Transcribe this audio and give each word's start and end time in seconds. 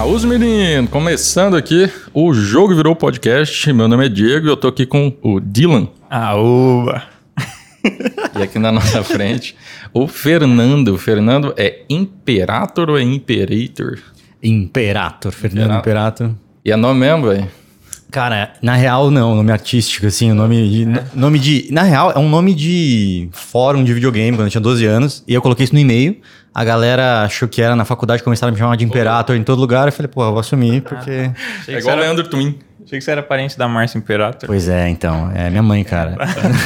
Aos 0.00 0.24
meninos, 0.24 0.88
começando 0.88 1.54
aqui, 1.58 1.90
o 2.14 2.32
jogo 2.32 2.74
virou 2.74 2.96
podcast. 2.96 3.70
Meu 3.70 3.86
nome 3.86 4.06
é 4.06 4.08
Diego 4.08 4.46
e 4.46 4.48
eu 4.48 4.56
tô 4.56 4.68
aqui 4.68 4.86
com 4.86 5.12
o 5.22 5.38
Dylan. 5.38 5.88
Aúba! 6.08 7.02
E 8.34 8.42
aqui 8.42 8.58
na 8.58 8.72
nossa 8.72 9.04
frente, 9.04 9.54
o 9.92 10.08
Fernando. 10.08 10.94
O 10.94 10.96
Fernando 10.96 11.52
é 11.54 11.82
Imperator 11.90 12.88
ou 12.88 12.98
é 12.98 13.02
Imperator? 13.02 13.98
Imperator, 14.42 15.32
Fernando 15.32 15.78
Imperator. 15.78 16.30
E 16.64 16.72
é 16.72 16.76
nome 16.76 17.00
mesmo, 17.00 17.28
velho? 17.28 17.46
Cara, 18.10 18.54
na 18.62 18.76
real 18.76 19.10
não, 19.10 19.36
nome 19.36 19.52
artístico, 19.52 20.06
assim, 20.06 20.32
o 20.32 20.34
nome 20.34 20.68
de, 20.68 20.82
É. 20.98 21.04
nome 21.14 21.38
de... 21.38 21.68
Na 21.70 21.82
real, 21.82 22.10
é 22.10 22.18
um 22.18 22.28
nome 22.28 22.54
de 22.54 23.28
fórum 23.32 23.84
de 23.84 23.92
videogame, 23.92 24.34
quando 24.36 24.46
eu 24.46 24.50
tinha 24.50 24.60
12 24.62 24.84
anos, 24.86 25.22
e 25.28 25.34
eu 25.34 25.42
coloquei 25.42 25.64
isso 25.64 25.74
no 25.74 25.78
e-mail, 25.78 26.16
a 26.54 26.64
galera 26.64 27.22
achou 27.22 27.48
que 27.48 27.60
era 27.62 27.74
na 27.76 27.84
faculdade, 27.84 28.22
começaram 28.22 28.50
a 28.50 28.52
me 28.52 28.58
chamar 28.58 28.76
de 28.76 28.84
Imperator 28.84 29.36
em 29.36 29.42
todo 29.42 29.58
lugar, 29.60 29.86
eu 29.88 29.92
falei, 29.92 30.08
pô, 30.12 30.24
eu 30.24 30.30
vou 30.32 30.40
assumir, 30.40 30.82
porque... 30.82 31.30
Achei 31.60 31.74
É 31.74 31.78
igual 31.78 31.92
era, 31.96 32.02
Leandro 32.06 32.26
Twin. 32.28 32.58
achei 32.84 32.98
que 32.98 33.04
você 33.04 33.10
era 33.12 33.22
parente 33.22 33.56
da 33.56 33.68
Márcia 33.68 33.98
Imperator. 33.98 34.46
Pois 34.48 34.68
é, 34.68 34.88
então, 34.88 35.30
é 35.34 35.48
minha 35.50 35.62
mãe, 35.62 35.84
cara. 35.84 36.16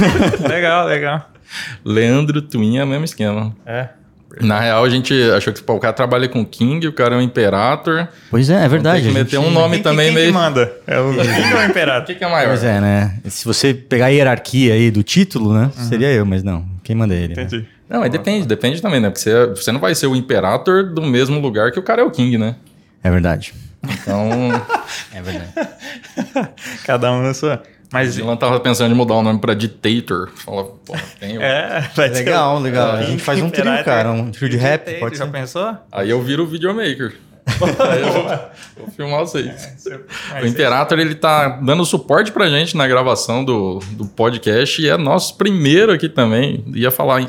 legal, 0.49 0.87
legal. 0.87 1.29
Leandro 1.85 2.41
Twin 2.43 2.79
é 2.79 2.85
o 2.85 2.87
mesmo 2.87 3.05
esquema. 3.05 3.55
É. 3.67 3.89
Na 4.41 4.59
real, 4.59 4.83
a 4.85 4.89
gente 4.91 5.15
achou 5.31 5.53
que 5.53 5.63
pô, 5.63 5.75
o 5.75 5.79
cara 5.79 5.93
trabalha 5.93 6.29
com 6.29 6.45
King, 6.45 6.89
o 6.89 6.93
cara 6.93 7.15
é 7.15 7.19
um 7.19 7.21
Imperator. 7.21 8.09
Pois 8.33 8.51
é, 8.51 8.65
é 8.65 8.69
verdade. 8.69 9.03
Tem 9.05 9.13
que 9.13 9.17
a 9.17 9.23
meter 9.23 9.37
gente- 9.37 9.47
um 9.47 9.51
nome 9.53 9.75
Quem, 9.77 9.83
também 9.85 10.07
quem 10.07 10.15
meio. 10.17 10.27
que 10.29 10.33
manda? 10.33 10.73
É 10.89 10.99
o 10.99 11.13
King 11.15 11.53
ou 11.55 11.61
o 11.61 11.63
O 11.63 11.65
Imperator? 11.67 12.07
que, 12.07 12.15
que 12.17 12.25
é 12.25 12.29
maior? 12.29 12.49
Pois 12.49 12.65
é, 12.65 12.81
né? 12.81 13.17
Se 13.27 13.45
você 13.45 13.73
pegar 13.73 14.07
a 14.07 14.09
hierarquia 14.09 14.75
aí 14.75 14.91
do 14.91 15.05
título, 15.05 15.55
né, 15.55 15.71
seria 15.89 16.09
eu, 16.11 16.27
mas 16.27 16.43
não, 16.43 16.65
quem 16.83 16.97
manda 16.97 17.15
é 17.15 17.19
ele. 17.19 17.37
né? 17.37 17.47
Não, 17.89 18.01
mas 18.01 18.11
depende, 18.11 18.47
depende 18.47 18.81
também, 18.81 19.01
né? 19.01 19.11
Porque 19.11 19.21
você, 19.23 19.47
você 19.49 19.71
não 19.73 19.81
vai 19.81 19.95
ser 19.95 20.07
o 20.07 20.17
Imperator 20.17 20.93
do 20.93 21.03
mesmo 21.03 21.39
lugar 21.41 21.71
que 21.73 21.79
o 21.79 21.83
cara 21.83 22.03
é 22.03 22.05
o 22.05 22.11
King, 22.11 22.39
né? 22.39 22.57
É 23.03 23.11
verdade. 23.11 23.53
Então, 23.83 24.29
É 25.13 25.21
verdade. 25.21 25.53
Cada 26.85 27.13
um 27.13 27.23
na 27.23 27.35
sua. 27.35 27.57
o 27.57 27.87
Mas 27.93 28.15
Dylan 28.15 28.37
tava 28.37 28.59
pensando 28.61 28.93
em 28.93 28.97
mudar 28.97 29.15
o 29.15 29.23
nome 29.23 29.39
pra 29.39 29.53
Dictator. 29.55 30.31
Fala, 30.37 30.65
pô, 30.65 30.95
tem 31.21 31.37
é, 31.43 31.89
vai 31.95 32.09
ser 32.09 32.15
Legal, 32.25 32.59
legal. 32.61 32.93
A 32.93 32.99
King 33.01 33.11
gente 33.13 33.23
faz 33.23 33.41
um 33.43 33.51
trio, 33.51 33.65
cara, 33.85 34.11
um 34.13 34.31
trio 34.31 34.49
de 34.49 34.57
rap, 34.57 34.81
Dictator, 34.81 35.01
pode 35.01 35.19
Já 35.19 35.27
ser. 35.27 35.31
pensou? 35.33 35.77
Aí 35.93 36.09
eu 36.11 36.23
viro 36.23 36.45
o 36.45 36.47
videomaker. 36.47 37.15
Aí 37.47 38.01
eu 38.01 38.11
vou, 38.11 38.91
filmar 38.97 39.21
vocês. 39.21 39.85
O 40.43 40.47
Imperator, 40.47 40.99
ele 40.99 41.15
tá 41.15 41.61
dando 41.63 41.85
suporte 41.85 42.33
pra 42.33 42.49
gente 42.49 42.75
na 42.77 42.89
gravação 42.89 43.45
do, 43.45 43.81
do 43.93 44.07
podcast 44.07 44.81
e 44.81 44.89
é 44.89 44.97
nosso 44.97 45.37
primeiro 45.37 45.93
aqui 45.93 46.09
também. 46.09 46.65
Ia 46.75 46.91
falar 46.91 47.21
em- 47.21 47.29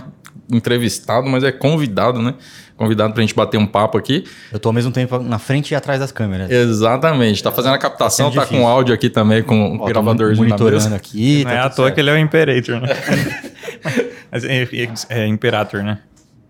entrevistado, 0.52 1.28
mas 1.28 1.44
é 1.44 1.52
convidado, 1.52 2.22
né? 2.22 2.34
Convidado 2.78 3.14
pra 3.14 3.22
gente 3.22 3.34
bater 3.34 3.58
um 3.58 3.66
papo 3.66 3.98
aqui. 3.98 4.26
Eu 4.52 4.60
tô 4.60 4.70
ao 4.70 4.74
mesmo 4.74 4.92
tempo 4.92 5.18
na 5.20 5.40
frente 5.40 5.72
e 5.72 5.76
atrás 5.76 6.00
das 6.00 6.12
câmeras. 6.12 6.52
Exatamente. 6.52 7.42
Tá 7.42 7.52
fazendo 7.52 7.74
a 7.74 7.78
captação, 7.78 8.32
Sendo 8.32 8.42
tá 8.42 8.48
com 8.48 8.68
áudio 8.68 8.94
aqui 8.94 9.10
também, 9.10 9.42
com 9.42 9.76
o 9.76 9.80
tô 9.80 9.86
gravadorzinho 9.86 10.50
na 10.50 10.58
monitorando 10.58 10.96
aqui. 10.96 11.44
Não 11.46 11.52
é 11.52 11.56
tá 11.56 11.60
à 11.62 11.70
tudo 11.70 11.76
toa 11.78 11.86
certo. 11.86 11.96
que 11.96 12.02
ele 12.02 12.10
é 12.10 12.14
o 12.14 12.18
Imperator, 12.18 12.82
né? 12.82 12.88
Mas 14.32 14.44
é, 14.44 14.64
é- 14.64 14.90
é 15.10 15.28
Imperator, 15.28 15.84
né? 15.84 16.00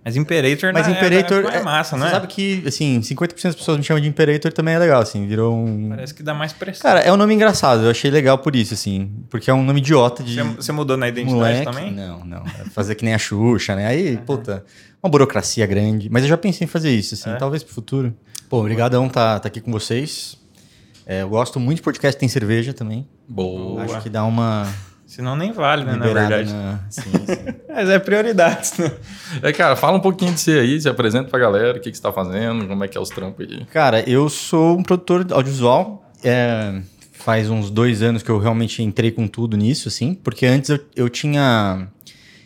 Mas 0.05 0.15
Imperator 0.15 0.71
Mas 0.71 0.87
não 0.87 0.93
Imperator 0.93 1.45
é, 1.51 1.57
é, 1.57 1.63
massa, 1.63 1.97
você 1.97 2.03
né? 2.03 2.11
sabe 2.11 2.27
que, 2.27 2.63
assim, 2.67 2.99
50% 3.01 3.43
das 3.43 3.55
pessoas 3.55 3.77
me 3.79 3.83
chamam 3.83 3.99
de 3.99 4.07
Imperator 4.07 4.53
também 4.53 4.75
é 4.75 4.79
legal, 4.79 5.01
assim, 5.01 5.25
virou 5.25 5.55
um... 5.55 5.89
Parece 5.89 6.13
que 6.13 6.21
dá 6.21 6.31
mais 6.35 6.53
pressão. 6.53 6.83
Cara, 6.83 6.99
é 6.99 7.11
um 7.11 7.17
nome 7.17 7.33
engraçado, 7.33 7.85
eu 7.85 7.89
achei 7.89 8.11
legal 8.11 8.37
por 8.37 8.55
isso, 8.55 8.75
assim, 8.75 9.11
porque 9.31 9.49
é 9.49 9.53
um 9.53 9.63
nome 9.63 9.79
idiota 9.79 10.21
de 10.21 10.35
Você, 10.35 10.43
você 10.43 10.71
mudou 10.71 10.95
na 10.95 11.09
identidade 11.09 11.35
moleque. 11.35 11.65
também? 11.65 11.91
Não, 11.91 12.23
não, 12.23 12.43
é 12.45 12.69
fazer 12.69 12.93
que 12.93 13.03
nem 13.03 13.15
a 13.15 13.17
Xuxa, 13.17 13.75
né? 13.75 13.87
Aí, 13.87 14.17
puta, 14.17 14.63
uma 15.01 15.09
burocracia 15.09 15.65
grande, 15.65 16.07
mas 16.11 16.21
eu 16.21 16.29
já 16.29 16.37
pensei 16.37 16.65
em 16.65 16.67
fazer 16.67 16.91
isso, 16.91 17.15
assim, 17.15 17.31
É? 17.31 17.35
talvez 17.37 17.63
pro 17.63 17.73
futuro. 17.73 18.13
Pô, 18.47 18.59
obrigadão 18.59 19.09
tá, 19.09 19.39
tá 19.39 19.47
aqui 19.47 19.59
com 19.59 19.71
vocês. 19.71 20.37
É, 21.07 21.23
eu 21.23 21.29
gosto 21.29 21.59
muito 21.59 21.77
de 21.77 21.81
podcast 21.81 22.15
que 22.15 22.19
tem 22.19 22.29
cerveja 22.29 22.73
também. 22.73 23.07
Boa. 23.27 23.83
Acho 23.83 24.01
que 24.01 24.09
dá 24.09 24.23
uma 24.23 24.67
Senão 25.15 25.33
nem 25.33 25.53
vale, 25.53 25.85
né, 25.85 25.95
na 25.95 26.07
liberada 26.07 26.35
verdade. 26.35 26.53
na... 26.53 26.79
Sim, 26.89 27.09
sim. 27.25 27.55
Mas 27.69 27.87
é 27.87 27.97
prioridades, 27.99 28.77
né? 28.77 28.91
É, 29.41 29.53
cara, 29.53 29.77
fala 29.77 29.95
um 29.95 30.01
pouquinho 30.01 30.33
de 30.33 30.41
você 30.41 30.59
aí, 30.59 30.81
se 30.81 30.89
apresenta 30.89 31.29
pra 31.29 31.39
galera, 31.39 31.77
o 31.77 31.79
que, 31.79 31.89
que 31.89 31.95
você 31.95 32.03
tá 32.03 32.11
fazendo, 32.11 32.67
como 32.67 32.83
é 32.83 32.87
que 32.89 32.97
é 32.97 33.01
os 33.01 33.07
trampos 33.07 33.47
aí. 33.49 33.63
Cara, 33.67 34.01
eu 34.09 34.27
sou 34.27 34.77
um 34.77 34.83
produtor 34.83 35.25
audiovisual. 35.31 36.11
é, 36.21 36.81
faz 37.13 37.49
uns 37.49 37.69
dois 37.69 38.01
anos 38.01 38.21
que 38.21 38.29
eu 38.29 38.37
realmente 38.37 38.83
entrei 38.83 39.09
com 39.09 39.25
tudo 39.25 39.55
nisso, 39.55 39.87
assim. 39.87 40.15
Porque 40.15 40.45
antes 40.45 40.69
eu, 40.69 40.79
eu 40.97 41.07
tinha... 41.07 41.87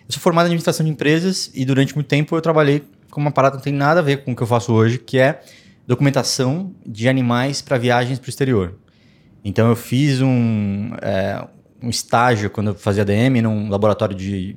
Eu 0.07 0.13
sou 0.13 0.22
formado 0.22 0.46
em 0.46 0.50
administração 0.50 0.86
de 0.86 0.91
empresas 0.91 1.50
e 1.56 1.66
durante 1.66 1.96
muito 1.96 2.07
tempo 2.07 2.36
eu 2.36 2.41
trabalhei 2.41 2.84
com 3.09 3.19
uma 3.19 3.31
parada 3.31 3.53
que 3.53 3.57
não 3.57 3.63
tem 3.63 3.74
nada 3.74 4.00
a 4.00 4.03
ver 4.03 4.24
com 4.24 4.34
o 4.34 4.36
que 4.36 4.44
eu 4.44 4.47
faço 4.47 4.72
hoje, 4.72 5.00
que 5.00 5.18
é 5.18 5.41
documentação 5.88 6.72
de 6.86 7.09
animais 7.09 7.63
para 7.63 7.80
viagens 7.80 8.19
para 8.19 8.28
o 8.28 8.30
exterior. 8.30 8.75
Então 9.44 9.69
eu 9.69 9.75
fiz 9.75 10.22
um, 10.22 10.91
é, 11.01 11.44
um 11.81 11.90
estágio 11.90 12.50
quando 12.50 12.67
eu 12.72 12.75
fazia 12.75 13.03
DM 13.06 13.41
num 13.41 13.69
laboratório 13.69 14.16
de, 14.16 14.56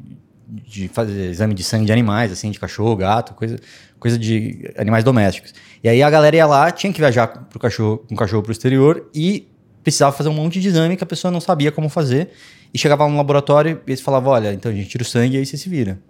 de 0.48 0.88
fazer 0.88 1.30
exame 1.30 1.54
de 1.54 1.62
sangue 1.62 1.86
de 1.86 1.92
animais, 1.92 2.32
assim, 2.32 2.50
de 2.50 2.58
cachorro, 2.58 2.96
gato, 2.96 3.34
coisa, 3.34 3.58
coisa 3.98 4.18
de 4.18 4.72
animais 4.76 5.04
domésticos. 5.04 5.54
E 5.82 5.88
aí 5.88 6.02
a 6.02 6.10
galera 6.10 6.36
ia 6.36 6.46
lá, 6.46 6.70
tinha 6.70 6.92
que 6.92 7.00
viajar 7.00 7.26
pro 7.28 7.58
cachorro, 7.58 7.98
com 8.08 8.14
o 8.14 8.18
cachorro 8.18 8.42
pro 8.42 8.52
exterior 8.52 9.08
e 9.14 9.48
precisava 9.82 10.14
fazer 10.16 10.28
um 10.28 10.34
monte 10.34 10.60
de 10.60 10.68
exame 10.68 10.96
que 10.96 11.04
a 11.04 11.06
pessoa 11.06 11.30
não 11.30 11.40
sabia 11.40 11.72
como 11.72 11.88
fazer. 11.88 12.30
E 12.74 12.78
chegava 12.78 13.06
no 13.08 13.16
laboratório 13.16 13.80
e 13.86 13.90
eles 13.90 14.00
falavam, 14.00 14.32
olha, 14.32 14.52
então 14.52 14.70
a 14.72 14.74
gente 14.74 14.88
tira 14.88 15.02
o 15.02 15.06
sangue 15.06 15.36
e 15.36 15.38
aí 15.38 15.44
você 15.46 15.56
se 15.56 15.68
vira. 15.68 16.00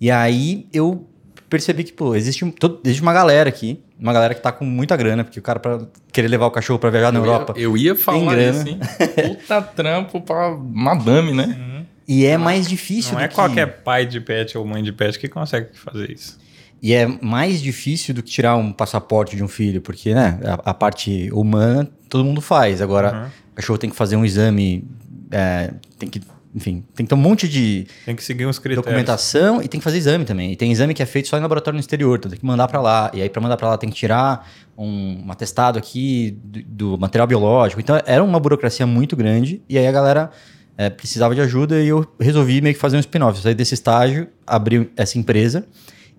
E 0.00 0.10
aí 0.10 0.66
eu 0.72 1.06
percebi 1.48 1.84
que, 1.84 1.92
pô, 1.92 2.14
existe, 2.16 2.44
todo- 2.52 2.80
existe 2.84 3.02
uma 3.02 3.12
galera 3.12 3.48
aqui, 3.48 3.80
uma 4.02 4.12
galera 4.12 4.34
que 4.34 4.40
tá 4.42 4.50
com 4.52 4.64
muita 4.64 4.96
grana, 4.96 5.22
porque 5.24 5.38
o 5.38 5.42
cara 5.42 5.58
pra 5.60 5.80
querer 6.12 6.28
levar 6.28 6.46
o 6.46 6.50
cachorro 6.50 6.78
pra 6.78 6.90
viajar 6.90 7.12
na 7.12 7.20
eu 7.20 7.24
Europa. 7.24 7.54
Ia, 7.56 7.62
eu 7.62 7.76
ia 7.76 7.94
falar 7.96 8.36
isso, 8.38 8.68
hein? 8.68 8.78
Puta 9.38 9.62
trampo 9.62 10.20
pra 10.20 10.50
madame, 10.50 11.32
né? 11.32 11.84
E 12.06 12.26
é 12.26 12.36
mais 12.36 12.68
difícil 12.68 13.12
Não 13.12 13.20
do 13.20 13.24
é 13.24 13.28
que... 13.28 13.34
qualquer 13.34 13.82
pai 13.82 14.04
de 14.04 14.20
pet 14.20 14.58
ou 14.58 14.66
mãe 14.66 14.82
de 14.82 14.92
pet 14.92 15.18
que 15.18 15.28
consegue 15.28 15.68
fazer 15.78 16.10
isso. 16.10 16.36
E 16.82 16.92
é 16.92 17.06
mais 17.06 17.62
difícil 17.62 18.12
do 18.12 18.22
que 18.24 18.30
tirar 18.30 18.56
um 18.56 18.72
passaporte 18.72 19.36
de 19.36 19.44
um 19.44 19.46
filho, 19.48 19.80
porque, 19.80 20.12
né, 20.12 20.40
a, 20.44 20.70
a 20.70 20.74
parte 20.74 21.30
humana 21.32 21.88
todo 22.08 22.24
mundo 22.24 22.40
faz. 22.40 22.82
Agora, 22.82 23.12
Uhum. 23.14 23.26
o 23.52 23.54
cachorro 23.54 23.78
tem 23.78 23.88
que 23.88 23.94
fazer 23.94 24.16
um 24.16 24.24
exame, 24.24 24.84
é, 25.30 25.72
tem 25.96 26.08
que, 26.08 26.20
enfim, 26.54 26.84
tem 26.94 27.06
que 27.06 27.08
ter 27.08 27.14
um 27.14 27.18
monte 27.18 27.48
de 27.48 27.86
Tem 28.04 28.14
que 28.14 28.22
seguir 28.22 28.46
uns 28.46 28.58
critérios. 28.58 28.84
documentação 28.84 29.62
e 29.62 29.68
tem 29.68 29.80
que 29.80 29.84
fazer 29.84 29.96
exame 29.96 30.24
também. 30.24 30.52
E 30.52 30.56
tem 30.56 30.70
exame 30.70 30.92
que 30.92 31.02
é 31.02 31.06
feito 31.06 31.28
só 31.28 31.38
em 31.38 31.40
laboratório 31.40 31.76
no 31.76 31.80
exterior, 31.80 32.18
então 32.18 32.30
tem 32.30 32.38
que 32.38 32.44
mandar 32.44 32.68
pra 32.68 32.80
lá. 32.80 33.10
E 33.14 33.22
aí, 33.22 33.28
pra 33.30 33.40
mandar 33.40 33.56
pra 33.56 33.68
lá, 33.68 33.78
tem 33.78 33.88
que 33.88 33.96
tirar 33.96 34.46
um, 34.76 35.24
um 35.26 35.32
atestado 35.32 35.78
aqui 35.78 36.36
do, 36.44 36.62
do 36.62 36.98
material 36.98 37.26
biológico. 37.26 37.80
Então, 37.80 37.98
era 38.04 38.22
uma 38.22 38.38
burocracia 38.38 38.86
muito 38.86 39.16
grande. 39.16 39.62
E 39.66 39.78
aí, 39.78 39.86
a 39.86 39.92
galera 39.92 40.30
é, 40.76 40.90
precisava 40.90 41.34
de 41.34 41.40
ajuda 41.40 41.80
e 41.80 41.88
eu 41.88 42.06
resolvi 42.20 42.60
meio 42.60 42.74
que 42.74 42.80
fazer 42.80 42.98
um 42.98 43.00
spin-off. 43.00 43.38
Eu 43.38 43.42
saí 43.42 43.54
desse 43.54 43.72
estágio, 43.72 44.28
abri 44.46 44.90
essa 44.94 45.18
empresa. 45.18 45.66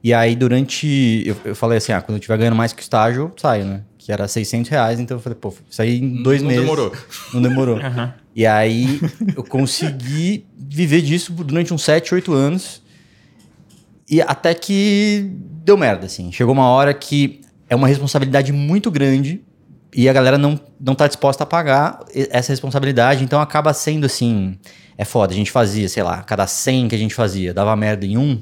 E 0.03 0.13
aí, 0.13 0.35
durante. 0.35 1.23
Eu, 1.27 1.35
eu 1.45 1.55
falei 1.55 1.77
assim: 1.77 1.91
ah, 1.91 2.01
quando 2.01 2.15
eu 2.15 2.19
estiver 2.19 2.37
ganhando 2.37 2.55
mais 2.55 2.73
que 2.73 2.81
o 2.81 2.83
estágio, 2.83 3.21
eu 3.25 3.33
saio, 3.37 3.65
né? 3.65 3.81
Que 4.03 4.11
era 4.11 4.27
600 4.27 4.69
reais. 4.69 4.99
Então, 4.99 5.15
eu 5.15 5.21
falei, 5.21 5.37
pô, 5.39 5.53
saí 5.69 5.99
em 5.99 6.21
dois 6.21 6.41
Não 6.41 6.49
meses. 6.49 6.63
demorou. 6.63 6.91
Não 7.33 7.41
demorou. 7.41 7.77
Uhum. 7.83 8.11
E 8.35 8.47
aí 8.47 8.99
eu 9.35 9.43
consegui 9.43 10.47
viver 10.57 11.01
disso 11.01 11.31
durante 11.31 11.71
uns 11.71 11.83
7, 11.83 12.15
8 12.15 12.33
anos. 12.33 12.81
E 14.09 14.21
até 14.21 14.53
que 14.55 15.29
deu 15.63 15.77
merda, 15.77 16.07
assim. 16.07 16.31
Chegou 16.31 16.51
uma 16.53 16.67
hora 16.67 16.93
que 16.93 17.41
é 17.69 17.75
uma 17.75 17.87
responsabilidade 17.87 18.51
muito 18.51 18.89
grande 18.89 19.41
e 19.95 20.09
a 20.09 20.13
galera 20.13 20.37
não, 20.37 20.59
não 20.79 20.95
tá 20.95 21.07
disposta 21.07 21.43
a 21.43 21.47
pagar 21.47 21.99
essa 22.13 22.51
responsabilidade. 22.51 23.23
Então 23.23 23.39
acaba 23.39 23.71
sendo 23.73 24.05
assim. 24.05 24.57
É 24.97 25.05
foda. 25.05 25.31
A 25.31 25.35
gente 25.35 25.51
fazia, 25.51 25.87
sei 25.87 26.01
lá, 26.03 26.23
cada 26.23 26.47
100 26.47 26.87
que 26.87 26.95
a 26.95 26.97
gente 26.97 27.13
fazia, 27.13 27.53
dava 27.53 27.75
merda 27.75 28.05
em 28.05 28.17
um. 28.17 28.41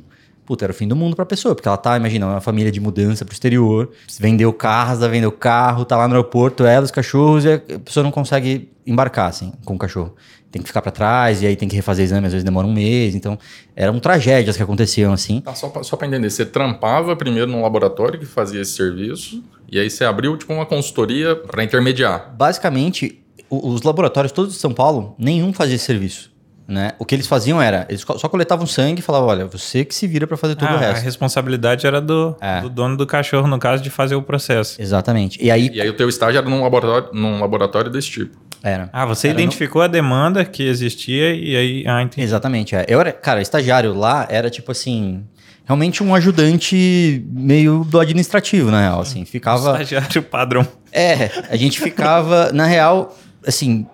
Puta, 0.52 0.66
era 0.66 0.72
o 0.74 0.76
fim 0.76 0.86
do 0.86 0.98
mundo 0.98 1.16
pra 1.16 1.26
pessoa, 1.26 1.56
porque 1.56 1.66
ela 1.66 1.78
tá, 1.78 1.96
imagina, 1.96 2.28
uma 2.28 2.42
família 2.42 2.70
de 2.70 2.82
mudança 2.82 3.24
pro 3.24 3.32
exterior, 3.32 3.90
vendeu 4.20 4.52
carros, 4.52 5.00
vendeu 5.00 5.32
carro, 5.32 5.86
tá 5.86 5.96
lá 5.96 6.10
no 6.10 6.16
aeroporto, 6.16 6.66
ela, 6.66 6.84
os 6.84 6.92
cachorros, 6.92 7.46
e 7.46 7.54
a 7.54 7.80
pessoa 7.80 8.04
não 8.04 8.12
consegue 8.12 8.70
embarcar, 8.86 9.30
assim, 9.30 9.54
com 9.64 9.76
o 9.76 9.78
cachorro. 9.78 10.14
Tem 10.52 10.62
que 10.62 10.68
ficar 10.68 10.82
pra 10.82 10.92
trás, 10.92 11.42
e 11.42 11.48
aí 11.48 11.56
tem 11.56 11.70
que 11.70 11.76
refazer 11.78 12.04
exame, 12.04 12.28
às 12.28 12.34
vezes 12.34 12.44
demora 12.44 12.68
um 12.68 12.74
mês, 12.74 13.16
então 13.16 13.40
eram 13.78 13.98
tragédias 13.98 14.58
que 14.58 14.62
aconteciam, 14.62 15.14
assim. 15.14 15.40
Tá, 15.40 15.56
só, 15.56 15.70
pra, 15.70 15.84
só 15.84 15.96
pra 15.96 16.06
entender, 16.06 16.30
você 16.30 16.46
trampava 16.46 17.16
primeiro 17.16 17.50
num 17.50 17.62
laboratório 17.62 18.20
que 18.20 18.26
fazia 18.26 18.60
esse 18.60 18.74
serviço, 18.74 19.42
e 19.72 19.80
aí 19.80 19.90
você 19.90 20.04
abriu 20.04 20.36
tipo 20.36 20.52
uma 20.52 20.66
consultoria 20.66 21.34
pra 21.34 21.64
intermediar. 21.64 22.36
Basicamente, 22.36 23.24
os 23.50 23.84
laboratórios 23.84 24.34
todos 24.34 24.52
de 24.52 24.60
São 24.60 24.74
Paulo, 24.74 25.16
nenhum 25.18 25.54
fazia 25.54 25.78
esse 25.78 25.86
serviço. 25.86 26.30
Né? 26.68 26.92
O 27.00 27.04
que 27.06 27.14
eles 27.16 27.28
faziam 27.28 27.62
era, 27.62 27.86
eles 27.90 28.02
só 28.02 28.30
coletavam 28.30 28.66
sangue 28.66 29.00
e 29.00 29.02
falavam, 29.04 29.28
olha, 29.28 29.46
você 29.46 29.84
que 29.84 29.94
se 29.94 30.08
vira 30.08 30.26
pra 30.26 30.38
fazer 30.38 30.56
todo 30.56 30.70
Ah, 30.70 30.74
o 30.74 30.78
a 30.78 30.80
resto. 30.80 31.04
responsabilidade 31.04 31.86
era 31.86 32.00
do, 32.00 32.36
É. 32.40 32.62
do 32.62 32.70
dono 32.70 32.96
do 32.96 33.06
cachorro, 33.06 33.48
no 33.48 33.60
caso, 33.60 33.84
de 33.84 33.90
fazer 33.90 34.16
o 34.16 34.22
processo. 34.22 34.82
Exatamente. 34.82 35.38
E 35.44 35.52
aí, 35.52 35.70
E 35.74 35.82
aí 35.82 35.90
o 35.90 35.94
teu 35.94 36.08
estágio 36.08 36.38
era 36.38 36.50
num 36.50 36.62
laboratório, 36.64 37.10
num 37.14 37.40
laboratório 37.42 37.92
desse 37.92 38.10
tipo. 38.10 38.38
era. 38.64 38.90
Ah, 38.94 39.06
você 39.06 39.28
Era 39.30 39.40
identificou 39.42 39.82
a 39.82 39.88
demanda 39.88 40.46
que 40.46 40.64
existia 40.64 41.34
e 41.36 41.56
aí. 41.58 41.84
Ah, 41.88 42.02
entendi. 42.04 42.24
Exatamente. 42.26 42.76
É. 42.76 42.86
Eu 42.88 43.02
era, 43.02 43.12
cara, 43.12 43.42
estagiário 43.42 43.94
lá 43.94 44.26
era 44.30 44.50
tipo 44.50 44.72
assim. 44.72 45.24
realmente 45.66 46.02
um 46.04 46.14
ajudante 46.16 47.26
meio 47.32 47.84
do 47.84 48.00
administrativo, 48.00 48.70
na 48.72 48.82
real, 48.82 49.02
assim. 49.02 49.26
Ficava... 49.26 49.72
Estagiário 49.82 50.22
padrão. 50.24 50.66
É, 50.92 51.30
a 51.50 51.56
gente 51.56 51.80
ficava, 51.82 52.52
na 52.54 52.66
real, 52.66 53.18
assim, 53.48 53.86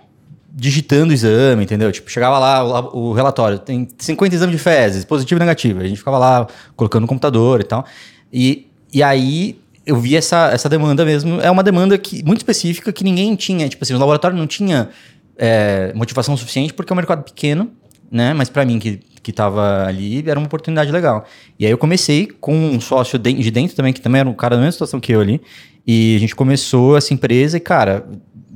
digitando 0.59 1.12
o 1.12 1.13
exame, 1.13 1.63
entendeu? 1.63 1.92
Tipo, 1.92 2.09
chegava 2.09 2.39
lá 2.39 2.63
o, 2.92 3.09
o, 3.09 3.13
relatório, 3.13 3.59
tem 3.59 3.88
50 4.00 4.33
exames 4.33 4.56
de 4.57 4.62
fezes, 4.62 5.06
positivo 5.06 5.38
e 5.38 5.42
negativo. 5.42 5.81
A 5.81 5.88
gente 5.88 6.00
ficava 6.00 6.18
lá 6.18 6.48
colocando 6.75 7.01
no 7.01 7.07
computador 7.07 7.62
e 7.62 7.63
tal. 7.63 7.86
E, 8.33 8.65
e 8.92 9.04
aí 9.04 9.59
eu 9.86 9.98
vi 9.98 10.15
essa, 10.15 10.50
essa 10.51 10.68
demanda 10.68 11.06
mesmo. 11.06 11.39
É 11.42 11.51
uma 11.51 11.62
demanda 11.62 11.95
que, 11.95 12.24
muito 12.24 12.39
específica 12.39 12.92
que 12.92 13.04
ninguém 13.04 13.36
tinha. 13.36 13.69
Tipo 13.69 13.83
assim, 13.83 13.94
o 13.94 14.00
laboratório 14.00 14.36
não 14.36 14.48
tinha 14.48 14.89
é, 15.38 15.94
motivação 15.94 16.36
suficiente 16.36 16.74
porque 16.74 16.92
é 16.92 16.94
um 16.94 16.98
mercado 16.98 17.24
pequeno, 17.24 17.69
né? 18.09 18.33
Mas 18.33 18.50
para 18.50 18.65
mim, 18.65 18.80
que, 18.80 19.00
que 19.21 19.31
tava 19.31 19.86
ali, 19.86 20.27
era 20.27 20.39
uma 20.39 20.48
oportunidade 20.48 20.92
legal. 20.92 21.24
E 21.59 21.68
aí 21.68 21.71
eu 21.71 21.77
comecei 21.77 22.25
com 22.25 22.56
um 22.56 22.81
sócio 22.81 23.19
de 23.19 23.51
dentro 23.51 23.75
também, 23.75 23.94
que 23.94 24.01
também 24.01 24.21
era 24.21 24.30
um 24.30 24.33
cara 24.33 24.56
da 24.56 24.62
mesma 24.62 24.71
situação 24.71 25.00
que 25.00 25.12
eu 25.12 25.21
ali. 25.21 25.39
E 25.86 26.15
a 26.15 26.19
gente 26.19 26.36
começou 26.36 26.98
essa 26.98 27.13
empresa 27.13 27.57
e, 27.57 27.59
cara, 27.59 28.07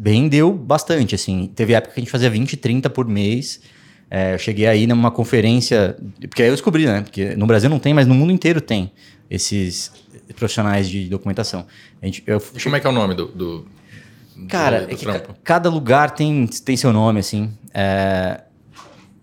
vendeu 0.03 0.51
bastante, 0.51 1.13
assim. 1.13 1.51
Teve 1.55 1.73
época 1.73 1.93
que 1.93 1.99
a 1.99 2.01
gente 2.01 2.11
fazia 2.11 2.27
20, 2.27 2.57
30 2.57 2.89
por 2.89 3.07
mês. 3.07 3.61
É, 4.09 4.33
eu 4.33 4.39
cheguei 4.39 4.65
aí 4.65 4.87
numa 4.87 5.11
conferência, 5.11 5.95
porque 6.21 6.41
aí 6.41 6.49
eu 6.49 6.53
descobri, 6.53 6.87
né? 6.87 7.01
Porque 7.01 7.35
no 7.35 7.45
Brasil 7.45 7.69
não 7.69 7.77
tem, 7.77 7.93
mas 7.93 8.07
no 8.07 8.15
mundo 8.15 8.33
inteiro 8.33 8.59
tem 8.59 8.91
esses 9.29 9.91
profissionais 10.35 10.89
de 10.89 11.07
documentação. 11.07 11.67
A 12.01 12.05
gente, 12.07 12.23
eu, 12.25 12.41
Como 12.63 12.75
é 12.75 12.79
que 12.79 12.87
é 12.87 12.89
o 12.89 12.93
nome 12.93 13.13
do, 13.13 13.27
do 13.27 13.67
Cara, 14.49 14.87
do, 14.87 14.95
do 14.95 15.11
é 15.11 15.23
cada 15.43 15.69
lugar 15.69 16.11
tem, 16.11 16.47
tem 16.47 16.75
seu 16.75 16.91
nome, 16.91 17.19
assim. 17.19 17.51
É, 17.71 18.41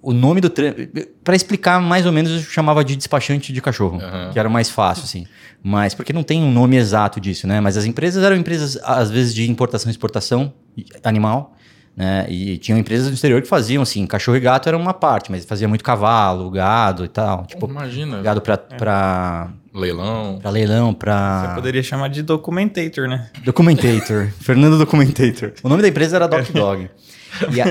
o 0.01 0.13
nome 0.13 0.41
do 0.41 0.49
trampo. 0.49 0.81
Para 1.25 1.35
explicar 1.35 1.83
mais 1.83 2.07
ou 2.07 2.13
menos, 2.13 2.31
eu 2.31 2.41
chamava 2.41 2.85
de 2.85 2.95
despachante 2.95 3.53
de 3.53 3.61
cachorro, 3.61 3.99
uhum. 3.99 4.31
que 4.33 4.39
era 4.39 4.49
mais 4.49 4.71
fácil, 4.71 5.03
assim. 5.03 5.27
Mas 5.61 5.93
porque 5.93 6.13
não 6.13 6.23
tem 6.23 6.41
um 6.41 6.53
nome 6.53 6.77
exato 6.77 7.21
disso, 7.21 7.49
né? 7.49 7.61
Mas 7.61 7.77
as 7.77 7.85
empresas 7.85 8.23
eram 8.23 8.37
empresas, 8.37 8.79
às 8.85 9.11
vezes, 9.11 9.35
de 9.35 9.51
importação 9.51 9.91
e 9.91 9.93
exportação 9.93 10.55
animal. 11.05 11.55
Né? 11.99 12.27
E 12.29 12.59
tinham 12.59 12.79
empresas 12.79 13.09
do 13.09 13.15
exterior 13.15 13.43
que 13.43 13.49
faziam 13.49 13.83
assim, 13.83 14.07
cachorro 14.07 14.37
e 14.37 14.41
gato 14.41 14.69
era 14.69 14.79
uma 14.79 14.95
parte, 14.95 15.33
mas 15.33 15.45
fazia 15.45 15.67
muito 15.67 15.83
cavalo, 15.83 16.49
gado 16.49 17.05
e 17.05 17.09
tal. 17.09 17.45
Tipo, 17.45 17.67
Imagina. 17.69 18.23
Gado 18.23 18.41
pra, 18.41 18.55
é. 18.55 18.77
pra 18.77 19.51
leilão. 19.75 20.39
Pra 20.41 20.49
leilão, 20.49 20.95
pra. 20.95 21.49
Você 21.49 21.55
poderia 21.57 21.83
chamar 21.83 22.07
de 22.07 22.23
documentator, 22.23 23.09
né? 23.09 23.29
Documentator. 23.45 24.29
Fernando 24.41 24.79
Documentator. 24.79 25.53
O 25.61 25.69
nome 25.69 25.83
da 25.83 25.89
empresa 25.89 26.15
era 26.15 26.29
Doc 26.29 26.49
Dog. 26.55 26.89
e, 27.53 27.61
a... 27.61 27.67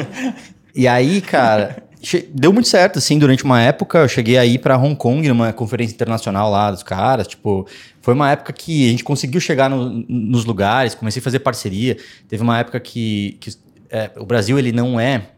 e 0.76 0.88
aí, 0.90 1.22
cara, 1.22 1.87
Deu 2.30 2.54
muito 2.54 2.68
certo, 2.68 3.00
assim, 3.00 3.18
durante 3.18 3.44
uma 3.44 3.62
época. 3.62 4.00
Eu 4.00 4.08
cheguei 4.08 4.38
aí 4.38 4.58
para 4.58 4.78
Hong 4.78 4.96
Kong, 4.96 5.28
numa 5.28 5.52
conferência 5.52 5.94
internacional 5.94 6.50
lá 6.52 6.72
dos 6.72 6.84
caras. 6.84 7.28
Tipo, 7.28 7.68
foi 8.02 8.14
uma 8.14 8.32
época 8.32 8.54
que 8.54 8.88
a 8.88 8.92
gente 8.92 9.04
conseguiu 9.04 9.42
chegar 9.42 9.70
no, 9.70 10.06
nos 10.08 10.46
lugares, 10.46 10.94
comecei 10.94 11.20
a 11.20 11.24
fazer 11.24 11.40
parceria. 11.40 11.98
Teve 12.28 12.44
uma 12.44 12.60
época 12.60 12.80
que, 12.80 13.38
que 13.40 13.52
é, 13.90 14.12
o 14.18 14.26
Brasil, 14.26 14.60
ele 14.60 14.72
não 14.72 15.00
é, 15.00 15.30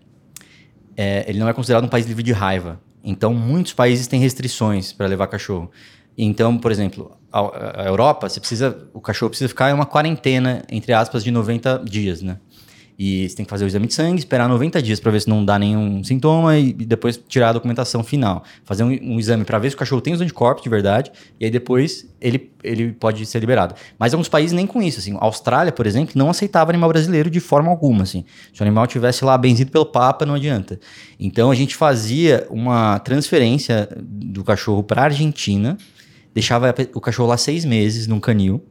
é, 0.97 1.25
ele 1.27 1.39
não 1.39 1.47
é 1.47 1.53
considerado 1.53 1.85
um 1.85 1.89
país 1.89 2.06
livre 2.06 2.23
de 2.23 2.33
raiva. 2.33 2.79
Então, 3.03 3.33
muitos 3.33 3.73
países 3.73 4.07
têm 4.07 4.19
restrições 4.19 4.91
para 4.91 5.07
levar 5.07 5.27
cachorro. 5.27 5.71
Então, 6.17 6.57
por 6.57 6.71
exemplo, 6.71 7.17
a, 7.31 7.83
a 7.83 7.85
Europa, 7.85 8.27
você 8.27 8.39
precisa, 8.39 8.89
o 8.94 9.00
cachorro 9.00 9.29
precisa 9.29 9.47
ficar 9.47 9.69
em 9.69 9.73
uma 9.73 9.85
quarentena, 9.85 10.63
entre 10.69 10.91
aspas, 10.91 11.23
de 11.23 11.31
90 11.31 11.83
dias, 11.85 12.21
né? 12.21 12.38
E 13.00 13.30
você 13.30 13.34
tem 13.38 13.46
que 13.46 13.50
fazer 13.50 13.63
o 13.63 13.68
exame 13.68 13.88
de 13.88 13.94
sangue, 13.94 14.19
esperar 14.19 14.50
90 14.50 14.81
dias 14.81 15.00
para 15.00 15.10
ver 15.10 15.22
se 15.22 15.30
não 15.30 15.46
dá 15.46 15.57
nenhum 15.57 16.04
sintoma 16.04 16.57
e, 16.57 16.74
depois 16.74 17.16
tirar 17.30 17.50
a 17.50 17.54
documentação 17.54 18.04
final. 18.04 18.44
Fazer 18.66 18.84
um, 18.84 18.88
um 18.88 19.18
exame 19.18 19.46
para 19.46 19.57
ver 19.57 19.69
se 19.69 19.75
o 19.78 19.80
cachorro 19.80 20.01
tem 20.01 20.13
os 20.13 20.19
anticorpos 20.19 20.62
de 20.62 20.69
verdade 20.69 21.10
e 21.40 21.46
aí 21.46 21.51
depois 21.51 22.06
ele, 22.19 22.51
ele 22.62 22.92
pode 22.92 23.25
ser 23.25 23.40
liberado. 23.40 23.74
Mas 23.98 24.13
alguns 24.13 24.28
países 24.28 24.51
nem 24.51 24.68
com 24.68 24.81
isso. 24.81 25.00
Assim. 25.00 25.16
A 25.16 25.24
Austrália, 25.24 25.72
por 25.72 25.88
exemplo, 25.88 26.12
não 26.13 26.30
aceitava 26.30 26.72
animal 26.72 26.90
brasileiro 26.90 27.30
de 27.30 27.40
forma 27.40 27.69
alguma. 27.69 28.04
Assim. 28.04 28.25
Se 28.54 28.60
o 28.60 28.63
animal 28.66 28.86
tivesse 28.86 29.24
lá 29.24 29.38
benzido 29.38 29.72
pelo 29.72 29.86
Papa, 29.86 30.25
não 30.25 30.34
adianta. 30.34 30.78
Então 31.18 31.50
a 31.50 31.56
gente 31.56 31.78
fazia 31.78 32.45
uma 32.50 33.00
transferência 33.00 33.88
do 33.98 34.44
cachorro 34.44 34.84
para 34.84 35.04
Argentina, 35.04 35.78
deixava 36.34 36.75
o 36.94 37.00
cachorro 37.00 37.30
lá 37.30 37.38
seis 37.38 37.63
meses 37.63 38.07
num 38.07 38.19
canil. 38.19 38.62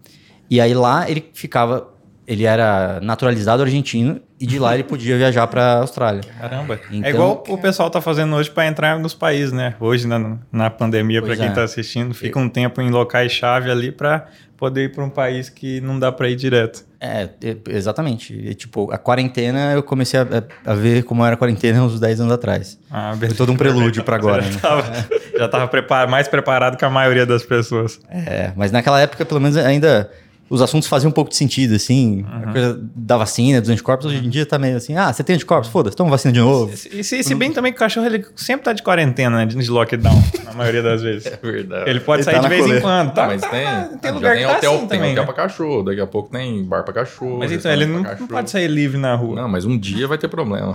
E 0.51 0.61
aí 0.61 0.75
lá 0.75 1.11
ele 1.11 1.31
ficava 1.33 1.97
ele 2.29 2.45
era 2.45 3.01
naturalizado 3.01 3.63
argentino 3.63 4.21
e 4.39 4.47
de 4.47 4.59
lá 4.59 4.75
ele 4.75 4.85
podia 4.85 5.17
viajar 5.17 5.47
para 5.47 5.79
Austrália. 5.79 6.21
Caramba. 6.39 6.75
É 6.75 6.79
então, 6.93 7.09
é 7.09 7.11
igual 7.11 7.43
o 7.49 7.57
pessoal 7.57 7.89
tá 7.89 8.03
fazendo 8.03 8.37
hoje 8.37 8.51
para 8.51 8.67
entrar 8.67 8.99
nos 8.99 9.15
países, 9.15 9.51
né? 9.51 9.75
Hoje 9.81 10.07
na, 10.07 10.37
na 10.53 10.69
pandemia 10.69 11.23
para 11.23 11.35
quem 11.35 11.47
é. 11.47 11.51
tá 11.51 11.63
assistindo, 11.63 12.13
fica 12.13 12.39
um 12.39 12.47
tempo 12.47 12.83
em 12.83 12.91
locais 12.91 13.33
chave 13.33 13.71
ali 13.71 13.91
para 13.91 14.27
poder 14.59 14.85
ir 14.85 14.89
para 14.93 15.03
um 15.05 15.09
país 15.09 15.49
que 15.49 15.81
não 15.81 15.99
dá 15.99 16.13
para 16.13 16.29
ir 16.29 16.37
direto. 16.37 16.85
É, 17.01 17.31
exatamente. 17.71 18.35
E, 18.35 18.55
tipo, 18.55 18.93
a 18.93 18.99
quarentena 18.99 19.73
eu 19.73 19.83
comecei 19.83 20.21
a, 20.21 20.27
a, 20.67 20.75
ver 20.75 21.05
como 21.05 21.25
era 21.25 21.35
a 21.35 21.39
quarentena 21.39 21.83
uns 21.83 21.99
10 21.99 22.21
anos 22.21 22.33
atrás. 22.33 22.79
Ah, 22.91 23.15
Foi 23.17 23.29
todo 23.29 23.53
um 23.53 23.57
prelúdio 23.57 24.03
para 24.03 24.17
agora. 24.17 24.43
Já 24.51 24.51
estava 24.51 24.83
né? 24.83 25.07
já 25.39 25.49
tava 25.49 25.69
prepar, 25.69 26.09
mais 26.09 26.27
preparado 26.27 26.77
que 26.77 26.85
a 26.85 26.91
maioria 26.91 27.25
das 27.25 27.45
pessoas. 27.45 28.01
É, 28.11 28.53
mas 28.57 28.73
naquela 28.73 29.01
época, 29.01 29.25
pelo 29.25 29.41
menos, 29.41 29.57
ainda 29.57 30.11
os 30.51 30.63
assuntos 30.63 30.89
faziam 30.89 31.11
um 31.11 31.13
pouco 31.13 31.31
de 31.31 31.37
sentido, 31.37 31.75
assim. 31.75 32.23
Uhum. 32.23 32.49
A 32.49 32.53
coisa 32.53 32.81
da 32.95 33.17
vacina, 33.17 33.61
dos 33.61 33.71
anticorpos, 33.71 34.07
hoje 34.07 34.25
em 34.25 34.31
dia 34.31 34.47
tá 34.47 34.59
meio 34.59 34.77
assim, 34.77 34.97
ah, 34.97 35.13
você 35.13 35.23
tem 35.23 35.37
anticorpos? 35.37 35.69
Foda-se, 35.69 35.97
toma 35.97 36.11
vacina 36.11 36.33
de 36.33 36.41
novo. 36.41 36.73
E 36.73 37.05
se, 37.05 37.23
se, 37.23 37.35
bem 37.35 37.53
também 37.53 37.73
que 37.73 37.77
o 37.77 37.79
cachorro 37.79 38.07
ele 38.07 38.25
sempre 38.35 38.65
tá 38.65 38.73
de 38.73 38.83
quarentena, 38.83 39.39
né? 39.39 39.47
De 39.47 39.71
lockdown, 39.71 40.23
na 40.45 40.53
maioria 40.53 40.83
das 40.83 41.03
vezes. 41.03 41.29
É 41.39 41.47
verdade. 41.51 41.91
Ele 41.91 42.01
pode 42.01 42.23
ele 42.23 42.25
sair 42.25 42.35
tá 42.37 42.41
de 42.41 42.49
vez 42.49 42.67
em 42.67 42.81
quando, 42.81 43.13
tá? 43.13 43.27
mas 43.27 43.41
tem, 43.43 43.65
tá, 43.65 43.91
tem 44.01 44.11
lugar 44.11 44.35
tem 44.35 44.47
que 44.47 44.51
tá 44.51 44.57
hotel, 44.57 44.71
assim 44.71 44.79
tem 44.81 44.99
também, 44.99 45.13
hotel 45.13 45.23
né? 45.23 45.33
pra 45.33 45.35
cachorro, 45.35 45.83
daqui 45.83 46.01
a 46.01 46.07
pouco 46.07 46.31
tem 46.31 46.65
bar 46.65 46.83
pra 46.83 46.95
cachorro. 46.95 47.39
Mas 47.39 47.53
então, 47.53 47.71
ele 47.71 47.87
não, 47.87 48.03
não, 48.03 48.27
pode 48.27 48.51
sair 48.51 48.67
livre 48.67 48.99
na 48.99 49.15
rua. 49.15 49.43
Não, 49.43 49.49
mas 49.49 49.65
um 49.65 49.79
dia 49.79 50.09
vai 50.09 50.19
ter 50.19 50.29
problema. 50.29 50.75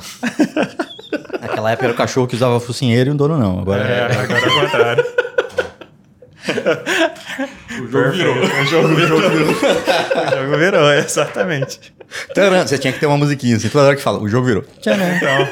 Naquela 1.41 1.71
época 1.71 1.85
era 1.85 1.93
o 1.93 1.97
cachorro 1.97 2.27
que 2.27 2.35
usava 2.35 2.59
focinheiro 2.59 3.09
e 3.09 3.13
o 3.13 3.15
dono 3.15 3.37
não. 3.37 3.59
Agora 3.59 3.83
é, 3.83 4.05
agora 4.05 4.39
é 4.39 4.47
o 4.47 4.61
contrário. 4.61 5.05
o 7.81 7.87
jogo 7.87 8.11
virou. 8.11 8.35
O 8.35 8.65
jogo 8.65 8.87
virou. 8.89 9.19
o 9.19 9.21
jogo 9.21 10.57
virou, 10.57 10.91
exatamente. 10.93 11.79
Tcharam, 12.33 12.67
você 12.67 12.77
tinha 12.77 12.93
que 12.93 12.99
ter 12.99 13.05
uma 13.05 13.17
musiquinha 13.17 13.55
assim, 13.55 13.69
toda 13.69 13.85
hora 13.85 13.95
que 13.95 14.01
fala, 14.01 14.19
o 14.19 14.27
jogo 14.27 14.45
virou. 14.45 14.63
Tcharam. 14.81 15.03
Então, 15.15 15.47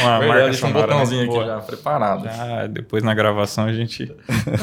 uma 0.00 0.18
Verdade, 0.18 0.26
marca 0.26 0.44
deixa 0.44 0.66
um 0.66 0.72
botãozinho 0.72 1.24
aqui 1.30 1.46
já 1.46 1.58
preparado. 1.60 2.24
Já, 2.24 2.66
depois 2.66 3.02
na 3.02 3.14
gravação 3.14 3.64
a 3.64 3.72
gente 3.72 4.10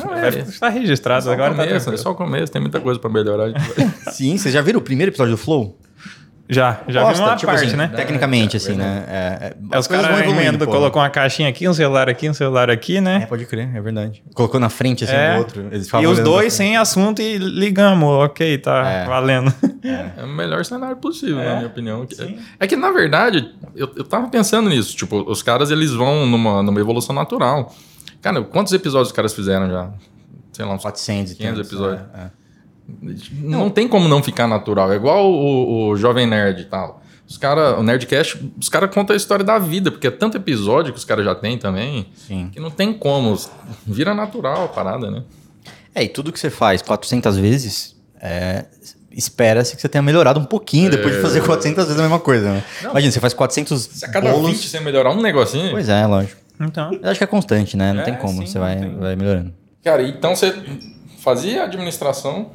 Não, 0.05 0.15
é, 0.15 0.31
vai 0.31 0.39
estar 0.41 0.69
registrado. 0.69 1.29
É 1.29 1.33
agora 1.33 1.53
tá 1.53 1.65
começo, 1.65 1.85
tá 1.85 1.94
é 1.94 1.97
só 1.97 2.11
o 2.11 2.15
começo, 2.15 2.51
tem 2.51 2.61
muita 2.61 2.80
coisa 2.80 2.99
para 2.99 3.09
melhorar. 3.09 3.51
Sim, 4.11 4.37
vocês 4.37 4.54
já 4.54 4.61
viram 4.61 4.80
o 4.80 4.83
primeiro 4.83 5.11
episódio 5.11 5.33
do 5.33 5.37
Flow? 5.37 5.77
Já, 6.51 6.81
já 6.87 7.03
Gosta, 7.03 7.23
uma 7.23 7.35
tipo 7.35 7.51
parte, 7.51 7.68
assim, 7.68 7.75
né? 7.75 7.91
Tecnicamente, 7.95 8.56
é, 8.56 8.57
assim, 8.57 8.73
né? 8.73 9.06
É, 9.07 9.56
é, 9.71 9.77
os 9.77 9.85
caras 9.85 10.07
vão 10.07 10.19
evoluindo, 10.19 10.65
colocou 10.65 10.99
uma 10.99 11.09
caixinha 11.09 11.47
aqui, 11.47 11.69
um 11.69 11.73
celular 11.75 12.09
aqui, 12.09 12.27
um 12.27 12.33
celuar 12.33 12.71
aqui, 12.71 12.99
né? 12.99 13.21
É, 13.21 13.25
pode 13.27 13.45
crer, 13.45 13.69
é 13.75 13.79
verdade. 13.79 14.23
Colocou 14.33 14.59
na 14.59 14.68
frente, 14.68 15.03
assim, 15.03 15.13
é. 15.13 15.33
do 15.33 15.39
outro. 15.39 15.69
e 16.01 16.07
os 16.07 16.19
dois 16.19 16.51
sem 16.53 16.75
assunto 16.75 17.21
e 17.21 17.37
ligamos, 17.37 18.09
ok, 18.09 18.57
tá 18.57 18.83
é. 18.83 19.06
valendo. 19.06 19.53
É. 19.83 20.21
é. 20.21 20.23
o 20.23 20.27
melhor 20.27 20.65
cenário 20.65 20.97
possível, 20.97 21.37
na 21.37 21.57
minha 21.57 21.68
opinião. 21.68 22.07
Sim. 22.11 22.39
É 22.59 22.65
que, 22.65 22.75
na 22.75 22.91
verdade, 22.91 23.53
eu, 23.75 23.89
eu 23.95 24.03
tava 24.03 24.27
pensando 24.27 24.69
nisso. 24.69 24.97
Tipo, 24.97 25.23
os 25.29 25.44
caras, 25.44 25.69
eles 25.69 25.91
vão 25.91 26.25
numa, 26.25 26.63
numa 26.63 26.79
evolução 26.79 27.13
natural. 27.13 27.73
Cara, 28.23 28.41
quantos 28.41 28.73
episódios 28.73 29.09
os 29.09 29.13
caras 29.15 29.33
fizeram 29.33 29.69
já? 29.69 29.89
Sei 30.51 30.65
lá, 30.65 30.73
uns 30.73 30.81
400 30.81 31.33
500 31.33 31.68
episódios. 31.68 32.01
Não, 33.41 33.59
não 33.59 33.69
tem 33.69 33.87
como 33.87 34.07
não 34.07 34.21
ficar 34.21 34.47
natural. 34.47 34.91
É 34.91 34.95
igual 34.95 35.31
o, 35.31 35.89
o 35.89 35.97
Jovem 35.97 36.27
Nerd 36.27 36.61
e 36.61 36.65
tal. 36.65 37.01
Os 37.27 37.37
cara, 37.37 37.79
o 37.79 37.83
Nerdcast, 37.83 38.51
os 38.59 38.69
caras 38.69 38.91
contam 38.91 39.13
a 39.13 39.17
história 39.17 39.45
da 39.45 39.59
vida, 39.59 39.91
porque 39.91 40.07
é 40.07 40.11
tanto 40.11 40.35
episódio 40.35 40.91
que 40.91 40.97
os 40.97 41.05
caras 41.05 41.23
já 41.23 41.35
têm 41.35 41.59
também, 41.59 42.07
Sim. 42.15 42.49
que 42.51 42.59
não 42.59 42.71
tem 42.71 42.91
como. 42.91 43.37
Vira 43.85 44.15
natural 44.15 44.65
a 44.65 44.67
parada, 44.67 45.11
né? 45.11 45.23
É, 45.93 46.03
e 46.03 46.09
tudo 46.09 46.31
que 46.31 46.39
você 46.39 46.49
faz 46.49 46.81
400 46.81 47.37
vezes, 47.37 47.95
é, 48.19 48.65
espera-se 49.11 49.75
que 49.75 49.81
você 49.81 49.87
tenha 49.87 50.01
melhorado 50.01 50.39
um 50.39 50.45
pouquinho 50.45 50.87
é... 50.87 50.89
depois 50.89 51.15
de 51.15 51.21
fazer 51.21 51.43
400 51.45 51.83
vezes 51.85 51.99
a 51.99 52.01
mesma 52.01 52.19
coisa, 52.19 52.51
né? 52.51 52.63
Não. 52.81 52.91
Imagina, 52.91 53.11
você 53.11 53.19
faz 53.19 53.33
400 53.35 53.81
Se 53.81 54.05
a 54.05 54.09
cada 54.09 54.31
bolos... 54.31 54.51
20 54.51 54.67
você 54.67 54.79
melhorar 54.79 55.11
um 55.11 55.21
negocinho... 55.21 55.69
Pois 55.69 55.87
é, 55.87 56.05
lógico. 56.07 56.41
Então... 56.59 56.91
Eu 56.99 57.09
acho 57.09 57.19
que 57.19 57.23
é 57.23 57.27
constante, 57.27 57.77
né? 57.77 57.93
Não 57.93 58.01
é, 58.01 58.05
tem 58.05 58.15
como, 58.15 58.39
sim, 58.39 58.47
você 58.47 58.57
vai, 58.57 58.89
vai 58.89 59.15
melhorando. 59.15 59.53
Cara, 59.83 60.01
então 60.01 60.35
você 60.35 60.53
fazia 61.19 61.63
administração, 61.63 62.51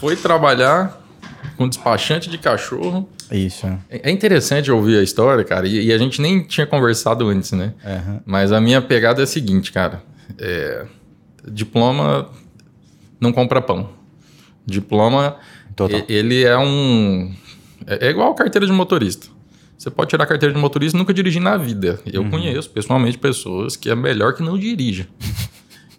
foi 0.00 0.16
trabalhar 0.16 0.98
com 1.56 1.68
despachante 1.68 2.30
de 2.30 2.38
cachorro. 2.38 3.06
Isso. 3.30 3.66
É, 3.90 4.10
interessante 4.10 4.72
ouvir 4.72 4.98
a 4.98 5.02
história, 5.02 5.44
cara, 5.44 5.68
e, 5.68 5.88
e, 5.88 5.92
a 5.92 5.98
gente 5.98 6.20
nem 6.20 6.42
tinha 6.42 6.66
conversado 6.66 7.28
antes, 7.28 7.52
né? 7.52 7.74
Uhum. 7.84 8.20
Mas 8.24 8.50
a 8.50 8.60
minha 8.60 8.80
pegada 8.80 9.20
é 9.20 9.24
a 9.24 9.26
seguinte, 9.26 9.70
cara. 9.70 10.02
É, 10.38 10.86
diploma 11.46 12.30
não 13.20 13.30
compra 13.30 13.60
pão. 13.60 13.90
Diploma, 14.64 15.36
Total. 15.76 16.02
ele 16.08 16.44
é 16.44 16.56
um... 16.56 17.32
É, 17.86 18.06
é 18.06 18.10
igual 18.10 18.34
carteira 18.34 18.66
de 18.66 18.72
motorista. 18.72 19.26
Você 19.76 19.90
pode 19.90 20.10
tirar 20.10 20.24
a 20.24 20.26
carteira 20.26 20.54
de 20.54 20.60
motorista 20.60 20.96
e 20.96 20.98
nunca 20.98 21.12
dirigir 21.12 21.42
na 21.42 21.58
vida. 21.58 22.00
Eu 22.10 22.22
uhum. 22.22 22.30
conheço 22.30 22.70
pessoalmente 22.70 23.18
pessoas 23.18 23.76
que 23.76 23.90
é 23.90 23.94
melhor 23.94 24.34
que 24.34 24.42
não 24.42 24.58
dirija. 24.58 25.06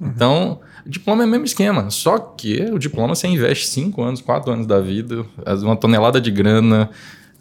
Então, 0.03 0.60
Diploma 0.86 1.24
é 1.24 1.26
o 1.26 1.30
mesmo 1.30 1.46
esquema, 1.46 1.90
só 1.90 2.18
que 2.18 2.62
o 2.72 2.80
diploma 2.80 3.16
você 3.16 3.28
investe 3.28 3.68
5 3.68 4.02
anos, 4.02 4.22
4 4.22 4.52
anos 4.52 4.66
da 4.66 4.80
vida, 4.80 5.26
uma 5.64 5.76
tonelada 5.76 6.20
de 6.20 6.32
grana, 6.32 6.90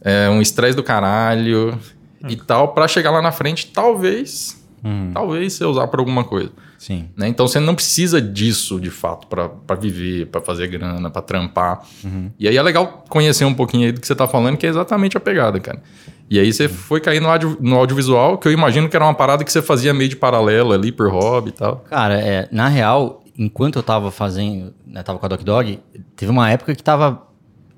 é, 0.02 0.28
um 0.28 0.40
estresse 0.40 0.76
do 0.76 0.82
caralho 0.82 1.78
hum. 2.22 2.28
e 2.28 2.36
tal, 2.36 2.68
para 2.68 2.88
chegar 2.88 3.10
lá 3.10 3.22
na 3.22 3.32
frente, 3.32 3.66
talvez, 3.68 4.62
hum. 4.84 5.10
talvez 5.12 5.54
você 5.54 5.64
usar 5.64 5.86
para 5.88 6.00
alguma 6.00 6.24
coisa. 6.24 6.50
Sim. 6.80 7.10
Né? 7.14 7.28
Então 7.28 7.46
você 7.46 7.60
não 7.60 7.74
precisa 7.74 8.22
disso 8.22 8.80
de 8.80 8.88
fato 8.88 9.26
para 9.26 9.74
viver, 9.74 10.28
para 10.28 10.40
fazer 10.40 10.66
grana, 10.66 11.10
para 11.10 11.20
trampar. 11.20 11.82
Uhum. 12.02 12.30
E 12.38 12.48
aí 12.48 12.56
é 12.56 12.62
legal 12.62 13.04
conhecer 13.06 13.44
um 13.44 13.52
pouquinho 13.52 13.84
aí 13.84 13.92
do 13.92 14.00
que 14.00 14.06
você 14.06 14.14
tá 14.14 14.26
falando, 14.26 14.56
que 14.56 14.66
é 14.66 14.70
exatamente 14.70 15.14
a 15.14 15.20
pegada, 15.20 15.60
cara. 15.60 15.82
E 16.30 16.40
aí 16.40 16.50
você 16.50 16.64
uhum. 16.64 16.70
foi 16.70 16.98
cair 16.98 17.20
no, 17.20 17.28
audio, 17.28 17.58
no 17.60 17.76
audiovisual, 17.76 18.38
que 18.38 18.48
eu 18.48 18.52
imagino 18.52 18.88
que 18.88 18.96
era 18.96 19.04
uma 19.04 19.12
parada 19.12 19.44
que 19.44 19.52
você 19.52 19.60
fazia 19.60 19.92
meio 19.92 20.08
de 20.08 20.16
paralelo 20.16 20.72
ali 20.72 20.90
por 20.90 21.10
hobby 21.10 21.50
e 21.50 21.52
tal. 21.52 21.84
Cara, 21.90 22.14
é, 22.18 22.48
na 22.50 22.68
real, 22.68 23.22
enquanto 23.40 23.76
eu 23.76 23.82
tava 23.82 24.10
fazendo, 24.10 24.74
né, 24.86 25.02
tava 25.02 25.18
com 25.18 25.24
a 25.24 25.28
Doc 25.30 25.42
Dog, 25.42 25.80
teve 26.14 26.30
uma 26.30 26.50
época 26.50 26.74
que 26.74 26.82
tava, 26.82 27.26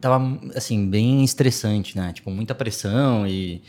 tava 0.01 0.41
assim, 0.57 0.91
bem 0.91 1.23
estressante, 1.23 1.97
né? 1.97 2.13
Tipo, 2.13 2.33
muita 2.33 2.53
pressão 2.53 3.25
e 3.29 3.63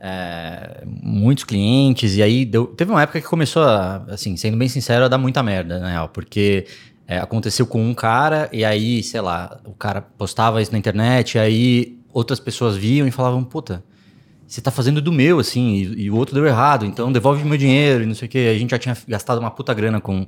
é, 0.00 0.82
muitos 0.84 1.44
clientes, 1.44 2.16
e 2.16 2.22
aí 2.24 2.44
deu, 2.44 2.66
teve 2.66 2.90
uma 2.90 3.00
época 3.02 3.20
que 3.20 3.26
começou, 3.28 3.62
a, 3.62 3.98
assim, 4.08 4.36
sendo 4.36 4.56
bem 4.56 4.68
sincero, 4.68 5.04
a 5.04 5.08
dar 5.08 5.16
muita 5.16 5.44
merda, 5.44 5.78
na 5.78 5.90
real, 5.90 6.08
porque 6.08 6.66
é, 7.06 7.18
aconteceu 7.18 7.68
com 7.68 7.80
um 7.80 7.94
cara, 7.94 8.48
e 8.52 8.64
aí, 8.64 9.00
sei 9.00 9.20
lá, 9.20 9.60
o 9.64 9.74
cara 9.74 10.02
postava 10.02 10.60
isso 10.60 10.72
na 10.72 10.78
internet, 10.78 11.36
e 11.36 11.38
aí 11.38 11.98
outras 12.12 12.40
pessoas 12.40 12.76
viam 12.76 13.06
e 13.06 13.12
falavam, 13.12 13.44
puta, 13.44 13.84
você 14.44 14.60
tá 14.60 14.72
fazendo 14.72 15.00
do 15.00 15.12
meu, 15.12 15.38
assim, 15.38 15.74
e, 15.76 16.02
e, 16.02 16.10
o 16.10 16.16
outro 16.16 16.34
deu 16.34 16.44
errado, 16.44 16.84
então 16.84 17.12
devolve 17.12 17.44
meu 17.44 17.56
dinheiro 17.56 18.02
e 18.02 18.06
não 18.06 18.14
sei 18.14 18.26
o 18.26 18.28
que. 18.28 18.48
A 18.48 18.58
gente 18.58 18.70
já 18.72 18.78
tinha 18.78 18.96
gastado 19.06 19.38
uma 19.38 19.50
puta 19.52 19.72
grana 19.72 20.00
com, 20.00 20.26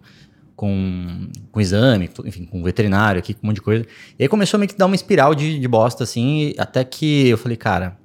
com, 0.57 1.29
com 1.51 1.61
exame, 1.61 2.11
enfim, 2.25 2.45
com 2.45 2.63
veterinário 2.63 3.19
aqui, 3.19 3.35
com 3.35 3.47
um 3.47 3.49
monte 3.49 3.57
de 3.57 3.63
coisa. 3.63 3.85
E 4.19 4.23
aí 4.23 4.29
começou 4.29 4.57
a 4.57 4.61
meio 4.61 4.69
que 4.69 4.77
dar 4.77 4.87
uma 4.87 4.95
espiral 4.95 5.35
de, 5.35 5.59
de 5.59 5.69
bosta, 5.69 6.05
assim, 6.05 6.55
até 6.59 6.85
que 6.85 7.29
eu 7.29 7.39
falei, 7.39 7.57
cara, 7.57 7.97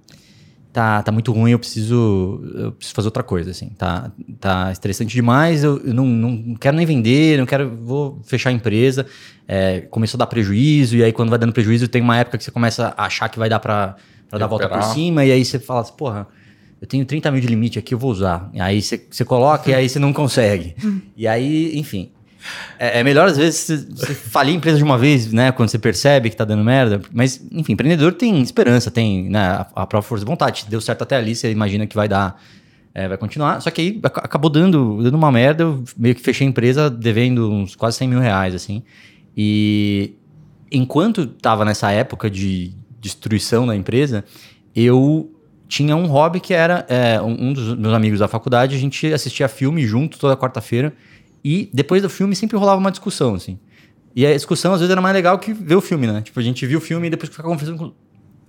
tá, 0.73 1.03
tá 1.03 1.11
muito 1.11 1.31
ruim, 1.31 1.51
eu 1.51 1.59
preciso, 1.59 2.41
eu 2.55 2.71
preciso 2.71 2.95
fazer 2.95 3.07
outra 3.07 3.23
coisa, 3.23 3.51
assim. 3.51 3.69
Tá, 3.69 4.11
tá 4.39 4.71
estressante 4.71 5.13
demais, 5.13 5.63
eu, 5.63 5.77
eu 5.85 5.93
não, 5.93 6.05
não 6.05 6.55
quero 6.55 6.75
nem 6.75 6.85
vender, 6.85 7.37
não 7.37 7.45
quero, 7.45 7.77
vou 7.83 8.19
fechar 8.23 8.49
a 8.49 8.53
empresa. 8.53 9.05
É, 9.47 9.81
começou 9.81 10.17
a 10.17 10.19
dar 10.19 10.27
prejuízo, 10.27 10.97
e 10.97 11.03
aí 11.03 11.11
quando 11.11 11.29
vai 11.29 11.39
dando 11.39 11.53
prejuízo, 11.53 11.87
tem 11.87 12.01
uma 12.01 12.17
época 12.17 12.37
que 12.37 12.43
você 12.43 12.51
começa 12.51 12.93
a 12.97 13.05
achar 13.05 13.29
que 13.29 13.37
vai 13.37 13.49
dar 13.49 13.59
para 13.59 13.95
dar 14.31 14.45
a 14.45 14.47
volta 14.47 14.69
por 14.69 14.81
cima, 14.83 15.25
e 15.25 15.31
aí 15.31 15.43
você 15.43 15.59
fala 15.59 15.81
assim, 15.81 15.93
porra, 15.93 16.27
eu 16.81 16.87
tenho 16.87 17.05
30 17.05 17.29
mil 17.31 17.41
de 17.41 17.47
limite 17.47 17.77
aqui, 17.77 17.93
eu 17.93 17.99
vou 17.99 18.11
usar. 18.11 18.49
E 18.53 18.61
aí 18.61 18.81
você, 18.81 19.05
você 19.09 19.25
coloca 19.25 19.69
e 19.69 19.73
aí 19.73 19.89
você 19.89 19.99
não 19.99 20.13
consegue. 20.13 20.75
e 21.15 21.27
aí, 21.27 21.77
enfim, 21.77 22.11
é, 22.77 22.99
é, 22.99 23.03
melhor, 23.03 23.27
às 23.27 23.37
vezes, 23.37 23.87
você 23.89 24.13
falir 24.13 24.53
a 24.53 24.57
empresa 24.57 24.77
de 24.77 24.83
uma 24.83 24.97
vez, 24.97 25.31
né? 25.31 25.51
Quando 25.51 25.69
você 25.69 25.79
percebe 25.79 26.29
que 26.29 26.35
tá 26.35 26.45
dando 26.45 26.63
merda. 26.63 27.01
Mas, 27.11 27.41
enfim, 27.51 27.73
empreendedor 27.73 28.13
tem 28.13 28.41
esperança, 28.41 28.89
tem 28.89 29.29
né, 29.29 29.39
a, 29.39 29.61
a 29.75 29.87
própria 29.87 30.01
força 30.01 30.25
de 30.25 30.29
vontade. 30.29 30.65
Deu 30.69 30.81
certo 30.81 31.03
até 31.03 31.15
ali, 31.15 31.35
você 31.35 31.51
imagina 31.51 31.85
que 31.85 31.95
vai 31.95 32.07
dar. 32.07 32.41
É, 32.93 33.07
vai 33.07 33.17
continuar. 33.17 33.61
Só 33.61 33.69
que 33.69 33.81
aí 33.81 33.99
acabou 34.03 34.49
dando, 34.49 35.01
dando 35.03 35.15
uma 35.15 35.31
merda. 35.31 35.63
Eu 35.63 35.83
meio 35.97 36.15
que 36.15 36.21
fechei 36.21 36.45
a 36.45 36.49
empresa 36.49 36.89
devendo 36.89 37.51
uns 37.51 37.75
quase 37.75 37.97
100 37.97 38.07
mil 38.07 38.19
reais, 38.19 38.55
assim. 38.55 38.83
E 39.37 40.15
enquanto 40.71 41.27
tava 41.27 41.63
nessa 41.63 41.91
época 41.91 42.29
de 42.29 42.73
destruição 42.99 43.65
da 43.67 43.75
empresa, 43.75 44.25
eu 44.75 45.31
tinha 45.67 45.95
um 45.95 46.07
hobby 46.07 46.39
que 46.39 46.53
era 46.53 46.85
é, 46.89 47.21
um, 47.21 47.53
dos 47.53 47.77
meus 47.77 47.93
amigos 47.93 48.19
da 48.19 48.27
faculdade. 48.27 48.75
A 48.75 48.79
gente 48.79 49.13
assistia 49.13 49.47
filme 49.47 49.85
junto 49.85 50.17
toda 50.17 50.35
quarta-feira. 50.35 50.91
E 51.43 51.69
depois 51.73 52.01
do 52.01 52.09
filme 52.09 52.35
sempre 52.35 52.57
rolava 52.57 52.79
uma 52.79 52.91
discussão, 52.91 53.35
assim. 53.35 53.57
E 54.15 54.25
a 54.25 54.33
discussão 54.33 54.73
às 54.73 54.79
vezes 54.79 54.91
era 54.91 55.01
mais 55.01 55.13
legal 55.13 55.37
que 55.39 55.53
ver 55.53 55.75
o 55.75 55.81
filme, 55.81 56.07
né? 56.07 56.21
Tipo, 56.21 56.39
a 56.39 56.43
gente 56.43 56.65
viu 56.65 56.79
o 56.79 56.81
filme 56.81 57.07
e 57.07 57.09
depois 57.09 57.29
ficava 57.29 57.49
conversando 57.49 57.77
com. 57.77 57.93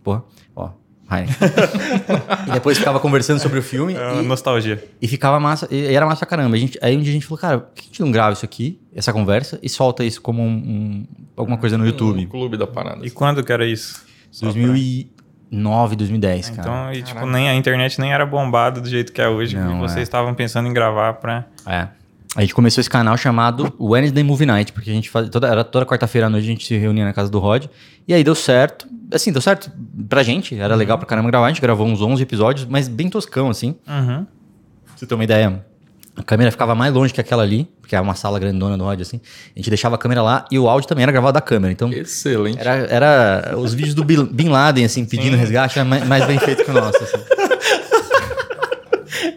Porra, 0.03 0.25
ó. 0.57 0.71
e 2.47 2.53
depois 2.53 2.79
ficava 2.79 3.01
conversando 3.01 3.41
sobre 3.41 3.59
o 3.59 3.63
filme. 3.63 3.95
É 3.95 4.23
e, 4.23 4.23
nostalgia. 4.23 4.83
E 5.03 5.09
ficava 5.09 5.41
massa, 5.41 5.67
e 5.71 5.93
era 5.93 6.07
massa 6.07 6.25
caramba. 6.25 6.55
A 6.55 6.59
gente, 6.59 6.79
aí 6.81 6.97
um 6.97 7.01
dia 7.01 7.11
a 7.11 7.15
gente 7.15 7.27
falou, 7.27 7.39
cara, 7.39 7.59
por 7.59 7.75
que 7.75 7.83
a 7.83 7.85
gente 7.87 8.01
não 8.01 8.13
grava 8.13 8.33
isso 8.33 8.45
aqui, 8.45 8.81
essa 8.95 9.13
conversa, 9.13 9.59
e 9.61 9.69
solta 9.69 10.05
isso 10.05 10.23
como 10.23 10.41
um, 10.41 10.47
um 10.47 11.07
alguma 11.37 11.59
coisa 11.59 11.77
no 11.77 11.85
YouTube? 11.85 12.21
Um 12.21 12.27
clube 12.27 12.57
da 12.57 12.67
parada. 12.67 13.05
E 13.05 13.11
quando 13.11 13.43
que 13.43 13.53
era 13.53 13.67
isso? 13.67 14.05
2009, 14.41 15.97
2010, 15.97 16.49
então, 16.49 16.65
cara. 16.65 16.71
Então, 16.71 16.93
e, 16.93 17.03
tipo, 17.03 17.27
nem, 17.27 17.49
a 17.49 17.55
internet 17.55 18.01
nem 18.01 18.13
era 18.13 18.25
bombada 18.25 18.81
do 18.81 18.89
jeito 18.89 19.13
que 19.13 19.21
é 19.21 19.29
hoje. 19.29 19.57
Não, 19.57 19.81
vocês 19.81 19.99
é. 19.99 20.03
estavam 20.03 20.33
pensando 20.33 20.69
em 20.69 20.73
gravar 20.73 21.15
pra. 21.15 21.45
É. 21.67 21.89
A 22.37 22.43
gente 22.43 22.55
começou 22.55 22.81
esse 22.81 22.89
canal 22.89 23.17
chamado 23.17 23.75
Wednesday 23.81 24.23
Movie 24.23 24.47
Night, 24.47 24.73
porque 24.73 24.89
a 24.89 24.93
gente 24.93 25.11
fazia. 25.11 25.31
Toda, 25.31 25.49
era 25.49 25.65
toda 25.65 25.85
quarta-feira 25.85 26.29
à 26.29 26.31
noite 26.31 26.45
a 26.45 26.47
gente 26.47 26.65
se 26.65 26.77
reunia 26.77 27.05
na 27.05 27.13
casa 27.13 27.29
do 27.29 27.41
Rod. 27.41 27.67
E 28.07 28.15
aí 28.15 28.23
deu 28.23 28.37
certo. 28.37 28.87
Assim, 29.13 29.33
deu 29.33 29.43
certo 29.43 29.71
pra 30.09 30.23
gente. 30.23 30.55
Era 30.55 30.75
uhum. 30.75 30.79
legal 30.79 30.97
pra 30.97 31.07
caramba 31.07 31.29
gravar. 31.29 31.47
A 31.47 31.49
gente 31.49 31.61
gravou 31.61 31.87
uns 31.87 32.01
11 32.01 32.23
episódios, 32.23 32.67
mas 32.67 32.87
bem 32.87 33.09
toscão, 33.09 33.51
assim. 33.51 33.75
Uhum. 33.89 34.25
Pra 34.85 34.97
você 34.97 35.07
ter 35.07 35.15
uma 35.15 35.25
ideia. 35.25 35.65
A 36.15 36.23
câmera 36.23 36.53
ficava 36.53 36.75
mais 36.75 36.93
longe 36.93 37.13
que 37.13 37.21
aquela 37.21 37.43
ali, 37.43 37.69
porque 37.81 37.97
é 37.97 38.01
uma 38.01 38.15
sala 38.15 38.39
grandona 38.39 38.79
do 38.79 38.85
Rod, 38.85 39.01
assim. 39.01 39.21
A 39.57 39.59
gente 39.59 39.69
deixava 39.69 39.97
a 39.97 39.99
câmera 39.99 40.23
lá 40.23 40.45
e 40.53 40.59
o 40.59 40.69
áudio 40.69 40.89
também 40.89 41.03
era 41.03 41.11
gravado 41.11 41.33
da 41.33 41.41
câmera. 41.41 41.73
Então. 41.73 41.93
Excelente. 41.93 42.61
Era, 42.61 42.73
era 42.87 43.59
os 43.59 43.75
vídeos 43.75 43.95
do 43.95 44.05
Bin 44.05 44.49
Laden, 44.49 44.85
assim, 44.85 45.05
pedindo 45.05 45.33
Sim. 45.33 45.41
resgate, 45.41 45.79
era 45.79 45.89
mais, 45.89 46.07
mais 46.07 46.27
bem 46.27 46.39
feito 46.39 46.65
que 46.65 46.71
o 46.71 46.75
nosso, 46.75 47.03
assim. 47.03 47.17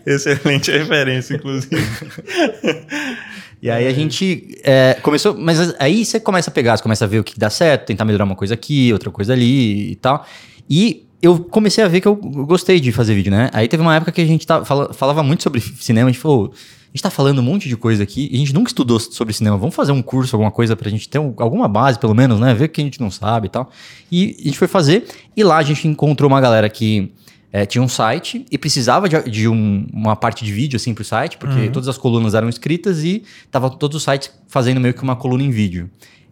Excelente 0.06 0.72
referência, 0.72 1.36
inclusive. 1.36 1.76
E 3.64 3.72
aí 3.72 3.88
a 3.88 3.92
é. 3.92 3.94
gente 3.94 4.60
é, 4.62 4.98
começou, 5.02 5.38
mas 5.38 5.74
aí 5.80 6.04
você 6.04 6.20
começa 6.20 6.50
a 6.50 6.54
pegar, 6.54 6.76
você 6.76 6.84
começa 6.84 7.06
a 7.06 7.08
ver 7.08 7.20
o 7.20 7.24
que 7.24 7.40
dá 7.40 7.50
certo, 7.50 7.86
tentar 7.86 8.04
melhorar 8.04 8.26
uma 8.26 8.36
coisa 8.36 8.56
aqui, 8.56 8.92
outra 8.92 9.10
coisa 9.10 9.32
ali 9.32 9.92
e 9.92 9.96
tal. 9.96 10.26
E 10.70 11.06
eu 11.22 11.40
comecei 11.40 11.82
a 11.82 11.88
ver 11.88 12.02
que 12.02 12.08
eu 12.10 12.14
gostei 12.14 12.82
de 12.82 12.92
fazer 12.92 13.16
vídeo, 13.16 13.32
né? 13.32 13.50
Aí 13.54 13.70
teve 13.70 13.82
uma 13.82 13.96
época 13.96 14.12
que 14.12 14.20
a 14.20 14.26
gente 14.26 14.46
tá, 14.46 14.66
fala, 14.66 14.94
falava 14.94 15.24
muito 15.24 15.44
sobre 15.44 15.62
cinema, 15.62 16.10
a 16.10 16.12
gente 16.12 16.22
falou, 16.22 16.52
a 16.54 16.88
gente 16.94 17.02
tá 17.02 17.10
falando 17.10 17.40
um 17.40 17.42
monte 17.42 17.70
de 17.70 17.78
coisa 17.78 18.04
aqui 18.04 18.28
e 18.30 18.36
a 18.36 18.40
gente 18.40 18.54
nunca 18.54 18.70
estudou 18.70 19.00
sobre 19.00 19.34
cinema. 19.34 19.56
Vamos 19.56 19.74
fazer 19.74 19.94
um 19.94 20.02
curso, 20.02 20.36
alguma 20.36 20.52
coisa 20.52 20.76
pra 20.76 20.90
gente 20.90 21.08
ter 21.08 21.20
um, 21.20 21.34
alguma 21.38 21.70
base, 21.70 21.98
pelo 21.98 22.14
menos, 22.14 22.42
né? 22.42 22.54
Ver 22.54 22.66
o 22.66 22.70
que 22.70 22.82
a 22.82 22.84
gente 22.84 23.00
não 23.00 23.10
sabe 23.10 23.48
e 23.48 23.50
tal. 23.50 23.72
E 24.12 24.36
a 24.42 24.44
gente 24.44 24.58
foi 24.58 24.68
fazer, 24.68 25.06
e 25.38 25.42
lá 25.42 25.56
a 25.56 25.64
gente 25.64 25.88
encontrou 25.88 26.30
uma 26.30 26.42
galera 26.42 26.70
que 26.70 27.14
é, 27.54 27.68
tinha 27.68 27.84
um 27.84 27.88
site 27.88 28.48
e 28.50 28.58
precisava 28.58 29.08
de, 29.08 29.30
de 29.30 29.48
um, 29.48 29.86
uma 29.94 30.16
parte 30.16 30.44
de 30.44 30.52
vídeo 30.52 30.76
assim 30.76 30.92
para 30.92 31.04
o 31.04 31.06
site, 31.06 31.38
porque 31.38 31.60
uhum. 31.60 31.72
todas 31.72 31.88
as 31.88 32.00
colunas 32.00 32.34
eram 32.34 32.50
escritas 32.50 33.04
e 33.04 33.24
tava 33.52 33.70
todos 33.70 33.98
os 33.98 34.04
sites 34.04 34.32
fazendo 34.48 34.82
meio 34.82 34.96
que 34.96 35.04
uma 35.04 35.16
coluna 35.16 35.44
em 35.44 35.52
vídeo. 35.52 35.88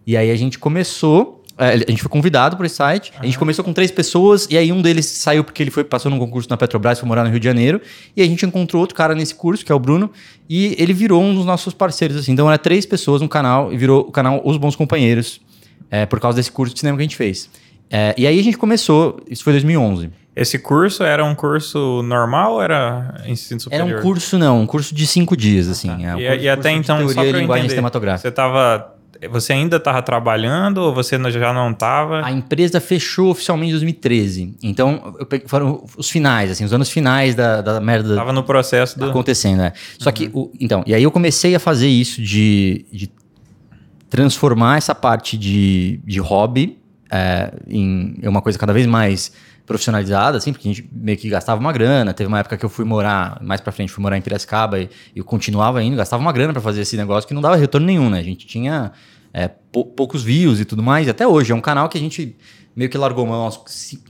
E 0.05 0.17
aí 0.17 0.31
a 0.31 0.35
gente 0.35 0.57
começou, 0.57 1.43
é, 1.59 1.73
a 1.73 1.77
gente 1.77 2.01
foi 2.01 2.09
convidado 2.09 2.57
para 2.57 2.65
esse 2.65 2.73
site, 2.73 3.13
a 3.19 3.23
gente 3.23 3.37
começou 3.37 3.63
com 3.63 3.71
três 3.71 3.91
pessoas 3.91 4.47
e 4.49 4.57
aí 4.57 4.71
um 4.71 4.81
deles 4.81 5.05
saiu 5.05 5.43
porque 5.43 5.61
ele 5.61 5.69
foi 5.69 5.83
passou 5.83 6.09
num 6.09 6.17
concurso 6.17 6.49
na 6.49 6.57
Petrobras, 6.57 6.99
foi 6.99 7.07
morar 7.07 7.23
no 7.23 7.29
Rio 7.29 7.39
de 7.39 7.45
Janeiro, 7.45 7.79
e 8.17 8.23
a 8.23 8.25
gente 8.25 8.43
encontrou 8.43 8.81
outro 8.81 8.95
cara 8.95 9.13
nesse 9.13 9.35
curso, 9.35 9.63
que 9.63 9.71
é 9.71 9.75
o 9.75 9.79
Bruno, 9.79 10.09
e 10.49 10.75
ele 10.79 10.91
virou 10.91 11.21
um 11.21 11.35
dos 11.35 11.45
nossos 11.45 11.71
parceiros 11.71 12.17
assim. 12.17 12.31
Então 12.31 12.47
era 12.47 12.57
três 12.57 12.83
pessoas 12.83 13.21
no 13.21 13.29
canal 13.29 13.71
e 13.71 13.77
virou 13.77 14.01
o 14.01 14.11
canal 14.11 14.41
Os 14.43 14.57
Bons 14.57 14.75
Companheiros, 14.75 15.39
é, 15.91 16.07
por 16.07 16.19
causa 16.19 16.37
desse 16.37 16.51
curso 16.51 16.73
de 16.73 16.79
cinema 16.79 16.97
que 16.97 17.03
a 17.03 17.05
gente 17.05 17.15
fez. 17.15 17.47
É, 17.91 18.15
e 18.17 18.25
aí 18.25 18.39
a 18.39 18.43
gente 18.43 18.57
começou, 18.57 19.21
isso 19.29 19.43
foi 19.43 19.53
2011. 19.53 20.09
Esse 20.35 20.57
curso 20.57 21.03
era 21.03 21.25
um 21.25 21.35
curso 21.35 22.01
normal 22.03 22.53
ou 22.53 22.61
era 22.61 23.21
ensino 23.25 23.59
superior? 23.59 23.89
Era 23.89 23.99
um 23.99 24.01
curso, 24.01 24.37
não, 24.37 24.61
um 24.61 24.65
curso 24.65 24.95
de 24.95 25.05
cinco 25.05 25.35
dias, 25.35 25.67
assim. 25.67 25.89
Ah, 26.05 26.13
tá. 26.13 26.21
é, 26.21 26.37
e, 26.37 26.41
e 26.43 26.49
até 26.49 26.71
então, 26.71 26.97
teoria 26.97 27.13
só 27.13 27.21
pra 27.21 27.39
linguagem 27.39 27.65
entender, 27.65 27.69
cinematográfica. 27.69 28.29
Você 28.29 28.33
tava 28.33 28.95
você 29.29 29.53
ainda 29.53 29.77
estava 29.77 30.01
trabalhando 30.01 30.79
ou 30.79 30.93
você 30.93 31.19
já 31.29 31.53
não 31.53 31.71
estava? 31.71 32.25
A 32.25 32.31
empresa 32.31 32.79
fechou 32.79 33.29
oficialmente 33.29 33.69
em 33.69 33.73
2013. 33.73 34.55
Então, 34.63 35.15
foram 35.45 35.83
os 35.95 36.09
finais, 36.09 36.49
assim, 36.49 36.63
os 36.63 36.73
anos 36.73 36.89
finais 36.89 37.35
da, 37.35 37.61
da 37.61 37.79
merda. 37.79 38.15
Tava 38.15 38.33
no 38.33 38.43
processo 38.43 38.97
do. 38.97 39.09
Acontecendo, 39.09 39.59
né? 39.59 39.73
Só 39.99 40.09
uhum. 40.09 40.13
que, 40.13 40.31
o, 40.33 40.51
então, 40.59 40.83
e 40.87 40.95
aí 40.95 41.03
eu 41.03 41.11
comecei 41.11 41.53
a 41.53 41.59
fazer 41.59 41.87
isso 41.87 42.21
de, 42.21 42.85
de 42.91 43.11
transformar 44.09 44.77
essa 44.77 44.95
parte 44.95 45.37
de, 45.37 46.01
de 46.03 46.19
hobby 46.19 46.80
é, 47.11 47.51
em 47.67 48.15
uma 48.23 48.41
coisa 48.41 48.57
cada 48.57 48.71
vez 48.71 48.87
mais 48.87 49.31
profissionalizada, 49.65 50.37
assim, 50.37 50.51
porque 50.51 50.67
a 50.67 50.73
gente 50.73 50.89
meio 50.91 51.17
que 51.17 51.29
gastava 51.29 51.59
uma 51.59 51.71
grana. 51.71 52.13
Teve 52.13 52.27
uma 52.27 52.39
época 52.39 52.57
que 52.57 52.65
eu 52.65 52.69
fui 52.69 52.85
morar, 52.85 53.37
mais 53.41 53.61
pra 53.61 53.71
frente, 53.71 53.91
fui 53.91 54.01
morar 54.01 54.17
em 54.17 54.21
Piracicaba 54.21 54.79
e, 54.79 54.89
e 55.15 55.19
eu 55.19 55.25
continuava 55.25 55.83
indo, 55.83 55.95
gastava 55.95 56.21
uma 56.21 56.31
grana 56.31 56.53
para 56.53 56.61
fazer 56.61 56.81
esse 56.81 56.97
negócio 56.97 57.27
que 57.27 57.33
não 57.33 57.41
dava 57.41 57.55
retorno 57.55 57.85
nenhum, 57.85 58.09
né? 58.09 58.19
A 58.19 58.23
gente 58.23 58.47
tinha 58.47 58.91
é, 59.33 59.47
poucos 59.47 60.23
views 60.23 60.59
e 60.59 60.65
tudo 60.65 60.81
mais. 60.81 61.07
Até 61.07 61.27
hoje, 61.27 61.51
é 61.51 61.55
um 61.55 61.61
canal 61.61 61.87
que 61.89 61.97
a 61.97 62.01
gente 62.01 62.35
meio 62.75 62.89
que 62.89 62.97
largou 62.97 63.25
mão 63.25 63.47
uns 63.47 63.59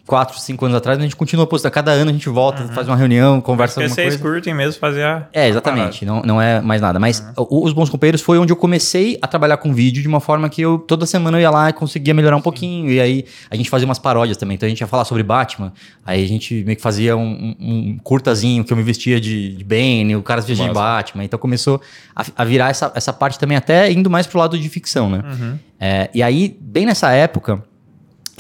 4, 0.05 0.39
5 0.39 0.65
anos 0.65 0.77
atrás, 0.77 0.99
a 0.99 1.01
gente 1.01 1.15
continua 1.15 1.47
postando. 1.47 1.73
Cada 1.73 1.91
ano 1.91 2.11
a 2.11 2.13
gente 2.13 2.29
volta, 2.29 2.63
uhum. 2.63 2.69
faz 2.69 2.87
uma 2.87 2.95
reunião, 2.95 3.41
conversa 3.41 3.79
alguma 3.79 3.95
vocês 3.95 4.17
curtem 4.17 4.53
mesmo 4.53 4.79
fazer 4.79 5.03
a... 5.03 5.27
É, 5.33 5.47
exatamente. 5.47 6.05
Não, 6.05 6.21
não 6.21 6.41
é 6.41 6.61
mais 6.61 6.79
nada. 6.79 6.99
Mas 6.99 7.19
uhum. 7.37 7.63
os 7.63 7.73
Bons 7.73 7.89
Companheiros 7.89 8.21
foi 8.21 8.37
onde 8.37 8.51
eu 8.51 8.55
comecei 8.55 9.17
a 9.21 9.27
trabalhar 9.27 9.57
com 9.57 9.73
vídeo 9.73 10.01
de 10.01 10.07
uma 10.07 10.19
forma 10.19 10.47
que 10.49 10.61
eu 10.61 10.77
toda 10.79 11.05
semana 11.05 11.37
eu 11.37 11.41
ia 11.41 11.49
lá 11.49 11.69
e 11.69 11.73
conseguia 11.73 12.13
melhorar 12.13 12.35
um 12.35 12.39
Sim. 12.39 12.43
pouquinho. 12.43 12.91
E 12.91 12.99
aí 12.99 13.25
a 13.49 13.55
gente 13.55 13.69
fazia 13.69 13.85
umas 13.85 13.99
paródias 13.99 14.37
também. 14.37 14.55
Então 14.55 14.67
a 14.67 14.69
gente 14.69 14.81
ia 14.81 14.87
falar 14.87 15.05
sobre 15.05 15.23
Batman, 15.23 15.73
aí 16.05 16.23
a 16.23 16.27
gente 16.27 16.63
meio 16.63 16.75
que 16.75 16.83
fazia 16.83 17.17
um, 17.17 17.21
um, 17.21 17.55
um 17.59 17.97
curtazinho 18.03 18.63
que 18.63 18.71
eu 18.71 18.77
me 18.77 18.83
vestia 18.83 19.19
de, 19.19 19.55
de 19.55 19.63
Bane, 19.63 20.15
o 20.15 20.21
cara 20.21 20.41
se 20.41 20.47
vestia 20.47 20.67
de 20.67 20.73
Batman. 20.73 21.23
Então 21.23 21.39
começou 21.39 21.81
a, 22.15 22.23
a, 22.35 22.45
virar 22.45 22.69
essa, 22.69 22.91
essa 22.93 23.11
parte 23.11 23.39
também 23.39 23.57
até 23.57 23.91
indo 23.91 24.09
mais 24.09 24.27
pro 24.27 24.37
lado 24.37 24.57
de 24.57 24.69
ficção, 24.69 25.09
né? 25.09 25.23
Uhum. 25.23 25.59
É, 25.79 26.09
e 26.13 26.21
aí, 26.21 26.55
bem 26.61 26.85
nessa 26.85 27.11
época 27.11 27.63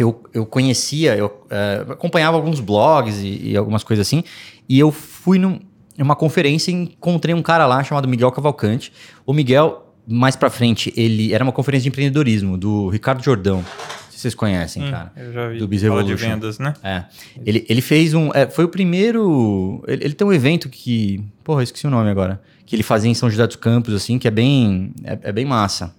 eu, 0.01 0.23
eu 0.33 0.45
conhecia, 0.45 1.15
eu 1.15 1.27
uh, 1.27 1.91
acompanhava 1.91 2.35
alguns 2.35 2.59
blogs 2.59 3.19
e, 3.19 3.51
e, 3.51 3.57
algumas 3.57 3.83
coisas 3.83 4.07
assim, 4.07 4.23
e 4.67 4.79
eu 4.79 4.91
fui 4.91 5.37
num, 5.37 5.59
numa 5.97 6.15
conferência 6.15 6.71
e 6.71 6.73
encontrei 6.73 7.33
um 7.35 7.41
cara 7.41 7.65
lá 7.65 7.83
chamado 7.83 8.07
Miguel 8.07 8.31
Cavalcante. 8.31 8.91
O 9.25 9.33
Miguel, 9.33 9.93
mais 10.07 10.35
pra 10.35 10.49
frente, 10.49 10.93
ele 10.97 11.33
era 11.33 11.43
uma 11.43 11.53
conferência 11.53 11.83
de 11.83 11.89
empreendedorismo 11.89 12.57
do 12.57 12.89
Ricardo 12.89 13.23
Jordão. 13.23 13.63
Vocês 14.09 14.35
conhecem, 14.35 14.83
hum, 14.83 14.91
cara. 14.91 15.11
Eu 15.15 15.33
já 15.33 15.47
vi. 15.49 15.57
Do 15.57 15.67
Biz 15.67 15.81
de 15.81 16.15
vendas, 16.15 16.59
né? 16.59 16.73
É. 16.83 17.05
Ele, 17.43 17.65
ele 17.67 17.81
fez 17.81 18.13
um. 18.13 18.29
É, 18.33 18.47
foi 18.47 18.65
o 18.65 18.69
primeiro. 18.69 19.83
Ele, 19.87 20.05
ele, 20.05 20.13
tem 20.13 20.27
um 20.27 20.31
evento 20.31 20.69
que. 20.69 21.23
Porra, 21.43 21.63
esqueci 21.63 21.87
o 21.87 21.89
nome 21.89 22.07
agora. 22.07 22.39
Que 22.63 22.75
ele 22.75 22.83
fazia 22.83 23.09
em 23.09 23.15
São 23.15 23.31
José 23.31 23.47
dos 23.47 23.55
Campos, 23.55 23.95
assim, 23.95 24.19
que 24.19 24.27
é 24.27 24.31
bem. 24.31 24.93
É, 25.03 25.17
é 25.23 25.31
bem 25.31 25.43
massa. 25.43 25.95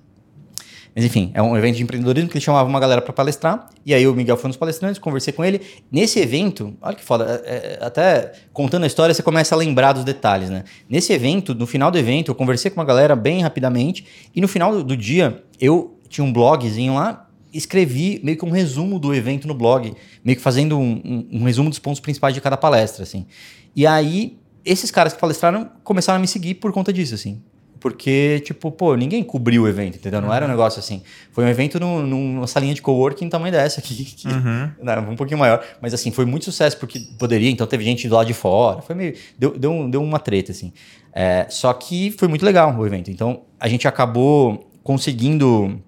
Mas 0.95 1.05
enfim, 1.05 1.31
é 1.33 1.41
um 1.41 1.57
evento 1.57 1.77
de 1.77 1.83
empreendedorismo 1.83 2.29
que 2.29 2.37
ele 2.37 2.45
chamava 2.45 2.69
uma 2.69 2.79
galera 2.79 3.01
para 3.01 3.13
palestrar. 3.13 3.69
E 3.85 3.95
aí 3.95 4.07
o 4.07 4.15
Miguel 4.15 4.37
foi 4.37 4.49
nos 4.49 4.57
palestrantes, 4.57 4.99
conversei 4.99 5.33
com 5.33 5.45
ele. 5.45 5.61
Nesse 5.91 6.21
evento, 6.21 6.75
olha 6.83 6.95
que 6.95 7.03
foda, 7.03 7.43
é, 7.45 7.79
é, 7.81 7.85
até 7.85 8.33
contando 8.53 8.85
a 8.85 8.87
história 8.87 9.15
você 9.15 9.23
começa 9.23 9.55
a 9.55 9.59
lembrar 9.59 9.93
dos 9.95 10.05
detalhes, 10.05 10.51
né? 10.51 10.65
Nesse 10.89 11.13
evento, 11.13 11.55
no 11.55 11.67
final 11.67 11.91
do 11.91 11.99
evento, 11.99 12.31
eu 12.31 12.35
conversei 12.35 12.71
com 12.71 12.79
uma 12.79 12.87
galera 12.87 13.17
bem 13.17 13.41
rapidamente. 13.41 14.05
E 14.35 14.41
no 14.41 14.49
final 14.49 14.83
do, 14.83 14.97
dia, 14.97 15.43
eu 15.59 15.99
tinha 16.09 16.25
um 16.25 16.33
blogzinho 16.33 16.95
lá, 16.95 17.27
escrevi 17.55 18.21
meio 18.23 18.37
que 18.37 18.45
um 18.45 18.51
resumo 18.51 18.99
do 18.99 19.15
evento 19.15 19.49
no 19.49 19.55
blog, 19.55 19.95
meio 20.23 20.37
que 20.37 20.43
fazendo 20.43 20.79
um, 20.79 21.01
um, 21.05 21.41
um 21.41 21.45
resumo 21.45 21.71
dos 21.71 21.79
pontos 21.79 22.01
principais 22.01 22.35
de 22.35 22.41
cada 22.41 22.57
palestra, 22.57 23.03
assim. 23.03 23.27
E 23.75 23.87
aí, 23.87 24.37
esses 24.63 24.91
caras 24.91 25.15
que 25.15 25.19
palestraram 25.19 25.71
começaram 25.83 26.19
a 26.19 26.21
me 26.21 26.29
seguir 26.29 26.55
por 26.55 26.71
conta 26.71 26.93
disso, 26.93 27.15
assim. 27.15 27.41
Porque, 27.83 28.41
tipo, 28.45 28.71
pô, 28.71 28.95
ninguém 28.95 29.25
cobriu 29.25 29.65
o 29.65 29.69
evento, 29.69 29.97
entendeu? 29.97 30.21
Não 30.21 30.33
era 30.33 30.45
um 30.45 30.49
uhum. 30.49 30.55
negócio 30.55 30.79
assim. 30.79 31.03
Foi 31.33 31.45
um 31.45 31.49
evento 31.49 31.81
no, 31.81 32.07
numa 32.07 32.47
salinha 32.47 32.73
de 32.73 32.81
coworking 32.81 33.29
tamanho 33.29 33.51
dessa 33.51 33.81
aqui, 33.81 34.05
que, 34.05 34.29
uhum. 34.29 34.71
não, 34.81 35.11
um 35.11 35.17
pouquinho 35.17 35.39
maior. 35.39 35.65
Mas, 35.81 35.93
assim, 35.93 36.13
foi 36.13 36.25
muito 36.25 36.45
sucesso 36.45 36.77
porque 36.79 37.01
poderia, 37.19 37.51
então 37.51 37.67
teve 37.67 37.83
gente 37.83 38.09
do 38.09 38.15
lado 38.15 38.29
de 38.29 38.35
fora. 38.35 38.81
Foi 38.83 38.95
meio. 38.95 39.17
Deu, 39.37 39.59
deu, 39.59 39.89
deu 39.89 40.01
uma 40.01 40.21
treta, 40.21 40.53
assim. 40.53 40.73
É, 41.13 41.47
só 41.51 41.73
que 41.73 42.13
foi 42.13 42.29
muito 42.29 42.45
legal 42.45 42.73
o 42.79 42.87
evento. 42.87 43.11
Então, 43.11 43.41
a 43.59 43.67
gente 43.67 43.89
acabou 43.89 44.71
conseguindo 44.85 45.83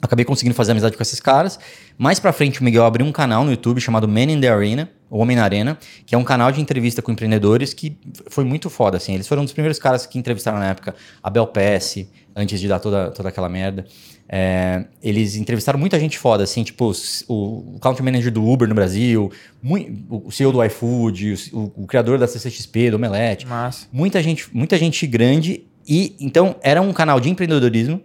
Acabei 0.00 0.24
conseguindo 0.24 0.54
fazer 0.54 0.72
amizade 0.72 0.96
com 0.96 1.02
esses 1.02 1.18
caras. 1.18 1.58
Mais 1.96 2.20
pra 2.20 2.32
frente, 2.32 2.60
o 2.60 2.64
Miguel 2.64 2.84
abriu 2.84 3.04
um 3.04 3.10
canal 3.10 3.44
no 3.44 3.50
YouTube 3.50 3.80
chamado 3.80 4.06
Man 4.06 4.30
in 4.30 4.40
the 4.40 4.48
Arena, 4.48 4.88
o 5.10 5.18
Homem 5.18 5.36
na 5.36 5.42
Arena, 5.42 5.76
que 6.06 6.14
é 6.14 6.18
um 6.18 6.22
canal 6.22 6.52
de 6.52 6.60
entrevista 6.60 7.02
com 7.02 7.10
empreendedores 7.10 7.74
que 7.74 7.98
foi 8.28 8.44
muito 8.44 8.70
foda, 8.70 8.96
assim. 8.96 9.14
Eles 9.14 9.26
foram 9.26 9.42
um 9.42 9.44
dos 9.44 9.52
primeiros 9.52 9.78
caras 9.78 10.06
que 10.06 10.18
entrevistaram 10.18 10.58
na 10.58 10.66
época 10.66 10.94
a 11.20 11.28
Bel 11.28 11.46
PS, 11.48 12.06
antes 12.36 12.60
de 12.60 12.68
dar 12.68 12.78
toda, 12.78 13.10
toda 13.10 13.28
aquela 13.28 13.48
merda. 13.48 13.84
É, 14.28 14.84
eles 15.02 15.34
entrevistaram 15.36 15.78
muita 15.78 15.98
gente 15.98 16.18
foda, 16.18 16.44
assim, 16.44 16.62
tipo 16.62 16.92
o, 17.28 17.74
o 17.74 17.80
country 17.80 18.04
manager 18.04 18.30
do 18.30 18.46
Uber 18.46 18.68
no 18.68 18.74
Brasil, 18.74 19.32
muito, 19.62 19.90
o 20.26 20.30
CEO 20.30 20.52
do 20.52 20.62
iFood, 20.62 21.50
o, 21.52 21.72
o, 21.74 21.86
criador 21.86 22.18
da 22.18 22.28
CCXP, 22.28 22.90
do 22.90 22.96
Omelete. 22.96 23.46
Massa. 23.46 23.88
Muita 23.90 24.22
gente, 24.22 24.54
muita 24.54 24.76
gente 24.76 25.06
grande. 25.06 25.64
E 25.88 26.14
então 26.20 26.54
era 26.62 26.82
um 26.82 26.92
canal 26.92 27.18
de 27.18 27.30
empreendedorismo. 27.30 28.02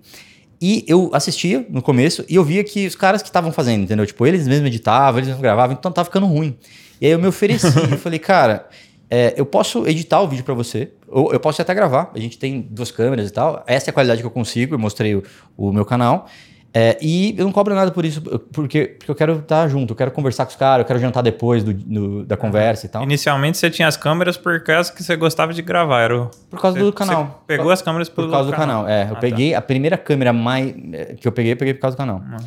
E 0.66 0.86
eu 0.88 1.10
assistia 1.12 1.68
no 1.70 1.82
começo 1.82 2.24
e 2.30 2.36
eu 2.36 2.44
via 2.46 2.64
que 2.64 2.88
os 2.88 2.96
caras 2.96 3.22
que 3.22 3.28
estavam 3.28 3.52
fazendo, 3.52 3.84
entendeu? 3.84 4.06
Tipo, 4.06 4.26
eles 4.26 4.48
mesmos 4.48 4.68
editavam, 4.68 5.20
eles 5.20 5.28
mesmos 5.28 5.42
gravavam, 5.42 5.76
então 5.78 5.92
tava 5.92 6.06
ficando 6.06 6.26
ruim. 6.26 6.56
E 7.02 7.06
aí 7.06 7.12
eu 7.12 7.20
me 7.20 7.28
ofereci, 7.28 7.68
eu 7.92 7.98
falei, 7.98 8.18
cara, 8.18 8.70
é, 9.10 9.34
eu 9.36 9.46
posso 9.46 9.86
editar 9.86 10.22
o 10.22 10.28
vídeo 10.30 10.46
para 10.46 10.54
você, 10.54 10.94
ou 11.10 11.34
eu 11.34 11.40
posso 11.42 11.62
até 11.62 11.74
gravar. 11.74 12.12
A 12.16 12.18
gente 12.18 12.38
tem 12.38 12.62
duas 12.62 12.92
câmeras 12.92 13.28
e 13.28 13.34
tal. 13.34 13.62
Essa 13.68 13.90
é 13.90 13.92
a 13.92 13.94
qualidade 13.94 14.22
que 14.22 14.26
eu 14.26 14.32
consigo, 14.32 14.76
eu 14.76 14.80
mostrei 14.80 15.14
o, 15.16 15.24
o 15.58 15.74
meu 15.74 15.84
canal. 15.84 16.30
É, 16.76 16.98
e 17.00 17.36
eu 17.38 17.46
não 17.46 17.52
cobro 17.52 17.76
nada 17.76 17.92
por 17.92 18.04
isso, 18.04 18.20
porque, 18.52 18.96
porque 18.98 19.12
eu 19.12 19.14
quero 19.14 19.40
estar 19.40 19.68
junto, 19.68 19.92
eu 19.92 19.96
quero 19.96 20.10
conversar 20.10 20.46
com 20.46 20.50
os 20.50 20.56
caras, 20.56 20.80
eu 20.80 20.88
quero 20.88 21.00
jantar 21.00 21.22
depois 21.22 21.64
do, 21.64 21.72
do, 21.72 22.26
da 22.26 22.36
conversa 22.36 22.88
e 22.88 22.90
tal. 22.90 23.04
Inicialmente 23.04 23.60
você 23.60 23.70
tinha 23.70 23.88
as 23.88 23.96
câmeras 23.96 24.38
por 24.38 24.60
causa 24.64 24.92
que 24.92 25.04
você 25.04 25.16
gostava 25.16 25.54
de 25.54 25.62
gravar, 25.62 26.02
era 26.02 26.18
o... 26.20 26.32
Por 26.50 26.60
causa 26.60 26.80
você, 26.80 26.84
do 26.84 26.92
canal. 26.92 27.26
Você 27.26 27.34
pegou 27.46 27.70
as 27.70 27.82
câmeras 27.84 28.10
por 28.10 28.28
causa 28.28 28.50
do 28.50 28.56
canal. 28.56 28.88
É, 28.88 29.04
eu 29.04 29.06
ah, 29.06 29.10
tá. 29.12 29.16
peguei 29.18 29.52
tá. 29.52 29.60
a 29.60 29.62
primeira 29.62 29.98
câmera 30.00 30.34
mais 30.34 30.74
que 31.20 31.28
eu 31.28 31.32
peguei, 31.32 31.54
eu 31.54 31.58
peguei 31.58 31.76
por 31.76 31.82
causa 31.82 31.96
do 31.96 32.00
canal. 32.00 32.18
Uhum. 32.18 32.38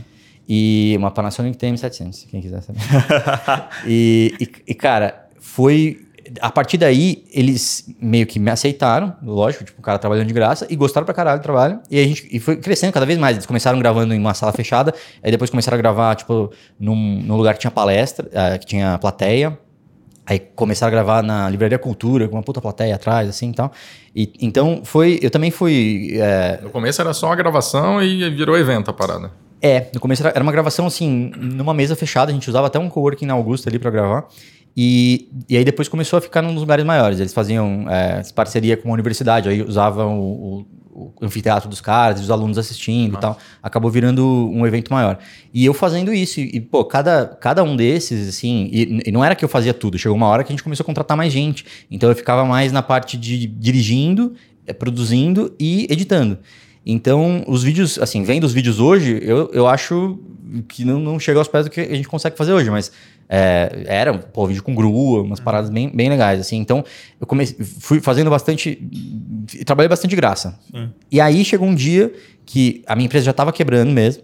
E 0.48 0.94
uma 0.98 1.12
Panasonic 1.12 1.56
TM700, 1.56 2.26
quem 2.28 2.40
quiser 2.40 2.62
saber. 2.62 2.80
e, 3.86 4.34
e, 4.40 4.48
e, 4.68 4.74
cara, 4.74 5.28
foi 5.38 6.05
a 6.40 6.50
partir 6.50 6.78
daí, 6.78 7.24
eles 7.32 7.88
meio 8.00 8.26
que 8.26 8.38
me 8.38 8.50
aceitaram, 8.50 9.14
lógico, 9.22 9.64
tipo, 9.64 9.80
o 9.80 9.82
cara 9.82 9.98
trabalhando 9.98 10.26
de 10.26 10.34
graça, 10.34 10.66
e 10.68 10.76
gostaram 10.76 11.04
pra 11.04 11.14
caralho 11.14 11.40
do 11.40 11.42
trabalho. 11.42 11.80
E 11.90 11.98
a 11.98 12.04
gente 12.04 12.28
e 12.30 12.40
foi 12.40 12.56
crescendo 12.56 12.92
cada 12.92 13.06
vez 13.06 13.18
mais. 13.18 13.36
Eles 13.36 13.46
começaram 13.46 13.78
gravando 13.78 14.14
em 14.14 14.18
uma 14.18 14.34
sala 14.34 14.52
fechada, 14.52 14.94
aí 15.22 15.30
depois 15.30 15.50
começaram 15.50 15.76
a 15.76 15.78
gravar, 15.78 16.14
tipo, 16.16 16.50
num, 16.78 17.22
num 17.22 17.36
lugar 17.36 17.54
que 17.54 17.60
tinha 17.60 17.70
palestra, 17.70 18.26
uh, 18.26 18.58
que 18.58 18.66
tinha 18.66 18.98
plateia. 18.98 19.58
Aí 20.28 20.40
começaram 20.40 20.88
a 20.88 20.90
gravar 20.90 21.22
na 21.22 21.48
Livraria 21.48 21.78
Cultura, 21.78 22.26
com 22.26 22.34
uma 22.34 22.42
puta 22.42 22.60
plateia 22.60 22.96
atrás, 22.96 23.28
assim 23.28 23.50
e 23.50 23.54
tal. 23.54 23.70
E, 24.14 24.32
então 24.40 24.80
foi. 24.84 25.20
Eu 25.22 25.30
também 25.30 25.52
fui. 25.52 26.14
É... 26.14 26.58
No 26.62 26.70
começo 26.70 27.00
era 27.00 27.14
só 27.14 27.26
uma 27.26 27.36
gravação 27.36 28.02
e 28.02 28.28
virou 28.30 28.58
evento 28.58 28.90
a 28.90 28.92
parada. 28.92 29.30
É, 29.62 29.86
no 29.94 30.00
começo 30.00 30.22
era, 30.22 30.30
era 30.30 30.42
uma 30.42 30.52
gravação 30.52 30.86
assim, 30.86 31.32
numa 31.36 31.72
mesa 31.72 31.96
fechada, 31.96 32.30
a 32.30 32.34
gente 32.34 32.48
usava 32.48 32.66
até 32.66 32.78
um 32.78 32.88
coworking 32.88 33.26
na 33.26 33.34
Augusta 33.34 33.70
ali 33.70 33.78
para 33.78 33.90
gravar. 33.90 34.26
E, 34.76 35.28
e 35.48 35.56
aí 35.56 35.64
depois 35.64 35.88
começou 35.88 36.18
a 36.18 36.20
ficar 36.20 36.42
nos 36.42 36.60
lugares 36.60 36.84
maiores. 36.84 37.18
Eles 37.18 37.32
faziam 37.32 37.86
é, 37.88 38.22
parceria 38.34 38.76
com 38.76 38.90
a 38.90 38.92
universidade, 38.92 39.48
aí 39.48 39.62
usavam 39.62 40.20
o, 40.20 40.66
o, 40.92 41.12
o 41.20 41.24
anfiteatro 41.24 41.66
dos 41.68 41.80
caras, 41.80 42.20
os 42.20 42.30
alunos 42.30 42.58
assistindo 42.58 43.12
Nossa. 43.12 43.18
e 43.18 43.20
tal. 43.22 43.38
Acabou 43.62 43.90
virando 43.90 44.50
um 44.52 44.66
evento 44.66 44.92
maior. 44.92 45.18
E 45.54 45.64
eu 45.64 45.72
fazendo 45.72 46.12
isso, 46.12 46.40
e, 46.40 46.60
pô, 46.60 46.84
cada, 46.84 47.26
cada 47.26 47.62
um 47.62 47.74
desses, 47.74 48.28
assim, 48.28 48.68
e, 48.70 49.02
e, 49.06 49.12
não 49.12 49.24
era 49.24 49.34
que 49.34 49.44
eu 49.44 49.48
fazia 49.48 49.72
tudo, 49.72 49.98
chegou 49.98 50.14
uma 50.14 50.26
hora 50.26 50.44
que 50.44 50.52
a 50.52 50.54
gente 50.54 50.62
começou 50.62 50.84
a 50.84 50.86
contratar 50.86 51.16
mais 51.16 51.32
gente. 51.32 51.64
Então 51.90 52.10
eu 52.10 52.14
ficava 52.14 52.44
mais 52.44 52.70
na 52.70 52.82
parte 52.82 53.16
de 53.16 53.46
dirigindo, 53.46 54.34
é, 54.66 54.74
produzindo 54.74 55.54
e 55.58 55.86
editando. 55.90 56.38
Então, 56.88 57.42
os 57.48 57.64
vídeos, 57.64 57.98
assim, 57.98 58.22
vendo 58.22 58.44
os 58.44 58.52
vídeos 58.52 58.78
hoje, 58.78 59.18
eu, 59.20 59.50
eu 59.52 59.66
acho 59.66 60.20
que 60.68 60.84
não, 60.84 61.00
não 61.00 61.18
chega 61.18 61.38
aos 61.38 61.48
pés 61.48 61.64
do 61.64 61.70
que 61.70 61.80
a 61.80 61.94
gente 61.96 62.06
consegue 62.06 62.36
fazer 62.36 62.52
hoje, 62.52 62.70
mas 62.70 62.92
é, 63.28 63.84
era, 63.86 64.14
pô, 64.16 64.46
vídeo 64.46 64.62
com 64.62 64.74
grua, 64.74 65.22
umas 65.22 65.40
paradas 65.40 65.70
bem, 65.70 65.90
bem 65.94 66.08
legais, 66.08 66.40
assim. 66.40 66.56
Então, 66.56 66.84
eu 67.20 67.26
comecei, 67.26 67.64
fui 67.64 68.00
fazendo 68.00 68.30
bastante, 68.30 68.80
trabalhei 69.64 69.88
bastante 69.88 70.10
de 70.10 70.16
graça. 70.16 70.58
Sim. 70.70 70.90
E 71.10 71.20
aí 71.20 71.44
chegou 71.44 71.66
um 71.68 71.74
dia 71.74 72.12
que 72.44 72.82
a 72.86 72.94
minha 72.94 73.06
empresa 73.06 73.24
já 73.24 73.30
estava 73.32 73.52
quebrando 73.52 73.90
mesmo, 73.90 74.22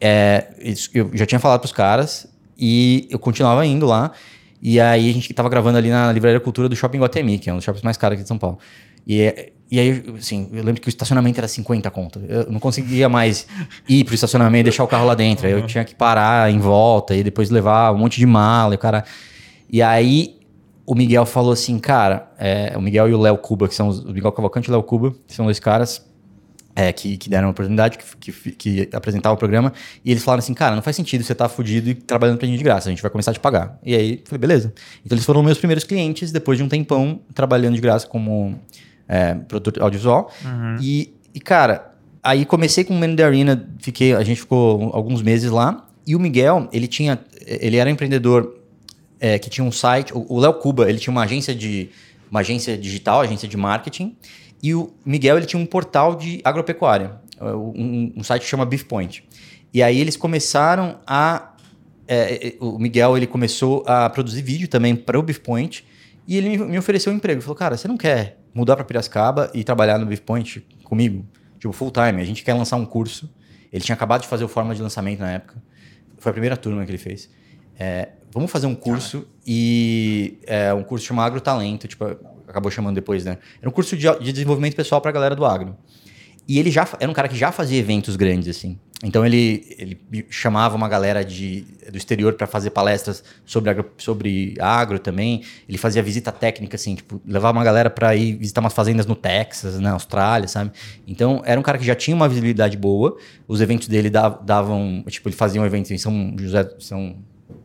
é, 0.00 0.48
eu 0.94 1.10
já 1.14 1.26
tinha 1.26 1.38
falado 1.38 1.60
para 1.60 1.66
os 1.66 1.72
caras 1.72 2.26
e 2.58 3.06
eu 3.10 3.18
continuava 3.18 3.64
indo 3.66 3.86
lá. 3.86 4.12
E 4.60 4.80
aí 4.80 5.10
a 5.10 5.12
gente 5.12 5.30
estava 5.30 5.48
gravando 5.48 5.78
ali 5.78 5.88
na 5.88 6.12
Livraria 6.12 6.40
Cultura 6.40 6.68
do 6.68 6.74
Shopping 6.74 6.98
Guatemi, 6.98 7.38
que 7.38 7.48
é 7.48 7.52
um 7.52 7.56
dos 7.56 7.64
shoppings 7.64 7.84
mais 7.84 7.96
caros 7.96 8.14
aqui 8.14 8.22
de 8.22 8.28
São 8.28 8.38
Paulo. 8.38 8.58
E, 9.06 9.52
e 9.70 9.78
aí, 9.78 10.04
assim, 10.18 10.48
eu 10.52 10.64
lembro 10.64 10.80
que 10.80 10.88
o 10.88 10.90
estacionamento 10.90 11.38
era 11.38 11.46
50 11.46 11.90
conto. 11.90 12.22
Eu 12.26 12.50
não 12.50 12.58
conseguia 12.58 13.08
mais 13.08 13.46
ir 13.86 14.04
pro 14.04 14.14
estacionamento 14.14 14.60
e 14.60 14.64
deixar 14.64 14.82
o 14.84 14.88
carro 14.88 15.06
lá 15.06 15.14
dentro. 15.14 15.46
Aí 15.46 15.52
eu 15.52 15.66
tinha 15.66 15.84
que 15.84 15.94
parar 15.94 16.50
em 16.50 16.58
volta 16.58 17.14
e 17.14 17.22
depois 17.22 17.50
levar 17.50 17.92
um 17.92 17.98
monte 17.98 18.18
de 18.18 18.24
mala 18.24 18.74
e 18.74 18.76
o 18.76 18.78
cara. 18.78 19.04
E 19.70 19.82
aí 19.82 20.38
o 20.86 20.94
Miguel 20.94 21.26
falou 21.26 21.52
assim, 21.52 21.78
cara, 21.78 22.32
é, 22.38 22.72
o 22.76 22.80
Miguel 22.80 23.10
e 23.10 23.14
o 23.14 23.20
Léo 23.20 23.36
Cuba, 23.36 23.68
que 23.68 23.74
são 23.74 23.88
os, 23.88 23.98
o 23.98 24.10
Miguel 24.10 24.32
Cavalcante 24.32 24.68
e 24.68 24.70
o 24.70 24.72
Léo 24.72 24.82
Cuba, 24.82 25.14
que 25.26 25.34
são 25.34 25.44
dois 25.44 25.60
caras 25.60 26.02
é, 26.74 26.90
que, 26.90 27.18
que 27.18 27.28
deram 27.28 27.48
a 27.48 27.50
oportunidade, 27.50 27.98
que, 27.98 28.32
que, 28.32 28.52
que 28.52 28.88
apresentavam 28.96 29.34
o 29.34 29.38
programa, 29.38 29.72
e 30.02 30.12
eles 30.12 30.22
falaram 30.22 30.38
assim, 30.38 30.54
cara, 30.54 30.74
não 30.76 30.82
faz 30.82 30.96
sentido 30.96 31.22
você 31.24 31.32
estar 31.32 31.46
tá 31.46 31.54
fudido 31.54 31.90
e 31.90 31.94
trabalhando 31.94 32.38
pra 32.38 32.46
gente 32.46 32.56
de 32.56 32.64
graça, 32.64 32.88
a 32.88 32.90
gente 32.90 33.02
vai 33.02 33.10
começar 33.10 33.32
a 33.32 33.34
te 33.34 33.40
pagar. 33.40 33.78
E 33.84 33.94
aí, 33.94 34.22
falei, 34.24 34.38
beleza. 34.38 34.72
Então 35.04 35.14
eles 35.14 35.26
foram 35.26 35.42
meus 35.42 35.58
primeiros 35.58 35.84
clientes, 35.84 36.32
depois 36.32 36.56
de 36.56 36.64
um 36.64 36.68
tempão 36.68 37.20
trabalhando 37.34 37.74
de 37.74 37.80
graça 37.80 38.06
como 38.06 38.58
é, 39.08 39.34
produtor 39.34 39.82
audiovisual. 39.82 40.30
Uhum. 40.44 40.76
E, 40.80 41.14
e, 41.34 41.40
cara, 41.40 41.94
aí 42.22 42.44
comecei 42.44 42.84
com 42.84 42.94
o 42.94 42.98
Man 42.98 43.16
the 43.16 43.24
Arena, 43.24 43.68
fiquei, 43.78 44.14
a 44.14 44.22
gente 44.22 44.40
ficou 44.40 44.90
alguns 44.92 45.22
meses 45.22 45.50
lá. 45.50 45.86
E 46.06 46.14
o 46.14 46.20
Miguel, 46.20 46.68
ele 46.72 46.86
tinha, 46.86 47.18
ele 47.46 47.76
era 47.76 47.88
um 47.88 47.92
empreendedor 47.92 48.58
é, 49.18 49.38
que 49.38 49.50
tinha 49.50 49.64
um 49.64 49.72
site. 49.72 50.12
O 50.14 50.38
Léo 50.38 50.54
Cuba, 50.54 50.88
ele 50.88 50.98
tinha 50.98 51.10
uma 51.10 51.22
agência 51.22 51.54
de, 51.54 51.90
uma 52.30 52.40
agência 52.40 52.76
digital, 52.76 53.20
agência 53.22 53.48
de 53.48 53.56
marketing. 53.56 54.16
E 54.62 54.74
o 54.74 54.92
Miguel, 55.04 55.36
ele 55.36 55.46
tinha 55.46 55.60
um 55.60 55.66
portal 55.66 56.14
de 56.14 56.40
agropecuária. 56.44 57.12
um, 57.40 58.12
um 58.16 58.22
site 58.22 58.42
que 58.42 58.48
chama 58.48 58.64
Beef 58.64 58.84
Point. 58.84 59.24
E 59.72 59.82
aí 59.82 59.98
eles 59.98 60.16
começaram 60.16 60.98
a. 61.06 61.54
É, 62.10 62.54
o 62.58 62.78
Miguel 62.78 63.18
ele 63.18 63.26
começou 63.26 63.84
a 63.86 64.08
produzir 64.08 64.40
vídeo 64.40 64.66
também 64.66 64.96
para 64.96 65.18
o 65.18 65.22
Beef 65.22 65.40
Point 65.40 65.84
e 66.26 66.38
ele 66.38 66.48
me, 66.48 66.58
me 66.58 66.78
ofereceu 66.78 67.12
um 67.12 67.16
emprego. 67.16 67.38
Ele 67.38 67.42
falou, 67.42 67.56
cara, 67.56 67.76
você 67.76 67.86
não 67.86 67.98
quer 67.98 68.37
mudar 68.54 68.76
para 68.76 68.84
Piracicaba 68.84 69.50
e 69.54 69.62
trabalhar 69.64 69.98
no 69.98 70.06
Beef 70.06 70.20
Point 70.20 70.66
comigo? 70.84 71.26
Tipo, 71.58 71.72
full 71.72 71.90
time. 71.90 72.20
A 72.20 72.24
gente 72.24 72.44
quer 72.44 72.54
lançar 72.54 72.76
um 72.76 72.86
curso. 72.86 73.32
Ele 73.72 73.82
tinha 73.82 73.94
acabado 73.94 74.22
de 74.22 74.28
fazer 74.28 74.44
o 74.44 74.48
forma 74.48 74.74
de 74.74 74.82
lançamento 74.82 75.20
na 75.20 75.32
época. 75.32 75.62
Foi 76.18 76.30
a 76.30 76.32
primeira 76.32 76.56
turma 76.56 76.84
que 76.84 76.90
ele 76.90 76.98
fez. 76.98 77.30
É, 77.78 78.10
vamos 78.32 78.50
fazer 78.50 78.66
um 78.66 78.74
curso 78.74 79.26
e 79.46 80.38
é, 80.46 80.72
um 80.74 80.82
curso 80.82 81.06
chamado 81.06 81.26
Agrotalento, 81.28 81.86
tipo, 81.86 82.04
acabou 82.46 82.70
chamando 82.70 82.94
depois, 82.94 83.24
né? 83.24 83.38
Era 83.60 83.68
um 83.68 83.72
curso 83.72 83.96
de, 83.96 84.06
de 84.18 84.32
desenvolvimento 84.32 84.74
pessoal 84.74 85.00
para 85.00 85.10
a 85.10 85.14
galera 85.14 85.36
do 85.36 85.44
agro. 85.44 85.76
E 86.46 86.58
ele 86.58 86.70
já 86.70 86.88
era 86.98 87.10
um 87.10 87.14
cara 87.14 87.28
que 87.28 87.36
já 87.36 87.52
fazia 87.52 87.78
eventos 87.78 88.16
grandes, 88.16 88.48
assim. 88.48 88.78
Então 89.02 89.24
ele, 89.24 89.76
ele 89.78 90.26
chamava 90.28 90.74
uma 90.74 90.88
galera 90.88 91.24
de, 91.24 91.64
do 91.88 91.96
exterior 91.96 92.32
para 92.32 92.48
fazer 92.48 92.70
palestras 92.70 93.22
sobre 93.44 93.70
agro, 93.70 93.88
sobre 93.96 94.56
agro 94.58 94.98
também. 94.98 95.42
Ele 95.68 95.78
fazia 95.78 96.02
visita 96.02 96.32
técnica, 96.32 96.74
assim, 96.74 96.96
tipo, 96.96 97.20
levava 97.24 97.56
uma 97.56 97.62
galera 97.64 97.88
para 97.88 98.16
ir 98.16 98.36
visitar 98.36 98.60
umas 98.60 98.72
fazendas 98.72 99.06
no 99.06 99.14
Texas, 99.14 99.78
na 99.78 99.92
Austrália, 99.92 100.48
sabe? 100.48 100.72
Então 101.06 101.42
era 101.44 101.60
um 101.60 101.62
cara 101.62 101.78
que 101.78 101.84
já 101.84 101.94
tinha 101.94 102.16
uma 102.16 102.28
visibilidade 102.28 102.76
boa. 102.76 103.16
Os 103.46 103.60
eventos 103.60 103.86
dele 103.86 104.10
davam, 104.10 105.04
tipo, 105.06 105.28
ele 105.28 105.36
fazia 105.36 105.62
um 105.62 105.66
evento 105.66 105.92
em 105.92 105.98
São 105.98 106.34
José, 106.36 106.68
São, 106.80 107.16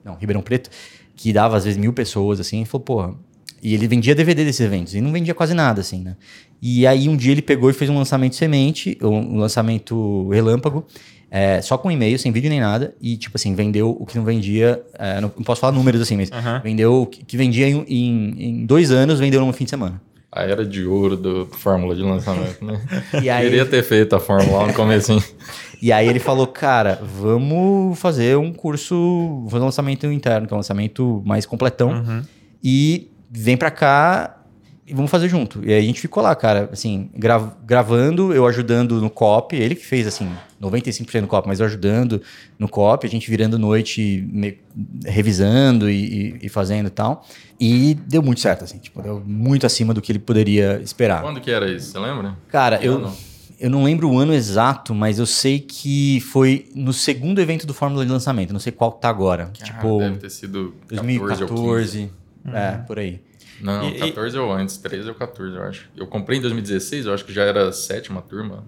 não, 0.06 0.16
Ribeirão 0.16 0.44
Preto, 0.44 0.70
que 1.16 1.34
dava 1.34 1.58
às 1.58 1.64
vezes 1.64 1.80
mil 1.80 1.94
pessoas, 1.94 2.40
assim. 2.40 2.62
E 2.62 2.66
falou, 2.66 2.86
porra, 2.86 3.16
e 3.64 3.74
ele 3.74 3.88
vendia 3.88 4.14
DVD 4.14 4.44
desses 4.44 4.60
eventos, 4.60 4.94
e 4.94 5.00
não 5.00 5.12
vendia 5.12 5.34
quase 5.34 5.54
nada, 5.54 5.80
assim, 5.80 6.04
né? 6.04 6.18
E 6.62 6.86
aí 6.86 7.08
um 7.08 7.16
dia 7.16 7.32
ele 7.32 7.42
pegou 7.42 7.70
e 7.70 7.74
fez 7.74 7.90
um 7.90 7.98
lançamento 7.98 8.36
semente, 8.36 8.98
um 9.02 9.38
lançamento 9.38 10.30
relâmpago, 10.30 10.86
é, 11.36 11.60
só 11.64 11.80
com 11.80 11.90
e-mail, 11.90 12.20
sem 12.20 12.32
vídeo 12.32 12.48
nem 12.48 12.62
nada, 12.62 12.94
e 13.02 13.18
tipo 13.18 13.38
assim, 13.38 13.56
vendeu 13.56 13.98
o 14.00 14.06
que 14.06 14.16
não 14.16 14.24
vendia, 14.24 14.84
é, 15.00 15.16
não, 15.16 15.32
não, 15.36 15.44
posso 15.44 15.60
falar 15.60 15.74
números 15.74 16.00
assim, 16.00 16.16
mas 16.16 16.30
uhum. 16.30 16.62
vendeu 16.62 17.02
o 17.02 17.08
que, 17.08 17.26
que 17.26 17.36
vendia 17.36 17.68
em, 17.68 17.84
em, 17.88 18.36
em, 18.38 18.66
dois 18.68 18.92
anos, 18.92 19.20
vendeu 19.20 19.42
num 19.42 19.52
fim 19.52 19.64
de 19.64 19.72
semana. 19.72 20.00
A 20.32 20.44
era 20.44 20.64
de 20.64 20.86
ouro 20.86 21.18
do 21.18 21.48
fórmula 21.48 21.96
de 21.96 22.04
lançamento, 22.04 22.64
né? 22.64 22.80
e 23.20 23.32
aí, 23.32 23.46
Queria 23.46 23.66
ter 23.66 23.82
feito 23.82 24.16
a 24.16 24.20
fórmula 24.20 24.68
no 24.68 24.74
começo. 24.76 25.24
e 25.82 25.92
aí 25.92 26.08
ele 26.08 26.20
falou, 26.20 26.46
cara, 26.46 27.02
vamos 27.02 27.98
fazer 27.98 28.38
um 28.38 28.54
curso, 28.54 29.44
fazer 29.50 29.64
um 29.64 29.66
lançamento 29.66 30.06
interno, 30.06 30.46
que 30.46 30.54
é 30.54 30.56
um 30.56 30.60
lançamento 30.60 31.24
mais 31.26 31.48
completão, 31.48 31.94
uhum. 31.94 32.22
e 32.64 33.10
vem 33.32 33.58
pra 33.58 33.72
cá 33.72 34.43
e 34.86 34.94
vamos 34.94 35.10
fazer 35.10 35.30
junto. 35.30 35.64
E 35.64 35.72
aí 35.72 35.80
a 35.80 35.86
gente 35.86 36.02
ficou 36.02 36.22
lá, 36.22 36.36
cara, 36.36 36.70
assim, 36.72 37.10
gra 37.16 37.40
gravando, 37.66 38.34
eu 38.34 38.46
ajudando 38.46 39.00
no 39.00 39.10
cop, 39.10 39.56
ele 39.56 39.76
que 39.76 39.86
fez, 39.86 40.06
assim, 40.06 40.30
95% 40.62 41.22
no 41.22 41.28
cop, 41.28 41.48
mas 41.48 41.62
eu 41.62 41.66
ajudando 41.66 42.22
no 42.60 42.68
cop, 42.68 43.06
a 43.06 43.10
gente 43.10 43.30
virando 43.30 43.58
noite, 43.58 44.28
revisando 45.06 45.90
e, 45.90 45.96
e, 46.04 46.40
e, 46.44 46.50
fazendo 46.50 46.88
e 46.88 46.90
tal. 46.90 47.26
E 47.58 47.94
deu 48.08 48.22
muito 48.22 48.42
certo, 48.42 48.66
assim, 48.66 48.78
tipo, 48.78 49.02
deu 49.02 49.24
muito 49.26 49.66
acima 49.66 49.94
do 49.94 50.02
que 50.02 50.12
ele 50.12 50.20
poderia 50.20 50.82
esperar. 50.84 51.22
Quando 51.22 51.40
que 51.40 51.50
era 51.50 51.72
isso, 51.72 51.92
você 51.92 52.00
lembra? 52.00 52.38
Cara, 52.50 52.84
eu... 52.84 53.00
Não. 53.00 53.34
Eu 53.60 53.70
não 53.70 53.84
lembro 53.84 54.10
o 54.10 54.18
ano 54.18 54.34
exato, 54.34 54.94
mas 54.94 55.20
eu 55.20 55.26
sei 55.26 55.58
que 55.58 56.20
foi 56.20 56.70
no 56.76 56.92
segundo 56.92 57.40
evento 57.40 57.66
do 57.66 57.74
Fórmula 57.74 58.06
de 58.06 58.12
lançamento. 58.12 58.52
Não 58.52 58.60
sei 58.60 58.74
qual 58.74 58.92
tá 58.92 59.08
agora. 59.08 59.52
Ah, 59.58 59.64
tipo, 59.64 60.00
deve 60.00 60.18
ter 60.18 60.30
sido 60.32 60.74
2014. 60.90 62.12
É, 62.52 62.72
por 62.86 63.00
aí. 63.00 63.22
Não, 63.64 63.90
e, 63.90 63.98
14 63.98 64.36
e... 64.36 64.40
ou 64.40 64.52
antes, 64.52 64.78
13 64.78 65.10
ou 65.10 65.16
14, 65.16 65.56
eu 65.56 65.64
acho. 65.64 65.90
Eu 65.96 66.06
comprei 66.06 66.38
em 66.38 66.42
2016, 66.42 67.06
eu 67.06 67.14
acho 67.14 67.24
que 67.26 67.34
já 67.34 67.44
era 67.44 67.72
sétima 67.72 68.22
turma. 68.22 68.64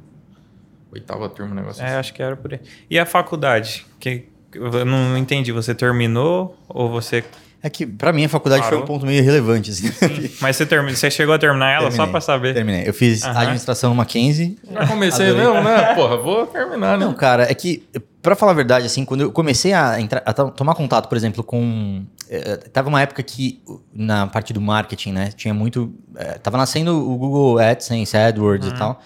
Oitava 0.92 1.28
turma, 1.28 1.52
um 1.52 1.56
negócio 1.56 1.84
É, 1.84 1.88
assim. 1.88 1.96
acho 1.98 2.14
que 2.14 2.24
era 2.24 2.38
por 2.38 2.54
aí. 2.54 2.62
E 2.90 2.98
a 2.98 3.06
faculdade? 3.06 3.86
Que, 4.00 4.30
eu 4.54 4.86
não 4.86 5.18
entendi, 5.18 5.52
você 5.52 5.76
terminou 5.76 6.58
ou 6.70 6.90
você 6.90 7.24
é 7.66 7.70
que, 7.70 7.84
pra 7.84 8.14
mim, 8.14 8.24
a 8.24 8.30
faculdade 8.30 8.62
Parou. 8.62 8.78
foi 8.78 8.84
um 8.84 8.88
ponto 8.88 9.08
meio 9.08 9.24
relevante. 9.24 9.72
Assim. 9.72 9.92
Mas 10.40 10.56
você, 10.56 10.68
termina, 10.68 10.96
você 10.96 11.10
chegou 11.10 11.34
a 11.34 11.40
terminar 11.40 11.72
ela 11.72 11.90
terminei, 11.90 12.06
só 12.06 12.12
pra 12.12 12.22
saber? 12.22 12.54
Terminei. 12.54 12.88
Eu 12.88 12.94
fiz 12.94 13.24
uhum. 13.24 13.32
administração 13.32 13.90
no 13.90 13.96
Mackenzie. 13.96 14.56
Já 14.72 14.86
comecei 14.86 15.34
mesmo, 15.34 15.64
né? 15.64 15.96
Porra, 15.98 16.16
vou 16.16 16.46
terminar, 16.46 16.96
né? 16.96 17.04
Não, 17.04 17.12
cara, 17.16 17.50
é 17.50 17.56
que, 17.56 17.84
pra 18.22 18.36
falar 18.36 18.52
a 18.52 18.56
verdade, 18.56 18.86
assim, 18.86 19.04
quando 19.04 19.22
eu 19.22 19.32
comecei 19.32 19.74
a, 19.74 20.00
entrar, 20.00 20.22
a 20.24 20.32
tomar 20.32 20.76
contato, 20.76 21.10
por 21.10 21.18
exemplo, 21.18 21.44
com... 21.44 22.06
É, 22.30 22.58
tava 22.72 22.88
uma 22.88 23.02
época 23.02 23.24
que, 23.24 23.60
na 23.92 24.28
parte 24.28 24.54
do 24.54 24.62
marketing, 24.62 25.14
né, 25.14 25.32
tinha 25.36 25.54
muito... 25.54 25.92
É, 26.16 26.34
tava 26.34 26.58
nascendo 26.58 26.96
o 26.96 27.18
Google 27.18 27.58
AdSense, 27.58 28.16
AdWords 28.16 28.68
uhum. 28.68 28.76
e 28.76 28.78
tal. 28.78 29.02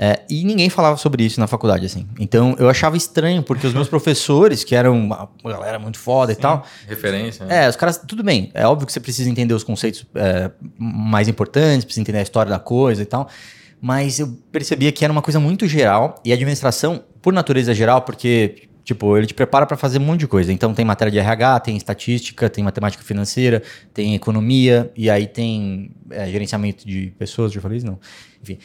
É, 0.00 0.20
e 0.30 0.44
ninguém 0.44 0.70
falava 0.70 0.96
sobre 0.96 1.24
isso 1.24 1.40
na 1.40 1.48
faculdade, 1.48 1.84
assim. 1.84 2.06
Então 2.20 2.54
eu 2.56 2.68
achava 2.68 2.96
estranho, 2.96 3.42
porque 3.42 3.66
os 3.66 3.74
meus 3.74 3.88
professores, 3.90 4.62
que 4.62 4.76
eram 4.76 4.96
uma 4.96 5.28
galera 5.44 5.78
muito 5.78 5.98
foda 5.98 6.32
Sim, 6.32 6.38
e 6.38 6.42
tal. 6.42 6.64
Referência. 6.86 7.44
Né? 7.44 7.64
É, 7.64 7.68
os 7.68 7.74
caras, 7.74 7.98
tudo 7.98 8.22
bem. 8.22 8.50
É 8.54 8.64
óbvio 8.64 8.86
que 8.86 8.92
você 8.92 9.00
precisa 9.00 9.28
entender 9.28 9.54
os 9.54 9.64
conceitos 9.64 10.06
é, 10.14 10.52
mais 10.78 11.26
importantes, 11.26 11.84
precisa 11.84 12.02
entender 12.02 12.18
a 12.18 12.22
história 12.22 12.48
da 12.48 12.60
coisa 12.60 13.02
e 13.02 13.06
tal. 13.06 13.28
Mas 13.80 14.20
eu 14.20 14.28
percebia 14.52 14.92
que 14.92 15.04
era 15.04 15.12
uma 15.12 15.22
coisa 15.22 15.40
muito 15.40 15.66
geral. 15.66 16.20
E 16.24 16.30
a 16.30 16.34
administração, 16.34 17.02
por 17.20 17.32
natureza 17.32 17.74
geral, 17.74 18.02
porque 18.02 18.68
Tipo, 18.88 19.18
ele 19.18 19.26
te 19.26 19.34
prepara 19.34 19.66
para 19.66 19.76
fazer 19.76 19.98
um 19.98 20.02
monte 20.02 20.20
de 20.20 20.26
coisa. 20.26 20.50
Então 20.50 20.72
tem 20.72 20.82
matéria 20.82 21.10
de 21.10 21.18
RH, 21.18 21.60
tem 21.60 21.76
estatística, 21.76 22.48
tem 22.48 22.64
matemática 22.64 23.04
financeira, 23.04 23.62
tem 23.92 24.14
economia, 24.14 24.90
e 24.96 25.10
aí 25.10 25.26
tem 25.26 25.90
é, 26.08 26.26
gerenciamento 26.30 26.86
de 26.86 27.12
pessoas, 27.18 27.52
já 27.52 27.60
falei 27.60 27.76
isso? 27.76 27.86
Não. 27.86 27.98
Enfim. 28.42 28.56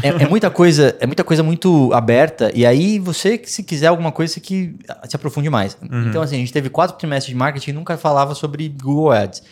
É, 0.00 0.08
é, 0.08 0.28
muita 0.28 0.50
coisa, 0.50 0.96
é 1.00 1.06
muita 1.06 1.22
coisa 1.22 1.42
muito 1.42 1.92
aberta. 1.92 2.50
E 2.54 2.64
aí, 2.64 2.98
você, 2.98 3.40
se 3.44 3.62
quiser 3.62 3.88
alguma 3.88 4.10
coisa, 4.10 4.32
você 4.32 4.40
que 4.40 4.74
se 5.08 5.16
aprofunde 5.16 5.50
mais. 5.50 5.76
Uhum. 5.82 6.08
Então, 6.08 6.22
assim, 6.22 6.36
a 6.36 6.38
gente 6.38 6.52
teve 6.52 6.70
quatro 6.70 6.96
trimestres 6.96 7.32
de 7.32 7.36
marketing 7.36 7.70
e 7.70 7.72
nunca 7.74 7.96
falava 7.98 8.34
sobre 8.34 8.68
Google 8.68 9.10
Ads. 9.10 9.42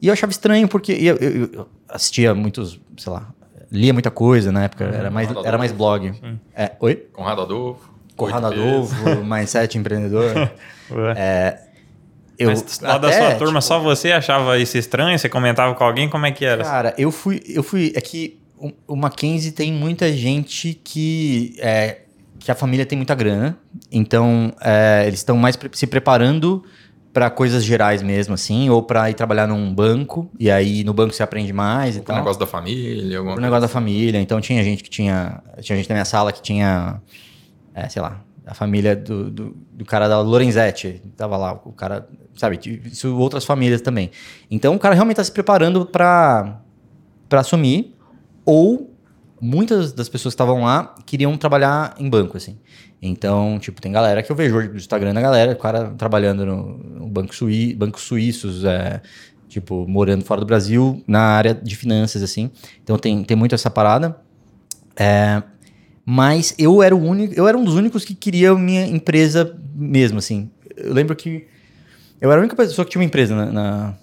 E 0.00 0.06
eu 0.06 0.12
achava 0.12 0.32
estranho, 0.32 0.66
porque 0.68 0.92
eu, 0.92 1.16
eu, 1.16 1.50
eu 1.52 1.68
assistia 1.88 2.34
muitos, 2.34 2.80
sei 2.96 3.12
lá, 3.12 3.28
lia 3.70 3.92
muita 3.92 4.10
coisa 4.10 4.50
na 4.50 4.64
época, 4.64 4.86
uhum. 4.86 4.94
era, 4.94 5.10
mais, 5.10 5.28
era 5.44 5.58
mais 5.58 5.72
blog. 5.72 6.14
É, 6.54 6.72
oi? 6.80 6.94
Conrado 7.12 7.42
Adolfo. 7.42 7.90
Conrado 8.16 8.46
Adolfo, 8.46 8.94
Mindset 9.22 9.76
Empreendedor. 9.76 10.50
é, 11.14 11.58
eu, 12.38 12.48
Mas 12.48 12.80
lá 12.80 12.94
até, 12.94 13.06
da 13.06 13.12
sua 13.12 13.34
turma, 13.34 13.60
tipo, 13.60 13.68
só 13.68 13.78
você 13.78 14.12
achava 14.12 14.56
isso 14.56 14.78
estranho? 14.78 15.18
Você 15.18 15.28
comentava 15.28 15.74
com 15.74 15.84
alguém? 15.84 16.08
Como 16.08 16.24
é 16.24 16.32
que 16.32 16.46
era? 16.46 16.64
Cara, 16.64 16.94
eu 16.96 17.12
fui. 17.12 17.42
Eu 17.46 17.62
fui. 17.62 17.92
É 17.94 18.00
que 18.00 18.39
o, 18.88 18.96
Mackenzie 18.96 19.52
tem 19.52 19.72
muita 19.72 20.12
gente 20.12 20.74
que, 20.84 21.54
é, 21.58 22.02
que 22.38 22.50
a 22.50 22.54
família 22.54 22.84
tem 22.84 22.96
muita 22.96 23.14
grana, 23.14 23.58
então 23.90 24.52
é, 24.60 25.04
eles 25.06 25.20
estão 25.20 25.36
mais 25.36 25.56
pre 25.56 25.70
se 25.72 25.86
preparando 25.86 26.62
para 27.12 27.28
coisas 27.28 27.64
gerais 27.64 28.02
mesmo, 28.02 28.34
assim, 28.34 28.70
ou 28.70 28.82
para 28.82 29.10
ir 29.10 29.14
trabalhar 29.14 29.46
num 29.46 29.74
banco, 29.74 30.30
e 30.38 30.50
aí 30.50 30.84
no 30.84 30.94
banco 30.94 31.12
você 31.12 31.22
aprende 31.22 31.52
mais 31.52 31.96
ou 31.96 32.02
e 32.02 32.04
tal. 32.04 32.16
negócio 32.16 32.38
da 32.38 32.46
família, 32.46 33.18
alguma 33.18 33.36
O 33.36 33.40
negócio 33.40 33.62
da 33.62 33.68
família, 33.68 34.20
então 34.20 34.40
tinha 34.40 34.62
gente 34.62 34.82
que 34.82 34.90
tinha, 34.90 35.42
tinha 35.60 35.76
gente 35.76 35.88
na 35.88 35.94
minha 35.96 36.04
sala 36.04 36.32
que 36.32 36.40
tinha, 36.40 37.00
é, 37.74 37.88
sei 37.88 38.00
lá, 38.00 38.22
a 38.46 38.54
família 38.54 38.94
do, 38.96 39.30
do, 39.30 39.56
do, 39.72 39.84
cara 39.84 40.08
da 40.08 40.20
Lorenzetti, 40.20 41.02
tava 41.16 41.36
lá, 41.36 41.52
o 41.64 41.72
cara, 41.72 42.08
sabe, 42.36 42.58
isso 42.84 43.16
outras 43.16 43.44
famílias 43.44 43.80
também. 43.80 44.10
Então 44.50 44.74
o 44.74 44.78
cara 44.78 44.94
realmente 44.94 45.14
está 45.14 45.24
se 45.24 45.32
preparando 45.32 45.86
para 45.86 46.60
assumir, 47.32 47.94
ou 48.44 48.94
muitas 49.40 49.92
das 49.92 50.08
pessoas 50.08 50.34
que 50.34 50.36
estavam 50.42 50.64
lá 50.64 50.94
queriam 51.06 51.36
trabalhar 51.36 51.94
em 51.98 52.08
banco, 52.08 52.36
assim. 52.36 52.58
Então, 53.02 53.58
tipo, 53.58 53.80
tem 53.80 53.90
galera 53.90 54.22
que 54.22 54.30
eu 54.30 54.36
vejo 54.36 54.60
no 54.60 54.76
Instagram 54.76 55.14
da 55.14 55.20
galera, 55.20 55.52
o 55.52 55.56
cara 55.56 55.90
trabalhando 55.96 56.44
no, 56.44 57.08
banco 57.08 57.34
suí, 57.34 57.74
bancos 57.74 58.02
suíços, 58.02 58.64
é, 58.64 59.00
tipo, 59.48 59.86
morando 59.88 60.24
fora 60.24 60.40
do 60.40 60.46
Brasil, 60.46 61.02
na 61.06 61.20
área 61.20 61.54
de 61.54 61.74
finanças, 61.74 62.22
assim. 62.22 62.50
Então 62.82 62.98
tem, 62.98 63.24
tem 63.24 63.36
muito 63.36 63.54
essa 63.54 63.70
parada. 63.70 64.16
É, 64.94 65.42
mas 66.04 66.54
eu 66.58 66.82
era 66.82 66.94
o 66.94 67.02
único, 67.02 67.32
eu 67.34 67.48
era 67.48 67.56
um 67.56 67.64
dos 67.64 67.74
únicos 67.74 68.04
que 68.04 68.14
queria 68.14 68.54
minha 68.54 68.86
empresa 68.86 69.56
mesmo, 69.74 70.18
assim. 70.18 70.50
Eu 70.76 70.92
lembro 70.92 71.16
que 71.16 71.46
eu 72.20 72.30
era 72.30 72.38
a 72.38 72.42
única 72.42 72.54
pessoa 72.54 72.84
que 72.84 72.90
tinha 72.90 73.00
uma 73.00 73.06
empresa 73.06 73.34
na, 73.34 73.46
na, 73.46 73.94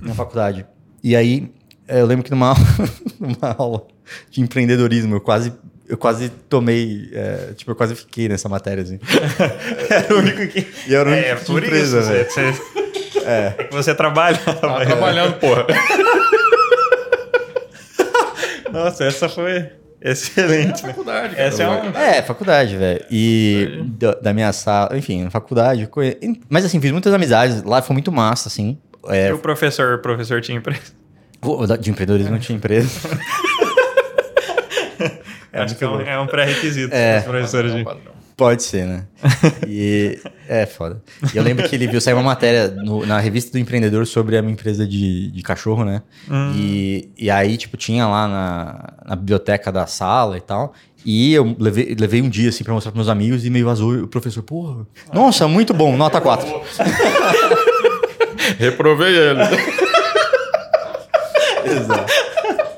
na 0.00 0.14
faculdade. 0.14 0.66
E 1.02 1.14
aí 1.14 1.52
eu 1.88 2.06
lembro 2.06 2.24
que 2.24 2.30
numa, 2.30 2.54
numa 3.18 3.54
aula 3.56 3.86
de 4.30 4.40
empreendedorismo, 4.40 5.14
eu 5.16 5.20
quase, 5.20 5.52
eu 5.88 5.96
quase 5.96 6.28
tomei. 6.28 7.10
É, 7.12 7.52
tipo, 7.54 7.70
eu 7.70 7.76
quase 7.76 7.94
fiquei 7.94 8.28
nessa 8.28 8.48
matéria, 8.48 8.82
assim. 8.82 8.98
era 9.90 10.14
o 10.14 10.18
único 10.18 10.46
que. 10.48 10.66
E 10.86 10.94
era 10.94 11.08
o 11.08 11.12
único 11.12 11.28
é, 11.28 11.36
que 11.36 11.44
por 11.44 11.62
empresa, 11.62 12.00
isso, 12.00 12.10
né? 12.10 12.24
você, 12.24 12.52
você, 12.52 13.20
é. 13.24 13.54
é 13.58 13.64
que 13.64 13.74
você 13.74 13.94
trabalha. 13.94 14.38
Tava 14.38 14.84
trabalhando, 14.84 15.38
porra. 15.38 15.66
Nossa, 18.72 19.04
essa 19.04 19.28
foi. 19.28 19.70
Excelente. 20.04 20.84
É 20.84 20.88
faculdade, 20.88 21.36
cara. 21.36 21.48
Essa 21.48 21.62
é, 21.62 21.68
uma... 21.68 22.02
é, 22.02 22.22
faculdade, 22.22 22.76
velho. 22.76 23.04
E 23.08 23.84
da, 23.98 24.14
da, 24.14 24.32
minha 24.34 24.52
sala, 24.52 24.96
enfim, 24.96 25.30
faculdade. 25.30 25.88
Mas 26.48 26.64
assim, 26.64 26.80
fiz 26.80 26.90
muitas 26.90 27.14
amizades. 27.14 27.62
Lá 27.62 27.80
foi 27.80 27.94
muito 27.94 28.10
massa, 28.10 28.48
assim. 28.48 28.78
É... 29.08 29.28
E 29.28 29.32
o 29.32 29.38
professor, 29.38 29.94
o 29.94 29.98
professor 29.98 30.40
tinha 30.40 30.58
empresa? 30.58 31.01
De 31.80 31.90
empreendedorismo 31.90 32.38
tinha 32.38 32.56
empresa. 32.56 32.88
Acho 35.52 35.74
que 35.76 35.84
é 35.84 35.88
um, 35.88 36.00
é 36.00 36.18
um 36.18 36.26
pré-requisito 36.26 36.94
é. 36.94 37.16
dos 37.16 37.24
professores 37.24 37.74
de... 37.74 37.84
Pode 38.36 38.62
ser, 38.62 38.86
né? 38.86 39.04
E 39.68 40.18
é 40.48 40.64
foda. 40.64 41.02
E 41.32 41.36
eu 41.36 41.42
lembro 41.42 41.68
que 41.68 41.76
ele 41.76 41.86
viu 41.86 42.00
sair 42.00 42.14
uma 42.14 42.22
matéria 42.22 42.68
no, 42.68 43.04
na 43.04 43.18
revista 43.18 43.52
do 43.52 43.58
empreendedor 43.58 44.06
sobre 44.06 44.36
a 44.36 44.42
minha 44.42 44.54
empresa 44.54 44.86
de, 44.86 45.30
de 45.30 45.42
cachorro, 45.42 45.84
né? 45.84 46.02
Hum. 46.30 46.52
E, 46.56 47.10
e 47.18 47.30
aí, 47.30 47.56
tipo, 47.56 47.76
tinha 47.76 48.06
lá 48.06 48.26
na, 48.26 48.92
na 49.10 49.16
biblioteca 49.16 49.70
da 49.70 49.86
sala 49.86 50.38
e 50.38 50.40
tal. 50.40 50.72
E 51.04 51.34
eu 51.34 51.54
levei, 51.58 51.94
levei 51.98 52.22
um 52.22 52.28
dia 52.28 52.48
assim 52.48 52.64
pra 52.64 52.72
mostrar 52.72 52.92
pros 52.92 53.04
meus 53.04 53.12
amigos 53.12 53.44
e 53.44 53.50
meio 53.50 53.66
vazou. 53.66 53.92
o 54.04 54.08
professor, 54.08 54.42
porra, 54.42 54.86
nossa, 55.12 55.46
muito 55.46 55.74
bom, 55.74 55.96
nota 55.96 56.20
4. 56.20 56.48
Reprovei 58.58 59.14
ele. 59.14 59.40
Exato. 61.64 62.12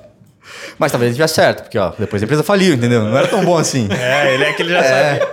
Mas 0.79 0.91
talvez 0.91 1.11
ele 1.11 1.17
tivesse 1.17 1.35
certo, 1.35 1.63
porque 1.63 1.79
ó, 1.79 1.93
depois 1.97 2.21
a 2.23 2.25
empresa 2.25 2.43
faliu, 2.43 2.75
entendeu? 2.75 3.03
Não 3.03 3.17
era 3.17 3.29
tão 3.29 3.45
bom 3.45 3.57
assim. 3.57 3.89
É, 3.93 4.35
ele 4.35 4.45
é 4.45 4.53
que 4.53 4.63
ele 4.63 4.71
já 4.71 4.81
é. 4.81 5.19
sabe. 5.19 5.33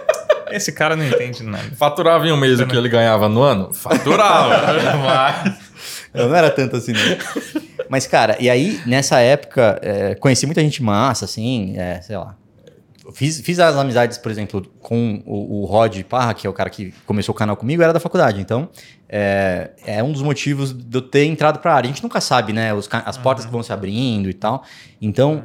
Esse 0.52 0.72
cara 0.72 0.96
não 0.96 1.06
entende 1.06 1.44
nada. 1.44 1.64
Faturava 1.78 2.28
em 2.28 2.32
um 2.32 2.38
mês 2.38 2.60
o 2.60 2.68
que 2.68 2.76
ele 2.76 2.90
ganhava 2.90 3.28
no 3.30 3.42
ano? 3.42 3.74
Faturava. 3.74 4.74
mas... 4.98 5.72
Não 6.14 6.36
era 6.36 6.50
tanto 6.50 6.76
assim, 6.76 6.92
não. 6.92 7.62
Mas, 7.90 8.06
cara, 8.06 8.36
e 8.40 8.50
aí, 8.50 8.82
nessa 8.86 9.20
época, 9.20 9.80
é, 9.82 10.16
conheci 10.16 10.46
muita 10.46 10.62
gente 10.62 10.84
massa, 10.84 11.26
assim, 11.26 11.74
é, 11.78 12.02
sei 12.02 12.18
lá, 12.18 12.36
Fiz, 13.14 13.42
fiz 13.42 13.60
as 13.60 13.76
amizades, 13.76 14.18
por 14.18 14.32
exemplo, 14.32 14.66
com 14.80 15.22
o, 15.26 15.62
o 15.62 15.66
Rod 15.66 16.02
Parra, 16.04 16.34
que 16.34 16.46
é 16.46 16.50
o 16.50 16.54
cara 16.54 16.70
que 16.70 16.94
começou 17.06 17.34
o 17.34 17.38
canal 17.38 17.58
comigo, 17.58 17.82
era 17.82 17.92
da 17.92 18.00
faculdade. 18.00 18.40
Então, 18.40 18.70
é, 19.12 19.72
é 19.86 20.02
um 20.02 20.14
dos 20.14 20.22
motivos 20.22 20.72
de 20.72 20.98
eu 20.98 21.02
ter 21.02 21.26
entrado 21.26 21.60
para 21.60 21.74
a 21.74 21.76
área. 21.76 21.90
A 21.90 21.92
gente 21.92 22.02
nunca 22.02 22.22
sabe, 22.22 22.54
né? 22.54 22.74
Os, 22.74 22.88
as 22.92 23.18
portas 23.18 23.46
que 23.46 23.52
vão 23.52 23.62
se 23.62 23.74
abrindo 23.74 24.30
e 24.30 24.34
tal. 24.34 24.64
Então, 25.02 25.44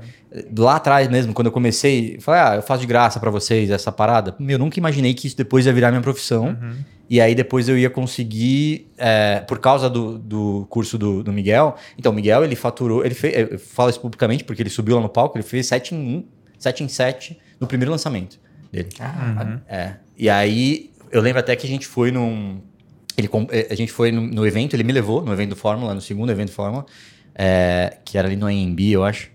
lá 0.56 0.76
atrás 0.76 1.08
mesmo, 1.08 1.34
quando 1.34 1.48
eu 1.48 1.52
comecei, 1.52 2.14
eu 2.16 2.20
falei, 2.22 2.40
ah, 2.40 2.54
eu 2.56 2.62
faço 2.62 2.82
de 2.82 2.86
graça 2.86 3.18
para 3.18 3.30
vocês 3.30 3.68
essa 3.68 3.90
parada. 3.90 4.36
Eu 4.38 4.58
nunca 4.58 4.78
imaginei 4.78 5.12
que 5.14 5.26
isso 5.26 5.36
depois 5.36 5.66
ia 5.66 5.72
virar 5.72 5.90
minha 5.90 6.00
profissão. 6.00 6.46
Uhum. 6.46 6.76
E 7.10 7.20
aí 7.20 7.34
depois 7.34 7.68
eu 7.68 7.76
ia 7.76 7.90
conseguir, 7.90 8.88
é, 8.96 9.40
por 9.40 9.58
causa 9.58 9.90
do, 9.90 10.16
do 10.16 10.66
curso 10.70 10.96
do, 10.96 11.24
do, 11.24 11.32
Miguel. 11.32 11.76
Então, 11.98 12.12
o 12.12 12.14
Miguel, 12.14 12.44
ele 12.44 12.54
faturou, 12.54 13.04
ele 13.04 13.14
fez, 13.14 13.50
eu 13.50 13.58
falo 13.58 13.90
isso 13.90 14.00
publicamente 14.00 14.44
porque 14.44 14.62
ele 14.62 14.70
subiu 14.70 14.96
lá 14.96 15.02
no 15.02 15.08
palco, 15.08 15.36
ele 15.36 15.44
fez 15.44 15.66
7 15.66 15.94
em 15.94 16.16
1, 16.18 16.24
7 16.58 16.84
em 16.84 16.88
7 16.88 17.38
no 17.60 17.66
primeiro 17.66 17.90
lançamento 17.90 18.38
dele. 18.72 18.88
Uhum. 19.00 19.60
É. 19.68 19.94
E 20.16 20.28
aí, 20.28 20.90
eu 21.10 21.20
lembro 21.20 21.40
até 21.40 21.54
que 21.56 21.66
a 21.66 21.68
gente 21.68 21.86
foi 21.86 22.10
num. 22.10 22.60
Ele, 23.16 23.28
eh, 23.50 23.68
a 23.70 23.74
gente 23.74 23.92
foi 23.92 24.12
no, 24.12 24.20
no 24.20 24.46
evento, 24.46 24.74
ele 24.74 24.84
me 24.84 24.92
levou 24.92 25.22
no 25.22 25.32
evento 25.32 25.50
do 25.50 25.56
Fórmula, 25.56 25.94
no 25.94 26.00
segundo 26.00 26.30
evento 26.30 26.48
do 26.48 26.54
Fórmula, 26.54 26.84
é, 27.34 27.96
que 28.04 28.18
era 28.18 28.28
ali 28.28 28.36
no 28.36 28.46
AMB, 28.46 28.80
eu 28.92 29.04
acho. 29.04 29.30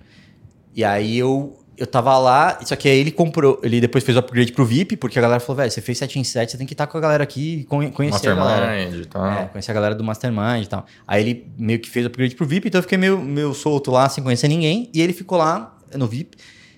E 0.76 0.84
aí 0.84 1.18
eu, 1.18 1.60
eu 1.78 1.88
tava 1.88 2.18
lá, 2.18 2.60
só 2.64 2.76
que 2.76 2.88
aí 2.88 3.00
ele 3.00 3.12
comprou, 3.12 3.60
ele 3.64 3.82
depois 3.82 4.04
fez 4.04 4.16
o 4.16 4.20
upgrade 4.20 4.52
pro 4.54 4.66
VIP, 4.66 4.98
porque 4.98 5.18
a 5.18 5.22
galera 5.22 5.40
falou, 5.40 5.58
velho, 5.58 5.72
você 5.72 5.82
fez 5.82 5.98
7 5.98 6.20
em 6.20 6.24
7, 6.24 6.52
você 6.52 6.58
tem 6.58 6.68
que 6.68 6.74
estar 6.74 6.88
com 6.88 6.98
a 6.98 7.02
galera 7.02 7.24
aqui 7.24 7.62
e 7.62 7.92
conhecer 7.92 8.30
a 8.30 8.36
galera. 8.36 8.90
E 8.90 9.06
tal. 9.06 9.26
É, 9.26 9.46
conhecer 9.46 9.72
a 9.72 9.74
galera 9.74 9.96
do 9.96 10.04
Mastermind 10.04 10.64
e 10.64 10.68
tal. 10.68 10.86
Aí 11.08 11.22
ele 11.22 11.52
meio 11.58 11.80
que 11.80 11.90
fez 11.90 12.06
o 12.06 12.08
upgrade 12.08 12.36
pro 12.36 12.46
VIP, 12.46 12.68
então 12.68 12.80
eu 12.80 12.84
fiquei 12.84 12.98
meio, 12.98 13.20
meio 13.20 13.54
solto 13.54 13.90
lá, 13.90 14.08
sem 14.08 14.24
conhecer 14.24 14.48
ninguém, 14.48 14.90
e 14.94 15.02
ele 15.02 15.14
ficou 15.14 15.38
lá 15.38 15.76
no 15.96 16.08
VIP. 16.08 16.38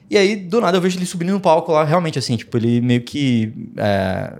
E 0.10 0.18
aí, 0.18 0.36
do 0.36 0.62
nada, 0.62 0.78
eu 0.78 0.82
vejo 0.82 0.98
ele 0.98 1.06
subindo 1.06 1.32
no 1.32 1.40
palco 1.40 1.72
lá, 1.72 1.84
realmente, 1.84 2.20
assim, 2.20 2.36
tipo, 2.36 2.56
ele 2.58 2.82
meio 2.82 3.02
que. 3.02 3.52
É, 3.78 4.34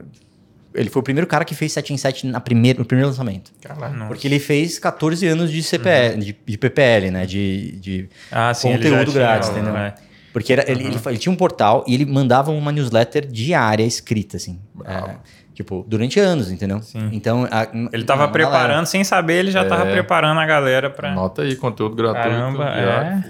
ele 0.74 0.90
foi 0.90 1.00
o 1.00 1.04
primeiro 1.04 1.28
cara 1.28 1.46
que 1.46 1.56
fez 1.56 1.72
7 1.72 1.94
em 1.94 1.98
7 1.98 2.28
na 2.28 2.40
primeira, 2.40 2.80
no 2.80 2.86
primeiro 2.86 3.10
lançamento. 3.10 3.52
Caralho. 3.62 4.08
Porque 4.08 4.28
ele 4.28 4.40
fez 4.40 4.80
14 4.80 5.26
anos 5.28 5.52
de 5.52 5.62
CPL, 5.62 6.16
uhum. 6.16 6.20
de, 6.20 6.38
de, 6.46 6.58
PPL, 6.58 7.12
né? 7.12 7.26
De, 7.26 7.72
de 7.80 8.10
ah, 8.32 8.54
sim, 8.54 8.72
conteúdo 8.72 9.12
grátis, 9.12 9.50
entendeu? 9.50 9.76
É. 9.76 9.94
Porque 10.32 10.52
era, 10.52 10.64
uhum. 10.64 10.72
ele, 10.72 10.88
ele, 10.88 11.00
ele, 11.06 11.18
tinha 11.18 11.32
um 11.32 11.36
portal 11.36 11.84
e 11.88 11.94
ele 11.94 12.06
mandava 12.06 12.52
uma 12.52 12.72
newsletter 12.72 13.28
diária 13.28 13.84
escrita, 13.84 14.38
assim. 14.38 14.60
É, 14.86 15.16
Tipo, 15.54 15.86
durante 15.88 16.20
anos, 16.20 16.52
entendeu? 16.52 16.82
Sim. 16.82 17.10
Então, 17.12 17.48
a, 17.52 17.68
ele 17.92 18.04
tava 18.04 18.28
preparando, 18.28 18.68
galera. 18.70 18.86
sem 18.88 19.04
saber, 19.04 19.36
ele 19.36 19.52
já 19.52 19.62
é. 19.62 19.66
tava 19.66 19.86
preparando 19.86 20.40
a 20.40 20.46
galera 20.48 20.90
pra. 20.90 21.14
Nota 21.14 21.44
aí, 21.44 21.56
conteúdo 21.56 21.96
gratuito. 21.96 22.28
Caramba, 22.28 22.74
é. 22.76 23.24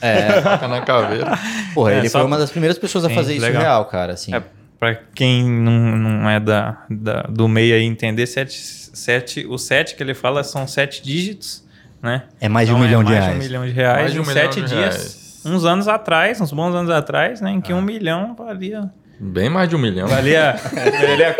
É. 0.00 0.42
Faca 0.42 0.66
na 0.66 0.80
caveira. 0.80 1.38
Porra, 1.72 1.92
é, 1.92 1.98
ele 1.98 2.08
foi 2.08 2.24
uma 2.24 2.36
das 2.36 2.50
primeiras 2.50 2.76
pessoas 2.76 3.04
Sim, 3.04 3.12
a 3.12 3.14
fazer 3.14 3.34
isso 3.34 3.46
legal. 3.46 3.62
real, 3.62 3.84
cara. 3.84 4.14
Assim. 4.14 4.34
É, 4.34 4.42
pra 4.80 4.94
quem 5.14 5.48
não, 5.48 5.96
não 5.96 6.30
é 6.30 6.40
da, 6.40 6.84
da, 6.90 7.22
do 7.22 7.46
meio 7.46 7.74
aí 7.74 7.84
entender, 7.84 8.26
sete, 8.26 8.58
sete, 8.58 9.46
o 9.46 9.58
sete 9.58 9.94
que 9.94 10.02
ele 10.02 10.14
fala 10.14 10.42
são 10.42 10.66
sete 10.66 11.02
dígitos, 11.02 11.64
né? 12.02 12.24
É 12.40 12.48
mais 12.48 12.66
de 12.66 12.74
um 12.74 12.78
então, 12.78 12.86
milhão 12.86 13.04
de 13.04 13.12
reais. 13.12 13.26
Mais 13.26 13.38
de 13.38 13.44
um 13.44 13.48
milhão 13.48 13.66
de 13.66 13.72
reais. 13.72 14.00
Mais 14.00 14.12
de 14.12 14.18
um 14.18 14.22
milhão 14.22 14.42
sete 14.42 14.62
de 14.62 14.68
dias. 14.68 14.96
Reais. 14.96 15.42
Uns 15.44 15.64
anos 15.64 15.86
atrás, 15.86 16.40
uns 16.40 16.52
bons 16.52 16.74
anos 16.74 16.90
atrás, 16.90 17.40
né? 17.40 17.50
Em 17.50 17.60
que 17.60 17.72
ah. 17.72 17.76
um 17.76 17.82
milhão 17.82 18.34
valia 18.34 18.90
Bem 19.22 19.50
mais 19.50 19.68
de 19.68 19.76
um 19.76 19.78
milhão. 19.78 20.08
Valia. 20.08 20.56
valia, 20.72 21.36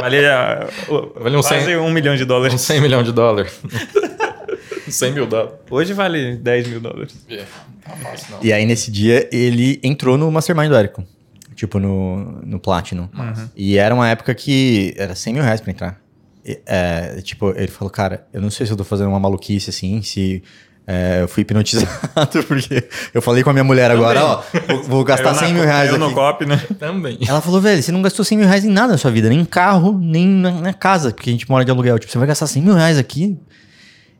valia, 0.00 0.68
valia 1.16 1.38
um 1.38 1.42
quase 1.42 1.64
100, 1.64 1.76
um 1.78 1.90
milhão 1.90 2.14
de 2.14 2.24
dólares. 2.24 2.54
Um 2.54 2.58
100 2.58 2.80
milhão 2.80 3.02
de 3.02 3.10
dólares. 3.10 3.60
100 4.88 5.12
mil 5.12 5.26
dólares. 5.26 5.54
Hoje 5.68 5.92
vale 5.94 6.36
10 6.36 6.68
mil 6.68 6.80
dólares. 6.80 7.12
É, 7.28 7.42
tá 7.84 7.96
fácil, 7.96 8.26
não. 8.30 8.38
E 8.40 8.52
aí, 8.52 8.64
nesse 8.64 8.88
dia, 8.88 9.28
ele 9.32 9.80
entrou 9.82 10.16
no 10.16 10.30
Mastermind 10.30 10.68
do 10.68 10.76
Érico. 10.76 11.04
Tipo, 11.54 11.78
no, 11.78 12.40
no 12.42 12.58
Platinum. 12.58 13.08
Uhum. 13.14 13.48
E 13.56 13.76
era 13.76 13.94
uma 13.94 14.08
época 14.08 14.34
que 14.34 14.94
era 14.96 15.14
100 15.14 15.34
mil 15.34 15.42
reais 15.42 15.60
pra 15.60 15.70
entrar. 15.70 16.00
É, 16.44 17.20
tipo, 17.22 17.50
ele 17.50 17.68
falou, 17.68 17.90
cara, 17.90 18.26
eu 18.32 18.40
não 18.40 18.50
sei 18.50 18.66
se 18.66 18.72
eu 18.72 18.76
tô 18.76 18.82
fazendo 18.82 19.08
uma 19.08 19.20
maluquice 19.20 19.70
assim, 19.70 20.02
se 20.02 20.42
é, 20.84 21.22
eu 21.22 21.28
fui 21.28 21.42
hipnotizado 21.42 22.42
porque 22.48 22.88
eu 23.14 23.22
falei 23.22 23.44
com 23.44 23.50
a 23.50 23.52
minha 23.52 23.62
mulher 23.62 23.88
Também. 23.90 24.04
agora, 24.04 24.24
ó, 24.24 24.42
vou, 24.66 24.82
vou 24.82 25.04
gastar 25.04 25.30
eu 25.30 25.34
100 25.36 25.54
mil 25.54 25.62
reais 25.62 25.88
eu 25.90 25.94
aqui. 25.94 26.04
no 26.04 26.12
cop, 26.12 26.44
né? 26.44 26.60
Também. 26.78 27.18
Ela 27.26 27.40
falou, 27.40 27.60
velho, 27.60 27.80
você 27.80 27.92
não 27.92 28.02
gastou 28.02 28.24
100 28.24 28.38
mil 28.38 28.46
reais 28.48 28.64
em 28.64 28.70
nada 28.70 28.92
na 28.92 28.98
sua 28.98 29.10
vida, 29.12 29.28
nem 29.28 29.40
em 29.40 29.44
carro, 29.44 29.96
nem 29.96 30.26
na, 30.26 30.50
na 30.50 30.74
casa, 30.74 31.12
que 31.12 31.30
a 31.30 31.32
gente 31.32 31.48
mora 31.48 31.64
de 31.64 31.70
aluguel. 31.70 31.98
Tipo, 32.00 32.10
você 32.10 32.18
vai 32.18 32.26
gastar 32.26 32.48
100 32.48 32.62
mil 32.62 32.74
reais 32.74 32.98
aqui? 32.98 33.38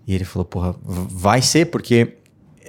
E 0.06 0.14
ele 0.14 0.24
falou, 0.24 0.44
porra, 0.44 0.74
vai 0.82 1.42
ser, 1.42 1.66
porque 1.66 2.18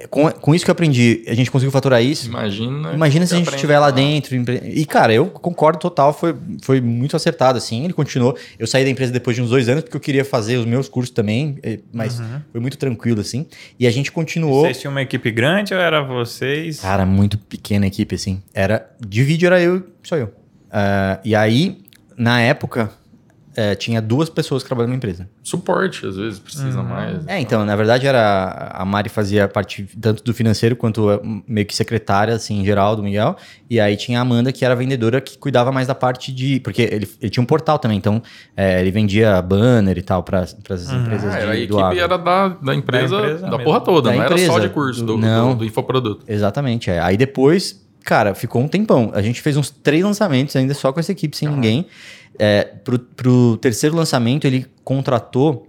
com, 0.10 0.30
com 0.32 0.56
isso 0.56 0.66
que 0.66 0.72
eu 0.72 0.74
aprendi, 0.74 1.24
a 1.28 1.34
gente 1.34 1.52
conseguiu 1.52 1.72
faturar 1.72 2.02
isso. 2.04 2.28
Imagina. 2.28 2.94
Imagina 2.94 3.26
se 3.26 3.34
a 3.34 3.38
gente 3.38 3.54
estiver 3.54 3.80
lá 3.80 3.92
dentro. 3.92 4.36
E, 4.36 4.86
cara, 4.86 5.14
eu 5.14 5.28
concordo 5.28 5.80
total, 5.80 6.14
foi, 6.14 6.36
foi 6.62 6.82
muito 6.82 7.16
acertado, 7.16 7.58
assim. 7.58 7.84
Ele 7.84 7.94
continuou. 7.94 8.38
Eu 8.58 8.68
saí 8.68 8.84
da 8.84 8.90
empresa 8.90 9.12
depois 9.12 9.36
de 9.36 9.42
uns 9.42 9.50
dois 9.50 9.70
anos, 9.70 9.84
porque 9.84 9.98
eu 9.98 10.02
queria 10.02 10.26
fazer 10.26 10.58
os 10.58 10.66
meus 10.66 10.88
cursos 10.88 11.14
também, 11.14 11.58
mas 11.92 12.20
uhum. 12.20 12.42
foi 12.52 12.62
muito 12.62 12.78
tranquilo, 12.78 13.22
assim. 13.22 13.46
E 13.80 13.88
a 13.88 13.92
gente 13.92 14.12
continuou. 14.12 14.62
Vocês 14.62 14.80
tinham 14.80 14.92
uma 14.92 15.02
equipe 15.02 15.32
grande 15.32 15.74
ou 15.74 15.80
era 15.80 16.02
vocês? 16.02 16.80
Cara, 16.80 17.06
muito 17.06 17.38
pequena 17.38 17.88
equipe, 17.88 18.16
assim. 18.16 18.42
Era. 18.54 18.90
De 19.06 19.24
vídeo 19.24 19.48
era 19.48 19.62
eu, 19.62 19.84
só 20.02 20.16
eu. 20.16 20.26
Uh, 20.26 21.20
e 21.24 21.36
aí, 21.36 21.84
na 22.18 22.42
época, 22.42 22.92
é, 23.56 23.76
tinha 23.76 24.02
duas 24.02 24.30
pessoas 24.30 24.64
que 24.64 24.68
trabalham 24.68 24.90
na 24.90 24.96
empresa. 24.96 25.30
Suporte, 25.44 26.06
às 26.06 26.16
vezes, 26.16 26.40
precisa 26.40 26.80
uhum. 26.80 26.88
mais. 26.88 27.28
É, 27.28 27.40
então, 27.40 27.64
na 27.66 27.76
verdade, 27.76 28.08
era 28.08 28.72
a 28.74 28.84
Mari 28.84 29.10
fazia 29.10 29.48
parte 29.48 29.88
tanto 30.00 30.24
do 30.24 30.34
financeiro 30.34 30.76
quanto 30.76 31.12
é, 31.12 31.20
meio 31.48 31.66
que 31.66 31.76
secretária, 31.76 32.34
assim, 32.34 32.62
em 32.62 32.66
geral, 32.66 32.96
do 32.96 33.04
Miguel. 33.04 33.36
E 33.70 33.80
aí 33.80 33.96
tinha 33.96 34.20
a 34.20 34.22
Amanda, 34.22 34.52
que 34.52 34.66
era 34.66 34.74
a 34.74 34.78
vendedora, 34.78 35.22
que 35.22 35.38
cuidava 35.38 35.72
mais 35.72 35.88
da 35.88 35.96
parte 35.96 36.32
de... 36.32 36.60
Porque 36.60 36.82
ele, 36.82 37.10
ele 37.22 37.30
tinha 37.30 37.44
um 37.44 37.46
portal 37.46 37.78
também, 37.78 37.98
então 37.98 38.22
é, 38.56 38.80
ele 38.82 38.92
vendia 38.92 39.42
banner 39.42 39.98
e 39.98 40.02
tal 40.02 40.24
para 40.24 40.42
as 40.42 40.54
uhum. 40.54 41.02
empresas 41.02 41.34
ah, 41.34 41.40
de, 41.40 41.46
a 41.46 41.56
equipe 41.56 42.00
era 42.00 42.18
da, 42.18 42.48
da 42.50 42.76
empresa, 42.76 43.18
da, 43.18 43.28
empresa 43.28 43.50
da 43.50 43.60
porra 43.60 43.82
toda, 43.82 44.10
da 44.10 44.16
não 44.16 44.24
empresa, 44.24 44.44
era 44.44 44.54
só 44.54 44.60
de 44.60 44.70
curso, 44.70 45.04
do, 45.04 45.18
não, 45.18 45.52
do, 45.52 45.60
do 45.60 45.66
infoproduto. 45.66 46.26
Exatamente, 46.28 46.90
é. 46.90 47.00
Aí 47.00 47.18
depois, 47.18 47.86
cara, 48.04 48.34
ficou 48.34 48.62
um 48.62 48.68
tempão. 48.68 49.12
A 49.14 49.22
gente 49.22 49.42
fez 49.42 49.58
uns 49.58 49.70
três 49.70 50.04
lançamentos 50.04 50.56
ainda 50.56 50.74
só 50.74 50.92
com 50.92 51.00
essa 51.00 51.12
equipe, 51.12 51.36
sem 51.36 51.48
uhum. 51.48 51.56
ninguém. 51.56 51.88
É, 52.40 52.64
pro, 52.64 53.00
pro 53.00 53.58
terceiro 53.58 53.96
lançamento, 53.96 54.46
ele 54.46 54.66
contratou 54.84 55.68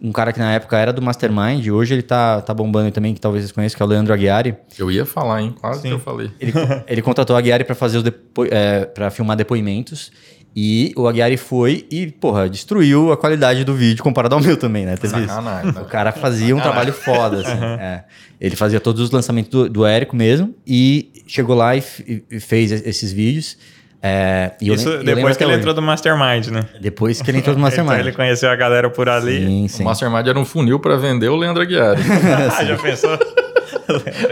um 0.00 0.12
cara 0.12 0.32
que 0.32 0.38
na 0.38 0.52
época 0.52 0.78
era 0.78 0.92
do 0.92 1.02
Mastermind, 1.02 1.68
hoje 1.68 1.94
ele 1.94 2.02
tá, 2.02 2.40
tá 2.40 2.54
bombando 2.54 2.90
também, 2.90 3.14
que 3.14 3.20
talvez 3.20 3.44
vocês 3.44 3.52
conheçam, 3.52 3.76
que 3.76 3.82
é 3.82 3.86
o 3.86 3.88
Leandro 3.88 4.12
Aguiari. 4.12 4.56
Eu 4.78 4.90
ia 4.90 5.04
falar, 5.04 5.42
hein? 5.42 5.54
Quase 5.60 5.82
Sim. 5.82 5.88
que 5.88 5.94
eu 5.94 5.98
falei. 5.98 6.30
Ele, 6.40 6.52
ele 6.86 7.02
contratou 7.02 7.36
o 7.36 7.38
Aguiari 7.38 7.64
para 7.64 7.74
fazer 7.74 7.98
os 7.98 8.02
depo 8.02 8.44
é, 8.50 8.84
para 8.84 9.10
filmar 9.10 9.36
depoimentos. 9.36 10.10
E 10.58 10.94
o 10.96 11.06
Aguiari 11.06 11.36
foi 11.36 11.86
e, 11.90 12.06
porra, 12.06 12.48
destruiu 12.48 13.12
a 13.12 13.16
qualidade 13.16 13.62
do 13.62 13.74
vídeo 13.74 14.02
comparado 14.02 14.36
ao 14.36 14.40
meu 14.40 14.56
também, 14.56 14.86
né? 14.86 14.96
Teve 14.96 15.12
Sacanagem, 15.12 15.68
isso. 15.68 15.78
Né? 15.78 15.84
O 15.84 15.88
cara 15.88 16.12
fazia 16.12 16.56
um 16.56 16.60
trabalho 16.60 16.94
foda, 16.94 17.42
assim. 17.42 17.62
é. 17.78 18.04
Ele 18.40 18.56
fazia 18.56 18.80
todos 18.80 19.02
os 19.02 19.10
lançamentos 19.10 19.50
do, 19.50 19.68
do 19.68 19.84
Érico 19.84 20.16
mesmo 20.16 20.54
e 20.66 21.12
chegou 21.26 21.54
lá 21.54 21.76
e, 21.76 21.82
e 22.30 22.40
fez 22.40 22.72
esses 22.72 23.12
vídeos. 23.12 23.58
É, 24.02 24.52
Isso 24.60 24.88
eu, 24.88 25.04
depois 25.04 25.36
que 25.36 25.42
ele 25.42 25.50
hoje. 25.50 25.58
entrou 25.60 25.74
do 25.74 25.82
Mastermind, 25.82 26.48
né? 26.48 26.64
Depois 26.80 27.20
que 27.20 27.30
ele 27.30 27.38
entrou 27.38 27.54
do 27.54 27.60
Mastermind. 27.62 27.94
então 27.94 28.06
ele 28.06 28.16
conheceu 28.16 28.50
a 28.50 28.56
galera 28.56 28.90
por 28.90 29.08
ali. 29.08 29.44
Sim, 29.44 29.68
sim. 29.68 29.82
O 29.82 29.86
Mastermind 29.86 30.26
era 30.26 30.38
um 30.38 30.44
funil 30.44 30.78
para 30.78 30.96
vender 30.96 31.28
o 31.28 31.36
Leandro 31.36 31.62
Aguiar. 31.62 31.96
Já 32.66 32.76
pensou? 32.76 33.18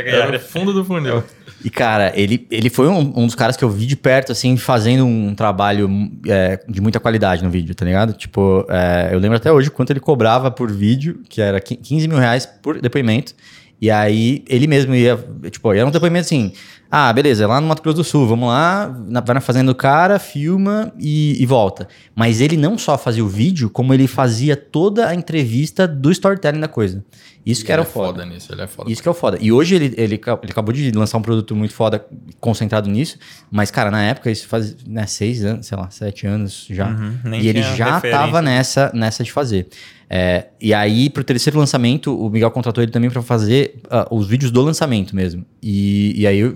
era 0.07 0.37
o 0.37 0.41
fundo 0.41 0.73
do 0.73 0.85
funil. 0.85 1.23
E, 1.65 1.71
cara, 1.71 2.13
ele, 2.15 2.47
ele 2.51 2.69
foi 2.69 2.89
um, 2.89 3.01
um, 3.17 3.25
dos 3.25 3.35
caras 3.35 3.57
que 3.57 3.65
eu 3.65 3.71
vi 3.71 3.87
de 3.87 3.97
perto, 3.97 4.31
assim, 4.31 4.55
fazendo 4.57 5.07
um 5.07 5.35
trabalho 5.35 5.89
é, 6.29 6.61
de 6.69 6.79
muita 6.81 7.01
qualidade 7.01 7.43
no 7.43 7.49
vídeo, 7.49 7.75
tá 7.75 7.87
ligado? 7.87 8.13
Tipo, 8.13 8.67
é, 8.69 9.09
eu 9.13 9.19
lembro 9.19 9.39
até 9.39 9.51
hoje 9.51 9.71
quanto 9.71 9.91
ele 9.91 10.01
cobrava 10.01 10.51
por 10.51 10.71
vídeo, 10.71 11.23
que 11.27 11.41
era 11.41 11.59
15 11.61 12.07
mil 12.07 12.19
reais 12.19 12.45
por 12.45 12.79
depoimento. 12.81 13.35
E 13.81 13.91
aí 13.91 14.45
ele 14.47 14.67
mesmo 14.67 14.95
ia, 14.95 15.19
tipo, 15.51 15.73
era 15.73 15.87
um 15.87 15.91
depoimento 15.91 16.27
assim 16.27 16.53
Ah, 16.97 17.13
beleza, 17.13 17.43
é 17.43 17.47
lá 17.49 17.61
no 17.61 17.67
Mato 17.67 17.83
Grosso 17.83 17.97
do 17.97 18.05
Sul, 18.05 18.25
vamos 18.25 18.49
lá, 18.49 18.87
na, 19.09 19.21
vai 19.21 19.35
na 19.35 19.41
fazenda 19.41 19.73
do 19.73 19.75
cara, 19.75 20.17
filma 20.21 20.93
e, 20.97 21.43
e, 21.43 21.45
volta. 21.45 21.89
Mas 22.15 22.41
ele 22.41 22.57
não 22.57 22.79
só 22.79 22.97
fazia 22.97 23.25
o 23.25 23.27
vídeo, 23.27 23.69
como 23.69 23.93
ele 23.93 24.07
fazia 24.07 24.55
toda 24.55 25.09
a 25.09 25.13
entrevista 25.13 25.89
do 25.89 26.13
storytelling 26.13 26.61
da 26.61 26.69
coisa. 26.69 27.05
Isso 27.45 27.65
que 27.65 27.73
era 27.73 27.83
é 27.83 27.85
foda. 27.85 28.21
foda 28.21 28.27
nisso, 28.27 28.53
ele 28.53 28.63
é 28.63 28.67
foda. 28.69 28.93
Isso 28.93 29.03
que 29.03 29.09
é 29.09 29.11
o 29.11 29.15
foda. 29.15 29.39
E 29.41 29.51
hoje 29.51 29.75
ele, 29.75 29.87
ele, 29.97 30.15
ele 30.15 30.51
acabou 30.51 30.73
de 30.73 30.93
lançar 30.93 31.19
um 31.19 31.23
produto 31.23 31.57
muito 31.57 31.75
foda, 31.75 32.07
concentrado 32.39 32.89
nisso. 32.89 33.19
Mas, 33.51 33.73
cara, 33.73 33.91
na 33.91 34.03
época, 34.05 34.31
isso 34.31 34.47
faz 34.47 34.77
né, 34.87 35.05
seis 35.05 35.45
anos, 35.45 35.67
sei 35.67 35.77
lá, 35.77 35.91
sete 35.91 36.29
anos 36.29 36.65
já. 36.71 36.89
Uhum, 36.91 37.35
e 37.35 37.49
ele 37.49 37.61
já 37.61 37.97
referência. 37.97 38.11
tava 38.21 38.41
nessa, 38.41 38.93
nessa 38.95 39.25
de 39.25 39.33
fazer. 39.33 39.67
É, 40.09 40.47
e 40.61 40.73
aí, 40.73 41.11
pro 41.11 41.25
terceiro 41.25 41.59
lançamento, 41.59 42.17
o 42.17 42.31
Miguel 42.31 42.51
contratou 42.51 42.83
ele 42.83 42.93
também 42.93 43.11
para 43.11 43.21
fazer 43.21 43.81
uh, 43.87 44.15
os 44.15 44.27
vídeos 44.27 44.51
do 44.51 44.63
lançamento 44.63 45.15
mesmo. 45.15 45.45
E, 45.63 46.15
e 46.21 46.27
aí, 46.27 46.55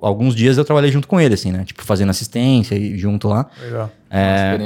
alguns 0.00 0.34
dias 0.34 0.56
eu 0.56 0.64
trabalhei 0.64 0.90
junto 0.90 1.06
com 1.06 1.20
ele, 1.20 1.34
assim, 1.34 1.52
né? 1.52 1.64
Tipo, 1.64 1.84
fazendo 1.84 2.10
assistência 2.10 2.74
e 2.74 2.98
junto 2.98 3.28
lá. 3.28 3.48
Legal. 3.62 3.90
É, 4.10 4.56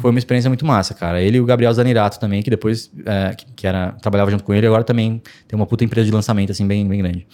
foi 0.00 0.10
uma 0.10 0.18
experiência 0.18 0.50
muito 0.50 0.64
massa, 0.66 0.94
cara. 0.94 1.20
Ele 1.20 1.38
e 1.38 1.40
o 1.40 1.46
Gabriel 1.46 1.72
Zanirato 1.72 2.20
também, 2.20 2.42
que 2.42 2.50
depois 2.50 2.90
é, 3.06 3.34
que, 3.34 3.46
que, 3.56 3.66
era, 3.66 3.92
trabalhava 4.00 4.30
junto 4.30 4.44
com 4.44 4.52
ele, 4.52 4.66
agora 4.66 4.84
também 4.84 5.22
tem 5.46 5.56
uma 5.56 5.66
puta 5.66 5.84
empresa 5.84 6.06
de 6.06 6.12
lançamento, 6.12 6.52
assim, 6.52 6.66
bem, 6.66 6.86
bem 6.86 6.98
grande. 6.98 7.26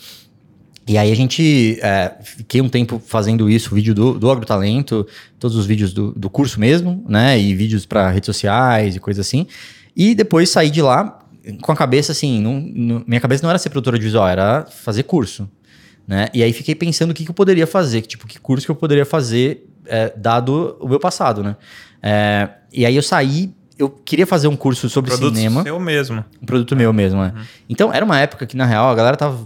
E 0.86 0.98
aí 0.98 1.10
a 1.10 1.16
gente 1.16 1.78
é, 1.82 2.12
fiquei 2.22 2.60
um 2.60 2.68
tempo 2.68 3.02
fazendo 3.04 3.48
isso, 3.48 3.74
vídeo 3.74 3.94
do, 3.94 4.18
do 4.18 4.30
AgroTalento, 4.30 5.06
todos 5.38 5.56
os 5.56 5.66
vídeos 5.66 5.94
do, 5.94 6.12
do 6.12 6.28
curso 6.28 6.60
mesmo, 6.60 7.04
né? 7.08 7.38
E 7.38 7.54
vídeos 7.54 7.86
para 7.86 8.10
redes 8.10 8.26
sociais 8.26 8.94
e 8.94 9.00
coisa 9.00 9.22
assim. 9.22 9.46
E 9.96 10.14
depois 10.14 10.50
saí 10.50 10.70
de 10.70 10.82
lá 10.82 11.20
com 11.60 11.72
a 11.72 11.76
cabeça 11.76 12.12
assim, 12.12 12.40
não, 12.40 12.60
não, 12.60 13.04
minha 13.06 13.20
cabeça 13.20 13.42
não 13.42 13.50
era 13.50 13.58
ser 13.58 13.70
produtora 13.70 13.98
de 13.98 14.04
visual, 14.04 14.28
era 14.28 14.66
fazer 14.66 15.02
curso. 15.02 15.48
Né? 16.06 16.28
E 16.34 16.42
aí 16.42 16.52
fiquei 16.52 16.74
pensando 16.74 17.10
o 17.10 17.14
que, 17.14 17.24
que 17.24 17.30
eu 17.30 17.34
poderia 17.34 17.66
fazer, 17.66 18.02
que, 18.02 18.08
tipo, 18.08 18.26
que 18.26 18.38
curso 18.38 18.66
que 18.66 18.70
eu 18.70 18.76
poderia 18.76 19.06
fazer 19.06 19.66
é, 19.86 20.12
dado 20.16 20.76
o 20.80 20.88
meu 20.88 21.00
passado, 21.00 21.42
né? 21.42 21.56
É, 22.02 22.48
e 22.72 22.84
aí 22.84 22.94
eu 22.94 23.02
saí, 23.02 23.54
eu 23.78 23.88
queria 23.88 24.26
fazer 24.26 24.48
um 24.48 24.56
curso 24.56 24.88
sobre 24.88 25.10
produto 25.10 25.34
cinema. 25.34 25.62
seu 25.62 25.80
mesmo. 25.80 26.24
Um 26.42 26.46
produto 26.46 26.76
meu 26.76 26.92
mesmo, 26.92 27.20
né? 27.20 27.32
Uhum. 27.34 27.42
Então 27.68 27.92
era 27.92 28.04
uma 28.04 28.18
época 28.18 28.46
que, 28.46 28.56
na 28.56 28.66
real, 28.66 28.88
a 28.88 28.94
galera 28.94 29.16
tava 29.16 29.38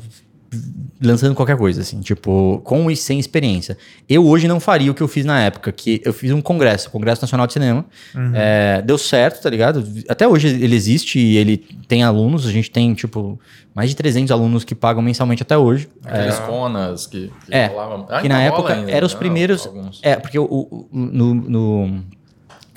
lançando 1.00 1.34
qualquer 1.34 1.56
coisa, 1.56 1.82
assim, 1.82 2.00
tipo, 2.00 2.60
com 2.64 2.90
e 2.90 2.96
sem 2.96 3.18
experiência. 3.18 3.76
Eu 4.08 4.26
hoje 4.26 4.48
não 4.48 4.58
faria 4.58 4.90
o 4.90 4.94
que 4.94 5.02
eu 5.02 5.08
fiz 5.08 5.24
na 5.24 5.40
época, 5.40 5.70
que 5.70 6.00
eu 6.04 6.12
fiz 6.12 6.32
um 6.32 6.40
congresso, 6.40 6.90
Congresso 6.90 7.22
Nacional 7.22 7.46
de 7.46 7.52
Cinema. 7.52 7.84
Uhum. 8.14 8.32
É, 8.34 8.82
deu 8.82 8.98
certo, 8.98 9.42
tá 9.42 9.50
ligado? 9.50 9.86
Até 10.08 10.26
hoje 10.26 10.48
ele 10.48 10.74
existe 10.74 11.18
e 11.18 11.36
ele 11.36 11.58
tem 11.86 12.02
alunos, 12.02 12.46
a 12.46 12.50
gente 12.50 12.70
tem, 12.70 12.94
tipo, 12.94 13.38
mais 13.74 13.90
de 13.90 13.96
300 13.96 14.32
alunos 14.32 14.64
que 14.64 14.74
pagam 14.74 15.02
mensalmente 15.02 15.42
até 15.42 15.56
hoje. 15.56 15.88
Aqueles 16.04 16.38
é, 16.38 16.46
conas 16.46 17.06
que, 17.06 17.30
que 17.46 17.54
é, 17.54 17.72
Ah, 18.08 18.20
que 18.20 18.28
na 18.28 18.42
época 18.42 18.72
eram 18.88 19.06
os 19.06 19.14
primeiros... 19.14 19.66
Alguns. 19.66 20.00
É, 20.02 20.16
porque 20.16 20.38
o, 20.38 20.44
o 20.44 20.88
no, 20.90 21.34
no 21.34 22.04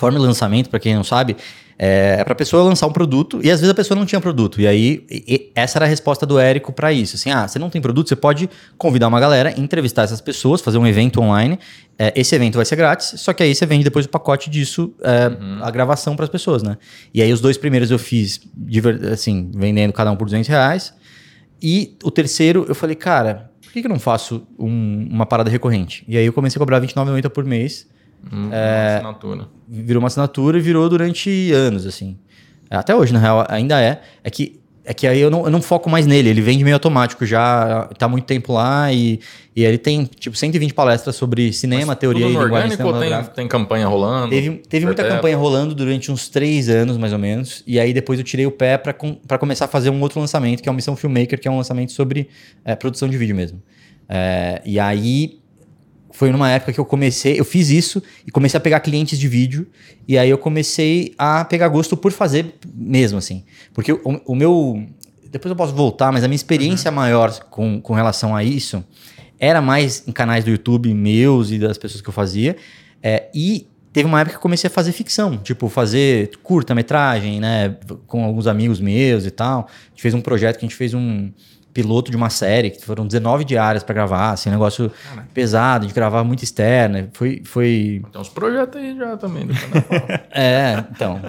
forma 0.02 0.20
de 0.20 0.26
lançamento, 0.26 0.70
para 0.70 0.80
quem 0.80 0.96
não 0.96 1.04
sabe, 1.04 1.38
é, 1.84 2.24
para 2.24 2.34
a 2.34 2.36
pessoa 2.36 2.62
lançar 2.62 2.86
um 2.86 2.92
produto 2.92 3.40
e 3.42 3.50
às 3.50 3.60
vezes 3.60 3.72
a 3.72 3.74
pessoa 3.74 3.98
não 3.98 4.06
tinha 4.06 4.22
produto. 4.22 4.62
E 4.62 4.68
aí, 4.68 5.04
e, 5.10 5.52
essa 5.56 5.80
era 5.80 5.86
a 5.86 5.88
resposta 5.88 6.28
do 6.28 6.38
Érico 6.38 6.72
para 6.72 6.94
isso. 6.94 7.16
Assim, 7.16 7.32
ah, 7.32 7.48
você 7.48 7.58
não 7.58 7.72
tem 7.72 7.82
produto, 7.82 8.08
você 8.08 8.16
pode 8.16 8.48
convidar 8.78 9.08
uma 9.08 9.20
galera, 9.20 9.52
entrevistar 9.60 10.04
essas 10.04 10.22
pessoas, 10.22 10.62
fazer 10.62 10.78
um 10.78 10.86
evento 10.86 11.20
online. 11.20 11.58
É, 11.98 12.14
esse 12.16 12.36
evento 12.36 12.58
vai 12.58 12.66
ser 12.66 12.76
grátis, 12.76 13.20
só 13.20 13.34
que 13.34 13.42
aí 13.42 13.56
você 13.56 13.66
vende 13.66 13.84
depois 13.84 14.06
o 14.06 14.10
pacote 14.10 14.48
disso, 14.48 14.94
é, 15.02 15.30
uhum. 15.30 15.64
a 15.64 15.72
gravação 15.72 16.16
para 16.16 16.26
as 16.26 16.30
pessoas, 16.30 16.62
né? 16.62 16.78
E 17.12 17.20
aí 17.20 17.34
os 17.34 17.42
dois 17.42 17.58
primeiros 17.58 17.90
eu 17.90 17.98
fiz, 17.98 18.42
assim, 19.12 19.50
vendendo 19.52 19.92
cada 19.92 20.12
um 20.12 20.16
por 20.16 20.26
200 20.26 20.48
reais. 20.48 20.94
E 21.60 21.98
o 22.04 22.12
terceiro 22.12 22.64
eu 22.70 22.76
falei, 22.76 22.96
cara, 22.96 23.50
por 23.60 23.72
que, 23.72 23.82
que 23.82 23.88
eu 23.88 23.92
não 23.92 24.00
faço 24.00 24.46
um, 24.60 25.08
uma 25.10 25.26
parada 25.26 25.50
recorrente? 25.50 26.06
E 26.08 26.16
aí 26.16 26.28
eu 26.28 26.34
comecei 26.34 26.60
a 26.60 26.62
cobrar 26.62 26.78
R$29,90 26.78 27.28
por 27.30 27.44
mês 27.44 27.88
Hum, 28.32 28.50
é, 28.52 29.00
uma 29.02 29.10
assinatura. 29.10 29.48
Virou 29.68 30.02
uma 30.02 30.08
assinatura 30.08 30.58
e 30.58 30.62
virou 30.62 30.88
durante 30.90 31.52
anos, 31.52 31.86
assim. 31.86 32.18
Até 32.70 32.96
hoje, 32.96 33.12
na 33.12 33.20
real, 33.20 33.46
ainda 33.50 33.82
é. 33.82 34.02
É 34.24 34.30
que, 34.30 34.62
é 34.86 34.94
que 34.94 35.06
aí 35.06 35.20
eu 35.20 35.30
não, 35.30 35.44
eu 35.44 35.52
não 35.52 35.62
foco 35.62 35.90
mais 35.90 36.08
nele. 36.08 36.30
Ele 36.30 36.42
vende 36.42 36.64
meio 36.64 36.76
automático 36.76 37.26
já, 37.26 37.90
tá 37.98 38.08
muito 38.08 38.26
tempo 38.26 38.54
lá 38.54 38.92
e, 38.94 39.20
e 39.54 39.64
ele 39.64 39.78
tem, 39.78 40.06
tipo, 40.06 40.38
120 40.38 40.74
palestras 40.74 41.16
sobre 41.16 41.52
cinema, 41.52 41.88
Mas 41.88 41.98
teoria 41.98 42.26
tudo 42.26 42.40
e 42.40 42.44
linguagem 42.44 42.78
tem, 42.78 43.24
tem 43.36 43.48
campanha 43.48 43.88
rolando? 43.88 44.30
Teve, 44.30 44.50
teve 44.70 44.86
muita 44.86 45.04
campanha 45.04 45.36
rolando 45.36 45.76
durante 45.76 46.12
uns 46.12 46.30
três 46.30 46.70
anos, 46.70 46.98
mais 46.98 47.12
ou 47.12 47.20
menos. 47.20 47.62
E 47.68 47.78
aí 47.78 47.94
depois 47.94 48.20
eu 48.20 48.24
tirei 48.24 48.46
o 48.46 48.52
pé 48.52 48.78
para 48.78 48.94
com, 48.94 49.18
começar 49.40 49.66
a 49.66 49.68
fazer 49.68 49.90
um 49.90 50.02
outro 50.02 50.20
lançamento, 50.20 50.64
que 50.64 50.70
é 50.70 50.72
o 50.72 50.76
Missão 50.76 50.96
Filmmaker, 50.96 51.40
que 51.40 51.48
é 51.48 51.52
um 51.52 51.58
lançamento 51.58 51.92
sobre 51.92 52.30
é, 52.64 52.76
produção 52.76 53.10
de 53.10 53.18
vídeo 53.18 53.36
mesmo. 53.36 53.62
É, 54.08 54.62
e 54.66 54.80
aí 54.80 55.41
foi 56.22 56.32
numa 56.32 56.52
época 56.52 56.72
que 56.72 56.80
eu 56.80 56.86
comecei, 56.86 57.40
eu 57.40 57.44
fiz 57.44 57.72
isso 57.72 58.00
e 58.28 58.30
comecei 58.30 58.56
a 58.56 58.62
pegar 58.62 58.80
clientes 58.82 59.18
de 59.18 59.28
vídeo 59.28 59.66
e 60.08 60.20
aí 60.20 60.30
eu 60.30 60.38
comecei 60.38 61.16
a 61.18 61.44
pegar 61.44 61.68
gosto 61.68 61.98
por 61.98 62.12
fazer 62.12 62.54
mesmo 62.76 63.18
assim, 63.18 63.44
porque 63.74 63.92
o, 63.92 64.22
o 64.28 64.36
meu 64.36 64.86
depois 65.32 65.50
eu 65.50 65.56
posso 65.56 65.74
voltar, 65.74 66.12
mas 66.12 66.24
a 66.24 66.28
minha 66.28 66.36
experiência 66.36 66.92
uhum. 66.92 66.96
maior 66.96 67.32
com, 67.46 67.82
com 67.82 67.96
relação 67.96 68.36
a 68.36 68.44
isso 68.44 68.86
era 69.40 69.64
mais 69.64 70.08
em 70.08 70.12
canais 70.12 70.46
do 70.46 70.52
YouTube 70.52 70.94
meus 70.94 71.50
e 71.50 71.58
das 71.58 71.76
pessoas 71.76 72.04
que 72.04 72.10
eu 72.10 72.14
fazia 72.14 72.56
é, 73.02 73.28
e 73.34 73.66
teve 73.92 74.08
uma 74.08 74.20
época 74.20 74.34
que 74.34 74.38
eu 74.38 74.42
comecei 74.44 74.68
a 74.68 74.72
fazer 74.72 74.92
ficção, 74.92 75.40
tipo 75.40 75.70
fazer 75.70 76.38
curta-metragem, 76.44 77.40
né, 77.40 77.76
com 78.06 78.24
alguns 78.24 78.46
amigos 78.46 78.80
meus 78.80 79.26
e 79.26 79.32
tal. 79.32 79.68
A 79.68 79.90
gente 79.90 80.04
fez 80.04 80.14
um 80.14 80.22
projeto 80.22 80.60
que 80.60 80.66
a 80.66 80.70
gente 80.70 80.78
fez 80.78 80.94
um 80.94 81.32
piloto 81.74 82.12
de 82.12 82.18
uma 82.18 82.30
série, 82.30 82.70
que 82.70 82.84
foram 82.86 83.06
19 83.06 83.44
diárias 83.46 83.84
para 83.84 83.94
gravar, 83.94 84.32
assim, 84.32 84.50
um 84.50 84.54
negócio 84.54 84.92
Caramba. 85.04 85.28
pesado, 85.34 85.88
de 85.88 85.94
gravar 85.94 86.24
muito 86.24 86.44
externa. 86.44 87.10
Foi. 87.14 87.42
foi... 87.46 88.02
Tem 88.12 88.22
uns 88.22 88.30
projetos 88.30 88.80
aí 88.80 88.96
já 88.96 89.18
também 89.18 89.48
do 89.48 89.54
É, 90.32 90.84
então. 90.92 91.20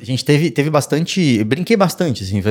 A 0.00 0.04
gente 0.04 0.24
teve, 0.24 0.50
teve 0.50 0.70
bastante. 0.70 1.42
Brinquei 1.44 1.76
bastante, 1.76 2.22
assim. 2.24 2.42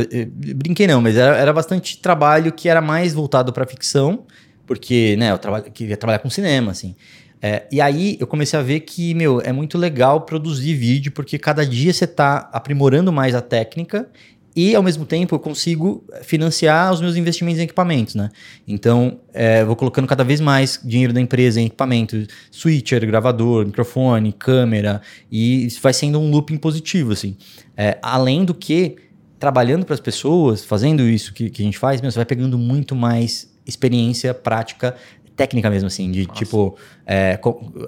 Brinquei 0.56 0.88
não, 0.88 1.02
mas 1.02 1.16
era, 1.16 1.36
era 1.36 1.54
bastante 1.54 1.98
trabalho 1.98 2.52
que 2.52 2.70
era 2.70 2.82
mais 2.82 3.14
voltado 3.14 3.52
para 3.54 3.66
ficção, 3.66 4.26
porque, 4.66 5.16
né, 5.18 5.32
eu 5.32 5.38
trabalho, 5.38 5.66
queria 5.72 5.98
trabalhar 5.98 6.20
com 6.20 6.30
cinema, 6.30 6.72
assim. 6.72 6.96
É, 7.42 7.68
e 7.72 7.80
aí 7.80 8.18
eu 8.20 8.26
comecei 8.26 8.58
a 8.58 8.64
ver 8.64 8.80
que, 8.82 9.14
meu, 9.14 9.40
é 9.42 9.52
muito 9.52 9.78
legal 9.78 10.22
produzir 10.22 10.74
vídeo, 10.74 11.12
porque 11.12 11.38
cada 11.38 11.66
dia 11.66 11.94
você 11.94 12.06
está 12.06 12.50
aprimorando 12.52 13.12
mais 13.12 13.36
a 13.36 13.42
técnica 13.42 14.10
e 14.58 14.74
ao 14.74 14.82
mesmo 14.82 15.06
tempo 15.06 15.36
eu 15.36 15.40
consigo 15.40 16.04
financiar 16.24 16.92
os 16.92 17.00
meus 17.00 17.16
investimentos 17.16 17.60
em 17.62 17.66
equipamentos, 17.66 18.16
né? 18.16 18.32
Então, 18.68 19.20
é, 19.32 19.64
vou 19.64 19.76
colocando 19.76 20.08
cada 20.08 20.24
vez 20.24 20.42
mais 20.42 20.80
dinheiro 20.84 21.14
da 21.14 21.22
empresa 21.22 21.62
em 21.62 21.68
equipamentos, 21.68 22.26
switcher, 22.50 23.06
gravador, 23.06 23.68
microfone, 23.68 24.34
câmera, 24.34 25.00
e 25.32 25.68
isso 25.68 25.80
vai 25.80 25.94
sendo 25.94 26.20
um 26.20 26.32
looping 26.32 26.58
positivo, 26.58 27.12
assim. 27.12 27.38
É, 27.78 28.00
além 28.02 28.44
do 28.44 28.56
que, 28.56 28.96
trabalhando 29.38 29.86
para 29.86 29.94
as 29.94 30.00
pessoas, 30.00 30.66
fazendo 30.66 31.04
isso 31.04 31.36
que, 31.36 31.52
que 31.52 31.62
a 31.62 31.66
gente 31.66 31.78
faz, 31.78 32.02
meu, 32.02 32.10
você 32.10 32.18
vai 32.18 32.26
pegando 32.26 32.58
muito 32.58 32.96
mais 32.96 33.56
experiência 33.64 34.34
prática 34.34 34.96
técnica 35.38 35.70
mesmo, 35.70 35.86
assim, 35.86 36.12
de 36.12 36.28
Nossa. 36.28 36.34
tipo 36.34 36.76
é, 37.06 37.40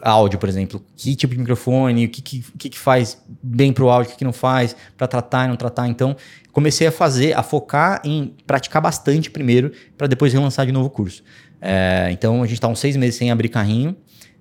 áudio, 0.04 0.38
por 0.38 0.48
exemplo. 0.48 0.86
Que 0.96 1.16
tipo 1.16 1.34
de 1.34 1.40
microfone, 1.40 2.06
o 2.06 2.10
que, 2.10 2.22
que, 2.22 2.70
que 2.70 2.80
faz 2.80 3.20
bem 3.42 3.74
pro 3.74 3.90
áudio, 3.90 4.10
o 4.10 4.12
que, 4.12 4.20
que 4.20 4.24
não 4.24 4.32
faz, 4.32 4.76
para 4.96 5.08
tratar 5.08 5.46
e 5.46 5.48
não 5.48 5.56
tratar. 5.56 5.88
Então, 5.88 6.16
comecei 6.60 6.88
a 6.88 6.92
fazer, 6.92 7.34
a 7.38 7.42
focar 7.42 8.02
em 8.04 8.34
praticar 8.46 8.82
bastante 8.82 9.32
primeiro, 9.32 9.72
para 9.98 10.08
depois 10.08 10.34
relançar 10.34 10.66
de 10.66 10.74
novo 10.74 10.88
o 10.88 10.90
curso. 10.90 11.24
É, 11.62 12.10
então, 12.12 12.44
a 12.44 12.46
gente 12.46 12.56
está 12.56 12.68
uns 12.68 12.80
seis 12.80 12.98
meses 12.98 13.16
sem 13.16 13.32
abrir 13.32 13.48
carrinho. 13.48 13.96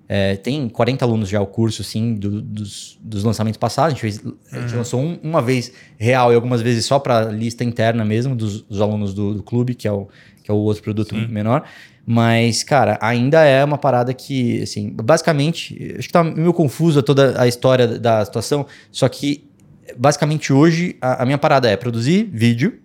É, 0.07 0.35
tem 0.35 0.67
40 0.67 1.05
alunos 1.05 1.29
já 1.29 1.39
o 1.39 1.45
curso, 1.45 1.81
sim, 1.81 2.15
do, 2.15 2.41
dos, 2.41 2.99
dos, 3.01 3.23
lançamentos 3.23 3.57
passados. 3.57 3.93
A 3.93 3.95
gente, 3.95 4.01
fez, 4.01 4.21
a 4.51 4.59
gente 4.59 4.71
uhum. 4.71 4.77
lançou 4.79 4.99
um, 4.99 5.19
uma 5.23 5.41
vez 5.41 5.71
real 5.97 6.33
e 6.33 6.35
algumas 6.35 6.61
vezes 6.61 6.85
só 6.85 6.99
para 6.99 7.25
lista 7.31 7.63
interna 7.63 8.03
mesmo 8.03 8.35
dos, 8.35 8.63
dos 8.63 8.81
alunos 8.81 9.13
do, 9.13 9.35
do, 9.35 9.43
clube, 9.43 9.73
que 9.73 9.87
é 9.87 9.91
o, 9.91 10.09
que 10.43 10.51
é 10.51 10.53
o 10.53 10.57
outro 10.57 10.83
produto 10.83 11.15
sim. 11.15 11.25
menor. 11.27 11.63
Mas, 12.05 12.63
cara, 12.63 12.97
ainda 13.01 13.45
é 13.45 13.63
uma 13.63 13.77
parada 13.77 14.13
que, 14.13 14.63
assim, 14.63 14.89
basicamente, 14.89 15.95
acho 15.97 16.07
que 16.07 16.13
tá 16.13 16.23
meio 16.23 16.51
confusa 16.51 17.01
toda 17.01 17.39
a 17.41 17.47
história 17.47 17.87
da 17.87 18.25
situação, 18.25 18.65
só 18.91 19.07
que, 19.07 19.48
basicamente, 19.97 20.51
hoje, 20.53 20.95
a, 21.01 21.23
a 21.23 21.25
minha 21.25 21.37
parada 21.37 21.69
é 21.69 21.75
produzir 21.75 22.29
vídeo 22.31 22.79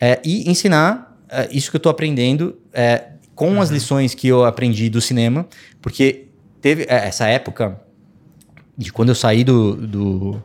é, 0.00 0.20
e 0.24 0.50
ensinar 0.50 1.18
é, 1.28 1.48
isso 1.50 1.70
que 1.70 1.76
eu 1.76 1.80
tô 1.80 1.88
aprendendo 1.88 2.56
é, 2.72 3.04
com 3.34 3.52
uhum. 3.52 3.60
as 3.60 3.70
lições 3.70 4.14
que 4.14 4.28
eu 4.28 4.44
aprendi 4.44 4.88
do 4.88 5.00
cinema, 5.00 5.46
porque 5.80 6.28
teve 6.60 6.82
é, 6.84 7.06
essa 7.06 7.26
época 7.26 7.80
de 8.76 8.92
quando 8.92 9.10
eu 9.10 9.14
saí 9.14 9.44
do, 9.44 9.74
do, 9.74 10.42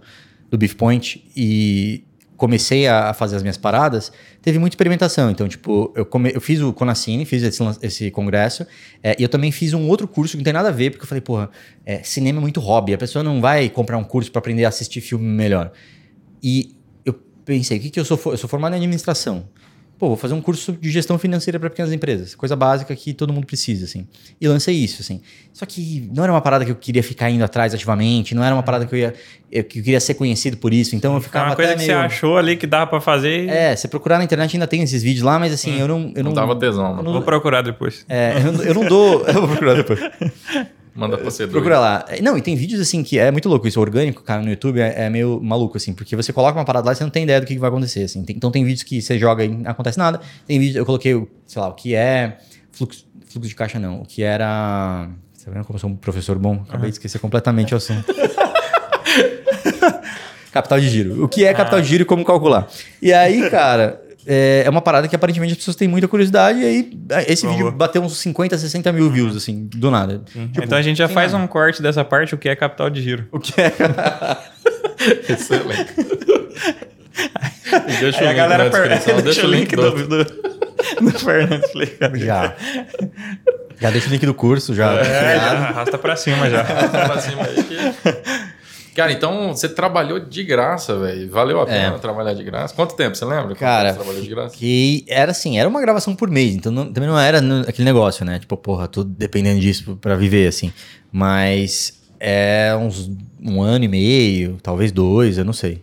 do 0.50 0.58
Beef 0.58 0.76
Point 0.76 1.24
e 1.36 2.04
comecei 2.42 2.88
a 2.88 3.14
fazer 3.14 3.36
as 3.36 3.44
minhas 3.44 3.56
paradas, 3.56 4.12
teve 4.42 4.58
muita 4.58 4.74
experimentação. 4.74 5.30
Então, 5.30 5.48
tipo, 5.48 5.94
eu, 5.96 6.04
come, 6.04 6.32
eu 6.34 6.42
fiz 6.42 6.60
o 6.60 6.74
Conacine, 6.74 7.24
fiz 7.24 7.44
esse, 7.44 7.62
esse 7.84 8.10
congresso, 8.10 8.66
é, 9.04 9.16
e 9.20 9.22
eu 9.22 9.30
também 9.30 9.52
fiz 9.52 9.76
um 9.76 9.88
outro 9.88 10.08
curso 10.08 10.32
que 10.32 10.38
não 10.38 10.44
tem 10.44 10.52
nada 10.52 10.70
a 10.70 10.72
ver, 10.72 10.90
porque 10.90 11.04
eu 11.04 11.08
falei, 11.08 11.22
porra, 11.22 11.52
é, 11.86 12.02
cinema 12.02 12.40
é 12.40 12.42
muito 12.42 12.60
hobby, 12.60 12.96
a 12.96 12.98
pessoa 12.98 13.22
não 13.22 13.40
vai 13.40 13.70
comprar 13.70 13.96
um 14.00 14.04
curso 14.04 14.32
para 14.32 14.40
aprender 14.40 14.66
a 14.66 14.70
assistir 14.70 15.02
filme 15.02 15.24
melhor. 15.24 15.72
E 16.42 16.76
eu 17.06 17.14
pensei, 17.46 17.78
o 17.78 17.82
que, 17.82 17.92
que 17.92 18.00
eu 18.00 18.06
sou? 18.06 18.20
Eu 18.26 18.38
sou 18.38 18.50
formado 18.50 18.74
em 18.74 18.78
administração. 18.78 19.48
Pô, 20.02 20.08
vou 20.08 20.18
fazer 20.18 20.34
um 20.34 20.42
curso 20.42 20.74
de 20.74 20.90
gestão 20.90 21.20
financeira 21.20 21.60
para 21.60 21.70
pequenas 21.70 21.94
empresas, 21.94 22.34
coisa 22.34 22.56
básica 22.56 22.96
que 22.96 23.14
todo 23.14 23.32
mundo 23.32 23.46
precisa, 23.46 23.86
assim. 23.86 24.08
E 24.42 24.48
lancei 24.48 24.74
isso, 24.74 25.00
assim. 25.00 25.22
Só 25.54 25.64
que 25.64 26.10
não 26.12 26.24
era 26.24 26.34
uma 26.34 26.42
parada 26.42 26.66
que 26.66 26.72
eu 26.72 26.76
queria 26.76 27.04
ficar 27.04 27.30
indo 27.30 27.44
atrás 27.44 27.72
ativamente, 27.72 28.34
não 28.34 28.44
era 28.44 28.56
uma 28.56 28.64
parada 28.64 28.88
que 28.88 28.96
eu 28.96 28.98
ia 28.98 29.14
eu, 29.52 29.64
que 29.64 29.78
eu 29.78 29.84
queria 29.84 30.00
ser 30.00 30.16
conhecido 30.16 30.58
por 30.58 30.74
isso, 30.74 30.96
então 30.96 31.14
eu 31.14 31.22
ficava 31.22 31.50
uma 31.50 31.56
coisa 31.56 31.74
que 31.74 31.78
meio... 31.78 31.92
você 31.92 31.94
achou 31.94 32.36
ali 32.36 32.58
que 32.58 32.66
dava 32.66 32.88
para 32.88 33.00
fazer. 33.00 33.48
É, 33.48 33.76
você 33.76 33.88
procurar 33.88 34.18
na 34.18 34.24
internet 34.24 34.56
ainda 34.56 34.66
tem 34.66 34.82
esses 34.82 35.04
vídeos 35.04 35.24
lá, 35.24 35.38
mas 35.38 35.54
assim, 35.54 35.76
hum. 35.76 35.80
eu 35.80 35.88
não 35.88 36.00
eu 36.16 36.24
não, 36.24 36.32
não 36.32 36.34
dava 36.34 36.56
tesão. 36.56 37.04
Não, 37.04 37.14
vou 37.14 37.22
procurar 37.22 37.62
depois. 37.62 38.04
É, 38.10 38.34
eu, 38.44 38.64
eu 38.64 38.74
não 38.74 38.86
dou, 38.86 39.22
eu 39.28 39.34
vou 39.46 39.50
procurar 39.50 39.76
depois. 39.76 40.00
Manda 40.94 41.18
pra 41.18 41.24
você. 41.24 41.48
Procura 41.48 41.80
lá. 41.80 42.06
Não, 42.22 42.38
e 42.38 42.42
tem 42.42 42.56
vídeos 42.56 42.82
assim 42.82 43.02
que 43.02 43.18
é 43.18 43.32
muito 43.32 43.48
louco 43.48 43.68
isso. 43.68 43.80
orgânico, 43.80 44.22
cara, 44.24 44.42
no 44.42 44.50
YouTube 44.50 44.80
é, 44.82 45.06
é, 45.06 45.10
meio 45.10 45.40
maluco, 45.42 45.78
assim, 45.78 45.94
porque 45.94 46.16
você 46.16 46.34
coloca 46.34 46.58
uma 46.58 46.66
parada 46.66 46.88
lá 46.88 46.92
e 46.92 46.96
você 46.96 47.04
não 47.04 47.10
tem 47.10 47.24
ideia 47.24 47.40
do 47.40 47.48
que, 47.48 47.58
vai 47.58 47.70
acontecer, 47.70 48.04
assim. 48.04 48.24
Tem, 48.24 48.36
então 48.36 48.52
tem 48.52 48.64
vídeos 48.64 48.84
que 48.84 49.02
você 49.02 49.18
joga 49.18 49.46
e 49.46 49.48
não 49.48 49.72
acontece 49.72 49.98
nada. 49.98 50.20
Tem 50.46 50.60
vídeos, 50.60 50.76
eu 50.76 50.86
coloquei, 50.86 51.28
sei 51.48 51.62
lá, 51.62 51.70
o 51.70 51.74
que 51.74 51.96
é 51.96 52.38
fluxo, 52.72 53.06
fluxo 53.28 53.50
de 53.50 53.56
caixa, 53.56 53.80
não. 53.80 54.02
O 54.02 54.06
que 54.06 54.22
era. 54.22 55.10
Você 55.34 55.46
tá 55.46 55.52
vendo 55.52 55.66
como 55.66 55.78
eu 55.78 55.80
sou 55.80 55.90
um 55.90 55.96
professor 55.96 56.38
bom? 56.38 56.62
Acabei 56.64 56.86
uhum. 56.86 56.90
de 56.90 56.96
esquecer 56.96 57.20
completamente 57.20 57.74
o 57.74 57.78
assunto. 57.78 58.14
capital 60.52 60.80
de 60.80 60.90
giro. 60.90 61.24
O 61.24 61.30
que 61.30 61.46
é 61.46 61.54
capital 61.54 61.80
ah. 61.80 61.82
de 61.82 61.88
giro 61.88 62.04
e 62.04 62.06
como 62.06 62.26
calcular? 62.26 62.68
E 63.02 63.14
aí, 63.14 63.50
cara, 63.50 64.01
é, 64.26 64.64
é 64.66 64.70
uma 64.70 64.82
parada 64.82 65.08
que 65.08 65.16
aparentemente 65.16 65.54
as 65.54 65.58
pessoas 65.58 65.76
têm 65.76 65.88
muita 65.88 66.08
curiosidade 66.08 66.60
e 66.60 66.66
aí 66.66 66.92
esse 67.28 67.48
vídeo 67.48 67.72
bateu 67.72 68.02
uns 68.02 68.18
50, 68.18 68.58
60 68.58 68.92
mil 68.92 69.10
views, 69.10 69.36
assim, 69.36 69.68
do 69.74 69.90
nada. 69.90 70.22
Tipo, 70.26 70.64
então 70.64 70.78
a 70.78 70.82
gente 70.82 70.98
já 70.98 71.08
faz 71.08 71.32
nada. 71.32 71.44
um 71.44 71.48
corte 71.48 71.82
dessa 71.82 72.04
parte, 72.04 72.36
o 72.36 72.38
que 72.38 72.50
é 72.50 72.56
capital 72.56 72.90
de 72.90 73.02
giro. 73.02 73.28
O 73.32 73.40
que 73.40 73.54
é... 73.60 73.72
Excelente. 75.32 75.94
deixa 78.00 78.22
aí 78.22 78.28
a 78.28 78.34
galera 78.34 78.70
per... 78.70 78.88
deixa, 78.88 79.22
deixa 79.22 79.48
o 79.48 79.50
link 79.50 79.76
do, 79.76 79.92
do, 79.92 80.26
do 81.02 81.12
Fernando 81.20 81.64
explicar. 81.64 82.16
Já. 82.16 82.56
Já 83.80 83.90
deixa 83.90 84.08
o 84.08 84.12
link 84.12 84.26
do 84.26 84.34
curso, 84.34 84.76
já. 84.76 84.94
É, 84.94 85.36
já 85.36 85.52
arrasta 85.52 85.98
pra 85.98 86.16
cima 86.16 86.50
já. 86.50 86.62
arrasta 86.62 87.00
pra 87.08 87.20
cima 87.20 87.44
aí 87.44 87.64
que... 87.64 87.76
Cara, 88.96 89.12
então 89.12 89.50
você 89.50 89.70
trabalhou 89.70 90.20
de 90.20 90.44
graça, 90.44 90.98
velho. 91.00 91.30
Valeu 91.30 91.62
a 91.62 91.66
pena 91.66 91.96
é. 91.96 92.00
trabalhar 92.00 92.34
de 92.34 92.44
graça. 92.44 92.74
Quanto 92.74 92.96
tempo, 92.96 93.16
você 93.16 93.24
lembra? 93.24 93.56
Cara, 93.56 93.94
trabalhou 93.94 94.22
de 94.22 94.30
graça? 94.30 94.56
Que 94.56 95.06
era 95.08 95.32
assim, 95.32 95.58
era 95.58 95.68
uma 95.70 95.80
gravação 95.80 96.14
por 96.14 96.30
mês, 96.30 96.56
então 96.56 96.72
não, 96.72 96.92
também 96.92 97.08
não 97.08 97.18
era 97.18 97.40
aquele 97.68 97.86
negócio, 97.86 98.26
né? 98.26 98.40
Tipo, 98.40 98.58
porra, 98.58 98.88
tô 98.88 99.04
dependendo 99.04 99.62
disso 99.62 99.98
para 100.02 100.16
viver, 100.16 100.48
assim. 100.48 100.74
Mas 101.12 102.02
é 102.20 102.76
uns 102.76 103.10
um 103.42 103.62
ano 103.62 103.86
e 103.86 103.88
meio, 103.88 104.58
talvez 104.62 104.92
dois, 104.92 105.38
eu 105.38 105.46
não 105.46 105.54
sei. 105.54 105.82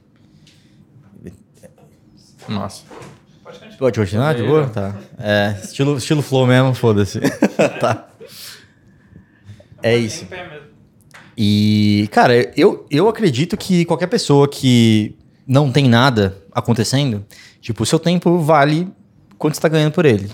Nossa. 2.47 2.83
Pode 3.79 3.99
continuar 3.99 4.35
de 4.35 4.43
boa? 4.43 4.69
Tá. 4.69 4.95
É, 5.19 5.57
estilo, 5.63 5.97
estilo 5.99 6.21
flow 6.21 6.47
mesmo, 6.47 6.75
foda-se. 6.75 7.21
tá. 7.81 8.09
É 9.83 9.97
isso. 9.97 10.27
E, 11.41 12.09
cara, 12.11 12.35
eu, 12.57 12.85
eu 12.91 13.09
acredito 13.09 13.57
que 13.57 13.85
qualquer 13.85 14.09
pessoa 14.09 14.49
que 14.49 15.15
não 15.47 15.71
tem 15.71 15.89
nada 15.89 16.37
acontecendo, 16.53 17.25
tipo, 17.61 17.85
o 17.85 17.87
seu 17.87 18.01
tempo 18.01 18.41
vale 18.41 18.89
quanto 19.39 19.55
você 19.55 19.59
está 19.59 19.69
ganhando 19.69 19.93
por 19.93 20.05
ele. 20.05 20.29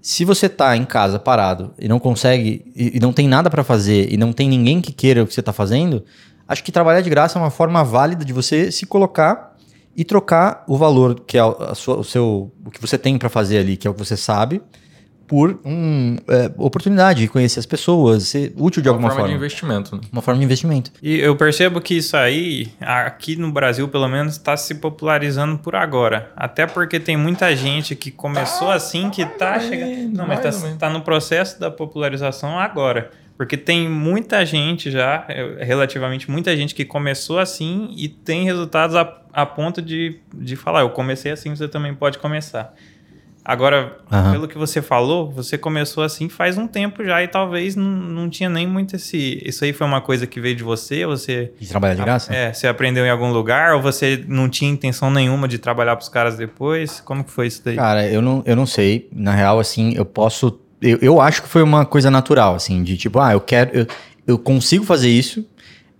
Se 0.00 0.24
você 0.24 0.46
está 0.46 0.76
em 0.76 0.84
casa 0.84 1.18
parado 1.18 1.74
e 1.76 1.88
não 1.88 1.98
consegue, 1.98 2.64
e, 2.76 2.96
e 2.96 3.00
não 3.00 3.12
tem 3.12 3.26
nada 3.26 3.50
para 3.50 3.64
fazer, 3.64 4.12
e 4.12 4.16
não 4.16 4.32
tem 4.32 4.48
ninguém 4.48 4.80
que 4.80 4.92
queira 4.92 5.24
o 5.24 5.26
que 5.26 5.34
você 5.34 5.40
está 5.40 5.52
fazendo, 5.52 6.04
acho 6.46 6.62
que 6.62 6.70
trabalhar 6.70 7.00
de 7.00 7.10
graça 7.10 7.40
é 7.40 7.42
uma 7.42 7.50
forma 7.50 7.82
válida 7.82 8.24
de 8.24 8.32
você 8.32 8.70
se 8.70 8.86
colocar 8.86 9.56
e 9.96 10.04
trocar 10.04 10.62
o 10.68 10.76
valor 10.76 11.24
que 11.26 11.36
é 11.36 11.40
a 11.40 11.74
sua, 11.74 11.96
o 11.96 12.04
seu 12.04 12.52
o 12.64 12.70
que 12.70 12.80
você 12.80 12.96
tem 12.96 13.18
para 13.18 13.28
fazer 13.28 13.58
ali, 13.58 13.76
que 13.76 13.88
é 13.88 13.90
o 13.90 13.94
que 13.94 13.98
você 13.98 14.16
sabe, 14.16 14.62
por 15.26 15.58
um, 15.64 16.16
é, 16.28 16.50
oportunidade 16.56 17.20
de 17.20 17.28
conhecer 17.28 17.58
as 17.58 17.66
pessoas, 17.66 18.24
ser 18.24 18.52
útil 18.56 18.82
de 18.82 18.88
uma 18.88 18.94
alguma 18.94 19.10
forma. 19.10 19.24
Uma 19.24 19.28
forma 19.28 19.38
de 19.38 19.44
investimento. 19.44 19.96
Né? 19.96 20.02
Uma 20.12 20.22
forma 20.22 20.38
de 20.38 20.44
investimento. 20.44 20.92
E 21.02 21.18
eu 21.18 21.36
percebo 21.36 21.80
que 21.80 21.94
isso 21.94 22.16
aí, 22.16 22.68
aqui 22.80 23.36
no 23.36 23.50
Brasil 23.50 23.88
pelo 23.88 24.08
menos, 24.08 24.34
está 24.34 24.56
se 24.56 24.74
popularizando 24.76 25.58
por 25.58 25.74
agora. 25.74 26.32
Até 26.36 26.66
porque 26.66 27.00
tem 27.00 27.16
muita 27.16 27.54
gente 27.54 27.94
que 27.94 28.10
começou 28.10 28.70
assim, 28.70 29.10
que 29.10 29.22
está 29.22 29.58
chegando... 29.60 30.16
Não, 30.16 30.26
mas 30.26 30.44
está 30.44 30.76
tá 30.78 30.90
no 30.90 31.02
processo 31.02 31.58
da 31.58 31.70
popularização 31.70 32.58
agora. 32.58 33.10
Porque 33.36 33.56
tem 33.56 33.88
muita 33.88 34.46
gente 34.46 34.90
já, 34.90 35.26
é, 35.28 35.62
relativamente 35.62 36.30
muita 36.30 36.56
gente 36.56 36.74
que 36.74 36.84
começou 36.84 37.38
assim 37.38 37.92
e 37.96 38.08
tem 38.08 38.44
resultados 38.44 38.96
a, 38.96 39.20
a 39.32 39.44
ponto 39.44 39.82
de, 39.82 40.18
de 40.34 40.56
falar, 40.56 40.80
eu 40.80 40.90
comecei 40.90 41.32
assim, 41.32 41.54
você 41.54 41.68
também 41.68 41.94
pode 41.94 42.18
começar. 42.18 42.74
Agora, 43.46 43.98
uhum. 44.10 44.32
pelo 44.32 44.48
que 44.48 44.58
você 44.58 44.82
falou, 44.82 45.30
você 45.30 45.56
começou 45.56 46.02
assim 46.02 46.28
faz 46.28 46.58
um 46.58 46.66
tempo 46.66 47.04
já 47.04 47.22
e 47.22 47.28
talvez 47.28 47.76
não, 47.76 47.84
não 47.84 48.28
tinha 48.28 48.50
nem 48.50 48.66
muito 48.66 48.96
esse. 48.96 49.40
Isso 49.46 49.64
aí 49.64 49.72
foi 49.72 49.86
uma 49.86 50.00
coisa 50.00 50.26
que 50.26 50.40
veio 50.40 50.56
de 50.56 50.64
você? 50.64 51.06
Você. 51.06 51.52
De 51.60 51.68
trabalhar 51.68 51.94
de 51.94 52.02
graça? 52.02 52.34
É, 52.34 52.52
você 52.52 52.66
aprendeu 52.66 53.06
em 53.06 53.08
algum 53.08 53.30
lugar 53.30 53.76
ou 53.76 53.80
você 53.80 54.24
não 54.26 54.48
tinha 54.48 54.68
intenção 54.68 55.12
nenhuma 55.12 55.46
de 55.46 55.58
trabalhar 55.58 55.94
para 55.94 56.02
os 56.02 56.08
caras 56.08 56.36
depois? 56.36 57.00
Como 57.00 57.22
que 57.22 57.30
foi 57.30 57.46
isso 57.46 57.62
daí? 57.64 57.76
Cara, 57.76 58.04
eu 58.08 58.20
não, 58.20 58.42
eu 58.44 58.56
não 58.56 58.66
sei. 58.66 59.08
Na 59.12 59.32
real, 59.32 59.60
assim, 59.60 59.94
eu 59.94 60.04
posso. 60.04 60.58
Eu, 60.82 60.98
eu 61.00 61.20
acho 61.20 61.42
que 61.42 61.48
foi 61.48 61.62
uma 61.62 61.86
coisa 61.86 62.10
natural, 62.10 62.56
assim, 62.56 62.82
de 62.82 62.96
tipo, 62.96 63.20
ah, 63.20 63.32
eu 63.32 63.40
quero. 63.40 63.70
Eu, 63.72 63.86
eu 64.26 64.38
consigo 64.40 64.84
fazer 64.84 65.08
isso. 65.08 65.46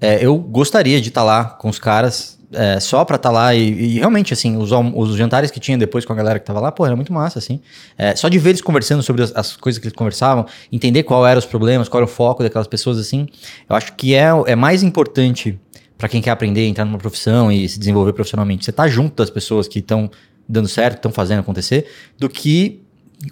É, 0.00 0.18
eu 0.20 0.36
gostaria 0.36 1.00
de 1.00 1.10
estar 1.10 1.20
tá 1.20 1.24
lá 1.24 1.44
com 1.44 1.68
os 1.68 1.78
caras 1.78 2.36
é, 2.52 2.78
só 2.80 3.04
pra 3.04 3.16
estar 3.16 3.28
tá 3.28 3.32
lá 3.32 3.54
e, 3.54 3.68
e, 3.68 3.98
realmente, 3.98 4.32
assim, 4.32 4.56
os, 4.56 4.70
os 4.72 5.16
jantares 5.16 5.50
que 5.50 5.58
tinha 5.58 5.76
depois 5.76 6.04
com 6.04 6.12
a 6.12 6.16
galera 6.16 6.38
que 6.38 6.44
tava 6.44 6.60
lá, 6.60 6.70
pô, 6.70 6.86
era 6.86 6.94
muito 6.94 7.12
massa, 7.12 7.38
assim. 7.38 7.60
É, 7.96 8.14
só 8.14 8.28
de 8.28 8.38
ver 8.38 8.50
eles 8.50 8.62
conversando 8.62 9.02
sobre 9.02 9.22
as, 9.22 9.32
as, 9.34 9.56
coisas 9.56 9.78
que 9.78 9.86
eles 9.86 9.96
conversavam, 9.96 10.46
entender 10.70 11.02
qual 11.02 11.26
eram 11.26 11.38
os 11.38 11.46
problemas, 11.46 11.88
qual 11.88 12.02
era 12.02 12.10
o 12.10 12.12
foco 12.12 12.42
daquelas 12.42 12.66
pessoas, 12.66 12.98
assim, 12.98 13.26
eu 13.68 13.76
acho 13.76 13.94
que 13.94 14.14
é, 14.14 14.28
é 14.46 14.54
mais 14.54 14.82
importante 14.82 15.58
para 15.98 16.08
quem 16.08 16.20
quer 16.20 16.30
aprender, 16.30 16.66
entrar 16.66 16.84
numa 16.84 16.98
profissão 16.98 17.50
e 17.50 17.68
se 17.68 17.78
desenvolver 17.78 18.12
profissionalmente. 18.12 18.64
Você 18.64 18.72
tá 18.72 18.86
junto 18.86 19.16
das 19.16 19.30
pessoas 19.30 19.66
que 19.66 19.78
estão 19.78 20.10
dando 20.48 20.68
certo, 20.68 20.96
estão 20.96 21.10
fazendo 21.10 21.40
acontecer, 21.40 21.86
do 22.18 22.28
que 22.28 22.82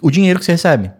o 0.01 0.09
dinheiro 0.09 0.39
que 0.39 0.45
você 0.45 0.53
recebe. 0.53 0.91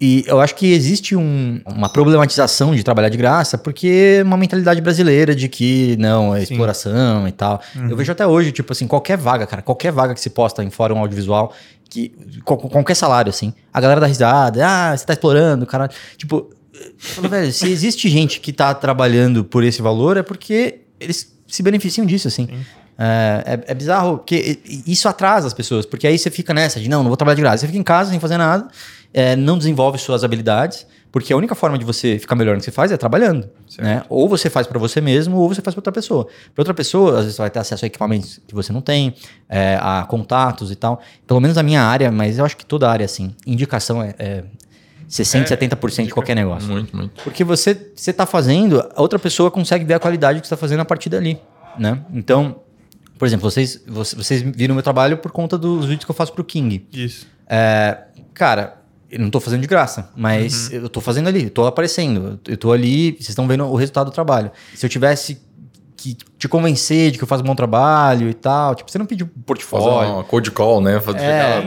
E 0.00 0.24
eu 0.26 0.40
acho 0.40 0.56
que 0.56 0.72
existe 0.72 1.14
um, 1.14 1.60
uma 1.64 1.88
problematização 1.88 2.74
de 2.74 2.82
trabalhar 2.82 3.08
de 3.08 3.16
graça, 3.16 3.56
porque 3.56 4.18
é 4.18 4.22
uma 4.24 4.36
mentalidade 4.36 4.80
brasileira 4.80 5.36
de 5.36 5.48
que 5.48 5.96
não, 6.00 6.34
é 6.34 6.38
Sim. 6.38 6.52
exploração 6.54 7.28
e 7.28 7.32
tal. 7.32 7.60
Uhum. 7.76 7.90
Eu 7.90 7.96
vejo 7.96 8.10
até 8.10 8.26
hoje, 8.26 8.50
tipo 8.50 8.72
assim, 8.72 8.88
qualquer 8.88 9.16
vaga, 9.16 9.46
cara, 9.46 9.62
qualquer 9.62 9.92
vaga 9.92 10.14
que 10.14 10.20
se 10.20 10.30
posta 10.30 10.64
em 10.64 10.70
fórum 10.70 10.98
audiovisual, 10.98 11.54
que 11.88 12.12
qualquer 12.44 12.94
salário, 12.96 13.30
assim, 13.30 13.54
a 13.72 13.80
galera 13.80 14.00
dá 14.00 14.08
risada, 14.08 14.66
ah, 14.66 14.96
você 14.96 15.06
tá 15.06 15.12
explorando, 15.12 15.64
cara. 15.64 15.88
Tipo, 16.16 16.50
falo, 16.98 17.28
velho, 17.28 17.52
se 17.52 17.70
existe 17.70 18.08
gente 18.08 18.40
que 18.40 18.52
tá 18.52 18.74
trabalhando 18.74 19.44
por 19.44 19.62
esse 19.62 19.80
valor, 19.80 20.16
é 20.16 20.24
porque 20.24 20.80
eles 20.98 21.32
se 21.46 21.62
beneficiam 21.62 22.04
disso, 22.04 22.26
assim. 22.26 22.48
É, 22.98 23.42
é, 23.46 23.70
é, 23.70 23.74
bizarro, 23.74 24.18
porque 24.18 24.58
isso 24.66 25.08
atrasa 25.08 25.46
as 25.46 25.54
pessoas, 25.54 25.86
porque 25.86 26.04
aí 26.04 26.18
você 26.18 26.32
fica 26.32 26.52
nessa 26.52 26.80
de 26.80 26.88
não, 26.88 27.02
não 27.04 27.08
vou 27.08 27.16
trabalhar 27.16 27.36
de 27.36 27.42
graça. 27.42 27.58
Você 27.58 27.66
fica 27.68 27.78
em 27.78 27.82
casa 27.84 28.10
sem 28.10 28.18
fazer 28.18 28.36
nada 28.36 28.68
é, 29.12 29.36
não 29.36 29.56
desenvolve 29.56 29.98
suas 29.98 30.24
habilidades, 30.24 30.86
porque 31.10 31.32
a 31.32 31.36
única 31.36 31.54
forma 31.54 31.78
de 31.78 31.84
você 31.84 32.18
ficar 32.18 32.34
melhor 32.34 32.54
no 32.54 32.58
que 32.58 32.66
você 32.66 32.70
faz 32.70 32.92
é 32.92 32.96
trabalhando. 32.96 33.48
Né? 33.78 34.02
Ou 34.08 34.28
você 34.28 34.50
faz 34.50 34.66
para 34.66 34.78
você 34.78 35.00
mesmo, 35.00 35.36
ou 35.38 35.48
você 35.48 35.62
faz 35.62 35.74
para 35.74 35.80
outra 35.80 35.92
pessoa. 35.92 36.26
Para 36.54 36.62
outra 36.62 36.74
pessoa, 36.74 37.12
às 37.12 37.20
vezes 37.20 37.36
você 37.36 37.42
vai 37.42 37.50
ter 37.50 37.58
acesso 37.58 37.84
a 37.84 37.86
equipamentos 37.86 38.40
que 38.46 38.54
você 38.54 38.72
não 38.72 38.82
tem, 38.82 39.14
é, 39.48 39.78
a 39.80 40.04
contatos 40.04 40.70
e 40.70 40.76
tal. 40.76 41.00
Pelo 41.26 41.40
menos 41.40 41.56
na 41.56 41.62
minha 41.62 41.82
área, 41.82 42.12
mas 42.12 42.38
eu 42.38 42.44
acho 42.44 42.56
que 42.56 42.66
toda 42.66 42.90
área, 42.90 43.04
assim, 43.04 43.34
indicação 43.46 44.02
é, 44.02 44.14
é 44.18 44.44
60%, 45.08 45.50
é, 45.50 45.56
70% 45.56 46.04
de 46.04 46.12
qualquer 46.12 46.36
negócio. 46.36 46.70
Muito, 46.70 46.94
muito. 46.94 47.22
Porque 47.24 47.42
você 47.42 47.70
está 47.96 48.26
fazendo, 48.26 48.86
a 48.94 49.00
outra 49.00 49.18
pessoa 49.18 49.50
consegue 49.50 49.84
ver 49.84 49.94
a 49.94 49.98
qualidade 49.98 50.40
que 50.40 50.46
você 50.46 50.54
está 50.54 50.60
fazendo 50.60 50.80
a 50.80 50.84
partir 50.84 51.08
dali. 51.08 51.40
Né? 51.78 52.02
Então, 52.12 52.60
por 53.18 53.26
exemplo, 53.26 53.50
vocês, 53.50 53.82
vocês 53.86 54.42
viram 54.42 54.74
meu 54.74 54.82
trabalho 54.82 55.18
por 55.18 55.32
conta 55.32 55.58
dos 55.58 55.86
vídeos 55.86 56.04
que 56.04 56.10
eu 56.10 56.14
faço 56.14 56.32
para 56.32 56.40
o 56.40 56.44
King. 56.44 56.86
Isso. 56.92 57.26
É, 57.48 58.04
cara, 58.32 58.80
eu 59.10 59.18
não 59.18 59.26
estou 59.26 59.40
fazendo 59.40 59.60
de 59.60 59.66
graça, 59.66 60.10
mas 60.16 60.68
uhum. 60.68 60.76
eu 60.76 60.86
estou 60.86 61.02
fazendo 61.02 61.28
ali, 61.28 61.44
estou 61.44 61.66
aparecendo, 61.66 62.38
eu 62.46 62.54
estou 62.54 62.72
ali, 62.72 63.12
vocês 63.12 63.30
estão 63.30 63.48
vendo 63.48 63.64
o 63.64 63.74
resultado 63.74 64.06
do 64.06 64.12
trabalho. 64.12 64.52
Se 64.74 64.86
eu 64.86 64.90
tivesse 64.90 65.40
que 65.96 66.16
te 66.38 66.48
convencer 66.48 67.10
de 67.10 67.18
que 67.18 67.24
eu 67.24 67.28
faço 67.28 67.42
um 67.42 67.46
bom 67.46 67.54
trabalho 67.54 68.28
e 68.28 68.34
tal. 68.34 68.74
Tipo, 68.74 68.90
você 68.90 68.98
não 68.98 69.06
pediu 69.06 69.28
portfólio. 69.44 69.98
Fazer 69.98 70.12
uma 70.12 70.24
code 70.24 70.50
call, 70.52 70.80
né? 70.80 71.00
Fazer 71.00 71.18
é, 71.18 71.60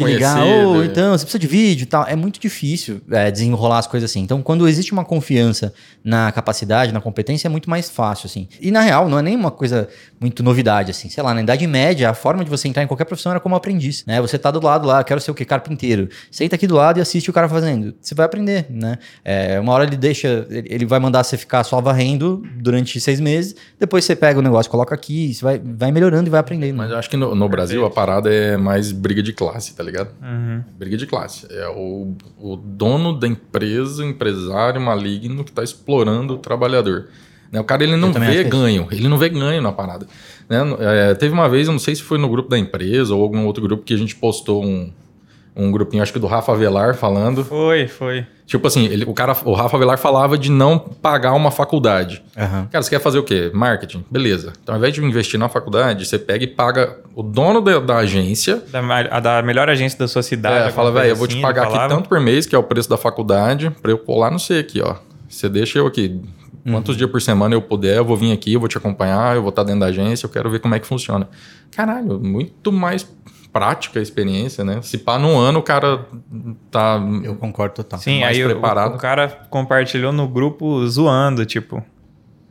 ligar, 0.00 0.42
oh, 0.42 0.82
então, 0.82 1.12
você 1.12 1.24
precisa 1.24 1.38
de 1.38 1.46
vídeo 1.46 1.82
e 1.82 1.86
tal. 1.86 2.06
É 2.06 2.16
muito 2.16 2.40
difícil 2.40 3.02
é, 3.10 3.30
desenrolar 3.30 3.78
as 3.78 3.86
coisas 3.86 4.10
assim. 4.10 4.20
Então, 4.20 4.40
quando 4.42 4.66
existe 4.66 4.92
uma 4.92 5.04
confiança 5.04 5.74
na 6.02 6.32
capacidade, 6.32 6.90
na 6.90 7.00
competência, 7.00 7.48
é 7.48 7.50
muito 7.50 7.68
mais 7.68 7.90
fácil, 7.90 8.26
assim. 8.26 8.48
E, 8.60 8.70
na 8.70 8.80
real, 8.80 9.08
não 9.08 9.18
é 9.18 9.22
nem 9.22 9.36
uma 9.36 9.50
coisa 9.50 9.88
muito 10.18 10.42
novidade, 10.42 10.90
assim. 10.90 11.10
Sei 11.10 11.22
lá, 11.22 11.34
na 11.34 11.42
Idade 11.42 11.66
Média, 11.66 12.08
a 12.08 12.14
forma 12.14 12.42
de 12.42 12.48
você 12.48 12.66
entrar 12.66 12.82
em 12.82 12.86
qualquer 12.86 13.04
profissão 13.04 13.30
era 13.30 13.40
como 13.40 13.54
aprendiz, 13.54 14.04
né? 14.06 14.22
Você 14.22 14.38
tá 14.38 14.50
do 14.50 14.64
lado 14.64 14.86
lá, 14.86 15.04
quero 15.04 15.20
ser 15.20 15.30
o 15.30 15.34
quê? 15.34 15.44
Carpinteiro. 15.44 16.08
Senta 16.30 16.56
aqui 16.56 16.66
do 16.66 16.74
lado 16.74 16.98
e 16.98 17.02
assiste 17.02 17.28
o 17.28 17.32
cara 17.32 17.48
fazendo. 17.48 17.94
Você 18.00 18.14
vai 18.14 18.24
aprender, 18.24 18.66
né? 18.70 18.96
É, 19.22 19.60
uma 19.60 19.72
hora 19.72 19.84
ele 19.84 19.96
deixa, 19.96 20.46
ele 20.50 20.86
vai 20.86 20.98
mandar 20.98 21.22
você 21.24 21.36
ficar 21.36 21.62
só 21.62 21.78
varrendo 21.80 22.42
durante 22.56 22.98
seis 22.98 23.20
meses, 23.20 23.54
depois 23.78 24.04
você 24.04 24.13
você 24.14 24.16
pega 24.16 24.38
o 24.38 24.42
negócio, 24.42 24.70
coloca 24.70 24.94
aqui, 24.94 25.34
você 25.34 25.44
vai, 25.44 25.58
vai 25.58 25.90
melhorando 25.90 26.28
e 26.28 26.30
vai 26.30 26.40
aprendendo. 26.40 26.76
Mas 26.76 26.90
eu 26.90 26.96
acho 26.96 27.10
que 27.10 27.16
no, 27.16 27.34
no 27.34 27.48
Brasil 27.48 27.84
a 27.84 27.90
parada 27.90 28.32
é 28.32 28.56
mais 28.56 28.92
briga 28.92 29.22
de 29.22 29.32
classe, 29.32 29.74
tá 29.74 29.82
ligado? 29.82 30.10
Uhum. 30.22 30.62
Briga 30.78 30.96
de 30.96 31.06
classe. 31.06 31.46
É 31.50 31.68
o, 31.68 32.14
o 32.38 32.56
dono 32.56 33.18
da 33.18 33.26
empresa, 33.26 34.04
empresário 34.04 34.80
maligno 34.80 35.44
que 35.44 35.52
tá 35.52 35.62
explorando 35.62 36.34
o 36.34 36.38
trabalhador. 36.38 37.08
Né? 37.50 37.60
O 37.60 37.64
cara 37.64 37.82
ele 37.82 37.96
não 37.96 38.12
vê 38.12 38.40
é 38.40 38.44
ganho, 38.44 38.88
ele 38.90 39.08
não 39.08 39.18
vê 39.18 39.28
ganho 39.28 39.60
na 39.60 39.72
parada. 39.72 40.06
Né? 40.48 40.58
É, 40.80 41.14
teve 41.14 41.32
uma 41.32 41.48
vez, 41.48 41.66
eu 41.66 41.72
não 41.72 41.78
sei 41.78 41.94
se 41.94 42.02
foi 42.02 42.18
no 42.18 42.28
grupo 42.28 42.48
da 42.48 42.58
empresa 42.58 43.14
ou 43.14 43.22
algum 43.22 43.46
outro 43.46 43.62
grupo 43.62 43.84
que 43.84 43.94
a 43.94 43.98
gente 43.98 44.16
postou 44.16 44.64
um, 44.64 44.90
um 45.56 45.70
grupinho, 45.70 46.02
acho 46.02 46.12
que 46.12 46.18
do 46.18 46.26
Rafa 46.26 46.54
Velar 46.54 46.94
falando. 46.94 47.44
Foi, 47.44 47.86
foi. 47.86 48.26
Tipo 48.46 48.66
assim, 48.66 48.86
ele, 48.86 49.04
o 49.04 49.14
cara, 49.14 49.36
o 49.44 49.52
Rafa 49.54 49.78
Velar 49.78 49.96
falava 49.96 50.36
de 50.36 50.50
não 50.50 50.78
pagar 50.78 51.32
uma 51.32 51.50
faculdade. 51.50 52.22
Uhum. 52.36 52.66
Cara, 52.66 52.82
você 52.82 52.90
quer 52.90 53.00
fazer 53.00 53.18
o 53.18 53.22
quê? 53.22 53.50
Marketing. 53.54 54.04
Beleza. 54.10 54.52
Então, 54.62 54.74
ao 54.74 54.78
invés 54.78 54.92
de 54.92 55.02
investir 55.02 55.38
na 55.38 55.48
faculdade, 55.48 56.04
você 56.04 56.18
pega 56.18 56.44
e 56.44 56.46
paga 56.46 56.98
o 57.14 57.22
dono 57.22 57.60
da, 57.60 57.78
da 57.78 57.96
agência. 57.98 58.62
Da, 58.70 58.80
a 59.10 59.20
da 59.20 59.42
melhor 59.42 59.68
agência 59.70 59.98
da 59.98 60.08
sua 60.08 60.22
cidade. 60.22 60.68
É, 60.68 60.72
fala, 60.72 60.90
velho, 60.90 61.10
eu 61.10 61.16
vou 61.16 61.28
te 61.28 61.34
assim, 61.34 61.42
pagar 61.42 61.68
aqui 61.68 61.88
tanto 61.88 62.08
por 62.08 62.20
mês, 62.20 62.46
que 62.46 62.54
é 62.54 62.58
o 62.58 62.62
preço 62.62 62.90
da 62.90 62.96
faculdade, 62.96 63.70
pra 63.80 63.92
eu 63.92 63.98
colar 63.98 64.30
no 64.30 64.38
C 64.38 64.58
aqui, 64.58 64.82
ó. 64.82 64.96
Você 65.28 65.48
deixa 65.48 65.78
eu 65.78 65.86
aqui. 65.86 66.20
Quantos 66.64 66.94
uhum. 66.94 66.98
dias 66.98 67.10
por 67.10 67.20
semana 67.20 67.54
eu 67.54 67.62
puder, 67.62 67.98
eu 67.98 68.04
vou 68.04 68.16
vir 68.16 68.32
aqui, 68.32 68.54
eu 68.54 68.60
vou 68.60 68.68
te 68.68 68.78
acompanhar, 68.78 69.36
eu 69.36 69.42
vou 69.42 69.50
estar 69.50 69.62
dentro 69.64 69.80
da 69.80 69.86
agência, 69.86 70.26
eu 70.26 70.30
quero 70.30 70.50
ver 70.50 70.60
como 70.60 70.74
é 70.74 70.78
que 70.78 70.86
funciona. 70.86 71.28
Caralho, 71.70 72.18
muito 72.18 72.72
mais 72.72 73.06
prática 73.54 74.00
a 74.00 74.02
experiência, 74.02 74.64
né? 74.64 74.80
Se 74.82 74.98
pá, 74.98 75.16
num 75.16 75.38
ano 75.38 75.60
o 75.60 75.62
cara 75.62 76.04
tá. 76.72 77.00
Eu 77.22 77.36
concordo 77.36 77.76
total. 77.76 78.00
Sim, 78.00 78.20
mais 78.20 78.36
aí 78.36 78.44
preparado. 78.44 78.92
O, 78.92 78.96
o, 78.96 78.98
cara 78.98 79.28
compartilhou 79.48 80.12
no 80.12 80.26
grupo 80.26 80.84
zoando, 80.88 81.46
tipo. 81.46 81.80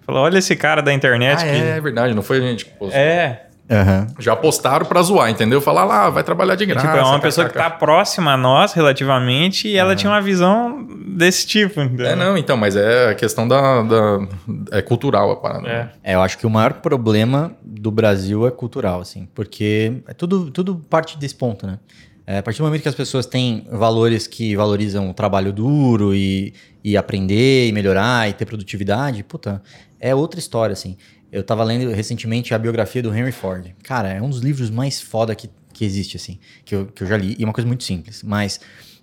Falou: 0.06 0.24
olha 0.24 0.38
esse 0.38 0.56
cara 0.56 0.82
da 0.82 0.94
internet. 0.94 1.44
Ah, 1.44 1.44
que... 1.44 1.50
É, 1.50 1.78
é 1.78 1.82
verdade, 1.82 2.14
não 2.14 2.24
foi 2.24 2.38
a 2.38 2.42
gente 2.42 2.64
que 2.66 2.72
postou. 2.72 2.98
É. 2.98 3.48
Uhum. 3.74 4.08
Já 4.20 4.36
postaram 4.36 4.86
pra 4.86 5.02
zoar, 5.02 5.30
entendeu? 5.30 5.60
Falar 5.60 5.84
lá, 5.84 6.10
vai 6.10 6.24
trabalhar 6.24 6.56
de 6.56 6.66
graça. 6.66 6.86
Tipo, 6.86 7.00
é 7.00 7.04
uma 7.04 7.20
pessoa 7.20 7.48
que 7.48 7.56
tá 7.56 7.70
próxima 7.70 8.34
a 8.34 8.38
nós 8.38 8.74
relativamente 8.74 9.68
e 9.68 9.76
ela 9.76 9.92
uhum. 9.92 9.96
tinha 9.96 10.12
uma 10.12 10.22
visão 10.22 10.88
desse 11.08 11.48
tipo. 11.48 11.82
Entendeu? 11.82 12.06
É, 12.06 12.16
não, 12.16 12.38
então, 12.38 12.56
mas 12.56 12.76
é 12.76 13.10
a 13.10 13.16
questão 13.16 13.48
da. 13.48 13.82
da 13.82 14.28
é 14.72 14.82
cultural 14.82 15.32
a 15.32 15.36
parada. 15.36 15.68
É. 15.68 16.12
é. 16.12 16.16
eu 16.16 16.22
acho 16.22 16.38
que 16.38 16.46
o 16.46 16.50
maior 16.50 16.74
problema 16.74 17.52
do 17.64 17.92
Brasil 17.92 18.46
é 18.48 18.52
cultural, 18.52 19.02
assim, 19.02 19.28
porque 19.34 20.02
é 20.08 20.14
tudo, 20.14 20.52
tudo 20.52 20.76
parte 20.90 21.18
desse 21.18 21.36
ponto, 21.36 21.66
né? 21.66 21.80
É, 22.26 22.38
a 22.38 22.44
partir 22.44 22.60
do 22.60 22.66
momento 22.66 22.82
que 22.82 22.90
as 22.90 22.96
pessoas 22.96 23.26
têm 23.26 23.68
valores 23.70 24.28
que 24.28 24.56
valorizam 24.56 25.10
o 25.10 25.14
trabalho 25.14 25.52
duro 25.52 26.16
e, 26.16 26.54
e 26.82 26.96
aprender 26.96 27.68
e 27.68 27.72
melhorar 27.74 28.30
e 28.30 28.34
ter 28.34 28.46
produtividade, 28.46 29.24
puta, 29.24 29.62
é 30.00 30.16
outra 30.16 30.40
história, 30.40 30.74
assim. 30.74 30.98
Eu 31.34 31.44
tava 31.44 31.64
lendo 31.64 31.92
recentemente 31.92 32.54
a 32.54 32.60
biografia 32.60 33.02
do 33.02 33.14
Henry 33.14 33.32
Ford. 33.32 33.74
Cara, 33.82 34.10
é 34.10 34.22
um 34.22 34.30
dos 34.30 34.40
livros 34.40 34.70
mais 34.70 35.02
foda 35.02 35.34
que, 35.34 35.50
que 35.74 35.84
existe, 35.84 36.16
assim, 36.16 36.38
que 36.64 36.76
eu, 36.76 36.86
que 36.86 37.02
eu 37.02 37.08
já 37.08 37.18
li. 37.18 37.36
E 37.40 37.44
é 37.44 37.46
uma 37.46 37.54
coisa 37.54 37.68
muito 37.68 37.84
simples. 37.84 38.22
Mas 38.22 38.60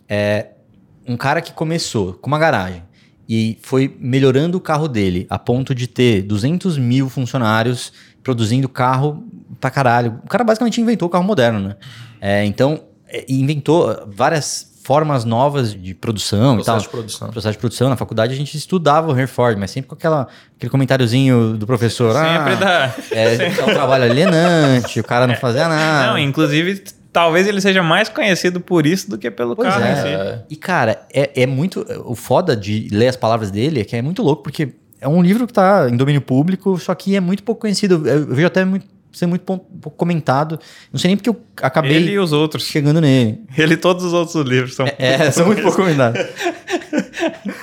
é 0.08 0.46
um 1.06 1.16
cara 1.16 1.40
que 1.40 1.52
começou 1.52 2.14
com 2.14 2.28
uma 2.28 2.38
garagem 2.38 2.84
e 3.28 3.58
foi 3.62 3.96
melhorando 3.98 4.58
o 4.58 4.60
carro 4.60 4.86
dele 4.86 5.26
a 5.28 5.38
ponto 5.40 5.74
de 5.74 5.88
ter 5.88 6.22
200 6.22 6.78
mil 6.78 7.08
funcionários 7.08 7.92
produzindo 8.22 8.68
carro 8.68 9.26
pra 9.58 9.68
caralho. 9.68 10.20
O 10.24 10.28
cara 10.28 10.44
basicamente 10.44 10.80
inventou 10.80 11.08
o 11.08 11.10
carro 11.10 11.24
moderno, 11.24 11.58
né? 11.58 11.76
É, 12.20 12.44
então, 12.44 12.84
é, 13.08 13.24
inventou 13.28 14.06
várias 14.06 14.69
formas 14.90 15.24
novas 15.24 15.72
de 15.72 15.94
produção 15.94 16.56
processo 16.56 16.62
e 16.62 16.66
tal. 16.66 16.78
De 16.80 16.88
produção. 16.88 17.30
Processo 17.30 17.52
de 17.52 17.58
produção. 17.58 17.88
Na 17.88 17.96
faculdade 17.96 18.34
a 18.34 18.36
gente 18.36 18.56
estudava 18.56 19.06
o 19.06 19.12
Henry 19.12 19.28
Ford, 19.28 19.56
mas 19.56 19.70
sempre 19.70 19.88
com 19.88 19.94
aquela, 19.94 20.26
aquele 20.56 20.68
comentáriozinho 20.68 21.56
do 21.56 21.64
professor. 21.64 22.12
Sempre 22.12 22.54
ah, 22.54 22.56
dá. 22.56 22.94
É, 23.12 23.34
é 23.56 23.64
um 23.64 23.72
trabalho 23.72 24.02
alienante, 24.02 24.98
o 24.98 25.04
cara 25.04 25.28
não 25.28 25.36
fazia 25.36 25.68
nada. 25.68 26.08
Não, 26.08 26.18
inclusive 26.18 26.82
talvez 27.12 27.46
ele 27.46 27.60
seja 27.60 27.84
mais 27.84 28.08
conhecido 28.08 28.60
por 28.60 28.84
isso 28.84 29.08
do 29.08 29.16
que 29.16 29.30
pelo 29.30 29.54
pois 29.54 29.68
carro 29.68 29.84
é. 29.84 29.92
em 29.92 29.94
si. 29.94 30.44
E, 30.50 30.56
cara, 30.56 31.06
é, 31.14 31.42
é 31.42 31.46
muito. 31.46 31.86
O 32.04 32.16
foda 32.16 32.56
de 32.56 32.88
ler 32.90 33.06
as 33.06 33.16
palavras 33.16 33.52
dele 33.52 33.82
é 33.82 33.84
que 33.84 33.94
é 33.94 34.02
muito 34.02 34.24
louco, 34.24 34.42
porque 34.42 34.74
é 35.00 35.06
um 35.06 35.22
livro 35.22 35.46
que 35.46 35.52
está 35.52 35.88
em 35.88 35.96
domínio 35.96 36.20
público, 36.20 36.76
só 36.80 36.96
que 36.96 37.14
é 37.14 37.20
muito 37.20 37.44
pouco 37.44 37.60
conhecido. 37.60 38.08
Eu 38.08 38.26
vejo 38.26 38.48
até 38.48 38.64
muito 38.64 38.86
ser 39.12 39.26
muito 39.26 39.42
pouco 39.42 39.90
comentado. 39.90 40.58
Não 40.92 40.98
sei 40.98 41.08
nem 41.08 41.16
porque 41.16 41.30
eu 41.30 41.40
acabei. 41.62 41.96
Ele 41.96 42.12
e 42.12 42.18
os 42.18 42.32
outros. 42.32 42.64
Chegando 42.64 43.00
nele. 43.00 43.40
Ele 43.56 43.74
e 43.74 43.76
todos 43.76 44.04
os 44.04 44.12
outros 44.12 44.44
livros 44.46 44.74
são. 44.74 44.86
É, 44.86 44.96
é 44.98 45.30
são 45.30 45.46
muito 45.46 45.60
pouco 45.62 45.76
comentados. 45.76 46.20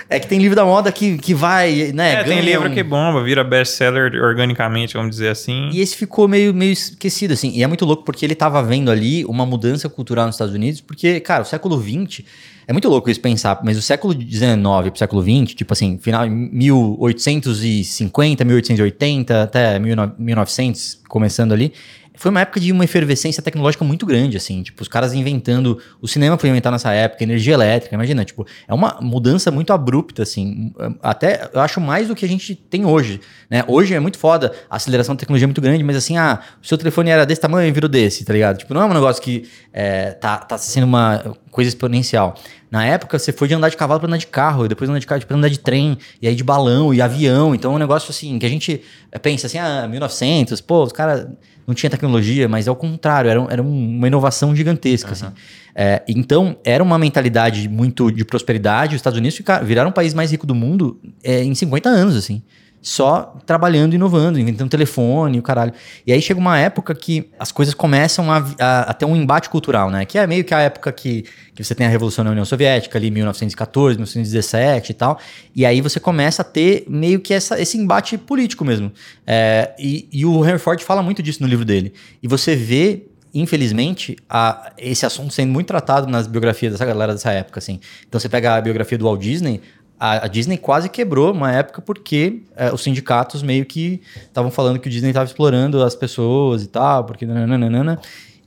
é 0.10 0.20
que 0.20 0.28
tem 0.28 0.40
livro 0.40 0.56
da 0.56 0.66
moda 0.66 0.92
que, 0.92 1.18
que 1.18 1.34
vai, 1.34 1.92
né? 1.94 2.22
É, 2.22 2.24
tem 2.24 2.42
livro 2.42 2.70
um... 2.70 2.74
que 2.74 2.84
bomba, 2.84 3.24
vira 3.24 3.44
best-seller 3.44 4.14
organicamente, 4.24 4.94
vamos 4.94 5.12
dizer 5.12 5.30
assim. 5.30 5.70
E 5.72 5.82
esse 5.82 5.96
ficou 5.96 6.28
meio, 6.28 6.54
meio 6.54 6.72
esquecido, 6.72 7.34
assim. 7.34 7.52
E 7.52 7.64
é 7.64 7.68
muito 7.68 7.86
louco 7.86 8.04
porque 8.04 8.26
ele 8.26 8.34
estava 8.34 8.62
vendo 8.64 8.92
ali 8.92 9.26
uma 9.26 9.46
mudança 9.46 9.90
cultural 9.90 10.26
nos 10.26 10.36
Estados 10.36 10.54
Unidos, 10.54 10.82
porque, 10.82 11.20
cara, 11.20 11.44
o 11.44 11.46
século 11.46 11.82
XX 11.82 12.24
é 12.68 12.74
muito 12.74 12.90
louco 12.90 13.10
isso 13.10 13.22
pensar, 13.22 13.62
mas 13.64 13.78
o 13.78 13.82
século 13.82 14.14
XIX 14.14 14.58
pro 14.90 14.98
século 14.98 15.22
XX, 15.22 15.56
tipo 15.56 15.72
assim, 15.72 15.98
final 15.98 16.30
1850, 16.30 18.44
1880 18.44 19.44
até 19.44 19.80
1900, 19.80 21.02
começando 21.08 21.54
ali, 21.54 21.72
foi 22.18 22.32
uma 22.32 22.42
época 22.42 22.60
de 22.60 22.72
uma 22.72 22.84
efervescência 22.84 23.42
tecnológica 23.44 23.86
muito 23.86 24.06
grande, 24.06 24.36
assim. 24.36 24.64
Tipo, 24.64 24.82
os 24.82 24.88
caras 24.88 25.14
inventando. 25.14 25.80
O 26.02 26.08
cinema 26.08 26.38
foi 26.38 26.50
inventado 26.50 26.74
nessa 26.74 26.92
época, 26.92 27.24
energia 27.24 27.54
elétrica, 27.54 27.96
imagina, 27.96 28.26
tipo, 28.26 28.46
é 28.68 28.74
uma 28.74 28.98
mudança 29.00 29.52
muito 29.52 29.72
abrupta, 29.72 30.24
assim. 30.24 30.74
Até 31.02 31.50
eu 31.54 31.62
acho 31.62 31.80
mais 31.80 32.08
do 32.08 32.16
que 32.16 32.26
a 32.26 32.28
gente 32.28 32.56
tem 32.56 32.86
hoje. 32.86 33.22
Né? 33.50 33.64
Hoje 33.68 33.94
é 33.94 34.00
muito 34.00 34.18
foda, 34.18 34.52
a 34.70 34.76
aceleração 34.76 35.16
da 35.16 35.20
tecnologia 35.20 35.46
é 35.46 35.48
muito 35.48 35.62
grande, 35.62 35.84
mas 35.84 35.96
assim, 35.96 36.18
ah, 36.18 36.42
o 36.62 36.68
seu 36.68 36.78
telefone 36.78 37.12
era 37.12 37.26
desse 37.26 37.40
tamanho 37.40 37.70
e 37.70 37.72
virou 37.72 37.88
desse, 37.88 38.26
tá 38.26 38.34
ligado? 38.34 38.58
Tipo, 38.58 38.74
não 38.74 38.82
é 38.82 38.86
um 38.86 38.94
negócio 38.94 39.22
que 39.22 39.48
é, 39.72 40.12
tá, 40.12 40.38
tá 40.38 40.58
sendo 40.58 40.86
uma 40.86 41.38
coisa 41.52 41.70
exponencial. 41.70 42.36
Na 42.70 42.86
época, 42.86 43.18
você 43.18 43.32
foi 43.32 43.48
de 43.48 43.54
andar 43.54 43.70
de 43.70 43.78
cavalo 43.78 44.00
para 44.00 44.08
andar 44.08 44.18
de 44.18 44.28
carro, 44.28 44.66
e 44.66 44.68
depois 44.68 44.90
andar 44.90 45.00
de 45.00 45.08
carro 45.08 45.26
para 45.26 45.38
andar 45.38 45.50
de 45.50 45.60
trem, 45.60 45.98
e 46.22 46.28
aí 46.28 46.36
de 46.36 46.44
balão 46.44 46.94
e 46.94 47.02
avião. 47.02 47.56
Então 47.56 47.72
é 47.72 47.76
um 47.76 47.80
negócio 47.80 48.10
assim, 48.10 48.38
que 48.38 48.46
a 48.46 48.50
gente 48.50 48.82
pensa 49.22 49.48
assim, 49.48 49.58
ah, 49.58 49.88
1900, 49.88 50.60
pô, 50.62 50.84
os 50.84 50.92
caras 50.92 51.28
não 51.66 51.74
tinha 51.74 51.90
tecnologia, 51.90 52.48
mas 52.48 52.68
ao 52.68 52.76
contrário, 52.76 53.30
era, 53.30 53.46
era 53.50 53.62
uma 53.62 54.08
inovação 54.08 54.56
gigantesca. 54.56 55.10
Uhum. 55.10 55.14
Assim. 55.14 55.28
É, 55.76 56.04
então, 56.08 56.58
era 56.64 56.84
uma 56.84 56.98
mentalidade 56.98 57.70
muito 57.70 58.12
de 58.12 58.26
prosperidade. 58.26 58.96
Os 58.96 59.00
Estados 59.00 59.18
Unidos 59.18 59.38
ficaram, 59.38 59.66
viraram 59.66 59.90
o 59.90 59.94
país 59.94 60.14
mais 60.14 60.32
rico 60.32 60.48
do 60.48 60.56
mundo 60.56 61.00
é, 61.24 61.44
em 61.44 61.54
50 61.54 61.90
anos, 61.90 62.16
assim 62.16 62.42
só 62.82 63.36
trabalhando, 63.46 63.94
inovando, 63.94 64.40
inventando 64.40 64.70
telefone, 64.70 65.40
o 65.40 65.42
caralho. 65.42 65.74
E 66.06 66.14
aí 66.14 66.22
chega 66.22 66.40
uma 66.40 66.58
época 66.58 66.96
que 66.96 67.30
as 67.38 67.52
coisas 67.52 67.74
começam 67.74 68.32
a, 68.32 68.38
a, 68.60 68.80
a, 68.92 68.94
ter 68.94 69.06
um 69.06 69.16
embate 69.16 69.50
cultural, 69.50 69.90
né? 69.90 70.06
Que 70.06 70.18
é 70.18 70.26
meio 70.26 70.44
que 70.44 70.54
a 70.54 70.60
época 70.60 70.92
que, 70.92 71.26
que 71.54 71.64
você 71.64 71.76
tem 71.76 71.86
a 71.86 71.90
Revolução 71.90 72.24
na 72.24 72.32
União 72.32 72.46
Soviética, 72.46 72.98
ali 72.98 73.12
1914, 73.12 73.98
1917 73.98 74.92
e 74.92 74.94
tal. 74.94 75.20
E 75.56 75.66
aí 75.66 75.82
você 75.82 76.00
começa 76.00 76.42
a 76.42 76.46
ter 76.46 76.86
meio 76.88 77.20
que 77.20 77.34
essa, 77.34 77.60
esse 77.60 77.78
embate 77.78 78.18
político 78.18 78.64
mesmo. 78.64 78.92
É, 79.26 79.74
e, 79.78 80.08
e 80.12 80.26
o 80.26 80.42
Ford 80.60 80.82
fala 80.82 81.02
muito 81.02 81.22
disso 81.22 81.42
no 81.42 81.48
livro 81.48 81.66
dele. 81.66 81.94
E 82.22 82.28
você 82.28 82.56
vê 82.56 83.08
infelizmente, 83.34 84.16
a, 84.28 84.72
esse 84.78 85.06
assunto 85.06 85.34
sendo 85.34 85.52
muito 85.52 85.68
tratado 85.68 86.08
nas 86.08 86.26
biografias 86.26 86.72
dessa 86.72 86.86
galera 86.86 87.14
dessa 87.14 87.32
época, 87.32 87.60
assim. 87.60 87.80
Então 88.08 88.20
você 88.20 88.28
pega 88.28 88.56
a 88.56 88.62
biografia 88.62 88.98
do 88.98 89.06
Walt 89.06 89.22
Disney, 89.22 89.62
a, 90.00 90.26
a, 90.26 90.28
Disney 90.28 90.58
quase 90.58 90.90
quebrou 90.90 91.32
uma 91.32 91.52
época 91.52 91.82
porque 91.82 92.44
é, 92.56 92.72
os 92.74 92.82
sindicatos 92.82 93.42
meio 93.42 93.66
que 93.66 94.02
estavam 94.16 94.52
falando 94.52 94.80
que 94.80 94.88
o 94.88 94.92
Disney 94.92 95.10
estava 95.10 95.26
explorando 95.26 95.82
as 95.84 95.96
pessoas 95.96 96.64
e 96.64 96.68
tal, 96.68 97.04
porque 97.04 97.26
nananana. 97.26 98.00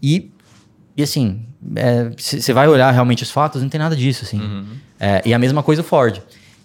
E, 0.03 0.31
e 0.97 1.03
assim, 1.03 1.45
você 2.17 2.51
é, 2.51 2.55
vai 2.55 2.69
olhar 2.69 2.91
realmente 2.91 3.23
os 3.23 3.31
fatos, 3.31 3.63
não 3.63 3.69
tem 3.69 3.79
nada 3.81 3.97
disso, 3.97 4.25
assim. 4.25 4.41
Uhum. 4.41 4.67
É, 4.99 5.23
e 5.25 5.35
a 5.35 5.39
mesma 5.39 5.63
coisa 5.63 5.83
o 5.83 5.85
Ford 5.85 6.21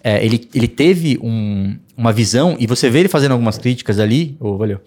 é, 0.06 0.24
ele, 0.24 0.48
ele 0.54 0.68
teve 0.68 1.18
um, 1.20 1.76
uma 1.96 2.12
visão, 2.12 2.54
e 2.60 2.64
você 2.64 2.88
vê 2.88 3.00
ele 3.00 3.08
fazendo 3.08 3.32
algumas 3.32 3.58
críticas 3.58 3.98
ali, 3.98 4.36
oh, 4.38 4.56
valeu, 4.56 4.80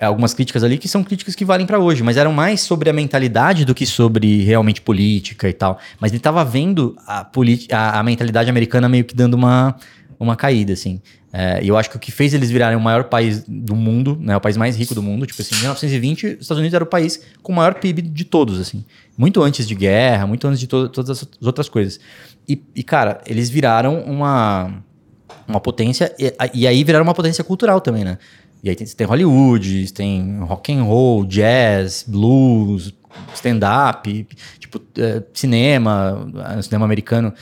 é, 0.00 0.06
algumas 0.06 0.32
críticas 0.32 0.64
ali 0.64 0.78
que 0.78 0.88
são 0.88 1.04
críticas 1.04 1.34
que 1.34 1.44
valem 1.44 1.66
para 1.66 1.78
hoje, 1.78 2.02
mas 2.02 2.16
eram 2.16 2.32
mais 2.32 2.62
sobre 2.62 2.88
a 2.88 2.92
mentalidade 2.94 3.66
do 3.66 3.74
que 3.74 3.84
sobre 3.84 4.42
realmente 4.42 4.80
política 4.80 5.50
e 5.50 5.52
tal. 5.52 5.78
Mas 6.00 6.12
ele 6.12 6.16
estava 6.16 6.42
vendo 6.42 6.96
a, 7.06 7.30
a, 7.72 8.00
a, 8.00 8.02
mentalidade 8.02 8.48
americana 8.48 8.88
meio 8.88 9.04
que 9.04 9.14
dando 9.14 9.34
uma, 9.34 9.76
uma 10.18 10.34
caída, 10.34 10.72
assim. 10.72 10.98
É, 11.36 11.64
e 11.64 11.66
eu 11.66 11.76
acho 11.76 11.90
que 11.90 11.96
o 11.96 11.98
que 11.98 12.12
fez 12.12 12.32
eles 12.32 12.48
virarem 12.48 12.78
o 12.78 12.80
maior 12.80 13.02
país 13.02 13.42
do 13.48 13.74
mundo, 13.74 14.16
né, 14.20 14.36
o 14.36 14.40
país 14.40 14.56
mais 14.56 14.76
rico 14.76 14.94
do 14.94 15.02
mundo, 15.02 15.26
tipo 15.26 15.42
assim, 15.42 15.56
em 15.56 15.58
1920, 15.58 16.26
os 16.26 16.42
Estados 16.42 16.60
Unidos 16.60 16.72
era 16.72 16.84
o 16.84 16.86
país 16.86 17.20
com 17.42 17.50
o 17.50 17.56
maior 17.56 17.74
PIB 17.74 18.02
de 18.02 18.24
todos, 18.24 18.60
assim. 18.60 18.84
Muito 19.18 19.42
antes 19.42 19.66
de 19.66 19.74
guerra, 19.74 20.28
muito 20.28 20.46
antes 20.46 20.60
de 20.60 20.68
to 20.68 20.88
todas 20.88 21.10
as 21.10 21.44
outras 21.44 21.68
coisas. 21.68 21.98
E, 22.48 22.62
e, 22.72 22.84
cara, 22.84 23.20
eles 23.26 23.50
viraram 23.50 23.98
uma, 24.02 24.74
uma 25.48 25.58
potência, 25.58 26.14
e, 26.20 26.32
e, 26.54 26.68
aí 26.68 26.84
viraram 26.84 27.04
uma 27.04 27.14
potência 27.14 27.42
cultural 27.42 27.80
também, 27.80 28.04
né? 28.04 28.16
E 28.62 28.68
aí 28.68 28.76
tem, 28.76 28.86
tem 28.86 29.04
Hollywood, 29.04 29.92
tem 29.92 30.38
rock 30.38 30.72
and 30.72 30.84
roll, 30.84 31.24
jazz, 31.24 32.04
blues, 32.06 32.94
stand-up, 33.34 34.28
tipo, 34.60 34.80
é, 34.96 35.20
cinema, 35.32 36.28
cinema 36.62 36.84
americano. 36.84 37.34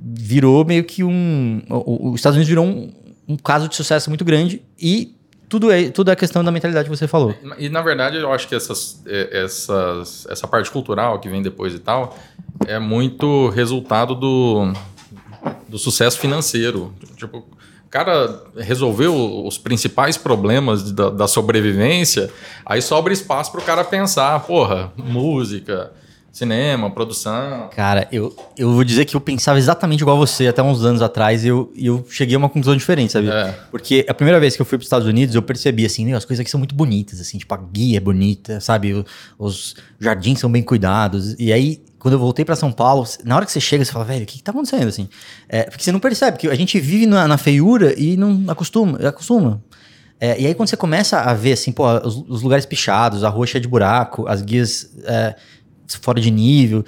Virou 0.00 0.64
meio 0.64 0.82
que 0.84 1.04
um. 1.04 1.60
Os 1.68 2.14
Estados 2.14 2.36
Unidos 2.36 2.48
virou 2.48 2.64
um, 2.64 2.90
um 3.28 3.36
caso 3.36 3.68
de 3.68 3.76
sucesso 3.76 4.08
muito 4.08 4.24
grande 4.24 4.62
e 4.80 5.14
tudo 5.48 5.70
é, 5.70 5.90
tudo 5.90 6.10
é 6.10 6.16
questão 6.16 6.44
da 6.44 6.50
mentalidade 6.50 6.88
que 6.88 6.96
você 6.96 7.06
falou. 7.06 7.34
E, 7.58 7.68
na 7.68 7.82
verdade, 7.82 8.16
eu 8.16 8.32
acho 8.32 8.48
que 8.48 8.54
essas, 8.54 9.02
é, 9.06 9.42
essas, 9.44 10.26
essa 10.28 10.46
parte 10.46 10.70
cultural 10.70 11.18
que 11.20 11.28
vem 11.28 11.42
depois 11.42 11.74
e 11.74 11.78
tal 11.78 12.16
é 12.66 12.78
muito 12.78 13.48
resultado 13.50 14.14
do, 14.14 14.72
do 15.68 15.78
sucesso 15.78 16.18
financeiro. 16.18 16.92
Tipo, 17.16 17.38
o 17.38 17.90
cara 17.90 18.42
resolveu 18.56 19.46
os 19.46 19.56
principais 19.56 20.18
problemas 20.18 20.92
da, 20.92 21.08
da 21.08 21.26
sobrevivência, 21.26 22.30
aí 22.64 22.82
sobra 22.82 23.12
espaço 23.12 23.50
para 23.50 23.60
o 23.60 23.64
cara 23.64 23.82
pensar, 23.82 24.38
porra, 24.40 24.92
música, 24.96 25.90
cinema, 26.32 26.90
produção. 26.90 27.68
Cara, 27.74 28.06
eu, 28.12 28.34
eu 28.56 28.72
vou 28.72 28.84
dizer 28.84 29.04
que 29.04 29.16
eu 29.16 29.20
pensava 29.20 29.58
exatamente 29.58 30.00
igual 30.00 30.16
você 30.16 30.46
até 30.46 30.62
uns 30.62 30.84
anos 30.84 31.02
atrás 31.02 31.44
e 31.44 31.48
eu, 31.48 31.72
eu 31.76 32.06
cheguei 32.08 32.36
a 32.36 32.38
uma 32.38 32.48
conclusão 32.48 32.76
diferente, 32.76 33.12
sabe? 33.12 33.28
É. 33.28 33.54
Porque 33.70 34.04
a 34.08 34.14
primeira 34.14 34.38
vez 34.38 34.54
que 34.54 34.62
eu 34.62 34.66
fui 34.66 34.78
para 34.78 34.82
os 34.82 34.86
Estados 34.86 35.06
Unidos, 35.06 35.34
eu 35.34 35.42
percebi 35.42 35.84
assim, 35.84 36.04
meu, 36.04 36.16
as 36.16 36.24
coisas 36.24 36.40
aqui 36.40 36.50
são 36.50 36.58
muito 36.58 36.74
bonitas, 36.74 37.20
assim, 37.20 37.38
tipo, 37.38 37.52
a 37.52 37.56
guia 37.56 37.96
é 37.96 38.00
bonita, 38.00 38.60
sabe? 38.60 39.04
Os 39.38 39.74
jardins 39.98 40.38
são 40.38 40.50
bem 40.50 40.62
cuidados. 40.62 41.34
E 41.38 41.52
aí, 41.52 41.82
quando 41.98 42.14
eu 42.14 42.20
voltei 42.20 42.44
para 42.44 42.54
São 42.54 42.70
Paulo, 42.70 43.06
na 43.24 43.34
hora 43.34 43.44
que 43.44 43.50
você 43.50 43.60
chega, 43.60 43.84
você 43.84 43.90
fala, 43.90 44.04
velho, 44.04 44.22
o 44.22 44.26
que, 44.26 44.38
que 44.38 44.42
tá 44.42 44.52
acontecendo, 44.52 44.88
assim? 44.88 45.08
É, 45.48 45.64
porque 45.64 45.82
você 45.82 45.90
não 45.90 46.00
percebe, 46.00 46.38
que 46.38 46.48
a 46.48 46.54
gente 46.54 46.78
vive 46.78 47.06
na, 47.06 47.26
na 47.26 47.38
feiura 47.38 47.98
e 47.98 48.16
não 48.16 48.44
acostuma, 48.48 48.98
acostuma. 49.08 49.62
É, 50.20 50.40
e 50.40 50.46
aí 50.46 50.54
quando 50.54 50.68
você 50.68 50.76
começa 50.76 51.20
a 51.20 51.32
ver, 51.32 51.52
assim, 51.52 51.72
pô, 51.72 51.84
os, 51.98 52.24
os 52.28 52.42
lugares 52.42 52.66
pichados, 52.66 53.22
a 53.24 53.28
rua 53.28 53.46
cheia 53.46 53.60
de 53.60 53.68
buraco, 53.68 54.28
as 54.28 54.42
guias... 54.42 54.90
É, 55.04 55.34
fora 55.96 56.20
de 56.20 56.30
nível. 56.30 56.84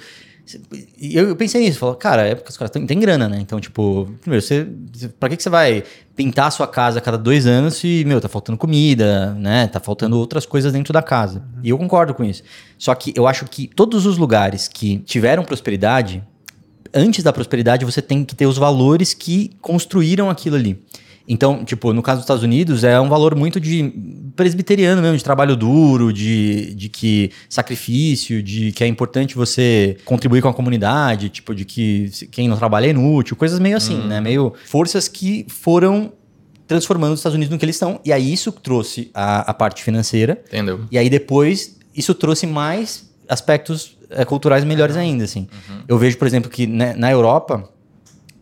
E 0.97 1.15
eu, 1.15 1.29
eu 1.29 1.35
pensei 1.35 1.61
nisso, 1.61 1.79
falou, 1.79 1.95
cara, 1.95 2.27
é 2.27 2.35
porque 2.35 2.49
os 2.49 2.57
caras 2.57 2.71
têm 2.71 2.99
grana, 2.99 3.29
né? 3.29 3.39
Então, 3.39 3.59
tipo, 3.59 4.11
primeiro, 4.21 4.45
você, 4.45 4.67
pra 5.19 5.29
que, 5.29 5.37
que 5.37 5.43
você 5.43 5.49
vai 5.49 5.83
pintar 6.15 6.47
a 6.47 6.51
sua 6.51 6.67
casa 6.67 6.99
a 6.99 7.01
cada 7.01 7.17
dois 7.17 7.45
anos 7.45 7.75
se, 7.75 8.03
meu, 8.05 8.19
tá 8.19 8.27
faltando 8.27 8.57
comida, 8.57 9.33
né? 9.35 9.67
Tá 9.67 9.79
faltando 9.79 10.17
outras 10.17 10.45
coisas 10.45 10.73
dentro 10.73 10.91
da 10.91 11.01
casa. 11.01 11.39
Uhum. 11.39 11.61
E 11.63 11.69
eu 11.69 11.77
concordo 11.77 12.13
com 12.13 12.23
isso. 12.23 12.43
Só 12.77 12.93
que 12.95 13.13
eu 13.15 13.27
acho 13.27 13.45
que 13.45 13.67
todos 13.67 14.05
os 14.05 14.17
lugares 14.17 14.67
que 14.67 14.97
tiveram 14.99 15.43
prosperidade, 15.43 16.23
antes 16.93 17.23
da 17.23 17.31
prosperidade, 17.31 17.85
você 17.85 18.01
tem 18.01 18.25
que 18.25 18.35
ter 18.35 18.45
os 18.45 18.57
valores 18.57 19.13
que 19.13 19.51
construíram 19.61 20.29
aquilo 20.29 20.55
ali. 20.55 20.81
Então, 21.33 21.63
tipo, 21.63 21.93
no 21.93 22.01
caso 22.01 22.17
dos 22.17 22.25
Estados 22.25 22.43
Unidos, 22.43 22.83
é 22.83 22.99
um 22.99 23.07
valor 23.07 23.35
muito 23.35 23.57
de 23.57 23.89
presbiteriano 24.35 25.01
mesmo, 25.01 25.15
de 25.15 25.23
trabalho 25.23 25.55
duro, 25.55 26.11
de, 26.11 26.75
de 26.75 26.89
que 26.89 27.31
sacrifício, 27.47 28.43
de 28.43 28.73
que 28.73 28.83
é 28.83 28.87
importante 28.87 29.33
você 29.33 29.95
contribuir 30.03 30.41
com 30.41 30.49
a 30.49 30.53
comunidade, 30.53 31.29
tipo, 31.29 31.55
de 31.55 31.63
que 31.63 32.11
quem 32.31 32.49
não 32.49 32.57
trabalha 32.57 32.87
é 32.87 32.89
inútil, 32.89 33.37
coisas 33.37 33.59
meio 33.59 33.77
assim, 33.77 33.95
hum. 33.95 34.07
né? 34.07 34.19
Meio 34.19 34.53
forças 34.65 35.07
que 35.07 35.45
foram 35.47 36.11
transformando 36.67 37.13
os 37.13 37.21
Estados 37.21 37.35
Unidos 37.37 37.49
no 37.49 37.57
que 37.57 37.63
eles 37.63 37.77
estão. 37.77 38.01
E 38.03 38.11
aí 38.11 38.33
isso 38.33 38.51
trouxe 38.51 39.09
a, 39.13 39.51
a 39.51 39.53
parte 39.53 39.85
financeira. 39.85 40.37
Entendeu? 40.49 40.81
E 40.91 40.97
aí 40.97 41.09
depois 41.09 41.79
isso 41.95 42.13
trouxe 42.13 42.45
mais 42.45 43.09
aspectos 43.29 43.97
é, 44.09 44.25
culturais 44.25 44.65
melhores 44.65 44.97
ainda, 44.97 45.23
assim. 45.23 45.47
Uhum. 45.69 45.81
Eu 45.87 45.97
vejo, 45.97 46.17
por 46.17 46.27
exemplo, 46.27 46.51
que 46.51 46.67
né, 46.67 46.93
na 46.93 47.09
Europa, 47.09 47.69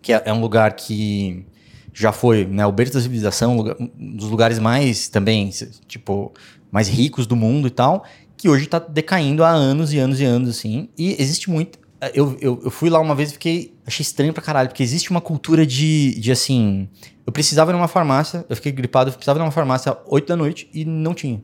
que 0.01 0.11
é, 0.11 0.23
é 0.25 0.33
um 0.33 0.41
lugar 0.41 0.73
que 0.73 1.45
já 1.93 2.11
foi 2.11 2.45
né, 2.45 2.65
o 2.65 2.71
berço 2.71 2.93
da 2.93 3.01
civilização, 3.01 3.59
um 3.99 4.15
dos 4.15 4.29
lugares 4.29 4.59
mais 4.59 5.07
também, 5.07 5.49
tipo, 5.87 6.33
mais 6.71 6.87
ricos 6.87 7.25
do 7.25 7.35
mundo 7.35 7.67
e 7.67 7.71
tal, 7.71 8.05
que 8.37 8.47
hoje 8.47 8.65
está 8.65 8.79
decaindo 8.79 9.43
há 9.43 9.49
anos 9.49 9.91
e 9.93 9.99
anos 9.99 10.19
e 10.19 10.25
anos, 10.25 10.49
assim. 10.49 10.89
E 10.97 11.15
existe 11.21 11.49
muito. 11.49 11.77
Eu, 12.13 12.37
eu, 12.39 12.61
eu 12.63 12.71
fui 12.71 12.89
lá 12.89 12.99
uma 12.99 13.13
vez 13.13 13.29
e 13.29 13.33
fiquei. 13.33 13.73
Achei 13.85 14.01
estranho 14.01 14.31
pra 14.31 14.41
caralho, 14.41 14.69
porque 14.69 14.83
existe 14.83 15.11
uma 15.11 15.19
cultura 15.19 15.65
de, 15.65 16.17
de 16.19 16.31
assim. 16.31 16.87
Eu 17.25 17.33
precisava 17.33 17.71
ir 17.71 17.73
numa 17.73 17.87
farmácia, 17.87 18.45
eu 18.47 18.55
fiquei 18.55 18.71
gripado, 18.71 19.09
eu 19.09 19.13
precisava 19.13 19.39
ir 19.39 19.41
numa 19.41 19.51
farmácia 19.51 19.91
às 19.91 19.97
8 20.07 20.27
da 20.27 20.35
noite 20.35 20.69
e 20.73 20.85
não 20.85 21.13
tinha. 21.13 21.41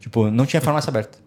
Tipo, 0.00 0.30
não 0.30 0.46
tinha 0.46 0.60
farmácia 0.60 0.88
aberta. 0.88 1.18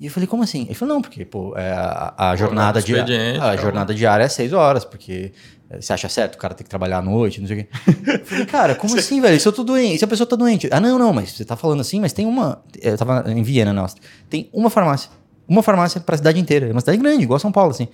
E 0.00 0.06
eu 0.06 0.10
falei, 0.10 0.26
como 0.26 0.42
assim? 0.42 0.62
Ele 0.62 0.74
falou, 0.74 0.94
não, 0.94 1.02
porque, 1.02 1.26
pô, 1.26 1.54
é, 1.56 1.72
a, 1.72 2.30
a 2.30 2.36
jornada 2.36 2.80
diária. 2.80 3.42
A 3.42 3.54
jornada 3.56 3.94
diária 3.94 4.24
é 4.24 4.28
6 4.28 4.54
horas, 4.54 4.84
porque 4.84 5.32
você 5.78 5.92
acha 5.92 6.08
certo? 6.08 6.34
O 6.34 6.38
cara 6.38 6.54
tem 6.54 6.64
que 6.64 6.70
trabalhar 6.70 6.98
à 6.98 7.02
noite, 7.02 7.40
não 7.40 7.46
sei 7.46 7.60
o 7.60 7.64
quê. 7.64 7.68
Eu 8.06 8.24
falei, 8.24 8.46
cara, 8.46 8.74
como 8.74 8.96
assim, 8.98 9.20
velho? 9.20 9.38
Se 9.38 9.46
eu 9.46 9.52
tô 9.52 9.62
doente, 9.62 9.98
se 9.98 10.04
a 10.04 10.08
pessoa 10.08 10.26
tá 10.26 10.34
doente. 10.34 10.68
Ah, 10.72 10.80
não, 10.80 10.98
não, 10.98 11.12
mas 11.12 11.32
você 11.32 11.44
tá 11.44 11.54
falando 11.54 11.80
assim, 11.80 12.00
mas 12.00 12.12
tem 12.12 12.26
uma. 12.26 12.60
Eu 12.80 12.96
tava 12.98 13.30
em 13.30 13.42
Viena, 13.42 13.72
nossa. 13.72 13.96
Tem 14.28 14.48
uma 14.52 14.68
farmácia. 14.68 15.10
Uma 15.46 15.62
farmácia 15.62 16.00
pra 16.00 16.16
cidade 16.16 16.40
inteira. 16.40 16.66
É 16.66 16.72
uma 16.72 16.80
cidade 16.80 16.98
grande, 16.98 17.22
igual 17.22 17.38
São 17.38 17.52
Paulo, 17.52 17.70
assim. 17.70 17.88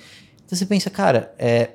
Então 0.44 0.56
você 0.56 0.64
pensa, 0.64 0.88
cara, 0.88 1.34
é, 1.38 1.70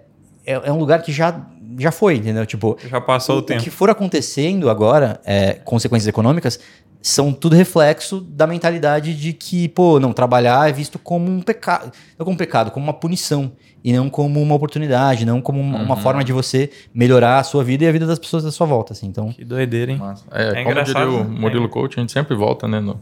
é, 0.46 0.54
é 0.54 0.72
um 0.72 0.80
lugar 0.80 1.04
que 1.04 1.12
já, 1.12 1.46
já 1.78 1.92
foi, 1.92 2.16
entendeu? 2.16 2.46
Tipo. 2.46 2.78
Já 2.90 3.02
passou 3.02 3.38
o, 3.38 3.40
o 3.40 3.42
tempo. 3.42 3.62
O 3.62 3.64
que 3.64 3.70
for 3.70 3.90
acontecendo 3.90 4.70
agora, 4.70 5.20
é, 5.26 5.54
consequências 5.54 6.08
econômicas, 6.08 6.60
são 7.02 7.34
tudo 7.34 7.56
reflexo 7.56 8.22
da 8.22 8.46
mentalidade 8.46 9.16
de 9.16 9.34
que, 9.34 9.68
pô, 9.70 10.00
não, 10.00 10.14
trabalhar 10.14 10.70
é 10.70 10.72
visto 10.72 11.00
como 11.00 11.32
um 11.32 11.42
pecado. 11.42 11.92
Não 12.18 12.24
como 12.24 12.36
um 12.36 12.38
pecado, 12.38 12.70
como 12.70 12.86
uma 12.86 12.94
punição 12.94 13.52
e 13.84 13.92
não 13.92 14.10
como 14.10 14.40
uma 14.40 14.54
oportunidade, 14.54 15.26
não 15.26 15.42
como 15.42 15.60
uma, 15.60 15.80
uhum. 15.80 15.86
uma 15.86 15.98
forma 15.98 16.24
de 16.24 16.32
você 16.32 16.70
melhorar 16.94 17.40
a 17.40 17.44
sua 17.44 17.64
vida 17.64 17.84
e 17.84 17.88
a 17.88 17.92
vida 17.92 18.06
das 18.06 18.20
pessoas 18.20 18.44
da 18.44 18.52
sua 18.52 18.68
volta, 18.68 18.94
assim. 18.94 19.08
Então, 19.08 19.32
que 19.32 19.44
doideira, 19.44 19.92
hein? 19.92 19.98
Massa. 19.98 20.24
É, 20.32 20.62
é 20.62 20.64
como 20.64 20.84
diria 20.84 21.10
o 21.10 21.24
Murilo 21.24 21.66
é. 21.66 21.70
Coach, 21.70 21.98
a 21.98 22.02
gente 22.02 22.12
sempre 22.12 22.36
volta, 22.36 22.68
né, 22.68 22.80
no 22.80 23.02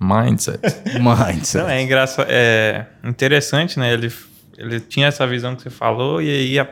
mindset. 0.00 0.60
mindset. 0.98 1.58
Não, 1.58 1.70
é 1.70 1.82
engraçado, 1.82 2.26
é 2.28 2.88
interessante, 3.04 3.78
né? 3.78 3.92
Ele, 3.92 4.12
ele 4.58 4.80
tinha 4.80 5.06
essa 5.06 5.24
visão 5.26 5.54
que 5.54 5.62
você 5.62 5.70
falou 5.70 6.20
e 6.20 6.28
aí 6.28 6.58
a, 6.58 6.68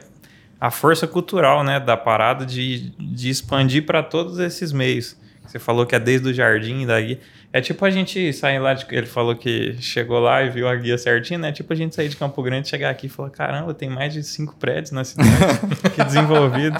a 0.61 0.71
força 0.71 1.07
cultural, 1.07 1.63
né, 1.63 1.79
da 1.79 1.97
parada 1.97 2.45
de, 2.45 2.91
de 2.99 3.31
expandir 3.31 3.87
para 3.87 4.03
todos 4.03 4.39
esses 4.39 4.73
meios. 4.73 5.17
Você 5.47 5.59
falou 5.59 5.87
que 5.87 5.95
é 5.95 6.01
desde 6.01 6.29
o 6.29 6.35
jardim 6.35 6.85
daí. 6.85 7.21
É 7.51 7.63
tipo 7.63 7.83
a 7.83 7.91
gente 7.91 8.31
sair 8.35 8.59
lá 8.59 8.75
de. 8.75 8.85
Ele 8.91 9.07
falou 9.07 9.35
que 9.35 9.75
chegou 9.81 10.19
lá 10.19 10.43
e 10.43 10.51
viu 10.51 10.69
a 10.69 10.75
guia 10.77 10.99
certinho, 10.99 11.41
né? 11.41 11.51
Tipo 11.51 11.73
a 11.73 11.77
gente 11.77 11.95
sair 11.95 12.11
de 12.11 12.17
Campo 12.17 12.43
Grande, 12.43 12.69
chegar 12.69 12.91
aqui 12.91 13.07
e 13.07 13.09
falar: 13.09 13.31
caramba, 13.31 13.73
tem 13.73 13.89
mais 13.89 14.13
de 14.13 14.23
cinco 14.23 14.55
prédios 14.57 14.91
na 14.91 15.03
cidade. 15.03 15.31
que 15.97 16.05
desenvolvido. 16.05 16.77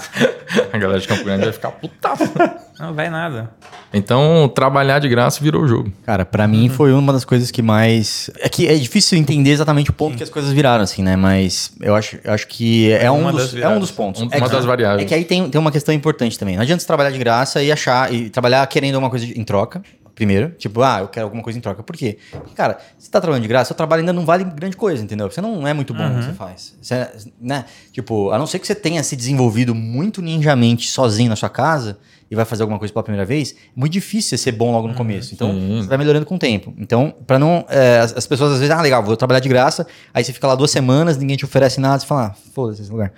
A 0.71 0.77
galera 0.77 0.99
de 0.99 1.07
Campo 1.07 1.23
Grande 1.23 1.43
vai 1.43 1.53
ficar 1.53 1.71
putaça. 1.71 2.31
Não 2.79 2.93
vai 2.93 3.09
nada. 3.09 3.49
Então, 3.91 4.49
trabalhar 4.53 4.99
de 4.99 5.09
graça 5.09 5.43
virou 5.43 5.63
o 5.63 5.67
jogo. 5.67 5.91
Cara, 6.05 6.23
para 6.23 6.47
mim 6.47 6.69
uhum. 6.69 6.75
foi 6.75 6.93
uma 6.93 7.11
das 7.11 7.25
coisas 7.25 7.49
que 7.49 7.63
mais. 7.63 8.29
É 8.39 8.47
que 8.47 8.67
é 8.67 8.75
difícil 8.75 9.17
entender 9.17 9.49
exatamente 9.49 9.89
o 9.89 9.93
ponto 9.93 10.11
Sim. 10.11 10.17
que 10.17 10.23
as 10.23 10.29
coisas 10.29 10.53
viraram, 10.53 10.83
assim, 10.83 11.01
né? 11.01 11.15
Mas 11.15 11.73
eu 11.81 11.95
acho, 11.95 12.19
eu 12.23 12.31
acho 12.31 12.47
que 12.47 12.91
é, 12.91 13.09
um 13.09 13.31
dos, 13.31 13.55
é 13.55 13.67
um 13.67 13.79
dos 13.79 13.89
pontos. 13.89 14.21
Um, 14.21 14.29
é 14.31 14.37
uma 14.37 14.47
que, 14.47 14.55
das 14.55 14.65
variáveis. 14.65 15.03
É 15.03 15.07
que 15.07 15.15
aí 15.15 15.25
tem, 15.25 15.49
tem 15.49 15.59
uma 15.59 15.71
questão 15.71 15.93
importante 15.93 16.37
também. 16.37 16.55
Não 16.55 16.61
adianta 16.61 16.79
você 16.79 16.87
trabalhar 16.87 17.09
de 17.09 17.17
graça 17.17 17.61
e 17.63 17.71
achar, 17.71 18.13
e 18.13 18.29
trabalhar 18.29 18.65
querendo 18.67 18.95
alguma 18.95 19.09
coisa 19.09 19.25
em 19.25 19.43
troca. 19.43 19.81
Primeiro, 20.19 20.49
tipo, 20.57 20.81
ah, 20.81 20.99
eu 20.99 21.07
quero 21.07 21.27
alguma 21.27 21.41
coisa 21.41 21.57
em 21.57 21.61
troca. 21.61 21.81
Por 21.81 21.95
quê? 21.95 22.17
Porque, 22.29 22.53
cara, 22.53 22.77
você 22.97 23.09
tá 23.09 23.21
trabalhando 23.21 23.43
de 23.43 23.47
graça, 23.47 23.69
seu 23.69 23.75
trabalho 23.75 24.01
ainda 24.01 24.11
não 24.11 24.25
vale 24.25 24.43
grande 24.43 24.75
coisa, 24.75 25.01
entendeu? 25.01 25.31
Você 25.31 25.39
não 25.39 25.65
é 25.65 25.73
muito 25.73 25.93
bom 25.93 26.03
uhum. 26.03 26.09
no 26.09 26.19
que 26.19 26.25
você 26.25 26.33
faz. 26.33 26.75
Você, 26.81 27.07
né? 27.39 27.63
Tipo, 27.93 28.29
a 28.29 28.37
não 28.37 28.45
ser 28.45 28.59
que 28.59 28.67
você 28.67 28.75
tenha 28.75 29.01
se 29.01 29.15
desenvolvido 29.15 29.73
muito 29.73 30.21
ninjamente 30.21 30.91
sozinho 30.91 31.29
na 31.29 31.37
sua 31.37 31.47
casa 31.47 31.99
e 32.29 32.35
vai 32.35 32.43
fazer 32.43 32.63
alguma 32.63 32.77
coisa 32.77 32.93
pela 32.93 33.01
primeira 33.01 33.25
vez, 33.25 33.53
é 33.53 33.79
muito 33.79 33.93
difícil 33.93 34.31
você 34.31 34.43
ser 34.43 34.51
bom 34.51 34.73
logo 34.73 34.87
no 34.87 34.91
uhum. 34.91 34.97
começo. 34.97 35.33
Então, 35.33 35.53
Sim. 35.53 35.77
você 35.77 35.87
vai 35.87 35.97
melhorando 35.97 36.25
com 36.25 36.35
o 36.35 36.39
tempo. 36.39 36.73
Então, 36.77 37.15
para 37.25 37.39
não. 37.39 37.65
É, 37.69 37.99
as, 37.99 38.17
as, 38.17 38.27
pessoas 38.27 38.51
às 38.51 38.59
vezes, 38.59 38.75
ah, 38.75 38.81
legal, 38.81 39.01
vou 39.01 39.15
trabalhar 39.15 39.39
de 39.39 39.47
graça, 39.47 39.87
aí 40.13 40.21
você 40.21 40.33
fica 40.33 40.47
lá 40.47 40.55
duas 40.55 40.69
semanas, 40.69 41.15
ninguém 41.15 41.37
te 41.37 41.45
oferece 41.45 41.79
nada, 41.79 41.97
você 41.97 42.05
fala, 42.05 42.25
ah, 42.25 42.35
foda-se 42.53 42.81
esse 42.81 42.91
lugar. 42.91 43.13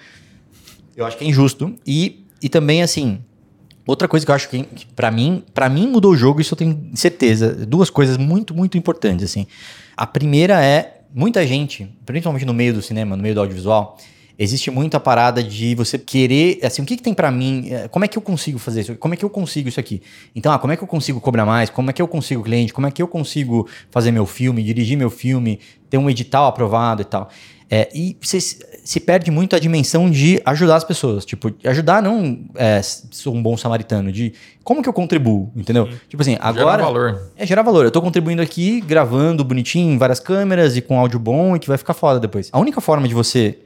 Eu 0.95 1.04
acho 1.04 1.18
que 1.18 1.26
é 1.26 1.28
injusto. 1.28 1.76
E, 1.84 2.28
e 2.43 2.47
também, 2.47 2.84
assim, 2.84 3.20
Outra 3.86 4.08
coisa 4.08 4.26
que 4.26 4.32
eu 4.32 4.36
acho 4.36 4.50
que, 4.50 4.64
que 4.64 4.86
para 4.88 5.10
mim, 5.10 5.44
para 5.54 5.68
mim 5.70 5.88
mudou 5.88 6.12
o 6.12 6.16
jogo, 6.16 6.40
isso 6.40 6.54
eu 6.54 6.58
tenho 6.58 6.92
certeza. 6.94 7.54
Duas 7.66 7.90
coisas 7.90 8.18
muito, 8.18 8.54
muito 8.54 8.78
importantes 8.78 9.26
assim. 9.26 9.48
A 9.98 10.06
primeira 10.06 10.64
é 10.64 11.02
muita 11.14 11.46
gente, 11.46 11.90
principalmente 12.06 12.46
no 12.46 12.54
meio 12.54 12.74
do 12.74 12.82
cinema, 12.82 13.16
no 13.16 13.24
meio 13.24 13.36
do 13.36 13.42
audiovisual, 13.42 13.98
existe 14.38 14.72
muita 14.72 15.00
parada 15.00 15.44
de 15.44 15.76
você 15.76 16.00
querer, 16.00 16.60
assim, 16.64 16.82
o 16.82 16.86
que, 16.86 16.98
que 16.98 17.04
tem 17.04 17.14
para 17.14 17.30
mim, 17.30 17.68
é, 17.70 17.88
como 17.88 18.06
é 18.06 18.08
que 18.08 18.18
eu 18.18 18.22
consigo 18.22 18.58
fazer 18.58 18.82
isso? 18.82 18.96
Como 18.96 19.14
é 19.14 19.18
que 19.18 19.24
eu 19.24 19.30
consigo 19.30 19.70
isso 19.70 19.80
aqui? 19.80 20.02
Então, 20.36 20.52
ah, 20.52 20.58
como 20.58 20.74
é 20.74 20.78
que 20.78 20.84
eu 20.84 20.88
consigo 20.88 21.22
cobrar 21.22 21.46
mais? 21.46 21.70
Como 21.70 21.90
é 21.90 21.94
que 21.94 22.02
eu 22.02 22.08
consigo 22.08 22.42
cliente? 22.42 22.74
Como 22.74 22.88
é 22.88 22.92
que 22.92 23.02
eu 23.02 23.08
consigo 23.08 23.68
fazer 23.92 24.12
meu 24.12 24.26
filme, 24.26 24.64
dirigir 24.64 24.98
meu 24.98 25.12
filme, 25.12 25.60
ter 25.90 25.98
um 26.00 26.10
edital 26.10 26.48
aprovado 26.48 27.04
e 27.04 27.06
tal? 27.06 27.30
É, 27.74 27.88
e 27.96 28.18
você 28.22 28.38
se 28.42 29.00
perde 29.00 29.32
muito 29.32 29.56
a 29.56 29.60
dimensão 29.60 30.12
de 30.12 30.42
ajudar 30.44 30.76
as 30.76 30.84
pessoas. 30.84 31.24
Tipo, 31.24 31.54
ajudar 31.64 32.04
não 32.04 32.40
é 32.56 32.82
sou 32.82 33.34
um 33.34 33.42
bom 33.42 33.56
samaritano, 33.56 34.12
de 34.12 34.34
como 34.62 34.84
que 34.84 34.90
eu 34.90 34.94
contribuo, 34.94 35.50
entendeu? 35.56 35.86
Sim. 35.86 35.98
Tipo 36.10 36.22
assim, 36.22 36.38
agora. 36.42 36.84
Gerar 36.84 36.84
valor. 36.84 37.32
É 37.38 37.46
gerar 37.46 37.62
valor. 37.62 37.86
Eu 37.86 37.92
tô 37.92 38.02
contribuindo 38.02 38.42
aqui, 38.42 38.82
gravando 38.82 39.42
bonitinho, 39.46 39.94
em 39.94 39.98
várias 39.98 40.20
câmeras 40.20 40.76
e 40.76 40.82
com 40.82 41.00
áudio 41.00 41.18
bom 41.18 41.56
e 41.56 41.60
que 41.60 41.70
vai 41.70 41.78
ficar 41.78 41.94
foda 41.94 42.20
depois. 42.20 42.50
A 42.52 42.60
única 42.60 42.82
forma 42.82 43.08
de 43.08 43.14
você 43.14 43.58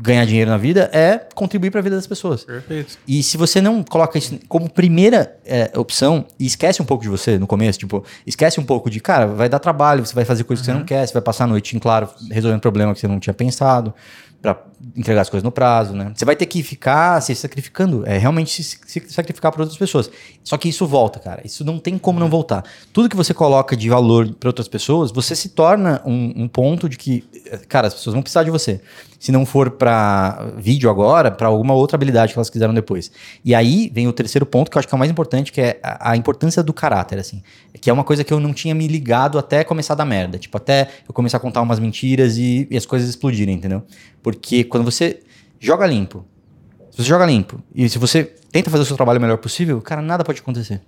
ganhar 0.00 0.24
dinheiro 0.24 0.50
na 0.50 0.56
vida 0.56 0.90
é 0.92 1.26
contribuir 1.34 1.70
para 1.70 1.80
a 1.80 1.82
vida 1.82 1.96
das 1.96 2.06
pessoas. 2.06 2.44
Perfeito. 2.44 2.98
E 3.06 3.22
se 3.22 3.36
você 3.36 3.60
não 3.60 3.82
coloca 3.82 4.16
isso 4.16 4.38
como 4.48 4.68
primeira 4.68 5.36
é, 5.44 5.70
opção 5.76 6.26
e 6.38 6.46
esquece 6.46 6.80
um 6.80 6.84
pouco 6.84 7.02
de 7.02 7.10
você 7.10 7.38
no 7.38 7.46
começo, 7.46 7.78
tipo, 7.78 8.04
esquece 8.26 8.58
um 8.58 8.64
pouco 8.64 8.88
de, 8.88 8.98
cara, 9.00 9.26
vai 9.26 9.48
dar 9.48 9.58
trabalho, 9.58 10.04
você 10.04 10.14
vai 10.14 10.24
fazer 10.24 10.44
coisas 10.44 10.60
uhum. 10.60 10.64
que 10.64 10.66
você 10.66 10.72
não 10.72 10.80
uhum. 10.80 10.86
quer, 10.86 11.06
você 11.06 11.12
vai 11.12 11.22
passar 11.22 11.44
a 11.44 11.46
noite 11.46 11.76
em 11.76 11.78
claro 11.78 12.08
resolvendo 12.30 12.60
problema 12.60 12.94
que 12.94 13.00
você 13.00 13.08
não 13.08 13.20
tinha 13.20 13.34
pensado, 13.34 13.92
para 14.40 14.54
entregar 14.96 15.20
as 15.20 15.28
coisas 15.28 15.44
no 15.44 15.52
prazo, 15.52 15.94
né? 15.94 16.12
Você 16.14 16.24
vai 16.24 16.34
ter 16.34 16.46
que 16.46 16.62
ficar 16.62 17.20
se 17.20 17.34
sacrificando, 17.34 18.06
é 18.06 18.16
realmente 18.16 18.62
se, 18.62 18.78
se 18.86 19.02
sacrificar 19.08 19.52
para 19.52 19.62
outras 19.62 19.78
pessoas. 19.78 20.10
Só 20.42 20.56
que 20.56 20.68
isso 20.68 20.86
volta, 20.86 21.18
cara. 21.18 21.42
Isso 21.44 21.64
não 21.64 21.78
tem 21.78 21.98
como 21.98 22.18
não 22.18 22.28
voltar. 22.28 22.64
Tudo 22.92 23.08
que 23.08 23.16
você 23.16 23.34
coloca 23.34 23.76
de 23.76 23.88
valor 23.88 24.34
para 24.34 24.48
outras 24.48 24.68
pessoas, 24.68 25.12
você 25.12 25.36
se 25.36 25.50
torna 25.50 26.00
um, 26.04 26.44
um 26.44 26.48
ponto 26.48 26.88
de 26.88 26.96
que, 26.96 27.24
cara, 27.68 27.88
as 27.88 27.94
pessoas 27.94 28.14
vão 28.14 28.22
precisar 28.22 28.44
de 28.44 28.50
você 28.50 28.80
se 29.20 29.30
não 29.30 29.44
for 29.44 29.72
para 29.72 30.50
vídeo 30.56 30.88
agora, 30.88 31.30
para 31.30 31.46
alguma 31.46 31.74
outra 31.74 31.94
habilidade 31.94 32.32
que 32.32 32.38
elas 32.38 32.48
quiseram 32.48 32.72
depois. 32.72 33.12
E 33.44 33.54
aí 33.54 33.92
vem 33.94 34.08
o 34.08 34.14
terceiro 34.14 34.46
ponto 34.46 34.70
que 34.70 34.78
eu 34.78 34.80
acho 34.80 34.88
que 34.88 34.94
é 34.94 34.96
o 34.96 34.98
mais 34.98 35.10
importante, 35.10 35.52
que 35.52 35.60
é 35.60 35.78
a, 35.82 36.12
a, 36.12 36.16
importância 36.16 36.62
do 36.62 36.72
caráter, 36.72 37.18
assim. 37.18 37.42
Que 37.82 37.90
é 37.90 37.92
uma 37.92 38.02
coisa 38.02 38.24
que 38.24 38.32
eu 38.32 38.40
não 38.40 38.54
tinha 38.54 38.74
me 38.74 38.88
ligado 38.88 39.38
até 39.38 39.62
começar 39.62 39.92
a 39.92 39.96
dar 39.96 40.06
merda. 40.06 40.38
Tipo, 40.38 40.56
até 40.56 40.88
eu 41.06 41.12
começar 41.12 41.36
a 41.36 41.40
contar 41.40 41.60
umas 41.60 41.78
mentiras 41.78 42.38
e, 42.38 42.66
e 42.70 42.76
as 42.78 42.86
coisas 42.86 43.10
explodirem, 43.10 43.56
entendeu? 43.56 43.82
Porque 44.22 44.64
quando 44.70 44.84
você 44.84 45.20
joga 45.58 45.86
limpo, 45.86 46.24
se 46.90 47.02
você 47.02 47.08
joga 47.08 47.26
limpo 47.26 47.62
e 47.74 47.88
se 47.88 47.98
você 47.98 48.24
tenta 48.50 48.70
fazer 48.70 48.82
o 48.82 48.86
seu 48.86 48.96
trabalho 48.96 49.18
o 49.18 49.22
melhor 49.22 49.38
possível, 49.38 49.80
cara, 49.80 50.00
nada 50.00 50.24
pode 50.24 50.40
acontecer. 50.40 50.80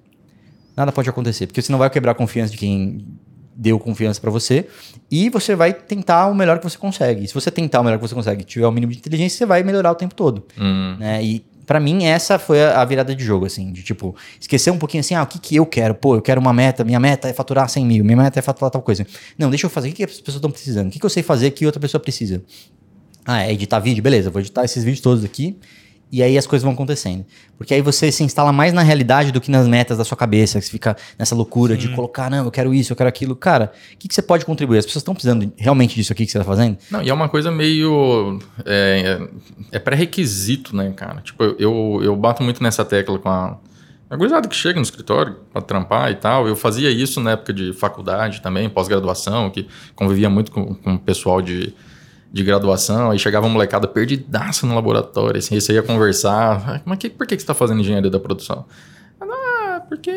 Nada 0.76 0.91
pode 0.91 1.09
acontecer, 1.09 1.47
porque 1.47 1.61
você 1.61 1.70
não 1.70 1.78
vai 1.78 1.91
quebrar 1.91 2.12
a 2.12 2.14
confiança 2.14 2.51
de 2.51 2.59
quem 2.59 3.07
deu 3.55 3.78
confiança 3.78 4.20
para 4.20 4.30
você 4.30 4.66
e 5.11 5.28
você 5.28 5.55
vai 5.55 5.74
tentar 5.74 6.28
o 6.28 6.35
melhor 6.35 6.59
que 6.59 6.64
você 6.64 6.78
consegue. 6.78 7.26
Se 7.28 7.35
você 7.35 7.51
tentar 7.51 7.80
o 7.80 7.85
melhor 7.85 7.99
que 7.99 8.09
você 8.09 8.14
consegue, 8.14 8.45
tiver 8.45 8.66
o 8.66 8.72
mínimo 8.72 8.93
de 8.93 8.99
inteligência, 8.99 9.39
você 9.39 9.47
vai 9.47 9.62
melhorar 9.62 9.93
o 9.93 9.95
tempo 9.95 10.14
todo. 10.14 10.45
Hum. 10.59 10.97
Né? 10.99 11.22
E 11.22 11.45
para 11.66 11.78
mim 11.78 12.05
essa 12.05 12.39
foi 12.39 12.64
a, 12.64 12.85
virada 12.85 13.14
de 13.14 13.24
jogo, 13.24 13.47
assim, 13.47 13.72
de 13.72 13.83
tipo, 13.83 14.16
esquecer 14.41 14.70
um 14.70 14.78
pouquinho 14.78 15.01
assim, 15.01 15.14
ah, 15.14 15.22
o 15.22 15.26
que 15.26 15.39
que 15.39 15.57
eu 15.57 15.66
quero? 15.66 15.95
Pô, 15.95 16.16
eu 16.16 16.22
quero 16.22 16.41
uma 16.41 16.53
meta, 16.53 16.83
minha 16.85 16.99
meta 16.99 17.28
é 17.28 17.33
faturar 17.33 17.68
100 17.68 17.87
mil, 17.87 18.05
minha 18.05 18.16
meta 18.16 18.39
é 18.39 18.43
faturar 18.43 18.70
tal 18.70 18.83
coisa. 18.83 19.07
Não, 19.39 19.51
deixa 19.51 19.66
eu 19.66 19.70
fazer, 19.70 19.89
o 19.89 19.91
que, 19.91 19.99
que 19.99 20.05
as 20.05 20.18
pessoas 20.18 20.37
estão 20.37 20.51
precisando? 20.51 20.89
O 20.89 20.91
que, 20.91 20.99
que 20.99 21.07
eu 21.07 21.11
sei 21.11 21.22
fazer 21.22 21.51
que 21.51 21.64
outra 21.66 21.80
pessoa 21.80 22.01
precisa? 22.01 22.43
Ah, 23.25 23.43
é 23.43 23.53
editar 23.53 23.79
vídeo? 23.79 24.03
Beleza, 24.03 24.31
vou 24.31 24.41
editar 24.41 24.64
esses 24.64 24.83
vídeos 24.85 25.01
todos 25.01 25.25
aqui 25.25 25.57
e 26.12 26.23
aí 26.23 26.37
as 26.37 26.47
coisas 26.47 26.62
vão 26.62 26.75
acontecendo. 26.75 27.25
Porque 27.57 27.73
aí 27.73 27.81
você 27.81 28.12
se 28.12 28.23
instala 28.23 28.53
mais 28.53 28.75
na 28.75 28.83
realidade 28.83 29.33
do 29.33 29.41
que 29.41 29.51
nas 29.51 29.66
metas 29.66 29.97
da 29.97 30.05
sua 30.05 30.16
cabeça, 30.16 30.61
você 30.61 30.70
fica 30.70 30.95
nessa 31.18 31.35
loucura 31.35 31.75
Sim. 31.75 31.81
de 31.81 31.95
colocar, 31.95 32.31
não, 32.31 32.45
eu 32.45 32.51
quero 32.51 32.75
isso, 32.75 32.93
eu 32.93 32.97
quero 32.97 33.09
aquilo. 33.09 33.35
Cara, 33.35 33.73
o 33.95 33.97
que, 33.97 34.09
que 34.09 34.14
você 34.14 34.20
pode 34.20 34.45
contribuir? 34.45 34.77
As 34.77 34.85
pessoas 34.85 35.01
estão 35.01 35.14
precisando 35.14 35.51
realmente 35.57 35.95
disso 35.95 36.12
aqui 36.12 36.27
que 36.27 36.31
você 36.31 36.37
está 36.37 36.49
fazendo? 36.49 36.77
Não, 36.91 37.03
e 37.03 37.09
é 37.09 37.14
uma 37.14 37.31
coisa 37.31 37.51
meio. 37.51 38.39
É, 38.66 39.27
é 39.70 39.79
pré-requisito, 39.79 40.77
né, 40.77 40.93
cara? 40.95 41.23
Tipo, 41.23 41.43
eu, 41.59 42.01
eu 42.03 42.14
bato 42.14 42.43
muito 42.43 42.62
nessa 42.62 42.85
tecla 42.85 43.18
com 43.18 43.31
a. 43.31 43.59
A 44.11 44.16
gurizada 44.16 44.47
que 44.47 44.55
chega 44.55 44.75
no 44.75 44.83
escritório 44.83 45.37
para 45.51 45.62
trampar 45.62 46.11
e 46.11 46.16
tal, 46.16 46.47
eu 46.47 46.55
fazia 46.55 46.91
isso 46.91 47.18
na 47.18 47.31
época 47.31 47.51
de 47.51 47.73
faculdade 47.73 48.43
também, 48.43 48.68
pós-graduação, 48.68 49.49
que 49.49 49.66
convivia 49.95 50.29
muito 50.29 50.53
com, 50.53 50.75
com 50.75 50.97
o 50.97 50.99
pessoal 50.99 51.41
de, 51.41 51.75
de 52.33 52.43
graduação, 52.43 53.11
aí 53.11 53.18
chegava 53.18 53.47
uma 53.47 53.53
molecada 53.53 53.87
perdidaça 53.87 54.66
no 54.66 54.74
laboratório, 54.74 55.39
assim, 55.39 55.55
aí 55.55 55.61
você 55.61 55.74
ia 55.74 55.83
conversar, 55.83 56.80
mas 56.85 56.99
que, 56.99 57.11
por 57.11 57.26
que, 57.26 57.37
que 57.37 57.43
você 57.43 57.45
está 57.45 57.55
fazendo 57.55 57.80
engenharia 57.80 58.11
da 58.11 58.18
produção? 58.18 58.64
Ah, 59.20 59.83
porque 59.87 60.11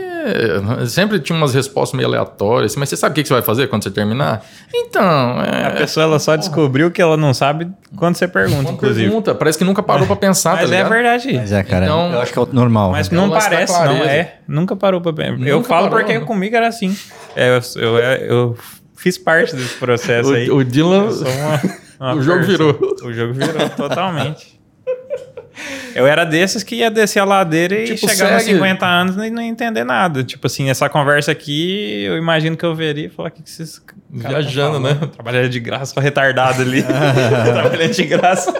sempre 0.87 1.19
tinha 1.19 1.37
umas 1.37 1.53
respostas 1.53 1.97
meio 1.97 2.07
aleatórias, 2.07 2.71
assim, 2.71 2.79
mas 2.79 2.87
você 2.87 2.95
sabe 2.95 3.11
o 3.11 3.15
que, 3.15 3.21
que 3.21 3.27
você 3.27 3.33
vai 3.33 3.43
fazer 3.43 3.67
quando 3.67 3.83
você 3.83 3.91
terminar? 3.91 4.45
Então, 4.73 5.41
é... 5.43 5.65
A 5.65 5.71
pessoa 5.71 6.05
ela 6.05 6.17
só 6.17 6.37
descobriu 6.37 6.89
que 6.89 7.01
ela 7.01 7.17
não 7.17 7.33
sabe 7.33 7.69
quando 7.97 8.15
você 8.15 8.29
pergunta, 8.29 8.63
quando 8.63 8.75
inclusive. 8.75 9.07
Pergunta, 9.07 9.35
parece 9.35 9.57
que 9.57 9.65
nunca 9.65 9.83
parou 9.83 10.07
para 10.07 10.15
pensar, 10.15 10.55
Mas 10.55 10.69
tá 10.69 10.75
é 10.75 10.83
verdade. 10.85 11.33
Mas 11.33 11.51
é, 11.51 11.63
cara, 11.63 11.85
então, 11.85 12.13
eu 12.13 12.21
acho 12.21 12.31
que 12.31 12.39
é 12.39 12.47
normal. 12.53 12.91
Mas 12.91 13.09
não 13.09 13.29
parece, 13.29 13.73
não 13.73 14.03
é. 14.03 14.35
Nunca 14.47 14.73
parou 14.73 15.01
para 15.01 15.11
pensar. 15.11 15.45
Eu 15.45 15.61
falo 15.63 15.89
parou, 15.89 15.99
porque 15.99 16.17
não. 16.17 16.25
comigo 16.25 16.55
era 16.55 16.67
assim. 16.69 16.97
É, 17.35 17.57
eu, 17.75 17.81
eu, 17.81 17.97
eu, 17.97 18.57
fiz 18.95 19.17
parte 19.17 19.53
desse 19.53 19.75
processo 19.75 20.31
o, 20.31 20.33
aí. 20.33 20.49
O 20.49 20.63
Dylan... 20.63 21.09
Uma 21.99 22.15
o 22.15 22.21
jogo 22.21 22.43
virou. 22.43 22.97
O 23.03 23.13
jogo 23.13 23.33
virou 23.33 23.69
totalmente. 23.69 24.55
Eu 25.95 26.05
era 26.05 26.25
desses 26.25 26.63
que 26.63 26.75
ia 26.75 26.91
descer 26.91 27.19
a 27.19 27.25
ladeira 27.25 27.81
e 27.81 27.95
tipo, 27.95 28.09
chegar 28.09 28.33
nos 28.33 28.43
50 28.43 28.85
anos 28.85 29.15
e 29.15 29.29
não 29.29 29.41
entender 29.41 29.85
nada. 29.85 30.23
Tipo 30.23 30.47
assim, 30.47 30.69
essa 30.69 30.89
conversa 30.89 31.31
aqui, 31.31 32.03
eu 32.03 32.17
imagino 32.17 32.57
que 32.57 32.65
eu 32.65 32.75
veria 32.75 33.05
e 33.05 33.09
falar 33.09 33.29
que, 33.29 33.41
que 33.41 33.49
esses. 33.49 33.81
Viajando, 34.09 34.79
né? 34.79 34.95
Trabalhando 35.13 35.49
de 35.49 35.59
graça, 35.61 35.93
só 35.93 36.01
retardado 36.01 36.61
ali. 36.61 36.83
Trabalhando 36.83 37.93
de 37.93 38.03
graça. 38.03 38.53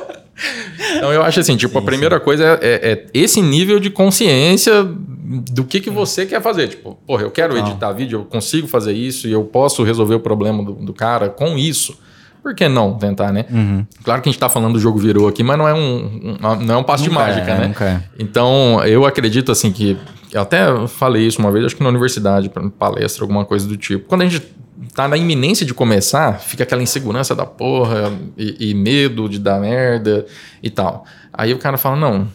Então 0.96 1.12
eu 1.12 1.22
acho 1.24 1.42
assim, 1.42 1.58
tipo, 1.58 1.74
sim, 1.74 1.80
a 1.80 1.82
primeira 1.82 2.18
sim. 2.18 2.24
coisa 2.24 2.46
é, 2.46 2.58
é, 2.62 2.92
é, 2.92 3.06
esse 3.14 3.42
nível 3.42 3.80
de 3.80 3.90
consciência 3.90 4.84
do 4.84 5.66
que, 5.66 5.82
que 5.82 5.90
você 5.90 6.26
quer 6.26 6.42
fazer. 6.42 6.70
Tipo, 6.70 6.96
porra, 7.06 7.24
eu 7.24 7.32
quero 7.32 7.58
editar 7.58 7.92
vídeo, 7.92 8.20
eu 8.20 8.26
consigo 8.26 8.68
fazer 8.68 8.94
isso 8.94 9.28
e 9.28 9.34
eu 9.34 9.44
posso 9.44 9.84
resolver 9.84 10.16
o 10.16 10.20
problema 10.22 10.64
do, 10.64 10.74
do 10.74 10.94
cara 10.94 11.30
com 11.30 11.58
isso 11.58 11.98
por 12.46 12.54
que 12.54 12.70
não 12.70 12.93
tentar, 12.93 13.34
né? 13.34 13.43
Uhum. 13.50 13.88
Claro 14.04 14.22
que 14.22 14.30
a 14.30 14.32
gente 14.32 14.38
está 14.38 14.48
falando 14.48 14.74
do 14.74 14.80
jogo 14.80 15.00
virou 15.00 15.28
aqui, 15.28 15.41
mas 15.41 15.58
não 15.58 15.68
é 15.68 15.74
um, 15.74 16.38
um 16.43 16.64
não 16.64 16.76
é 16.76 16.78
um 16.78 16.84
passo 16.84 17.10
nunca 17.10 17.26
de 17.26 17.34
mágica, 17.34 17.52
é, 17.52 17.58
né? 17.58 17.76
É. 17.82 18.02
Então, 18.20 18.84
eu 18.86 19.04
acredito 19.04 19.52
assim 19.52 19.72
que 19.72 19.98
eu 20.32 20.43
até 20.43 20.64
falei 20.88 21.26
isso 21.26 21.39
uma 21.39 21.52
vez, 21.52 21.66
acho 21.66 21.76
que 21.76 21.82
na 21.82 21.89
universidade, 21.89 22.52
palestra, 22.78 23.24
alguma 23.24 23.46
coisa 23.46 23.68
do 23.68 23.76
tipo. 23.76 24.06
Quando 24.06 24.22
a 24.22 24.26
gente 24.28 24.46
tá 24.93 25.08
na 25.08 25.18
iminência 25.18 25.66
de 25.66 25.74
começar, 25.74 26.39
fica 26.39 26.62
aquela 26.62 26.84
insegurança 26.84 27.34
da 27.34 27.48
porra 27.48 28.14
e, 28.38 28.70
e 28.70 28.74
medo 28.76 29.28
de 29.28 29.39
dar 29.39 29.60
merda 29.60 30.28
e 30.62 30.70
tal. 30.70 31.04
Aí 31.34 31.52
o 31.52 31.58
cara 31.58 31.80
fala: 31.80 31.96
"Não, 31.96 32.28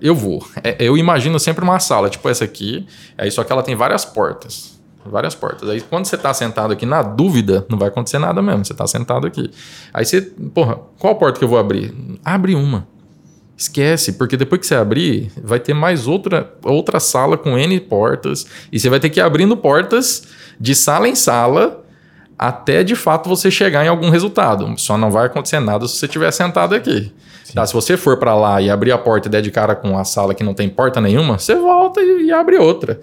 eu 0.00 0.14
vou". 0.14 0.46
É, 0.62 0.76
eu 0.78 0.96
imagino 0.96 1.40
sempre 1.40 1.64
uma 1.64 1.80
sala, 1.80 2.08
tipo 2.08 2.28
essa 2.28 2.44
aqui, 2.44 2.86
aí 3.18 3.32
só 3.32 3.42
que 3.42 3.50
ela 3.50 3.64
tem 3.64 3.74
várias 3.74 4.04
portas 4.04 4.75
várias 5.10 5.34
portas. 5.34 5.68
Aí 5.68 5.80
quando 5.80 6.04
você 6.04 6.16
está 6.16 6.32
sentado 6.34 6.72
aqui 6.72 6.86
na 6.86 7.02
dúvida, 7.02 7.66
não 7.68 7.78
vai 7.78 7.88
acontecer 7.88 8.18
nada 8.18 8.40
mesmo. 8.42 8.64
Você 8.64 8.72
está 8.72 8.86
sentado 8.86 9.26
aqui. 9.26 9.50
Aí 9.92 10.04
você, 10.04 10.20
porra, 10.20 10.78
qual 10.98 11.16
porta 11.16 11.38
que 11.38 11.44
eu 11.44 11.48
vou 11.48 11.58
abrir? 11.58 11.94
Abre 12.24 12.54
uma. 12.54 12.86
Esquece, 13.56 14.12
porque 14.12 14.36
depois 14.36 14.60
que 14.60 14.66
você 14.66 14.74
abrir, 14.74 15.32
vai 15.42 15.58
ter 15.58 15.72
mais 15.72 16.06
outra, 16.06 16.52
outra 16.62 17.00
sala 17.00 17.38
com 17.38 17.58
N 17.58 17.80
portas. 17.80 18.46
E 18.70 18.78
você 18.78 18.90
vai 18.90 19.00
ter 19.00 19.08
que 19.08 19.18
ir 19.18 19.22
abrindo 19.22 19.56
portas 19.56 20.24
de 20.60 20.74
sala 20.74 21.08
em 21.08 21.14
sala 21.14 21.82
até 22.38 22.84
de 22.84 22.94
fato 22.94 23.28
você 23.28 23.50
chegar 23.50 23.84
em 23.84 23.88
algum 23.88 24.10
resultado. 24.10 24.74
Só 24.78 24.98
não 24.98 25.10
vai 25.10 25.26
acontecer 25.26 25.58
nada 25.58 25.88
se 25.88 25.96
você 25.96 26.06
estiver 26.06 26.30
sentado 26.30 26.74
aqui. 26.74 27.12
Tá, 27.54 27.64
se 27.64 27.72
você 27.72 27.96
for 27.96 28.18
para 28.18 28.34
lá 28.34 28.60
e 28.60 28.68
abrir 28.68 28.92
a 28.92 28.98
porta 28.98 29.28
e 29.28 29.30
der 29.30 29.40
de 29.40 29.50
cara 29.50 29.74
com 29.74 29.96
a 29.96 30.04
sala 30.04 30.34
que 30.34 30.44
não 30.44 30.52
tem 30.52 30.68
porta 30.68 31.00
nenhuma, 31.00 31.38
você 31.38 31.54
volta 31.54 32.00
e, 32.02 32.26
e 32.26 32.32
abre 32.32 32.58
outra. 32.58 33.00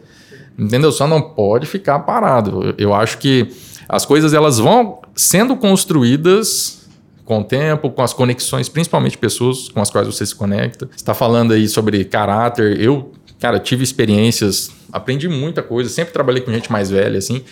Entendeu? 0.58 0.92
Só 0.92 1.08
não 1.08 1.22
pode 1.22 1.66
ficar 1.66 2.00
parado. 2.00 2.76
Eu 2.78 2.94
acho 2.94 3.18
que 3.18 3.48
as 3.88 4.06
coisas 4.06 4.34
elas 4.34 4.60
vão 4.60 5.02
sendo 5.16 5.56
construídas 5.56 6.88
com 7.26 7.40
o 7.40 7.44
tempo, 7.44 7.90
com 7.90 8.02
as 8.02 8.14
conexões, 8.14 8.68
principalmente 8.68 9.18
pessoas 9.18 9.70
com 9.70 9.82
as 9.82 9.90
quais 9.90 10.08
você 10.08 10.26
se 10.26 10.36
conecta. 10.36 10.90
Está 10.96 11.14
falando 11.14 11.54
aí 11.54 11.68
sobre 11.68 12.04
caráter. 12.04 12.80
Eu, 12.80 13.12
cara, 13.40 13.60
tive 13.60 13.84
experiências, 13.84 14.72
aprendi 14.92 15.28
muita 15.28 15.64
coisa, 15.64 15.90
sempre 15.90 16.14
trabalhei 16.14 16.42
com 16.42 16.52
gente 16.52 16.72
mais 16.72 16.90
velha, 16.90 17.18
assim. 17.18 17.44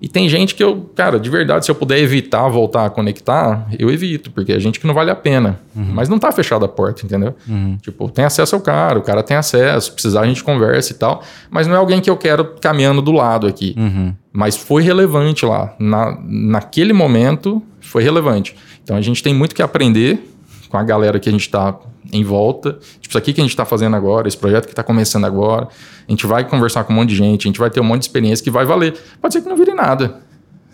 E 0.00 0.08
tem 0.08 0.28
gente 0.28 0.54
que 0.54 0.64
eu, 0.64 0.90
cara, 0.94 1.20
de 1.20 1.28
verdade, 1.28 1.66
se 1.66 1.70
eu 1.70 1.74
puder 1.74 1.98
evitar 1.98 2.48
voltar 2.48 2.86
a 2.86 2.90
conectar, 2.90 3.66
eu 3.78 3.90
evito, 3.90 4.30
porque 4.30 4.52
é 4.52 4.58
gente 4.58 4.80
que 4.80 4.86
não 4.86 4.94
vale 4.94 5.10
a 5.10 5.14
pena. 5.14 5.60
Uhum. 5.76 5.90
Mas 5.92 6.08
não 6.08 6.18
tá 6.18 6.32
fechada 6.32 6.64
a 6.64 6.68
porta, 6.68 7.04
entendeu? 7.04 7.34
Uhum. 7.46 7.76
Tipo, 7.82 8.08
tem 8.08 8.24
acesso 8.24 8.54
ao 8.54 8.62
cara, 8.62 8.98
o 8.98 9.02
cara 9.02 9.22
tem 9.22 9.36
acesso, 9.36 9.88
se 9.88 9.92
precisar 9.92 10.22
a 10.22 10.26
gente 10.26 10.42
conversa 10.42 10.92
e 10.92 10.96
tal. 10.96 11.22
Mas 11.50 11.66
não 11.66 11.74
é 11.74 11.78
alguém 11.78 12.00
que 12.00 12.08
eu 12.08 12.16
quero 12.16 12.56
caminhando 12.60 13.02
do 13.02 13.12
lado 13.12 13.46
aqui. 13.46 13.74
Uhum. 13.76 14.14
Mas 14.32 14.56
foi 14.56 14.82
relevante 14.82 15.44
lá. 15.44 15.74
Na, 15.78 16.18
naquele 16.24 16.94
momento, 16.94 17.62
foi 17.80 18.02
relevante. 18.02 18.56
Então 18.82 18.96
a 18.96 19.00
gente 19.02 19.22
tem 19.22 19.34
muito 19.34 19.54
que 19.54 19.62
aprender 19.62 20.30
com 20.70 20.78
a 20.78 20.82
galera 20.82 21.18
que 21.18 21.28
a 21.28 21.32
gente 21.32 21.42
está 21.42 21.76
em 22.12 22.24
volta. 22.24 22.78
Tipo, 23.00 23.08
isso 23.08 23.18
aqui 23.18 23.32
que 23.32 23.40
a 23.40 23.44
gente 23.44 23.50
está 23.50 23.64
fazendo 23.64 23.96
agora, 23.96 24.28
esse 24.28 24.36
projeto 24.36 24.66
que 24.66 24.72
está 24.72 24.82
começando 24.82 25.24
agora. 25.24 25.68
A 26.06 26.10
gente 26.10 26.26
vai 26.26 26.44
conversar 26.48 26.84
com 26.84 26.92
um 26.92 26.96
monte 26.96 27.10
de 27.10 27.16
gente, 27.16 27.46
a 27.46 27.48
gente 27.48 27.58
vai 27.58 27.70
ter 27.70 27.80
um 27.80 27.84
monte 27.84 28.00
de 28.00 28.04
experiência 28.06 28.42
que 28.42 28.50
vai 28.50 28.64
valer. 28.64 28.94
Pode 29.20 29.34
ser 29.34 29.42
que 29.42 29.48
não 29.48 29.56
vire 29.56 29.74
nada. 29.74 30.20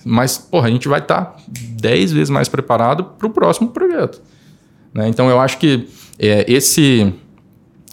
Mas, 0.05 0.39
porra, 0.39 0.69
a 0.69 0.71
gente 0.71 0.89
vai 0.89 1.01
estar 1.01 1.23
tá 1.23 1.37
10 1.49 2.13
vezes 2.13 2.31
mais 2.31 2.49
preparado 2.49 3.05
para 3.05 3.27
o 3.27 3.31
próximo 3.31 3.69
projeto. 3.69 4.21
Né? 4.95 5.09
Então, 5.09 5.29
eu 5.29 5.41
acho 5.41 5.59
que 5.59 5.89
é, 6.19 6.45
esse 6.49 7.13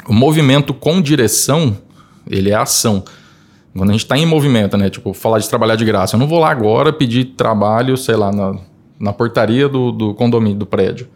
movimento 0.08 0.74
com 0.74 1.02
direção, 1.02 1.78
ele 2.30 2.52
é 2.52 2.56
ação. 2.56 3.04
Quando 3.76 3.90
a 3.90 3.94
gente 3.94 4.04
está 4.04 4.18
em 4.18 4.26
movimento, 4.26 4.78
né? 4.78 4.90
Tipo, 4.90 5.14
falar 5.14 5.40
de 5.40 5.50
trabalhar 5.50 5.76
de 5.76 5.84
graça. 5.84 6.16
Eu 6.16 6.20
não 6.20 6.28
vou 6.28 6.40
lá 6.40 6.52
agora 6.52 6.94
pedir 6.94 7.26
trabalho, 7.36 7.98
sei 7.98 8.16
lá, 8.16 8.32
na, 8.32 8.56
na 9.00 9.12
portaria 9.12 9.68
do, 9.68 9.92
do 9.92 10.14
condomínio, 10.14 10.60
do 10.60 10.66
prédio 10.68 11.08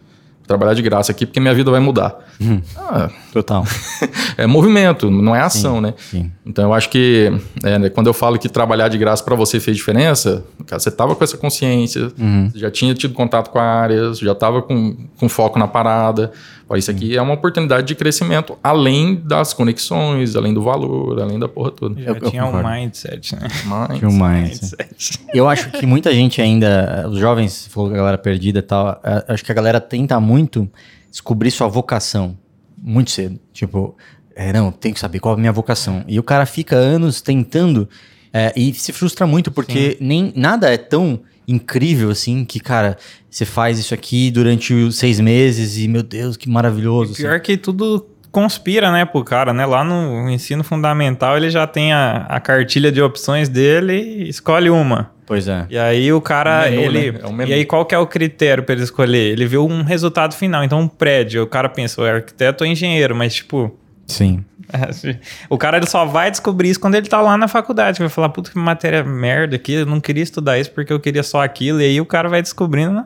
trabalhar 0.48 0.74
de 0.74 0.82
graça 0.82 1.12
aqui 1.12 1.26
porque 1.26 1.38
minha 1.38 1.54
vida 1.54 1.70
vai 1.70 1.78
mudar. 1.78 2.16
Hum, 2.40 2.60
ah, 2.76 3.10
total. 3.32 3.64
é 4.36 4.46
movimento, 4.46 5.10
não 5.10 5.36
é 5.36 5.40
ação, 5.40 5.76
sim, 5.76 5.80
né? 5.82 5.94
Sim. 5.98 6.32
Então 6.44 6.64
eu 6.64 6.74
acho 6.74 6.88
que 6.88 7.30
é, 7.62 7.78
né, 7.78 7.90
quando 7.90 8.06
eu 8.06 8.14
falo 8.14 8.38
que 8.38 8.48
trabalhar 8.48 8.88
de 8.88 8.96
graça 8.96 9.22
para 9.22 9.36
você 9.36 9.60
fez 9.60 9.76
diferença, 9.76 10.42
cara, 10.66 10.80
você 10.80 10.88
estava 10.88 11.14
com 11.14 11.22
essa 11.22 11.36
consciência, 11.36 12.10
uhum. 12.18 12.50
já 12.54 12.70
tinha 12.70 12.94
tido 12.94 13.12
contato 13.12 13.50
com 13.50 13.58
áreas, 13.58 14.18
já 14.18 14.32
estava 14.32 14.62
com, 14.62 14.96
com 15.18 15.28
foco 15.28 15.58
na 15.58 15.68
parada. 15.68 16.32
Pô, 16.68 16.76
isso 16.76 16.90
aqui 16.90 17.16
é 17.16 17.22
uma 17.22 17.32
oportunidade 17.32 17.86
de 17.86 17.94
crescimento, 17.94 18.58
além 18.62 19.14
das 19.14 19.54
conexões, 19.54 20.36
além 20.36 20.52
do 20.52 20.62
valor, 20.62 21.18
além 21.20 21.38
da 21.38 21.48
porra 21.48 21.70
toda. 21.70 22.00
Já 22.00 22.10
eu, 22.10 22.30
tinha 22.30 22.44
um 22.44 22.62
mindset, 22.62 23.34
né? 23.34 23.48
Mindset. 23.64 23.98
Tinha 23.98 24.10
um 24.10 24.12
mindset. 24.12 25.20
eu 25.32 25.48
acho 25.48 25.70
que 25.70 25.86
muita 25.86 26.12
gente 26.12 26.42
ainda, 26.42 27.06
os 27.08 27.18
jovens, 27.18 27.66
falou 27.68 27.88
que 27.88 27.94
a 27.94 27.98
galera 27.98 28.18
perdida 28.18 28.58
e 28.58 28.62
tal, 28.62 29.00
acho 29.26 29.42
que 29.42 29.50
a 29.50 29.54
galera 29.54 29.80
tenta 29.80 30.20
muito 30.20 30.38
muito 30.38 30.70
descobrir 31.10 31.50
sua 31.50 31.68
vocação 31.68 32.36
muito 32.80 33.10
cedo. 33.10 33.38
Tipo, 33.52 33.96
é, 34.36 34.52
não, 34.52 34.70
tem 34.70 34.92
que 34.92 35.00
saber 35.00 35.18
qual 35.18 35.34
é 35.34 35.36
a 35.36 35.40
minha 35.40 35.52
vocação. 35.52 36.04
E 36.06 36.18
o 36.18 36.22
cara 36.22 36.46
fica 36.46 36.76
anos 36.76 37.20
tentando 37.20 37.88
é, 38.32 38.52
e 38.56 38.72
se 38.72 38.92
frustra 38.92 39.26
muito, 39.26 39.50
porque 39.50 39.96
Sim. 39.98 40.04
nem 40.06 40.32
nada 40.36 40.72
é 40.72 40.76
tão 40.76 41.20
incrível 41.48 42.10
assim 42.10 42.44
que, 42.44 42.60
cara, 42.60 42.98
você 43.28 43.46
faz 43.46 43.78
isso 43.78 43.94
aqui 43.94 44.30
durante 44.30 44.74
os 44.74 44.96
seis 44.96 45.18
meses 45.18 45.78
e, 45.78 45.88
meu 45.88 46.02
Deus, 46.02 46.36
que 46.36 46.48
maravilhoso. 46.48 47.14
E 47.14 47.16
pior 47.16 47.36
assim. 47.36 47.42
que 47.42 47.56
tudo 47.56 48.06
conspira, 48.30 48.92
né, 48.92 49.04
pro 49.06 49.24
cara, 49.24 49.52
né? 49.52 49.64
Lá 49.64 49.82
no 49.82 50.28
ensino 50.28 50.62
fundamental 50.62 51.36
ele 51.36 51.50
já 51.50 51.66
tem 51.66 51.92
a, 51.92 52.26
a 52.28 52.38
cartilha 52.38 52.92
de 52.92 53.00
opções 53.00 53.48
dele 53.48 53.94
e 53.94 54.28
escolhe 54.28 54.68
uma. 54.68 55.10
Pois 55.26 55.46
é. 55.46 55.66
E 55.68 55.78
aí 55.78 56.12
o 56.12 56.20
cara, 56.20 56.70
menu, 56.70 56.82
ele. 56.82 57.12
Né? 57.12 57.20
É 57.22 57.26
um 57.26 57.42
e 57.42 57.52
aí 57.52 57.64
qual 57.64 57.84
que 57.84 57.94
é 57.94 57.98
o 57.98 58.06
critério 58.06 58.62
para 58.62 58.74
ele 58.74 58.84
escolher? 58.84 59.32
Ele 59.32 59.46
vê 59.46 59.58
um 59.58 59.82
resultado 59.82 60.34
final. 60.34 60.64
Então, 60.64 60.80
um 60.80 60.88
prédio, 60.88 61.42
o 61.42 61.46
cara 61.46 61.68
pensa, 61.68 62.00
é 62.02 62.12
arquiteto 62.12 62.64
ou 62.64 62.70
engenheiro, 62.70 63.14
mas 63.14 63.34
tipo. 63.34 63.76
Sim. 64.06 64.42
O 65.48 65.56
cara 65.56 65.76
ele 65.76 65.86
só 65.86 66.04
vai 66.04 66.30
descobrir 66.30 66.70
isso 66.70 66.80
quando 66.80 66.94
ele 66.94 67.06
tá 67.06 67.20
lá 67.20 67.36
na 67.36 67.48
faculdade. 67.48 67.98
Vai 67.98 68.08
falar, 68.08 68.28
puta 68.28 68.50
que 68.50 68.58
matéria 68.58 69.02
merda 69.04 69.56
aqui, 69.56 69.72
eu 69.74 69.86
não 69.86 70.00
queria 70.00 70.22
estudar 70.22 70.58
isso 70.58 70.70
porque 70.70 70.92
eu 70.92 71.00
queria 71.00 71.22
só 71.22 71.42
aquilo. 71.42 71.80
E 71.80 71.84
aí 71.84 72.00
o 72.00 72.06
cara 72.06 72.28
vai 72.28 72.42
descobrindo, 72.42 72.92
né? 72.92 73.04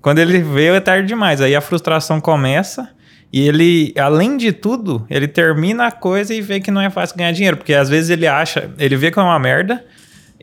Quando 0.00 0.18
ele 0.18 0.40
vê, 0.40 0.66
é 0.66 0.80
tarde 0.80 1.08
demais. 1.08 1.40
Aí 1.40 1.54
a 1.54 1.60
frustração 1.60 2.20
começa. 2.20 2.90
E 3.32 3.48
ele, 3.48 3.92
além 3.98 4.36
de 4.36 4.52
tudo, 4.52 5.04
ele 5.10 5.26
termina 5.26 5.86
a 5.86 5.90
coisa 5.90 6.32
e 6.32 6.40
vê 6.40 6.60
que 6.60 6.70
não 6.70 6.80
é 6.80 6.88
fácil 6.88 7.16
ganhar 7.16 7.32
dinheiro. 7.32 7.56
Porque 7.56 7.74
às 7.74 7.88
vezes 7.88 8.10
ele 8.10 8.26
acha, 8.26 8.70
ele 8.78 8.96
vê 8.96 9.10
que 9.10 9.18
é 9.18 9.22
uma 9.22 9.38
merda, 9.38 9.84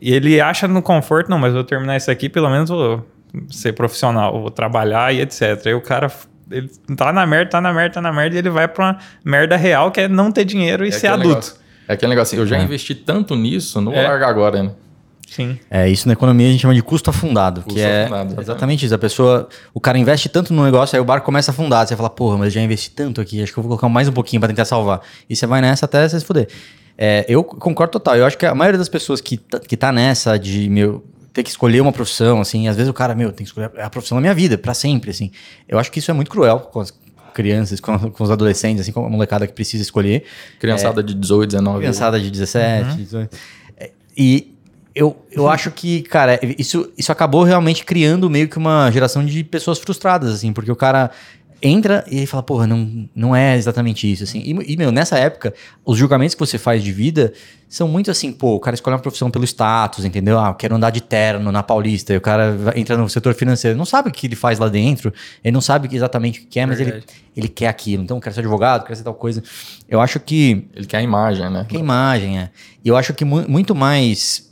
e 0.00 0.12
ele 0.12 0.40
acha 0.40 0.68
no 0.68 0.82
conforto, 0.82 1.30
não, 1.30 1.38
mas 1.38 1.54
vou 1.54 1.64
terminar 1.64 1.96
isso 1.96 2.10
aqui, 2.10 2.28
pelo 2.28 2.50
menos 2.50 2.68
vou 2.68 3.06
ser 3.48 3.72
profissional, 3.72 4.40
vou 4.40 4.50
trabalhar 4.50 5.14
e 5.14 5.20
etc. 5.20 5.66
Aí 5.66 5.74
o 5.74 5.80
cara 5.80 6.10
ele 6.52 6.70
tá 6.96 7.12
na 7.12 7.26
merda, 7.26 7.50
tá 7.50 7.60
na 7.60 7.72
merda, 7.72 7.94
tá 7.94 8.00
na 8.00 8.12
merda, 8.12 8.36
e 8.36 8.38
ele 8.38 8.50
vai 8.50 8.68
pra 8.68 8.84
uma 8.84 8.98
merda 9.24 9.56
real 9.56 9.90
que 9.90 10.02
é 10.02 10.08
não 10.08 10.30
ter 10.30 10.44
dinheiro 10.44 10.84
e 10.84 10.88
é 10.88 10.92
ser 10.92 11.08
adulto. 11.08 11.28
Negócio, 11.28 11.54
é 11.88 11.92
aquele 11.94 12.10
negócio 12.10 12.34
assim, 12.34 12.42
eu 12.42 12.46
já 12.46 12.58
é. 12.58 12.62
investi 12.62 12.94
tanto 12.94 13.34
nisso, 13.34 13.80
não 13.80 13.92
vou 13.92 14.00
é. 14.00 14.06
largar 14.06 14.28
agora, 14.28 14.62
né? 14.62 14.70
Sim. 15.32 15.58
É, 15.70 15.88
isso 15.88 16.06
na 16.06 16.12
economia 16.12 16.46
a 16.46 16.50
gente 16.50 16.60
chama 16.60 16.74
de 16.74 16.82
custo 16.82 17.08
afundado, 17.08 17.62
custo 17.62 17.74
que 17.74 17.80
é 17.80 18.02
afundado, 18.02 18.40
exatamente 18.40 18.84
isso. 18.84 18.94
A 18.94 18.98
pessoa, 18.98 19.48
o 19.72 19.80
cara 19.80 19.96
investe 19.96 20.28
tanto 20.28 20.52
no 20.52 20.62
negócio, 20.62 20.94
aí 20.94 21.00
o 21.00 21.04
barco 21.04 21.24
começa 21.24 21.50
a 21.50 21.52
afundar. 21.54 21.86
Você 21.86 21.96
fala, 21.96 22.10
porra, 22.10 22.36
mas 22.36 22.48
eu 22.48 22.50
já 22.52 22.60
investi 22.60 22.90
tanto 22.90 23.18
aqui, 23.18 23.42
acho 23.42 23.50
que 23.50 23.58
eu 23.58 23.62
vou 23.62 23.70
colocar 23.70 23.88
mais 23.88 24.06
um 24.08 24.12
pouquinho 24.12 24.40
para 24.40 24.48
tentar 24.50 24.66
salvar. 24.66 25.00
E 25.30 25.34
você 25.34 25.46
vai 25.46 25.62
nessa 25.62 25.86
até 25.86 26.06
você 26.06 26.20
se 26.20 26.26
fuder. 26.26 26.48
É, 26.98 27.24
eu 27.28 27.42
concordo 27.42 27.92
total. 27.92 28.16
Eu 28.16 28.26
acho 28.26 28.36
que 28.36 28.44
a 28.44 28.54
maioria 28.54 28.78
das 28.78 28.90
pessoas 28.90 29.22
que, 29.22 29.38
tá, 29.38 29.58
que 29.58 29.74
tá 29.74 29.90
nessa 29.90 30.38
de, 30.38 30.68
meu, 30.68 31.02
ter 31.32 31.42
que 31.42 31.50
escolher 31.50 31.80
uma 31.80 31.92
profissão, 31.92 32.40
assim, 32.40 32.68
às 32.68 32.76
vezes 32.76 32.90
o 32.90 32.94
cara, 32.94 33.14
meu, 33.14 33.30
tem 33.32 33.44
que 33.44 33.50
escolher 33.50 33.70
a 33.80 33.88
profissão 33.88 34.16
da 34.16 34.20
minha 34.20 34.34
vida, 34.34 34.58
para 34.58 34.74
sempre, 34.74 35.10
assim. 35.10 35.30
Eu 35.68 35.78
acho 35.78 35.90
que 35.90 35.98
isso 35.98 36.10
é 36.10 36.14
muito 36.14 36.30
cruel 36.30 36.60
com 36.60 36.80
as 36.80 36.92
crianças, 37.32 37.80
com, 37.80 37.98
com, 38.10 38.24
os 38.24 38.30
adolescentes, 38.30 38.82
assim, 38.82 38.92
com 38.92 39.04
a 39.04 39.08
molecada 39.08 39.46
que 39.46 39.52
precisa 39.52 39.82
escolher. 39.82 40.24
Criançada 40.58 41.00
é, 41.00 41.04
de 41.04 41.14
18, 41.14 41.50
19. 41.50 41.78
Criançada 41.78 42.20
de 42.20 42.30
17, 42.30 42.90
uhum. 42.90 42.96
18. 42.96 43.36
É, 43.78 43.90
e 44.16 44.54
eu, 44.94 45.24
eu 45.30 45.48
acho 45.48 45.70
que, 45.70 46.02
cara, 46.02 46.38
isso, 46.58 46.92
isso 46.98 47.10
acabou 47.10 47.42
realmente 47.44 47.84
criando 47.84 48.28
meio 48.28 48.46
que 48.48 48.58
uma 48.58 48.90
geração 48.90 49.24
de 49.24 49.42
pessoas 49.42 49.78
frustradas, 49.78 50.34
assim, 50.34 50.52
porque 50.52 50.70
o 50.70 50.76
cara 50.76 51.10
entra 51.62 52.04
e 52.10 52.26
fala, 52.26 52.42
porra, 52.42 52.66
não, 52.66 53.08
não 53.14 53.36
é 53.36 53.56
exatamente 53.56 54.10
isso, 54.10 54.24
assim. 54.24 54.40
E, 54.40 54.72
e, 54.72 54.76
meu, 54.76 54.90
nessa 54.90 55.16
época, 55.16 55.54
os 55.84 55.96
julgamentos 55.96 56.34
que 56.34 56.40
você 56.40 56.58
faz 56.58 56.82
de 56.82 56.92
vida 56.92 57.32
são 57.68 57.86
muito 57.86 58.10
assim, 58.10 58.32
pô, 58.32 58.56
o 58.56 58.60
cara 58.60 58.74
escolhe 58.74 58.94
uma 58.94 59.00
profissão 59.00 59.30
pelo 59.30 59.44
status, 59.44 60.04
entendeu? 60.04 60.38
Ah, 60.38 60.48
eu 60.48 60.54
quero 60.54 60.74
andar 60.74 60.90
de 60.90 61.00
terno 61.00 61.52
na 61.52 61.62
Paulista, 61.62 62.12
e 62.12 62.16
o 62.16 62.20
cara 62.20 62.56
entra 62.74 62.96
no 62.96 63.08
setor 63.08 63.32
financeiro, 63.34 63.78
não 63.78 63.84
sabe 63.84 64.08
o 64.08 64.12
que 64.12 64.26
ele 64.26 64.36
faz 64.36 64.58
lá 64.58 64.68
dentro, 64.68 65.14
ele 65.42 65.52
não 65.52 65.60
sabe 65.60 65.88
exatamente 65.94 66.40
o 66.40 66.42
que 66.42 66.48
quer, 66.48 66.66
mas 66.66 66.80
ele, 66.80 67.02
ele 67.36 67.48
quer 67.48 67.68
aquilo. 67.68 68.02
Então, 68.02 68.18
quer 68.20 68.32
ser 68.32 68.40
advogado, 68.40 68.84
quer 68.84 68.96
ser 68.96 69.04
tal 69.04 69.14
coisa. 69.14 69.42
Eu 69.88 70.00
acho 70.00 70.18
que... 70.18 70.66
Ele 70.74 70.86
quer 70.86 70.98
a 70.98 71.02
imagem, 71.02 71.48
né? 71.48 71.64
Quer 71.68 71.76
a 71.76 71.80
imagem, 71.80 72.38
é. 72.40 72.50
E 72.84 72.88
eu 72.88 72.96
acho 72.96 73.14
que 73.14 73.24
mu 73.24 73.48
muito 73.48 73.74
mais 73.74 74.51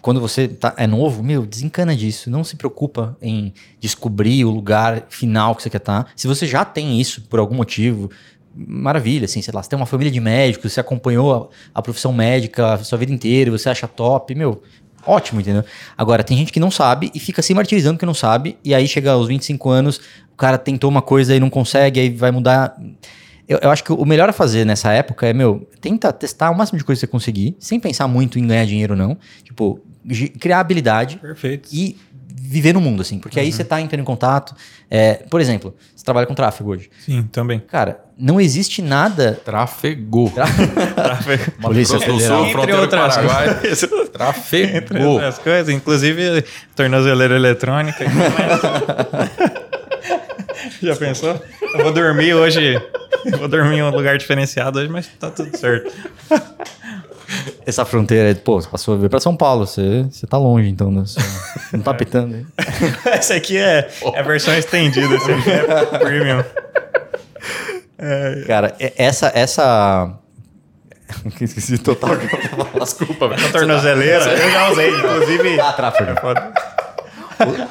quando 0.00 0.20
você 0.20 0.48
tá, 0.48 0.74
é 0.76 0.86
novo, 0.86 1.22
meu, 1.22 1.46
desencana 1.46 1.94
disso. 1.94 2.30
Não 2.30 2.42
se 2.44 2.56
preocupa 2.56 3.16
em 3.20 3.52
descobrir 3.78 4.44
o 4.44 4.50
lugar 4.50 5.06
final 5.08 5.54
que 5.54 5.62
você 5.62 5.70
quer 5.70 5.78
estar. 5.78 6.04
Tá. 6.04 6.10
Se 6.16 6.26
você 6.26 6.46
já 6.46 6.64
tem 6.64 7.00
isso 7.00 7.22
por 7.22 7.38
algum 7.38 7.54
motivo, 7.54 8.10
maravilha, 8.54 9.24
assim, 9.24 9.40
sei 9.40 9.52
lá, 9.54 9.62
você 9.62 9.68
tem 9.68 9.76
uma 9.76 9.86
família 9.86 10.10
de 10.10 10.20
médicos, 10.20 10.72
você 10.72 10.80
acompanhou 10.80 11.50
a, 11.74 11.78
a 11.78 11.82
profissão 11.82 12.12
médica 12.12 12.74
a 12.74 12.78
sua 12.78 12.98
vida 12.98 13.12
inteira, 13.12 13.50
você 13.50 13.68
acha 13.68 13.86
top, 13.86 14.34
meu, 14.34 14.62
ótimo, 15.06 15.40
entendeu? 15.40 15.64
Agora, 15.96 16.24
tem 16.24 16.36
gente 16.36 16.52
que 16.52 16.60
não 16.60 16.70
sabe 16.70 17.10
e 17.14 17.20
fica 17.20 17.42
se 17.42 17.54
martirizando 17.54 17.98
que 17.98 18.06
não 18.06 18.14
sabe, 18.14 18.58
e 18.64 18.74
aí 18.74 18.86
chega 18.88 19.12
aos 19.12 19.28
25 19.28 19.70
anos, 19.70 20.00
o 20.32 20.36
cara 20.36 20.58
tentou 20.58 20.90
uma 20.90 21.02
coisa 21.02 21.34
e 21.34 21.40
não 21.40 21.50
consegue, 21.50 22.00
aí 22.00 22.10
vai 22.10 22.30
mudar. 22.30 22.76
Eu, 23.50 23.58
eu, 23.62 23.70
acho 23.72 23.82
que 23.82 23.92
o 23.92 24.04
melhor 24.04 24.28
a 24.28 24.32
fazer 24.32 24.64
nessa 24.64 24.92
época 24.92 25.26
é, 25.26 25.32
meu, 25.32 25.68
tenta 25.80 26.12
testar 26.12 26.52
o 26.52 26.56
máximo 26.56 26.78
de 26.78 26.84
coisa 26.84 27.00
que 27.00 27.06
você 27.06 27.10
conseguir, 27.10 27.56
sem 27.58 27.80
pensar 27.80 28.06
muito 28.06 28.38
em 28.38 28.46
ganhar 28.46 28.64
dinheiro, 28.64 28.94
não. 28.94 29.18
Tipo, 29.42 29.80
criar 30.38 30.60
habilidade. 30.60 31.16
Perfeito. 31.16 31.68
E 31.72 31.96
viver 32.32 32.72
no 32.72 32.80
mundo, 32.80 33.02
assim. 33.02 33.18
Porque 33.18 33.40
uhum. 33.40 33.44
aí 33.44 33.50
você 33.50 33.64
tá 33.64 33.80
entrando 33.80 34.02
em 34.02 34.04
contato. 34.04 34.54
É, 34.88 35.14
por 35.28 35.40
exemplo, 35.40 35.74
você 35.96 36.04
trabalha 36.04 36.28
com 36.28 36.34
tráfego 36.34 36.70
hoje. 36.70 36.90
Sim, 37.04 37.24
também. 37.24 37.58
Cara, 37.58 38.04
não 38.16 38.40
existe 38.40 38.80
nada. 38.80 39.40
Trafegou. 39.44 40.30
Trafego. 40.94 41.50
Polícia 41.60 41.98
Federal. 41.98 42.46
Entre 42.46 42.72
outras 42.72 43.16
coisas. 43.16 43.90
Trafegou. 44.14 44.76
Entre 44.76 45.02
outras 45.02 45.38
coisas, 45.38 45.74
inclusive 45.74 46.44
tornozeleira 46.76 47.34
eletrônica. 47.34 48.04
Já 50.82 50.96
pensou? 50.96 51.40
Eu 51.74 51.82
vou 51.82 51.92
dormir 51.92 52.34
hoje. 52.34 52.80
Vou 53.38 53.48
dormir 53.48 53.78
em 53.78 53.82
um 53.82 53.90
lugar 53.90 54.18
diferenciado 54.18 54.78
hoje, 54.78 54.88
mas 54.88 55.06
tá 55.18 55.30
tudo 55.30 55.56
certo. 55.56 55.92
Essa 57.64 57.84
fronteira, 57.84 58.34
pô, 58.34 58.60
você 58.60 58.68
passou 58.68 58.94
a 58.94 58.96
ver 58.96 59.08
pra 59.08 59.20
São 59.20 59.36
Paulo, 59.36 59.64
você, 59.64 60.04
você 60.10 60.26
tá 60.26 60.36
longe, 60.36 60.68
então, 60.68 60.90
né? 60.90 61.04
não 61.72 61.80
tá 61.80 61.94
pitando. 61.94 62.34
Hein? 62.34 62.46
Essa 63.06 63.34
aqui 63.34 63.56
é, 63.56 63.88
é 64.14 64.18
a 64.18 64.22
versão 64.22 64.52
estendida, 64.56 65.14
essa 65.14 65.32
aqui 65.32 65.50
é 65.50 65.98
premium. 65.98 66.44
É. 67.98 68.44
Cara, 68.46 68.74
essa, 68.78 69.30
essa 69.32 70.18
Esqueci 71.40 71.78
total. 71.78 72.10
Desculpa, 72.80 73.28
velho. 73.28 73.46
A 73.46 73.52
tornozeleira, 73.52 74.24
eu 74.24 74.50
já 74.50 74.70
usei, 74.70 74.90
inclusive. 74.90 75.60
Ah, 75.60 75.72
tráfego. 75.72 76.12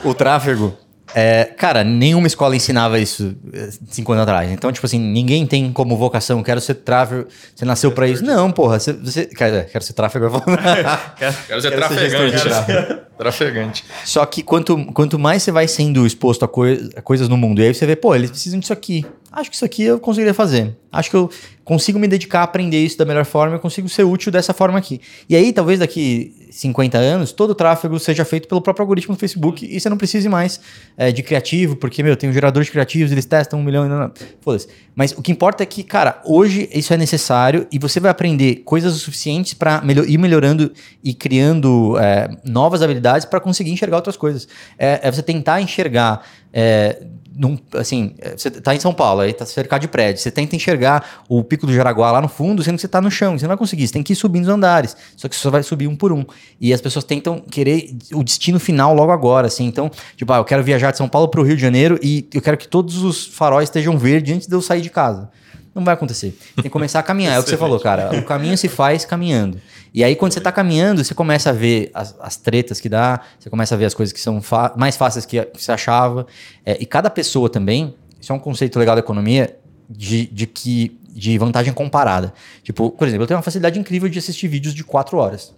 o, 0.04 0.10
o 0.10 0.14
tráfego 0.14 0.78
é, 1.16 1.46
cara, 1.46 1.84
nenhuma 1.84 2.28
escola 2.28 2.56
ensinava 2.56 3.00
isso 3.00 3.36
eh, 3.52 3.70
cinco 3.88 4.12
anos 4.12 4.24
atrás. 4.24 4.52
Então, 4.52 4.72
tipo 4.72 4.86
assim, 4.86 5.00
ninguém 5.00 5.46
tem 5.48 5.72
como 5.72 5.98
vocação, 5.98 6.44
quero 6.44 6.62
ser 6.62 6.76
tráfego. 6.76 7.28
Você 7.56 7.66
nasceu 7.66 7.92
pra 7.92 8.08
isso? 8.08 8.24
Não, 8.24 8.52
porra. 8.52 8.80
Você, 8.80 8.94
você 8.94 9.26
quero, 9.26 9.68
quero 9.70 9.84
ser 9.84 9.94
tráfego. 9.94 10.30
quero, 11.18 11.36
quero 11.48 11.62
ser 11.62 11.70
quero 11.70 11.88
trafegante. 11.88 12.40
Ser 12.40 13.02
trafegante. 13.18 13.86
Só 14.06 14.26
que 14.26 14.44
quanto, 14.44 14.86
quanto 14.94 15.18
mais 15.18 15.44
você 15.44 15.52
vai 15.52 15.68
sendo 15.68 16.06
exposto 16.06 16.46
a, 16.46 16.48
coi 16.48 16.90
a 16.96 17.02
coisas 17.02 17.28
no 17.28 17.38
mundo, 17.38 17.62
e 17.62 17.66
aí 17.66 17.74
você 17.74 17.86
vê, 17.86 17.96
pô, 17.96 18.16
eles 18.16 18.30
precisam 18.30 18.60
disso 18.60 18.74
aqui. 18.74 19.06
Acho 19.32 19.50
que 19.50 19.56
isso 19.56 19.66
aqui 19.66 19.84
eu 19.84 20.00
conseguiria 20.00 20.34
fazer. 20.34 20.76
Acho 20.92 21.10
que 21.10 21.16
eu 21.16 21.30
consigo 21.64 22.00
me 22.00 22.08
dedicar 22.08 22.40
a 22.40 22.44
aprender 22.44 22.84
isso 22.84 22.98
da 22.98 23.06
melhor 23.06 23.26
forma, 23.26 23.56
eu 23.56 23.60
consigo 23.60 23.88
ser 23.88 24.04
útil 24.04 24.32
dessa 24.32 24.56
forma 24.56 24.80
aqui. 24.80 25.00
E 25.30 25.36
aí, 25.36 25.54
talvez 25.54 25.78
daqui 25.78 26.48
50 26.50 26.98
anos, 26.98 27.32
todo 27.32 27.52
o 27.52 27.56
tráfego 27.56 28.00
seja 28.00 28.26
feito 28.26 28.48
pelo 28.48 28.60
próprio 28.60 28.82
algoritmo 28.82 29.14
do 29.14 29.20
Facebook 29.20 29.68
e 29.70 29.80
você 29.80 29.88
não 29.88 29.98
precise 29.98 30.28
mais 30.28 30.60
é, 30.98 31.12
de 31.12 31.22
criativo, 31.22 31.76
porque, 31.76 32.02
meu, 32.02 32.18
tem 32.18 32.28
um 32.28 32.34
gerador 32.34 32.64
de 32.64 32.72
criativos, 32.72 33.12
eles 33.12 33.26
testam 33.26 33.60
um 33.60 33.64
milhão 33.64 33.86
e... 33.86 34.20
Foda-se. 34.42 34.68
Mas 34.96 35.12
o 35.12 35.22
que 35.22 35.32
importa 35.32 35.62
é 35.62 35.66
que, 35.66 35.84
cara, 35.84 36.20
hoje 36.26 36.68
isso 36.74 36.92
é 36.92 36.98
necessário 36.98 37.68
e 37.72 37.78
você 37.78 38.00
vai 38.00 38.10
aprender 38.10 38.64
coisas 38.66 38.96
o 38.96 38.98
suficientes 38.98 39.54
para 39.54 39.84
ir 40.08 40.18
melhorando 40.18 40.72
e 41.04 41.14
criando 41.14 42.00
é, 42.00 42.30
novas 42.44 42.82
habilidades 42.82 43.26
para 43.26 43.40
conseguir 43.40 43.70
enxergar 43.70 43.98
outras 43.98 44.18
coisas. 44.18 44.48
É, 44.78 45.02
é 45.04 45.12
você 45.12 45.22
tentar 45.22 45.62
enxergar 45.62 46.26
é, 46.52 47.04
num, 47.40 47.58
assim, 47.74 48.16
você 48.36 48.52
tá 48.52 48.76
em 48.76 48.80
São 48.82 48.94
Paulo, 48.94 49.22
aí 49.22 49.32
tá 49.32 49.46
cercado 49.46 49.80
de 49.80 49.88
prédio. 49.88 50.22
Você 50.22 50.30
tenta 50.30 50.58
enxergar 50.58 51.24
o 51.30 51.42
pico 51.42 51.66
do 51.66 51.74
Jaraguá 51.74 52.12
lá 52.12 52.22
no 52.22 52.28
fundo, 52.28 52.62
sendo 52.62 52.76
que 52.76 52.82
você 52.82 52.88
tá 52.88 53.00
no 53.00 53.10
chão. 53.10 53.40
Você 53.40 53.46
não 53.46 53.48
vai 53.48 53.58
conseguir, 53.58 53.88
você 53.88 53.94
tem 53.94 54.04
que 54.04 54.12
ir 54.12 54.16
subindo 54.18 54.44
os 54.44 54.50
andares. 54.50 54.96
Só 55.16 55.30
que 55.30 55.36
você 55.36 55.42
só 55.42 55.50
vai 55.50 55.64
subir 55.64 55.88
um 55.88 55.96
por 55.96 56.12
um. 56.12 56.26
E 56.60 56.74
as 56.74 56.82
pessoas 56.82 57.06
tentam 57.06 57.40
querer 57.40 57.96
o 58.14 58.26
destino 58.26 58.60
final 58.60 58.94
logo 58.94 59.14
agora, 59.14 59.48
assim. 59.48 59.66
Então, 59.66 59.90
tipo, 60.18 60.34
ah, 60.34 60.38
eu 60.38 60.44
quero 60.44 60.62
viajar 60.62 60.92
de 60.92 60.98
São 60.98 61.08
Paulo 61.08 61.30
pro 61.30 61.42
Rio 61.42 61.56
de 61.56 61.62
Janeiro 61.62 61.98
e 62.04 62.28
eu 62.34 62.42
quero 62.42 62.58
que 62.58 62.68
todos 62.68 63.02
os 63.04 63.26
faróis 63.28 63.70
estejam 63.70 63.98
verdes 63.98 64.36
antes 64.36 64.48
de 64.48 64.54
eu 64.54 64.62
sair 64.62 64.82
de 64.82 64.90
casa. 64.90 65.30
Não 65.74 65.86
vai 65.86 65.94
acontecer. 65.94 66.38
Tem 66.56 66.64
que 66.64 66.70
começar 66.70 67.00
a 67.00 67.04
caminhar. 67.04 67.36
é 67.36 67.40
o 67.40 67.44
que 67.44 67.50
você 67.50 67.58
falou, 67.58 67.80
cara. 67.80 68.10
O 68.20 68.24
caminho 68.24 68.58
se 68.58 68.68
faz 68.68 69.06
caminhando. 69.06 69.62
E 69.94 70.04
aí, 70.04 70.16
quando 70.16 70.34
você 70.34 70.40
está 70.40 70.52
caminhando, 70.52 71.04
você 71.04 71.14
começa 71.14 71.50
a 71.50 71.54
ver 71.54 71.90
as, 71.94 72.16
as, 72.20 72.38
tretas 72.38 72.80
que 72.80 72.88
dá, 72.88 73.22
você 73.40 73.50
começa 73.50 73.76
a 73.76 73.78
ver 73.78 73.86
as 73.86 73.94
coisas 73.94 74.14
que 74.14 74.20
são 74.20 74.42
mais 74.76 74.96
fáceis 74.96 75.26
que, 75.26 75.44
que 75.44 75.64
você 75.64 75.72
achava. 75.72 76.28
É, 76.66 76.78
e 76.80 76.86
cada 76.86 77.10
pessoa 77.10 77.50
também, 77.50 77.96
isso 78.20 78.32
é 78.32 78.36
um 78.36 78.40
conceito 78.40 78.78
legal 78.78 78.96
da 78.96 79.00
economia, 79.00 79.58
de, 79.90 80.28
de 80.28 80.46
que 80.46 81.00
de 81.10 81.38
vantagem 81.38 81.74
comparada. 81.74 82.34
Tipo, 82.64 82.92
por 82.92 83.08
exemplo, 83.08 83.24
eu 83.24 83.28
tenho 83.28 83.38
uma 83.38 83.44
facilidade 83.44 83.80
incrível 83.80 84.08
de 84.08 84.20
assistir 84.20 84.48
vídeos 84.48 84.74
de 84.74 84.84
quatro 84.84 85.18
horas. 85.18 85.54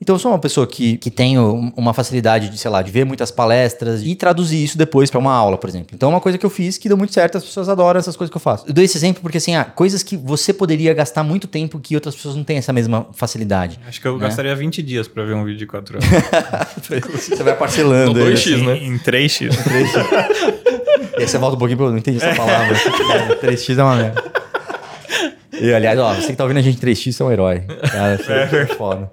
Então 0.00 0.14
eu 0.14 0.18
sou 0.18 0.30
uma 0.30 0.38
pessoa 0.38 0.66
que, 0.66 0.96
que 0.96 1.10
tenho 1.10 1.72
uma 1.76 1.92
facilidade 1.92 2.48
de, 2.48 2.58
sei 2.58 2.70
lá, 2.70 2.82
de 2.82 2.90
ver 2.90 3.04
muitas 3.04 3.30
palestras 3.30 4.02
e 4.02 4.14
traduzir 4.14 4.62
isso 4.62 4.78
depois 4.78 5.10
para 5.10 5.18
uma 5.18 5.32
aula, 5.32 5.58
por 5.58 5.68
exemplo. 5.68 5.88
Então 5.94 6.10
é 6.10 6.14
uma 6.14 6.20
coisa 6.20 6.38
que 6.38 6.46
eu 6.46 6.50
fiz 6.50 6.78
que 6.78 6.88
deu 6.88 6.96
muito 6.96 7.12
certo, 7.12 7.38
as 7.38 7.44
pessoas 7.44 7.68
adoram 7.68 7.98
essas 7.98 8.16
coisas 8.16 8.30
que 8.30 8.36
eu 8.36 8.40
faço. 8.40 8.64
Eu 8.66 8.72
dou 8.72 8.82
esse 8.82 8.96
exemplo 8.96 9.20
porque, 9.22 9.38
assim, 9.38 9.56
ah, 9.56 9.64
coisas 9.64 10.02
que 10.02 10.16
você 10.16 10.52
poderia 10.52 10.94
gastar 10.94 11.24
muito 11.24 11.46
tempo 11.48 11.78
que 11.80 11.94
outras 11.94 12.14
pessoas 12.14 12.36
não 12.36 12.44
têm 12.44 12.58
essa 12.58 12.72
mesma 12.72 13.06
facilidade. 13.12 13.78
Acho 13.86 14.00
que 14.00 14.06
eu 14.06 14.16
né? 14.16 14.26
gastaria 14.26 14.54
20 14.54 14.82
dias 14.82 15.08
para 15.08 15.24
ver 15.24 15.34
um 15.34 15.44
vídeo 15.44 15.58
de 15.58 15.66
4 15.66 15.96
horas. 15.96 16.08
você 17.12 17.42
vai 17.42 17.56
parcelando. 17.56 18.18
No 18.18 18.26
aí, 18.26 18.34
2x, 18.34 18.54
assim. 18.54 18.66
né? 18.66 18.78
em 18.78 18.98
3x. 18.98 19.48
E 21.18 21.22
aí 21.22 21.28
você 21.28 21.36
volta 21.36 21.56
um 21.56 21.58
pouquinho, 21.58 21.80
eu 21.80 21.90
não 21.90 21.98
entendi 21.98 22.18
essa 22.18 22.34
palavra. 22.36 22.76
3x 23.42 23.76
é 23.76 23.82
uma 23.82 23.96
merda. 23.96 24.22
E, 25.60 25.72
aliás, 25.72 25.98
ó, 25.98 26.14
você 26.14 26.28
que 26.28 26.36
tá 26.36 26.44
ouvindo 26.44 26.58
a 26.58 26.62
gente 26.62 26.78
3x, 26.78 27.12
você 27.12 27.22
é 27.22 27.26
um 27.26 27.32
herói. 27.32 27.60
Cara, 27.90 28.16
você 28.18 28.32
é 28.32 28.66
foda. 28.66 29.10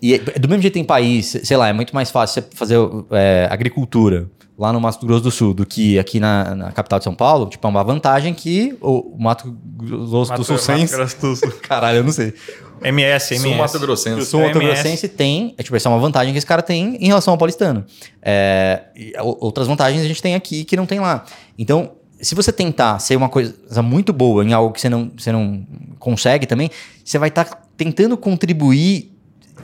E 0.00 0.14
é- 0.14 0.18
do 0.18 0.48
mesmo 0.48 0.62
jeito 0.62 0.74
tem 0.74 0.84
país, 0.84 1.36
sei 1.42 1.56
lá, 1.56 1.68
é 1.68 1.72
muito 1.72 1.94
mais 1.94 2.10
fácil 2.10 2.42
você 2.42 2.56
fazer 2.56 2.76
é, 3.10 3.48
agricultura 3.50 4.28
lá 4.58 4.74
no 4.74 4.80
Mato 4.80 5.06
Grosso 5.06 5.22
do 5.22 5.30
Sul 5.30 5.54
do 5.54 5.64
que 5.64 5.98
aqui 5.98 6.20
na, 6.20 6.54
na 6.54 6.72
capital 6.72 6.98
de 6.98 7.04
São 7.04 7.14
Paulo. 7.14 7.46
Tipo, 7.46 7.66
é 7.66 7.70
uma 7.70 7.82
vantagem 7.82 8.34
que 8.34 8.76
o 8.80 9.16
Mato 9.18 9.56
Grosso 9.76 10.34
do 10.34 10.44
Sul 10.44 10.58
Sense... 10.58 10.94
Caralho, 11.62 11.98
eu 11.98 12.04
não 12.04 12.12
sei. 12.12 12.34
MS, 12.82 13.38
Sul 13.38 13.50
Mato 13.54 13.76
MS. 13.76 13.78
Grossense. 13.78 14.26
Sul 14.26 14.40
Mato 14.40 14.58
MS. 14.58 14.82
Grossense 14.82 15.08
tem, 15.08 15.54
é, 15.56 15.62
tipo, 15.62 15.76
essa 15.76 15.88
é 15.88 15.92
uma 15.92 15.98
vantagem 15.98 16.32
que 16.32 16.38
esse 16.38 16.46
cara 16.46 16.62
tem 16.62 16.96
em 16.96 17.06
relação 17.06 17.32
ao 17.32 17.38
paulistano. 17.38 17.84
É, 18.22 18.82
e 18.94 19.12
outras 19.18 19.66
vantagens 19.66 20.02
a 20.02 20.08
gente 20.08 20.20
tem 20.20 20.34
aqui 20.34 20.64
que 20.64 20.76
não 20.76 20.86
tem 20.86 21.00
lá. 21.00 21.24
Então, 21.58 21.92
se 22.20 22.34
você 22.34 22.52
tentar 22.52 22.98
ser 22.98 23.16
uma 23.16 23.28
coisa 23.28 23.54
muito 23.82 24.12
boa 24.12 24.44
em 24.44 24.52
algo 24.52 24.72
que 24.72 24.80
você 24.80 24.88
não, 24.88 25.10
você 25.16 25.32
não 25.32 25.66
consegue 25.98 26.46
também, 26.46 26.70
você 27.04 27.18
vai 27.18 27.28
estar 27.28 27.44
tentando 27.76 28.16
contribuir. 28.16 29.10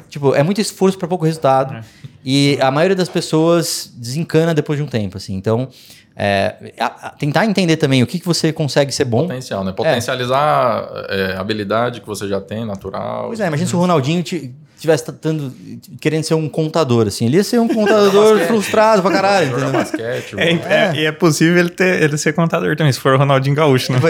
Tipo, 0.09 0.34
é 0.34 0.42
muito 0.42 0.61
esforço 0.61 0.96
para 0.98 1.09
pouco 1.09 1.24
resultado. 1.24 1.84
E 2.24 2.59
a 2.61 2.70
maioria 2.70 2.94
das 2.96 3.09
pessoas 3.09 3.92
desencana 3.96 4.54
depois 4.54 4.78
de 4.78 4.82
um 4.82 4.86
tempo, 4.86 5.16
assim. 5.16 5.34
Então, 5.34 5.68
é, 6.14 6.72
a- 6.78 7.09
a- 7.09 7.11
tentar 7.11 7.44
entender 7.44 7.76
também 7.76 8.02
o 8.02 8.07
que, 8.07 8.18
que 8.18 8.26
você 8.26 8.52
consegue 8.52 8.92
ser 8.92 9.04
bom. 9.04 9.22
Potencial, 9.22 9.62
né? 9.64 9.72
Potencializar 9.72 10.88
é, 11.09 11.34
a 11.36 11.40
habilidade 11.40 12.00
que 12.00 12.07
você 12.07 12.26
já 12.28 12.40
tem, 12.40 12.64
natural. 12.64 13.26
Pois 13.28 13.40
é, 13.40 13.46
imagina 13.46 13.68
se 13.68 13.76
o 13.76 13.78
Ronaldinho 13.78 14.22
ti- 14.22 14.54
tivesse 14.79 15.05
tentando, 15.07 15.53
querendo 16.01 16.24
ser 16.24 16.35
um 16.35 16.49
contador, 16.49 17.07
assim. 17.07 17.27
Ele 17.27 17.37
ia 17.39 17.45
ser 17.45 17.59
um 17.61 17.68
contador 17.68 18.39
frustrado 18.47 19.03
pra 19.03 19.11
caralho, 19.11 19.49
entendeu? 19.49 19.72
basquete. 19.72 20.35
É, 20.39 20.51
é- 20.53 20.93
e 20.95 21.07
é 21.07 21.12
possível 21.12 21.59
ele, 21.59 21.70
ter, 21.70 22.03
ele 22.03 22.16
ser 22.18 22.33
contador 22.33 22.77
também, 22.77 22.93
se 22.93 23.01
for 23.01 23.14
o 23.14 23.18
Ronaldinho 23.18 23.57
Gaúcho, 23.57 23.93
né? 23.93 23.99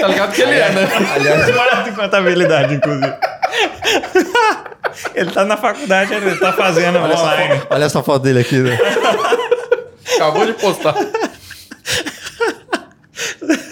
Tá 0.00 0.08
ligado 0.08 0.32
que 0.32 0.42
ele 0.42 0.54
é, 0.54 0.70
né? 0.72 0.86
Formado 0.86 1.88
em 1.88 1.92
contabilidade, 1.92 2.74
inclusive. 2.74 3.12
ele 5.14 5.30
tá 5.30 5.44
na 5.44 5.56
faculdade, 5.56 6.14
ele 6.14 6.36
tá 6.36 6.52
fazendo 6.52 6.98
online. 6.98 7.62
Olha 7.70 7.84
essa 7.84 8.02
foto 8.02 8.22
dele 8.22 8.40
aqui, 8.40 8.56
né? 8.58 8.76
Acabou 10.16 10.46
de 10.46 10.52
postar. 10.54 10.94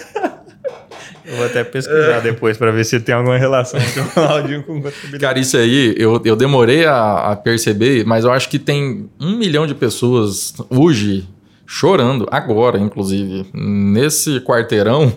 Vou 1.35 1.45
até 1.45 1.63
pesquisar 1.63 2.19
depois 2.21 2.57
pra 2.57 2.71
ver 2.71 2.83
se 2.83 2.99
tem 2.99 3.13
alguma 3.15 3.37
relação 3.37 3.79
com 3.79 4.21
o 4.21 4.23
Ronaldinho 4.25 4.63
com 4.63 4.73
contabilidade. 4.81 5.19
Cara, 5.19 5.39
isso 5.39 5.57
aí 5.57 5.95
eu, 5.97 6.21
eu 6.23 6.35
demorei 6.35 6.85
a, 6.85 7.31
a 7.31 7.35
perceber, 7.35 8.05
mas 8.05 8.25
eu 8.25 8.31
acho 8.31 8.49
que 8.49 8.59
tem 8.59 9.09
um 9.19 9.37
milhão 9.37 9.67
de 9.67 9.75
pessoas 9.75 10.53
hoje 10.69 11.27
chorando, 11.65 12.27
agora, 12.31 12.77
inclusive, 12.77 13.47
nesse 13.53 14.39
quarteirão, 14.39 15.11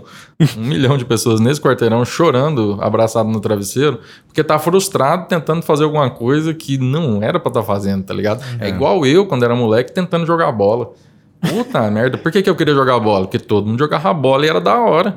um 0.57 0.61
milhão 0.65 0.97
de 0.97 1.05
pessoas 1.05 1.41
nesse 1.41 1.61
quarteirão 1.61 2.05
chorando, 2.05 2.79
abraçado 2.81 3.29
no 3.29 3.41
travesseiro, 3.41 4.01
porque 4.27 4.43
tá 4.43 4.59
frustrado 4.59 5.27
tentando 5.29 5.63
fazer 5.63 5.85
alguma 5.85 6.09
coisa 6.09 6.55
que 6.55 6.79
não 6.79 7.23
era 7.23 7.39
pra 7.39 7.51
estar 7.51 7.63
fazendo, 7.63 8.05
tá 8.05 8.15
ligado? 8.15 8.43
É 8.59 8.69
igual 8.69 9.05
eu, 9.05 9.27
quando 9.27 9.45
era 9.45 9.55
moleque, 9.55 9.93
tentando 9.93 10.27
jogar 10.27 10.51
bola. 10.53 10.93
Puta 11.41 11.83
merda, 11.91 12.19
por 12.19 12.31
que, 12.33 12.43
que 12.43 12.51
eu 12.51 12.57
queria 12.57 12.75
jogar 12.75 12.99
bola? 13.01 13.27
Porque 13.27 13.39
todo 13.39 13.67
mundo 13.67 13.79
jogava 13.79 14.13
bola 14.15 14.45
e 14.47 14.49
era 14.49 14.61
da 14.61 14.79
hora. 14.79 15.15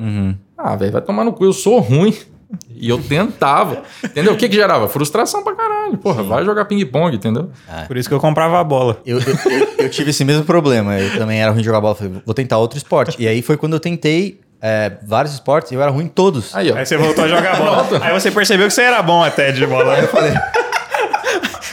Ah, 0.57 0.75
velho, 0.75 0.91
vai 0.91 1.01
tomar 1.01 1.23
no 1.23 1.33
cu, 1.33 1.45
eu 1.45 1.53
sou 1.53 1.79
ruim. 1.79 2.15
E 2.75 2.89
eu 2.89 2.97
tentava. 3.01 3.83
Entendeu? 4.03 4.33
O 4.33 4.35
que 4.37 4.49
que 4.49 4.55
gerava? 4.55 4.87
Frustração 4.89 5.41
pra 5.41 5.55
caralho. 5.55 5.97
Porra, 5.97 6.21
vai 6.21 6.43
jogar 6.43 6.65
ping-pong, 6.65 7.15
entendeu? 7.15 7.49
Por 7.87 7.95
isso 7.95 8.09
que 8.09 8.13
eu 8.15 8.19
comprava 8.19 8.59
a 8.59 8.63
bola. 8.63 8.97
Eu, 9.05 9.19
eu, 9.19 9.25
eu- 9.49 9.67
eu 9.85 9.89
tive 9.89 10.09
esse 10.09 10.25
mesmo 10.25 10.43
problema. 10.43 10.97
Eu 10.99 11.17
também 11.17 11.41
era 11.41 11.49
ruim 11.51 11.61
de 11.61 11.65
jogar 11.65 11.79
bola. 11.79 11.95
Falei, 11.95 12.13
vou 12.25 12.33
tentar 12.35 12.57
outro 12.57 12.77
esporte. 12.77 13.15
E 13.17 13.25
aí 13.27 13.41
foi 13.41 13.55
quando 13.55 13.73
eu 13.73 13.79
tentei 13.79 14.41
é, 14.61 14.91
vários 15.07 15.33
esportes 15.33 15.71
e 15.71 15.75
eu 15.75 15.81
era 15.81 15.89
ruim 15.91 16.05
em 16.05 16.09
todos. 16.09 16.53
Aí, 16.53 16.69
ó. 16.71 16.75
Aí 16.75 16.85
você 16.85 16.97
voltou 16.97 17.23
a 17.23 17.27
jogar 17.29 17.55
bola. 17.55 17.87
Aí 18.03 18.11
você 18.19 18.29
percebeu 18.29 18.67
que 18.67 18.73
você 18.73 18.81
era 18.81 19.01
bom 19.01 19.23
até 19.23 19.53
de 19.53 19.65
bola. 19.65 19.95
né? 19.95 20.07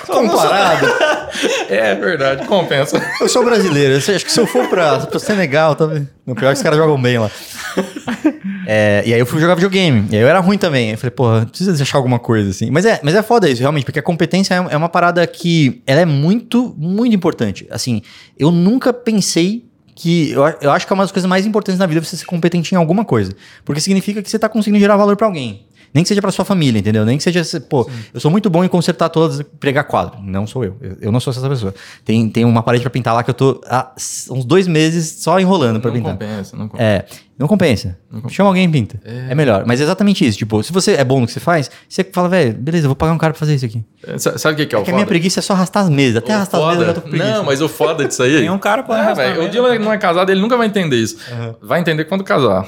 Comparado, 0.08 0.86
É 1.68 1.94
verdade, 1.94 2.46
compensa. 2.46 3.00
eu 3.20 3.28
sou 3.28 3.44
brasileiro. 3.44 3.94
Eu 3.94 3.98
acho 3.98 4.24
que 4.24 4.32
se 4.32 4.40
eu 4.40 4.46
for 4.46 4.66
pra, 4.68 4.98
pra 5.00 5.18
Senegal, 5.18 5.74
tá 5.74 5.86
vendo? 5.86 6.08
No 6.26 6.34
pior 6.34 6.48
é 6.48 6.52
que 6.52 6.56
os 6.58 6.62
caras 6.62 6.78
jogam 6.78 7.00
bem 7.00 7.18
lá. 7.18 7.30
É, 8.70 9.02
e 9.06 9.14
aí 9.14 9.18
eu 9.18 9.24
fui 9.24 9.40
jogar 9.40 9.54
videogame. 9.54 10.06
E 10.10 10.16
aí 10.16 10.20
eu 10.20 10.28
era 10.28 10.40
ruim 10.40 10.58
também. 10.58 10.90
Eu 10.90 10.98
falei, 10.98 11.10
porra, 11.10 11.46
precisa 11.46 11.82
achar 11.82 11.96
alguma 11.96 12.18
coisa 12.18 12.50
assim. 12.50 12.70
Mas 12.70 12.84
é, 12.84 13.00
mas 13.02 13.14
é 13.14 13.22
foda 13.22 13.48
isso, 13.48 13.62
realmente, 13.62 13.84
porque 13.86 13.98
a 13.98 14.02
competência 14.02 14.52
é, 14.52 14.74
é 14.74 14.76
uma 14.76 14.90
parada 14.90 15.26
que 15.26 15.80
ela 15.86 16.02
é 16.02 16.04
muito, 16.04 16.74
muito 16.76 17.16
importante. 17.16 17.66
Assim, 17.70 18.02
eu 18.38 18.50
nunca 18.50 18.92
pensei 18.92 19.64
que. 19.96 20.32
Eu, 20.32 20.42
eu 20.60 20.70
acho 20.70 20.86
que 20.86 20.92
é 20.92 20.94
uma 20.94 21.02
das 21.02 21.10
coisas 21.10 21.26
mais 21.26 21.46
importantes 21.46 21.78
na 21.78 21.86
vida 21.86 22.02
você 22.04 22.14
ser 22.14 22.26
competente 22.26 22.74
em 22.74 22.76
alguma 22.76 23.06
coisa. 23.06 23.32
Porque 23.64 23.80
significa 23.80 24.22
que 24.22 24.28
você 24.28 24.38
tá 24.38 24.50
conseguindo 24.50 24.78
gerar 24.78 24.98
valor 24.98 25.16
pra 25.16 25.26
alguém. 25.26 25.64
Nem 25.94 26.04
que 26.04 26.08
seja 26.08 26.20
pra 26.20 26.30
sua 26.30 26.44
família, 26.44 26.78
entendeu? 26.78 27.04
Nem 27.04 27.16
que 27.16 27.22
seja, 27.24 27.42
pô, 27.60 27.88
eu 28.12 28.20
sou 28.20 28.30
muito 28.30 28.48
bom 28.50 28.62
em 28.64 28.68
consertar 28.68 29.08
todas, 29.08 29.42
pregar 29.58 29.84
quadro. 29.84 30.20
Não 30.22 30.46
sou 30.46 30.64
eu. 30.64 30.76
Eu, 30.80 30.96
eu 31.02 31.12
não 31.12 31.20
sou 31.20 31.30
essa 31.32 31.48
pessoa. 31.48 31.74
Tem, 32.04 32.28
tem 32.28 32.44
uma 32.44 32.62
parede 32.62 32.82
pra 32.82 32.90
pintar 32.90 33.14
lá 33.14 33.22
que 33.22 33.30
eu 33.30 33.34
tô 33.34 33.60
há 33.66 33.92
uns 34.30 34.44
dois 34.44 34.66
meses 34.66 35.22
só 35.22 35.38
enrolando 35.40 35.80
pra 35.80 35.90
Não 35.90 35.96
pintar. 35.96 36.12
compensa, 36.12 36.56
não 36.56 36.68
compensa. 36.68 36.84
É, 36.84 37.04
não 37.38 37.46
compensa. 37.48 37.98
Chama 38.28 38.50
alguém 38.50 38.64
e 38.64 38.68
pinta. 38.68 39.00
É. 39.04 39.34
melhor. 39.34 39.64
Mas 39.66 39.80
é 39.80 39.84
exatamente 39.84 40.26
isso. 40.26 40.36
Tipo, 40.38 40.62
se 40.62 40.72
você 40.72 40.92
é 40.92 41.04
bom 41.04 41.20
no 41.20 41.26
que 41.26 41.32
você 41.32 41.40
faz, 41.40 41.70
você 41.88 42.02
fala, 42.04 42.28
velho, 42.28 42.52
beleza, 42.54 42.84
eu 42.86 42.88
vou 42.88 42.96
pagar 42.96 43.12
um 43.12 43.18
cara 43.18 43.32
pra 43.32 43.40
fazer 43.40 43.54
isso 43.54 43.64
aqui. 43.66 43.84
É, 44.06 44.18
sa- 44.18 44.36
Sabe 44.38 44.54
o 44.54 44.56
que, 44.58 44.66
que 44.66 44.74
é 44.74 44.78
o 44.78 44.80
Porque 44.80 44.90
a 44.90 44.92
foda? 44.92 44.96
minha 44.96 45.06
preguiça 45.06 45.40
é 45.40 45.42
só 45.42 45.52
arrastar 45.52 45.84
as 45.84 45.90
mesas. 45.90 46.16
Até 46.16 46.32
O 46.32 46.36
arrastar 46.36 46.60
as 46.60 46.66
mesas 46.68 46.80
eu 46.82 46.86
já 46.88 46.94
tô 46.94 47.00
com 47.02 47.08
preguiça. 47.10 47.32
Não, 47.34 47.44
mas 47.44 47.60
o 47.62 47.68
foda 47.68 48.04
disso 48.06 48.22
aí. 48.22 48.38
Tem 48.40 48.50
um 48.50 48.58
cara 48.58 48.82
pra 48.82 48.96
Ah, 48.96 49.00
arrastar 49.00 49.34
velho, 49.34 49.44
o. 49.46 49.48
Dylan 49.48 49.78
não 49.78 49.92
é 49.92 49.98
casado, 49.98 50.30
ele 50.30 50.40
nunca 50.40 50.56
vai 50.56 50.66
entender 50.66 50.96
isso. 50.96 51.16
Vai 51.62 51.80
entender 51.80 52.04
quando 52.04 52.24
casar. 52.24 52.66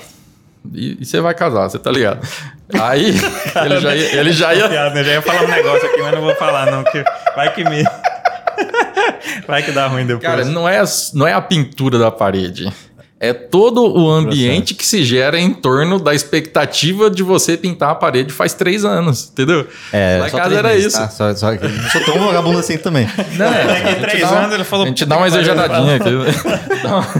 E, 0.72 0.98
e 1.00 1.04
você 1.04 1.20
vai 1.20 1.34
casar, 1.34 1.68
você 1.68 1.78
tá 1.78 1.90
ligado? 1.90 2.26
Aí 2.78 3.14
ele 3.64 3.80
já 3.80 3.94
ia. 3.94 4.16
Ele 4.20 4.32
já 4.32 4.54
ia 4.54 4.68
né? 4.90 5.04
Já 5.04 5.12
ia 5.12 5.22
falar 5.22 5.42
um 5.42 5.48
negócio 5.48 5.86
aqui, 5.88 6.00
mas 6.00 6.12
não 6.12 6.20
vou 6.20 6.34
falar, 6.36 6.70
não. 6.70 6.84
Que 6.84 7.02
vai 7.34 7.52
que 7.54 7.64
me. 7.64 7.84
Vai 9.46 9.62
que 9.62 9.72
dá 9.72 9.86
ruim 9.86 10.06
depois. 10.06 10.22
Cara, 10.22 10.44
não 10.44 10.68
é, 10.68 10.82
não 11.14 11.26
é 11.26 11.32
a 11.32 11.40
pintura 11.40 11.98
da 11.98 12.11
parede. 12.11 12.72
É 13.22 13.34
todo 13.34 13.82
o 14.00 14.10
ambiente 14.10 14.74
que 14.74 14.86
se 14.86 15.04
gera 15.04 15.38
em 15.38 15.52
torno 15.52 16.00
da 16.00 16.14
expectativa 16.14 17.10
de 17.10 17.22
você 17.22 17.54
pintar 17.54 17.90
a 17.90 17.94
parede 17.94 18.32
faz 18.32 18.54
três 18.54 18.82
anos, 18.82 19.28
entendeu? 19.30 19.66
É, 19.92 20.26
só 20.30 20.38
casa 20.38 20.54
era 20.56 20.68
meses, 20.70 20.86
isso. 20.86 20.96
tá? 20.98 21.08
Só, 21.10 21.34
só 21.34 21.54
que 21.54 21.62
eu 21.62 21.68
não 21.68 21.90
sou 21.90 22.00
tão 22.02 22.18
vagabundo 22.18 22.58
assim 22.58 22.78
também. 22.78 23.06
Não, 23.36 23.44
é, 23.46 23.66
Daqui 23.66 23.82
a 23.86 23.90
gente 23.90 24.00
três 24.00 24.20
dá 24.22 24.30
uma- 24.30 24.40
anos 24.40 24.54
ele 24.54 24.64
falou. 24.64 24.84
A 24.86 24.88
gente 24.88 25.04
"Puta 25.04 25.06
dá 25.10 25.16
uma 25.18 25.26
que 25.26 25.32
pariu", 25.32 25.52
exageradinha 25.52 25.96
aqui. 25.96 26.10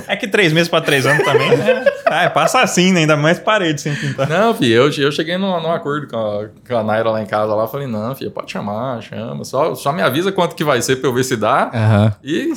É 0.09 0.16
que 0.16 0.26
três 0.26 0.53
meses 0.53 0.68
pra 0.68 0.80
três 0.80 1.05
anos 1.07 1.22
também, 1.24 1.57
né? 1.57 1.84
Ah, 2.12 2.24
é, 2.24 2.28
passa 2.28 2.61
assim, 2.61 2.92
né? 2.92 3.01
Ainda 3.03 3.16
mais 3.16 3.38
parede 3.38 3.80
sem 3.80 3.94
pintar. 3.94 4.28
Não, 4.28 4.53
filho, 4.53 4.74
eu, 4.74 4.90
eu 4.90 5.12
cheguei 5.12 5.38
num, 5.38 5.61
num 5.62 5.70
acordo 5.70 6.09
com 6.09 6.16
a, 6.16 6.48
com 6.68 6.76
a 6.76 6.82
Naira 6.82 7.09
lá 7.09 7.22
em 7.22 7.26
casa 7.26 7.55
lá. 7.55 7.68
Falei, 7.68 7.86
não, 7.86 8.16
filho, 8.16 8.32
pode 8.32 8.51
chamar, 8.51 9.01
chama. 9.01 9.44
Só, 9.44 9.76
só 9.76 9.92
me 9.92 10.03
avisa 10.03 10.32
quanto 10.32 10.57
que 10.57 10.64
vai 10.64 10.82
ser 10.82 10.96
pra 10.96 11.09
eu 11.09 11.14
ver 11.14 11.22
se 11.22 11.36
dá. 11.36 12.11
E 12.24 12.53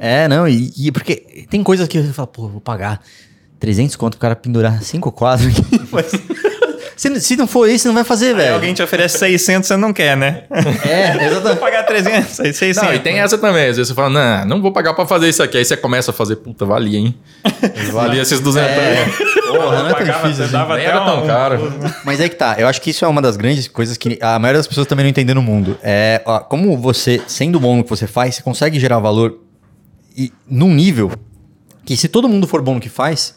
É, 0.00 0.26
não, 0.28 0.48
e, 0.48 0.72
e 0.78 0.90
porque 0.90 1.46
tem 1.50 1.62
coisas 1.62 1.86
que 1.86 1.98
eu 1.98 2.04
falo, 2.14 2.28
pô, 2.28 2.48
vou 2.48 2.60
pagar 2.60 2.75
300 3.58 3.96
conto 3.96 4.12
pro 4.12 4.20
cara 4.20 4.36
pendurar 4.36 4.82
cinco 4.82 5.10
quadros 5.12 5.48
aqui. 5.48 5.80
Mas, 5.90 6.12
se, 6.96 7.20
se 7.20 7.36
não 7.36 7.46
for 7.46 7.68
isso, 7.68 7.82
você 7.82 7.88
não 7.88 7.94
vai 7.94 8.04
fazer, 8.04 8.34
velho. 8.34 8.54
alguém 8.54 8.72
te 8.72 8.82
oferece 8.82 9.18
600, 9.18 9.68
você 9.68 9.76
não 9.76 9.92
quer, 9.92 10.16
né? 10.16 10.44
É, 10.88 11.12
Vou 11.12 11.22
exatamente. 11.26 11.60
pagar 11.60 11.82
300, 11.82 12.40
aí 12.40 12.54
600. 12.54 12.82
Não, 12.82 12.94
e 12.94 12.98
tem 12.98 13.18
essa 13.20 13.36
também. 13.36 13.68
Às 13.68 13.76
vezes 13.76 13.88
você 13.88 13.94
fala, 13.94 14.08
não, 14.08 14.46
não 14.56 14.62
vou 14.62 14.72
pagar 14.72 14.94
pra 14.94 15.04
fazer 15.04 15.28
isso 15.28 15.42
aqui. 15.42 15.58
Aí 15.58 15.64
você 15.64 15.76
começa 15.76 16.10
a 16.10 16.14
fazer, 16.14 16.36
puta, 16.36 16.64
valia, 16.64 16.98
hein? 16.98 17.14
Valia 17.92 18.22
esses 18.22 18.40
200 18.40 18.70
É. 18.70 19.04
Porra, 19.46 19.82
não 19.82 19.88
é 19.90 19.94
tão 19.94 20.04
difícil 20.06 20.44
assim. 20.44 20.52
dava 20.52 20.76
Nem 20.76 20.86
até 20.86 20.96
era 20.96 21.04
tão 21.04 21.22
um- 21.22 21.26
caro. 21.26 21.72
Mas 22.02 22.18
é 22.20 22.28
que 22.30 22.34
tá, 22.34 22.56
eu 22.58 22.66
acho 22.66 22.80
que 22.80 22.88
isso 22.90 23.04
é 23.04 23.08
uma 23.08 23.20
das 23.20 23.36
grandes 23.36 23.68
coisas 23.68 23.96
que 23.98 24.18
a 24.22 24.38
maioria 24.38 24.58
das 24.58 24.66
pessoas 24.66 24.86
também 24.86 25.04
não 25.04 25.10
entende 25.10 25.34
no 25.34 25.42
mundo. 25.42 25.78
É, 25.82 26.22
ó, 26.24 26.40
como 26.40 26.76
você, 26.78 27.20
sendo 27.26 27.60
bom 27.60 27.76
no 27.76 27.84
que 27.84 27.90
você 27.90 28.06
faz, 28.06 28.36
você 28.36 28.42
consegue 28.42 28.80
gerar 28.80 28.98
valor 29.00 29.38
e 30.16 30.32
num 30.48 30.72
nível 30.72 31.12
que 31.86 31.96
se 31.96 32.08
todo 32.08 32.28
mundo 32.28 32.46
for 32.48 32.60
bom 32.60 32.74
no 32.74 32.80
que 32.80 32.88
faz, 32.88 33.36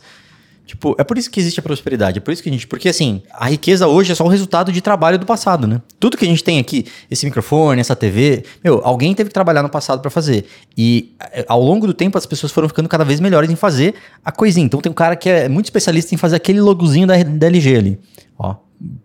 tipo, 0.65 0.95
é 0.97 1.03
por 1.03 1.19
isso 1.19 1.29
que 1.29 1.39
existe 1.39 1.59
a 1.59 1.63
prosperidade, 1.63 2.17
é 2.17 2.21
por 2.21 2.31
isso 2.31 2.41
que 2.41 2.49
a 2.49 2.51
gente, 2.51 2.65
porque 2.65 2.89
assim, 2.89 3.21
a 3.31 3.47
riqueza 3.47 3.87
hoje 3.87 4.11
é 4.11 4.15
só 4.15 4.25
o 4.25 4.27
resultado 4.27 4.71
de 4.71 4.81
trabalho 4.81 5.19
do 5.19 5.25
passado, 5.25 5.67
né? 5.67 5.79
Tudo 5.99 6.17
que 6.17 6.25
a 6.25 6.27
gente 6.27 6.43
tem 6.43 6.57
aqui, 6.57 6.85
esse 7.11 7.25
microfone, 7.25 7.79
essa 7.79 7.95
TV, 7.95 8.43
meu, 8.63 8.81
alguém 8.83 9.13
teve 9.13 9.29
que 9.29 9.33
trabalhar 9.33 9.61
no 9.61 9.69
passado 9.69 10.01
pra 10.01 10.09
fazer. 10.09 10.45
E 10.75 11.13
eh, 11.31 11.45
ao 11.47 11.61
longo 11.61 11.85
do 11.85 11.93
tempo 11.93 12.17
as 12.17 12.25
pessoas 12.25 12.51
foram 12.51 12.67
ficando 12.67 12.89
cada 12.89 13.05
vez 13.05 13.19
melhores 13.19 13.51
em 13.51 13.55
fazer 13.55 13.93
a 14.25 14.31
coisinha. 14.31 14.65
Então 14.65 14.81
tem 14.81 14.91
um 14.91 14.95
cara 14.95 15.15
que 15.15 15.29
é 15.29 15.47
muito 15.47 15.65
especialista 15.65 16.15
em 16.15 16.17
fazer 16.17 16.35
aquele 16.35 16.59
logozinho 16.59 17.05
da 17.05 17.15
LG 17.47 17.75
ali. 17.77 17.99
Ó, 18.37 18.55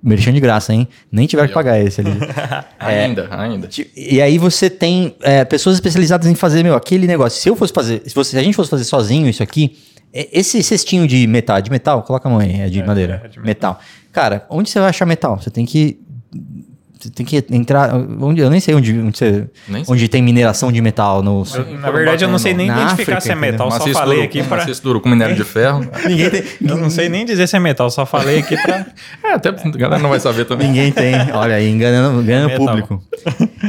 merchan 0.02 0.32
de 0.32 0.40
graça, 0.40 0.72
hein? 0.72 0.86
Nem 1.10 1.26
tiver 1.26 1.46
que 1.48 1.54
pagar 1.54 1.80
esse 1.80 2.00
ali. 2.00 2.12
ainda, 2.78 3.28
ainda. 3.30 3.68
E 3.96 4.20
aí 4.22 4.38
você 4.38 4.70
tem 4.70 5.16
é, 5.20 5.44
pessoas 5.44 5.76
especializadas 5.76 6.26
em 6.26 6.34
fazer, 6.34 6.62
meu, 6.62 6.74
aquele 6.74 7.06
negócio. 7.06 7.40
Se 7.40 7.48
eu 7.48 7.56
fosse 7.56 7.72
fazer, 7.72 8.02
se, 8.06 8.14
você, 8.14 8.32
se 8.32 8.38
a 8.38 8.42
gente 8.42 8.54
fosse 8.54 8.70
fazer 8.70 8.84
sozinho 8.84 9.28
isso 9.28 9.42
aqui, 9.42 9.76
é, 10.12 10.28
esse 10.32 10.62
cestinho 10.62 11.08
de 11.08 11.26
metal, 11.26 11.60
de 11.60 11.70
metal, 11.70 12.02
coloca 12.02 12.28
a 12.28 12.30
mão 12.30 12.40
aí, 12.40 12.60
é 12.60 12.68
de 12.68 12.82
madeira. 12.82 13.22
É 13.24 13.28
de 13.28 13.40
metal. 13.40 13.72
metal. 13.72 13.80
Cara, 14.12 14.46
onde 14.48 14.70
você 14.70 14.78
vai 14.78 14.90
achar 14.90 15.06
metal? 15.06 15.40
Você 15.40 15.50
tem 15.50 15.66
que 15.66 15.98
tem 17.14 17.26
que 17.26 17.44
entrar. 17.50 17.94
Onde, 18.20 18.40
eu 18.40 18.50
nem 18.50 18.60
sei 18.60 18.74
onde, 18.74 18.98
onde, 18.98 19.18
você, 19.18 19.48
onde 19.88 20.08
tem 20.08 20.22
mineração 20.22 20.70
de 20.70 20.80
metal. 20.80 21.22
No, 21.22 21.44
eu, 21.54 21.78
na 21.78 21.90
verdade, 21.90 22.24
eu 22.24 22.28
não 22.28 22.38
sei 22.38 22.54
nem 22.54 22.68
na 22.68 22.82
identificar 22.82 23.18
África, 23.18 23.20
se 23.20 23.32
é 23.32 23.34
metal. 23.34 23.70
Só 23.70 23.86
falei 23.88 24.18
duro, 24.18 24.28
aqui 24.28 24.42
para. 24.42 24.64
duro 24.82 25.00
com 25.00 25.08
minério 25.08 25.34
de 25.34 25.44
ferro. 25.44 25.86
Ninguém 26.06 26.30
tem, 26.30 26.42
eu 26.62 26.76
não 26.76 26.90
sei 26.90 27.08
nem 27.08 27.24
dizer 27.24 27.46
se 27.46 27.56
é 27.56 27.60
metal, 27.60 27.90
só 27.90 28.06
falei 28.06 28.38
aqui 28.38 28.56
para. 28.56 28.86
é, 29.24 29.32
até 29.32 29.48
a 29.48 29.52
galera 29.52 30.02
não 30.02 30.10
vai 30.10 30.20
saber 30.20 30.44
também. 30.44 30.68
Ninguém 30.68 30.92
tem. 30.92 31.14
Olha 31.32 31.56
aí, 31.56 31.68
enganando, 31.68 32.22
enganando 32.22 32.54
o 32.54 32.56
público. 32.66 33.02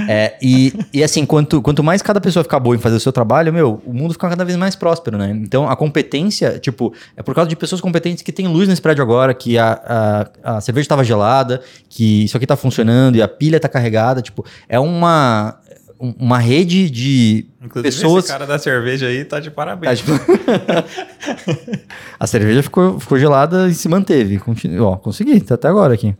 É, 0.07 0.35
e, 0.41 0.73
e 0.93 1.03
assim, 1.03 1.25
quanto, 1.25 1.61
quanto 1.61 1.83
mais 1.83 2.01
cada 2.01 2.21
pessoa 2.21 2.43
ficar 2.43 2.59
boa 2.59 2.75
em 2.75 2.79
fazer 2.79 2.95
o 2.97 2.99
seu 2.99 3.11
trabalho, 3.11 3.51
meu, 3.51 3.81
o 3.85 3.93
mundo 3.93 4.13
fica 4.13 4.29
cada 4.29 4.45
vez 4.45 4.57
mais 4.57 4.75
próspero, 4.75 5.17
né? 5.17 5.31
Então 5.41 5.69
a 5.69 5.75
competência, 5.75 6.59
tipo, 6.59 6.93
é 7.17 7.23
por 7.23 7.33
causa 7.33 7.49
de 7.49 7.55
pessoas 7.55 7.81
competentes 7.81 8.23
que 8.23 8.31
tem 8.31 8.47
luz 8.47 8.67
nesse 8.67 8.81
prédio 8.81 9.01
agora, 9.01 9.33
que 9.33 9.57
a, 9.57 10.27
a, 10.43 10.57
a 10.57 10.61
cerveja 10.61 10.85
estava 10.85 11.03
gelada, 11.03 11.61
que 11.89 12.25
isso 12.25 12.37
aqui 12.37 12.45
está 12.45 12.55
funcionando 12.55 13.14
e 13.15 13.21
a 13.21 13.27
pilha 13.27 13.57
está 13.57 13.69
carregada 13.69 14.21
tipo, 14.21 14.45
é 14.67 14.79
uma 14.79 15.59
uma 15.99 16.37
rede 16.37 16.89
de 16.89 17.47
Inclusive, 17.61 17.95
pessoas. 17.95 18.25
Esse 18.25 18.33
cara 18.33 18.45
da 18.45 18.59
cerveja 18.59 19.07
aí 19.07 19.23
tá 19.23 19.39
de 19.39 19.49
parabéns. 19.49 20.01
Tá 20.01 20.05
de... 20.05 21.75
a 22.19 22.27
cerveja 22.27 22.61
ficou, 22.61 22.99
ficou 22.99 23.17
gelada 23.17 23.67
e 23.69 23.73
se 23.73 23.87
manteve. 23.87 24.37
Continu... 24.39 24.83
Ó, 24.83 24.97
consegui, 24.97 25.39
tá 25.39 25.55
até 25.55 25.67
agora 25.67 25.93
aqui. 25.93 26.13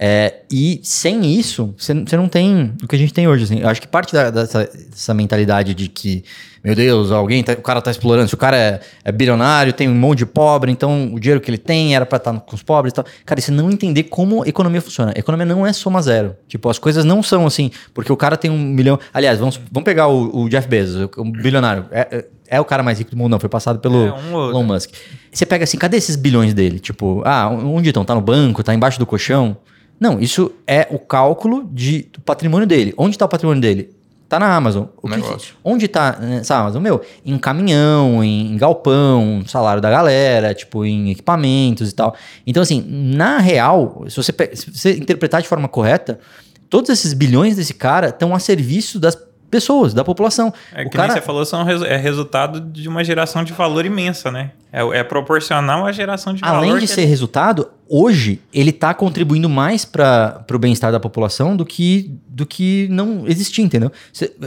É, 0.00 0.42
e 0.48 0.80
sem 0.84 1.26
isso, 1.26 1.74
você 1.76 1.92
não 1.92 2.28
tem 2.28 2.72
o 2.80 2.86
que 2.86 2.94
a 2.94 2.98
gente 2.98 3.12
tem 3.12 3.26
hoje. 3.26 3.44
Assim. 3.44 3.58
Eu 3.58 3.68
acho 3.68 3.80
que 3.80 3.88
parte 3.88 4.12
da, 4.12 4.30
dessa, 4.30 4.64
dessa, 4.64 5.12
mentalidade 5.12 5.74
de 5.74 5.88
que, 5.88 6.22
meu 6.62 6.76
Deus, 6.76 7.10
alguém 7.10 7.42
tá, 7.42 7.54
o 7.54 7.62
cara 7.62 7.82
tá 7.82 7.90
explorando. 7.90 8.28
Se 8.28 8.34
o 8.34 8.38
cara 8.38 8.56
é, 8.56 8.80
é, 9.04 9.10
bilionário, 9.10 9.72
tem 9.72 9.88
um 9.88 9.94
monte 9.94 10.18
de 10.18 10.26
pobre, 10.26 10.70
então 10.70 11.12
o 11.12 11.18
dinheiro 11.18 11.40
que 11.40 11.50
ele 11.50 11.58
tem 11.58 11.96
era 11.96 12.06
para 12.06 12.18
estar 12.18 12.32
tá 12.32 12.38
com 12.38 12.54
os 12.54 12.62
pobres 12.62 12.92
e 12.92 12.94
tal. 12.94 13.04
Cara, 13.26 13.40
você 13.40 13.50
não 13.50 13.68
entender 13.70 14.04
como 14.04 14.46
economia 14.46 14.80
funciona. 14.80 15.12
A 15.16 15.18
economia 15.18 15.46
não 15.46 15.66
é 15.66 15.72
soma 15.72 16.00
zero. 16.00 16.36
Tipo, 16.46 16.68
as 16.68 16.78
coisas 16.78 17.04
não 17.04 17.20
são 17.20 17.44
assim, 17.44 17.72
porque 17.92 18.12
o 18.12 18.16
cara 18.16 18.36
tem 18.36 18.52
um 18.52 18.58
milhão. 18.58 19.00
Aliás, 19.12 19.40
vamos, 19.40 19.60
vamos 19.72 19.84
pegar 19.84 20.06
o, 20.06 20.44
o 20.44 20.48
Jeff 20.48 20.68
Bezos, 20.68 21.10
o, 21.16 21.20
o 21.22 21.24
bilionário. 21.24 21.86
É, 21.90 22.00
é, 22.18 22.24
é 22.50 22.60
o 22.60 22.64
cara 22.64 22.84
mais 22.84 23.00
rico 23.00 23.10
do 23.10 23.16
mundo, 23.16 23.32
não. 23.32 23.40
Foi 23.40 23.48
passado 23.48 23.80
pelo 23.80 24.06
é, 24.06 24.12
um 24.12 24.50
Elon 24.50 24.62
Musk. 24.62 24.90
Você 25.32 25.44
pega 25.44 25.64
assim, 25.64 25.76
cadê 25.76 25.96
esses 25.96 26.14
bilhões 26.14 26.54
dele? 26.54 26.78
Tipo, 26.78 27.20
ah, 27.24 27.48
onde 27.48 27.88
estão? 27.88 28.04
Tá 28.04 28.14
no 28.14 28.20
banco? 28.20 28.62
Tá 28.62 28.72
embaixo 28.72 28.96
do 28.96 29.04
colchão? 29.04 29.56
Não, 29.98 30.20
isso 30.20 30.52
é 30.66 30.86
o 30.90 30.98
cálculo 30.98 31.68
de, 31.72 32.08
do 32.12 32.20
patrimônio 32.20 32.66
dele. 32.66 32.94
Onde 32.96 33.16
está 33.16 33.24
o 33.24 33.28
patrimônio 33.28 33.60
dele? 33.60 33.90
Tá 34.28 34.38
na 34.38 34.54
Amazon. 34.54 34.84
O 35.02 35.08
que, 35.08 35.54
onde 35.64 35.86
está 35.86 36.18
essa 36.38 36.56
Amazon? 36.56 36.82
Meu, 36.82 37.00
em 37.24 37.38
caminhão, 37.38 38.22
em, 38.22 38.52
em 38.52 38.56
galpão, 38.58 39.42
salário 39.46 39.80
da 39.80 39.90
galera, 39.90 40.52
tipo, 40.52 40.84
em 40.84 41.10
equipamentos 41.10 41.90
e 41.90 41.94
tal. 41.94 42.14
Então, 42.46 42.62
assim, 42.62 42.84
na 42.86 43.38
real, 43.38 44.04
se 44.06 44.16
você, 44.16 44.32
se 44.54 44.70
você 44.70 44.96
interpretar 44.98 45.40
de 45.40 45.48
forma 45.48 45.66
correta, 45.66 46.20
todos 46.68 46.90
esses 46.90 47.14
bilhões 47.14 47.56
desse 47.56 47.72
cara 47.72 48.08
estão 48.08 48.34
a 48.34 48.38
serviço 48.38 49.00
das 49.00 49.16
pessoas, 49.50 49.94
da 49.94 50.04
população. 50.04 50.52
É 50.74 50.82
o 50.82 50.90
que 50.90 50.96
cara... 50.96 51.14
você 51.14 51.22
falou, 51.22 51.44
são, 51.46 51.66
é 51.66 51.96
resultado 51.96 52.60
de 52.60 52.86
uma 52.86 53.02
geração 53.02 53.42
de 53.42 53.54
valor 53.54 53.86
imensa, 53.86 54.30
né? 54.30 54.50
É, 54.70 54.82
é 54.98 55.02
proporcional 55.02 55.86
à 55.86 55.92
geração 55.92 56.34
de 56.34 56.44
Além 56.44 56.54
valor. 56.54 56.70
Além 56.72 56.80
de 56.80 56.86
ser 56.86 57.06
resultado, 57.06 57.70
hoje 57.88 58.40
ele 58.52 58.70
está 58.70 58.92
contribuindo 58.92 59.48
mais 59.48 59.84
para 59.84 60.44
o 60.52 60.58
bem-estar 60.58 60.92
da 60.92 61.00
população 61.00 61.56
do 61.56 61.64
que, 61.64 62.12
do 62.28 62.44
que 62.44 62.86
não 62.90 63.26
existir, 63.26 63.62
entendeu? 63.62 63.90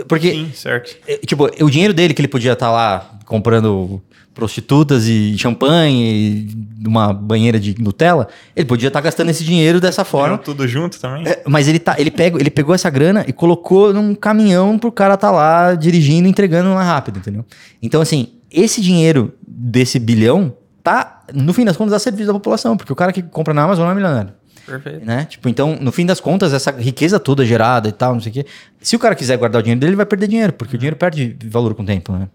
Porque, 0.08 0.32
Sim, 0.32 0.52
certo. 0.54 0.96
É, 1.08 1.18
tipo, 1.18 1.46
o 1.46 1.70
dinheiro 1.70 1.94
dele 1.94 2.14
que 2.14 2.22
ele 2.22 2.28
podia 2.28 2.54
estar 2.54 2.68
tá 2.68 2.72
lá 2.72 3.20
comprando 3.26 4.02
prostitutas 4.34 5.08
e 5.08 5.38
champanhe 5.38 6.48
e 6.82 6.88
uma 6.88 7.14
banheira 7.14 7.60
de 7.60 7.76
Nutella, 7.82 8.28
ele 8.56 8.66
podia 8.66 8.88
estar 8.88 9.00
tá 9.00 9.04
gastando 9.04 9.30
esse 9.30 9.44
dinheiro 9.44 9.80
dessa 9.80 10.06
forma. 10.06 10.38
tudo 10.38 10.68
junto 10.68 11.00
também. 11.00 11.28
É, 11.28 11.44
mas 11.48 11.68
ele, 11.68 11.80
tá, 11.80 11.96
ele, 11.98 12.12
pega, 12.12 12.40
ele 12.40 12.50
pegou 12.50 12.74
essa 12.74 12.90
grana 12.90 13.26
e 13.28 13.34
colocou 13.34 13.94
num 13.94 14.16
caminhão 14.16 14.80
pro 14.80 14.92
cara 14.92 15.16
estar 15.16 15.28
tá 15.28 15.34
lá 15.34 15.76
dirigindo, 15.76 16.28
entregando 16.28 16.70
mais 16.70 16.88
rápido, 16.88 17.20
entendeu? 17.20 17.46
Então, 17.82 18.02
assim, 18.02 18.30
esse 18.50 18.82
dinheiro 18.82 19.34
desse 19.46 20.00
bilhão 20.00 20.54
tá, 20.84 21.22
no 21.34 21.54
fim 21.54 21.66
das 21.66 21.78
contas, 21.78 21.94
a 21.94 22.00
serviço 22.00 22.28
da 22.28 22.34
população, 22.34 22.78
porque 22.78 22.92
o 22.92 22.96
cara 22.96 23.12
que 23.12 23.22
compra 23.22 23.54
na 23.54 23.64
Amazon 23.64 23.86
não 23.86 23.92
é 23.92 23.96
milionário. 23.96 24.34
Perfeito. 24.66 25.06
Né? 25.06 25.26
Tipo, 25.26 25.50
então, 25.50 25.78
no 25.80 25.92
fim 25.92 26.06
das 26.06 26.20
contas, 26.20 26.54
essa 26.54 26.72
riqueza 26.72 27.20
toda 27.20 27.46
gerada 27.46 27.90
e 27.90 27.92
tal, 27.92 28.14
não 28.14 28.22
sei 28.22 28.30
o 28.30 28.34
quê. 28.34 28.46
Se 28.82 28.96
o 28.96 29.00
cara 29.00 29.16
quiser 29.16 29.38
guardar 29.38 29.60
o 29.60 29.64
dinheiro 29.64 29.80
dele, 29.80 29.92
ele 29.92 29.98
vai 29.98 30.06
perder 30.06 30.28
dinheiro, 30.28 30.54
porque 30.54 30.76
o 30.76 30.80
dinheiro 30.80 30.96
perde 30.96 31.36
valor 31.46 31.74
com 31.74 31.84
o 31.84 31.86
tempo, 31.86 32.14
né? 32.14 32.28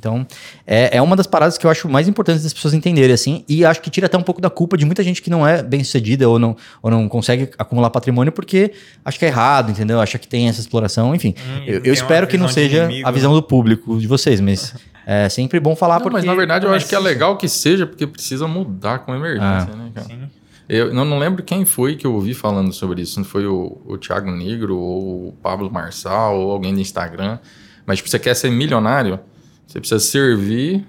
Então, 0.00 0.26
é, 0.66 0.96
é 0.96 1.02
uma 1.02 1.14
das 1.14 1.26
paradas 1.26 1.58
que 1.58 1.66
eu 1.66 1.70
acho 1.70 1.86
mais 1.86 2.08
importantes 2.08 2.42
das 2.42 2.54
pessoas 2.54 2.72
entenderem, 2.72 3.12
assim, 3.12 3.44
e 3.46 3.66
acho 3.66 3.82
que 3.82 3.90
tira 3.90 4.06
até 4.06 4.16
um 4.16 4.22
pouco 4.22 4.40
da 4.40 4.48
culpa 4.48 4.74
de 4.78 4.86
muita 4.86 5.02
gente 5.02 5.20
que 5.20 5.28
não 5.28 5.46
é 5.46 5.62
bem 5.62 5.84
sucedida 5.84 6.26
ou 6.26 6.38
não, 6.38 6.56
ou 6.82 6.90
não 6.90 7.06
consegue 7.06 7.50
acumular 7.58 7.90
patrimônio 7.90 8.32
porque 8.32 8.72
acha 9.04 9.18
que 9.18 9.26
é 9.26 9.28
errado, 9.28 9.70
entendeu? 9.70 10.00
Acha 10.00 10.18
que 10.18 10.26
tem 10.26 10.48
essa 10.48 10.58
exploração, 10.58 11.14
enfim. 11.14 11.34
Hum, 11.38 11.64
eu, 11.66 11.84
eu 11.84 11.92
espero 11.92 12.26
que 12.26 12.38
não 12.38 12.48
seja 12.48 12.84
inimigo, 12.84 13.06
a 13.06 13.10
visão 13.10 13.32
né? 13.32 13.36
do 13.36 13.42
público, 13.42 13.98
de 13.98 14.06
vocês, 14.06 14.40
mas 14.40 14.74
é 15.12 15.28
sempre 15.28 15.58
bom 15.58 15.74
falar 15.74 15.96
não, 15.96 16.02
porque... 16.02 16.18
Mas 16.18 16.24
na 16.24 16.34
verdade 16.36 16.66
eu 16.66 16.72
acho 16.72 16.86
que 16.86 16.94
é 16.94 16.98
legal 17.00 17.36
que 17.36 17.48
seja, 17.48 17.84
porque 17.84 18.06
precisa 18.06 18.46
mudar 18.46 19.00
com 19.00 19.12
emergência, 19.12 19.72
ah. 19.72 19.76
né, 19.76 19.90
cara? 19.92 20.06
Sim. 20.06 20.28
Eu 20.68 20.94
não, 20.94 21.04
não, 21.04 21.18
lembro 21.18 21.42
quem 21.42 21.64
foi 21.64 21.96
que 21.96 22.06
eu 22.06 22.14
ouvi 22.14 22.32
falando 22.32 22.72
sobre 22.72 23.02
isso. 23.02 23.18
Não 23.18 23.24
foi 23.24 23.44
o, 23.44 23.76
o 23.84 23.98
Thiago 23.98 24.30
Negro 24.30 24.78
ou 24.78 25.30
o 25.30 25.32
Pablo 25.42 25.68
Marçal 25.68 26.38
ou 26.38 26.52
alguém 26.52 26.72
do 26.72 26.80
Instagram. 26.80 27.40
Mas, 27.84 27.98
tipo, 27.98 28.08
você 28.08 28.20
quer 28.20 28.34
ser 28.34 28.52
milionário, 28.52 29.18
você 29.66 29.80
precisa 29.80 29.98
servir 29.98 30.86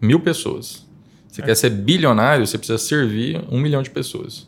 mil 0.00 0.20
pessoas. 0.20 0.86
Você 1.26 1.42
é. 1.42 1.46
quer 1.46 1.56
ser 1.56 1.70
bilionário, 1.70 2.46
você 2.46 2.56
precisa 2.56 2.78
servir 2.78 3.42
um 3.50 3.58
milhão 3.58 3.82
de 3.82 3.90
pessoas. 3.90 4.46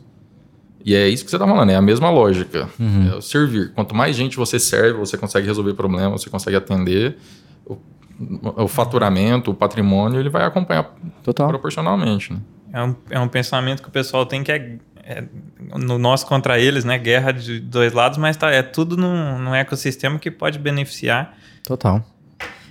E 0.85 0.95
é 0.95 1.09
isso 1.09 1.25
que 1.25 1.29
você 1.29 1.35
está 1.35 1.45
falando, 1.45 1.69
é 1.69 1.75
a 1.75 1.81
mesma 1.81 2.09
lógica. 2.09 2.69
Uhum. 2.79 3.09
É 3.11 3.15
o 3.17 3.21
servir. 3.21 3.73
Quanto 3.73 3.93
mais 3.93 4.15
gente 4.15 4.37
você 4.37 4.57
serve, 4.57 4.99
você 4.99 5.17
consegue 5.17 5.45
resolver 5.45 5.73
problemas, 5.73 6.21
você 6.21 6.29
consegue 6.29 6.55
atender. 6.55 7.17
O, 8.55 8.67
faturamento, 8.67 9.51
o 9.51 9.53
patrimônio, 9.53 10.19
ele 10.19 10.29
vai 10.29 10.43
acompanhar 10.43 10.91
Total. 11.23 11.47
proporcionalmente. 11.47 12.33
Né? 12.33 12.39
É, 12.73 12.83
um, 12.83 12.95
é 13.11 13.19
um 13.19 13.27
pensamento 13.27 13.81
que 13.81 13.89
o 13.89 13.91
pessoal 13.91 14.25
tem 14.25 14.43
que 14.43 14.51
é, 14.51 14.79
é, 15.03 15.23
no 15.77 15.97
nós 15.97 16.23
contra 16.23 16.59
eles, 16.59 16.83
né? 16.83 16.97
Guerra 16.97 17.31
de 17.31 17.59
dois 17.59 17.93
lados, 17.93 18.17
mas 18.17 18.35
tá, 18.35 18.49
é 18.49 18.61
tudo 18.61 18.97
num, 18.97 19.39
num 19.39 19.55
ecossistema 19.55 20.19
que 20.19 20.29
pode 20.29 20.59
beneficiar. 20.59 21.37
Total. 21.63 22.03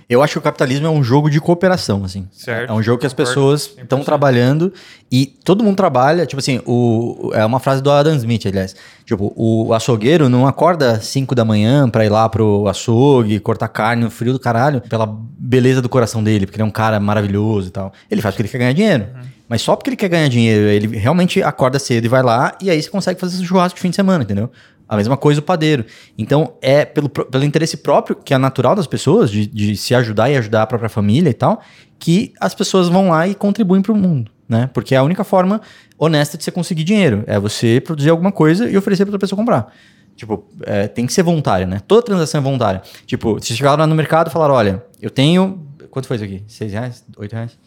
Eu 0.09 0.23
acho 0.23 0.33
que 0.33 0.39
o 0.39 0.41
capitalismo 0.41 0.87
é 0.87 0.89
um 0.89 1.03
jogo 1.03 1.29
de 1.29 1.41
cooperação, 1.41 2.05
assim. 2.05 2.25
Certo. 2.31 2.69
É 2.69 2.73
um 2.73 2.81
jogo 2.81 2.99
que 2.99 3.05
as 3.05 3.13
pessoas 3.13 3.73
estão 3.77 4.01
trabalhando 4.03 4.71
e 5.11 5.25
todo 5.25 5.65
mundo 5.65 5.75
trabalha. 5.75 6.25
Tipo 6.25 6.39
assim, 6.39 6.61
o, 6.65 7.31
é 7.33 7.45
uma 7.45 7.59
frase 7.59 7.81
do 7.81 7.91
Adam 7.91 8.15
Smith, 8.15 8.45
aliás. 8.45 8.73
Tipo, 9.05 9.33
o 9.35 9.73
açougueiro 9.73 10.29
não 10.29 10.47
acorda 10.47 11.01
5 11.01 11.35
da 11.35 11.43
manhã 11.43 11.89
para 11.89 12.05
ir 12.05 12.09
lá 12.09 12.29
pro 12.29 12.67
açougue, 12.69 13.37
cortar 13.41 13.67
carne 13.67 14.05
no 14.05 14.09
frio 14.09 14.31
do 14.31 14.39
caralho, 14.39 14.79
pela 14.79 15.05
beleza 15.05 15.81
do 15.81 15.89
coração 15.89 16.23
dele, 16.23 16.45
porque 16.45 16.55
ele 16.55 16.63
é 16.63 16.65
um 16.65 16.71
cara 16.71 17.01
maravilhoso 17.01 17.67
e 17.67 17.71
tal. 17.71 17.91
Ele 18.09 18.21
faz 18.21 18.33
porque 18.33 18.43
ele 18.43 18.49
quer 18.49 18.59
ganhar 18.59 18.73
dinheiro. 18.73 19.07
Uhum. 19.13 19.27
Mas 19.49 19.61
só 19.61 19.75
porque 19.75 19.89
ele 19.89 19.97
quer 19.97 20.09
ganhar 20.09 20.27
dinheiro, 20.29 20.67
ele 20.67 20.97
realmente 20.97 21.41
acorda 21.41 21.79
cedo 21.79 22.05
e 22.05 22.07
vai 22.07 22.21
lá, 22.21 22.57
e 22.61 22.69
aí 22.69 22.81
você 22.81 22.89
consegue 22.89 23.19
fazer 23.19 23.35
esse 23.35 23.45
churrasco 23.45 23.75
de 23.75 23.81
fim 23.81 23.89
de 23.89 23.95
semana, 23.95 24.23
entendeu? 24.23 24.51
A 24.87 24.95
mesma 24.95 25.17
coisa 25.17 25.39
o 25.39 25.43
padeiro. 25.43 25.85
Então, 26.17 26.53
é 26.61 26.85
pelo, 26.85 27.09
pelo 27.09 27.43
interesse 27.43 27.77
próprio, 27.77 28.15
que 28.15 28.33
é 28.33 28.37
natural 28.37 28.75
das 28.75 28.87
pessoas, 28.87 29.29
de, 29.29 29.45
de 29.45 29.75
se 29.75 29.93
ajudar 29.93 30.29
e 30.29 30.37
ajudar 30.37 30.63
a 30.63 30.67
própria 30.67 30.89
família 30.89 31.29
e 31.29 31.33
tal, 31.33 31.61
que 31.99 32.33
as 32.39 32.55
pessoas 32.55 32.87
vão 32.87 33.09
lá 33.09 33.27
e 33.27 33.35
contribuem 33.35 33.81
para 33.81 33.91
o 33.91 33.95
mundo, 33.95 34.31
né? 34.47 34.69
Porque 34.73 34.95
é 34.95 34.97
a 34.97 35.03
única 35.03 35.23
forma 35.23 35.61
honesta 35.97 36.37
de 36.37 36.43
você 36.43 36.51
conseguir 36.51 36.83
dinheiro. 36.83 37.23
É 37.27 37.39
você 37.39 37.81
produzir 37.81 38.09
alguma 38.09 38.31
coisa 38.31 38.69
e 38.69 38.77
oferecer 38.77 39.03
para 39.03 39.11
outra 39.11 39.19
pessoa 39.19 39.37
comprar. 39.37 39.73
Tipo, 40.15 40.47
é, 40.63 40.87
tem 40.87 41.05
que 41.05 41.13
ser 41.13 41.21
voluntário, 41.21 41.67
né? 41.67 41.79
Toda 41.87 42.01
transação 42.01 42.39
é 42.39 42.43
voluntária. 42.43 42.81
Tipo, 43.05 43.39
se 43.43 43.55
chegar 43.55 43.77
lá 43.77 43.85
no 43.85 43.93
mercado 43.93 44.29
e 44.29 44.31
falar, 44.31 44.51
olha, 44.51 44.83
eu 45.01 45.09
tenho... 45.09 45.63
Quanto 45.91 46.07
foi 46.07 46.15
isso 46.15 46.25
aqui? 46.25 46.43
Seis 46.47 46.71
reais? 46.71 47.05
Oito 47.17 47.33
reais? 47.33 47.57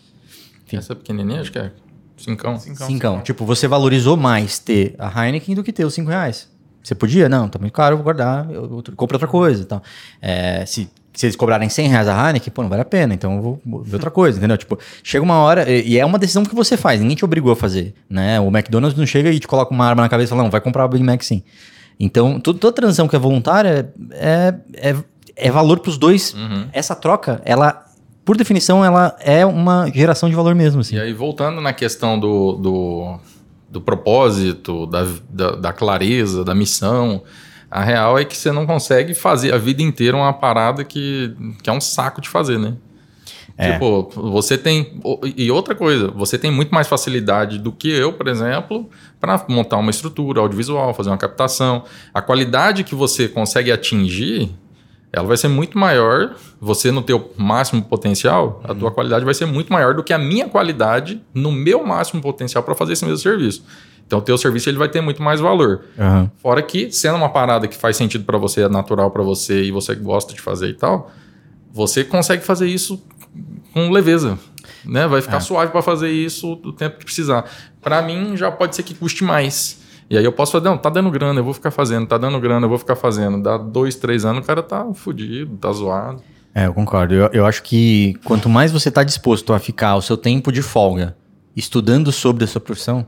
Enfim. 0.66 0.76
Essa 0.76 0.96
pequenininha, 0.96 1.40
acho 1.40 1.52
que 1.52 1.58
é 1.58 1.70
cincão. 2.16 2.58
Cincão. 2.58 2.86
cincão. 2.86 3.20
Tipo, 3.20 3.44
você 3.44 3.68
valorizou 3.68 4.16
mais 4.16 4.58
ter 4.58 4.94
a 4.98 5.26
Heineken 5.26 5.54
do 5.54 5.62
que 5.62 5.72
ter 5.72 5.84
os 5.84 5.94
cinco 5.94 6.10
reais. 6.10 6.48
Você 6.82 6.94
podia? 6.94 7.28
Não, 7.28 7.48
tá 7.48 7.58
muito 7.58 7.72
caro, 7.72 7.96
vou 7.96 8.04
guardar, 8.04 8.50
eu, 8.50 8.62
eu 8.64 8.96
compro 8.96 9.16
outra 9.16 9.28
coisa. 9.28 9.62
Então, 9.62 9.82
é, 10.20 10.64
se, 10.66 10.90
se 11.12 11.26
eles 11.26 11.36
cobrarem 11.36 11.68
100 11.68 11.88
reais 11.88 12.08
a 12.08 12.26
Heineken, 12.26 12.52
pô, 12.52 12.62
não 12.62 12.68
vale 12.68 12.82
a 12.82 12.84
pena, 12.84 13.12
então 13.12 13.36
eu 13.36 13.42
vou, 13.42 13.60
vou 13.64 13.82
ver 13.82 13.96
outra 13.96 14.10
coisa, 14.10 14.38
entendeu? 14.38 14.56
Tipo, 14.56 14.78
chega 15.02 15.22
uma 15.22 15.38
hora, 15.38 15.70
e, 15.70 15.90
e, 15.90 15.98
é 15.98 16.04
uma 16.04 16.18
decisão 16.18 16.44
que 16.44 16.54
você 16.54 16.76
faz, 16.76 17.00
ninguém 17.00 17.16
te 17.16 17.24
obrigou 17.24 17.52
a 17.52 17.56
fazer, 17.56 17.94
né? 18.08 18.40
O 18.40 18.48
McDonald's 18.48 18.98
não 18.98 19.06
chega 19.06 19.30
e 19.30 19.38
te 19.38 19.46
coloca 19.46 19.72
uma 19.72 19.86
arma 19.86 20.02
na 20.02 20.08
cabeça 20.08 20.28
e 20.28 20.30
fala, 20.30 20.42
não, 20.42 20.50
vai 20.50 20.60
comprar 20.60 20.84
o 20.84 20.88
Big 20.88 21.04
Mac 21.04 21.22
sim. 21.22 21.42
Então, 21.98 22.40
toda, 22.40 22.58
toda 22.58 22.72
transação 22.74 23.06
que 23.06 23.14
é 23.14 23.18
voluntária 23.18 23.92
é, 24.12 24.54
é, 24.74 24.96
é 25.36 25.50
valor 25.50 25.80
para 25.80 25.90
os 25.90 25.98
dois. 25.98 26.32
Uhum. 26.32 26.66
Essa 26.72 26.94
troca, 26.94 27.42
ela 27.44 27.84
por 28.24 28.36
definição, 28.36 28.84
ela 28.84 29.16
é 29.20 29.44
uma 29.44 29.90
geração 29.92 30.28
de 30.28 30.36
valor 30.36 30.54
mesmo. 30.54 30.80
Assim. 30.80 30.94
E 30.94 31.00
aí, 31.00 31.12
voltando 31.12 31.60
na 31.60 31.72
questão 31.72 32.18
do, 32.18 32.52
do 32.52 33.18
do 33.70 33.80
propósito, 33.80 34.86
da, 34.86 35.06
da, 35.28 35.50
da, 35.52 35.72
clareza, 35.72 36.44
da 36.44 36.54
missão. 36.54 37.22
A 37.70 37.84
real 37.84 38.18
é 38.18 38.24
que 38.24 38.36
você 38.36 38.50
não 38.50 38.66
consegue 38.66 39.14
fazer 39.14 39.54
a 39.54 39.58
vida 39.58 39.80
inteira 39.80 40.16
uma 40.16 40.32
parada 40.32 40.84
que, 40.84 41.34
que 41.62 41.70
é 41.70 41.72
um 41.72 41.80
saco 41.80 42.20
de 42.20 42.28
fazer, 42.28 42.58
né? 42.58 42.74
É. 43.56 43.72
Tipo, 43.72 44.10
você 44.14 44.56
tem. 44.56 45.00
E 45.36 45.50
outra 45.50 45.74
coisa, 45.74 46.08
você 46.08 46.38
tem 46.38 46.50
muito 46.50 46.74
mais 46.74 46.88
facilidade 46.88 47.58
do 47.58 47.70
que 47.70 47.90
eu, 47.90 48.12
por 48.12 48.26
exemplo, 48.26 48.88
para 49.20 49.44
montar 49.48 49.76
uma 49.76 49.90
estrutura 49.90 50.40
audiovisual, 50.40 50.94
fazer 50.94 51.10
uma 51.10 51.18
captação. 51.18 51.84
A 52.12 52.22
qualidade 52.22 52.82
que 52.82 52.94
você 52.94 53.28
consegue 53.28 53.70
atingir, 53.70 54.50
ela 55.12 55.26
vai 55.26 55.36
ser 55.36 55.48
muito 55.48 55.78
maior. 55.78 56.34
Você 56.60 56.90
no 56.90 57.02
teu 57.02 57.32
máximo 57.36 57.82
potencial, 57.82 58.60
a 58.64 58.74
tua 58.74 58.88
uhum. 58.88 58.94
qualidade 58.94 59.24
vai 59.24 59.34
ser 59.34 59.46
muito 59.46 59.72
maior 59.72 59.94
do 59.94 60.02
que 60.02 60.12
a 60.12 60.18
minha 60.18 60.48
qualidade 60.48 61.20
no 61.34 61.50
meu 61.50 61.84
máximo 61.84 62.20
potencial 62.22 62.62
para 62.62 62.74
fazer 62.74 62.92
esse 62.92 63.04
mesmo 63.04 63.18
serviço. 63.18 63.64
Então, 64.06 64.18
o 64.18 64.22
teu 64.22 64.36
serviço 64.36 64.68
ele 64.68 64.78
vai 64.78 64.88
ter 64.88 65.00
muito 65.00 65.22
mais 65.22 65.40
valor. 65.40 65.82
Uhum. 65.96 66.28
Fora 66.38 66.60
que, 66.62 66.90
sendo 66.90 67.16
uma 67.16 67.28
parada 67.28 67.68
que 67.68 67.76
faz 67.76 67.96
sentido 67.96 68.24
para 68.24 68.36
você, 68.36 68.62
é 68.62 68.68
natural 68.68 69.10
para 69.10 69.22
você 69.22 69.62
e 69.62 69.70
você 69.70 69.94
gosta 69.94 70.34
de 70.34 70.40
fazer 70.40 70.70
e 70.70 70.74
tal, 70.74 71.12
você 71.72 72.02
consegue 72.02 72.44
fazer 72.44 72.66
isso 72.66 73.00
com 73.72 73.88
leveza. 73.90 74.36
Né? 74.84 75.06
Vai 75.06 75.22
ficar 75.22 75.36
é. 75.36 75.40
suave 75.40 75.70
para 75.70 75.82
fazer 75.82 76.10
isso 76.10 76.52
o 76.64 76.72
tempo 76.72 76.98
que 76.98 77.04
precisar. 77.04 77.48
Para 77.80 78.02
mim, 78.02 78.36
já 78.36 78.50
pode 78.50 78.74
ser 78.74 78.82
que 78.82 78.94
custe 78.94 79.22
mais. 79.22 79.79
E 80.10 80.18
aí 80.18 80.24
eu 80.24 80.32
posso 80.32 80.50
fazer, 80.50 80.64
não, 80.64 80.76
tá 80.76 80.90
dando 80.90 81.08
grana, 81.08 81.38
eu 81.38 81.44
vou 81.44 81.54
ficar 81.54 81.70
fazendo, 81.70 82.04
tá 82.04 82.18
dando 82.18 82.40
grana, 82.40 82.64
eu 82.64 82.68
vou 82.68 82.78
ficar 82.78 82.96
fazendo. 82.96 83.40
Dá 83.40 83.56
dois, 83.56 83.94
três 83.94 84.24
anos, 84.24 84.42
o 84.42 84.46
cara 84.46 84.60
tá 84.60 84.92
fudido, 84.92 85.56
tá 85.56 85.70
zoado. 85.70 86.20
É, 86.52 86.66
eu 86.66 86.74
concordo. 86.74 87.14
Eu, 87.14 87.30
eu 87.32 87.46
acho 87.46 87.62
que 87.62 88.14
quanto 88.24 88.48
mais 88.48 88.72
você 88.72 88.90
tá 88.90 89.04
disposto 89.04 89.52
a 89.52 89.60
ficar 89.60 89.94
o 89.94 90.02
seu 90.02 90.16
tempo 90.16 90.50
de 90.50 90.62
folga 90.62 91.16
estudando 91.54 92.10
sobre 92.10 92.42
a 92.42 92.46
sua 92.48 92.60
profissão, 92.60 93.06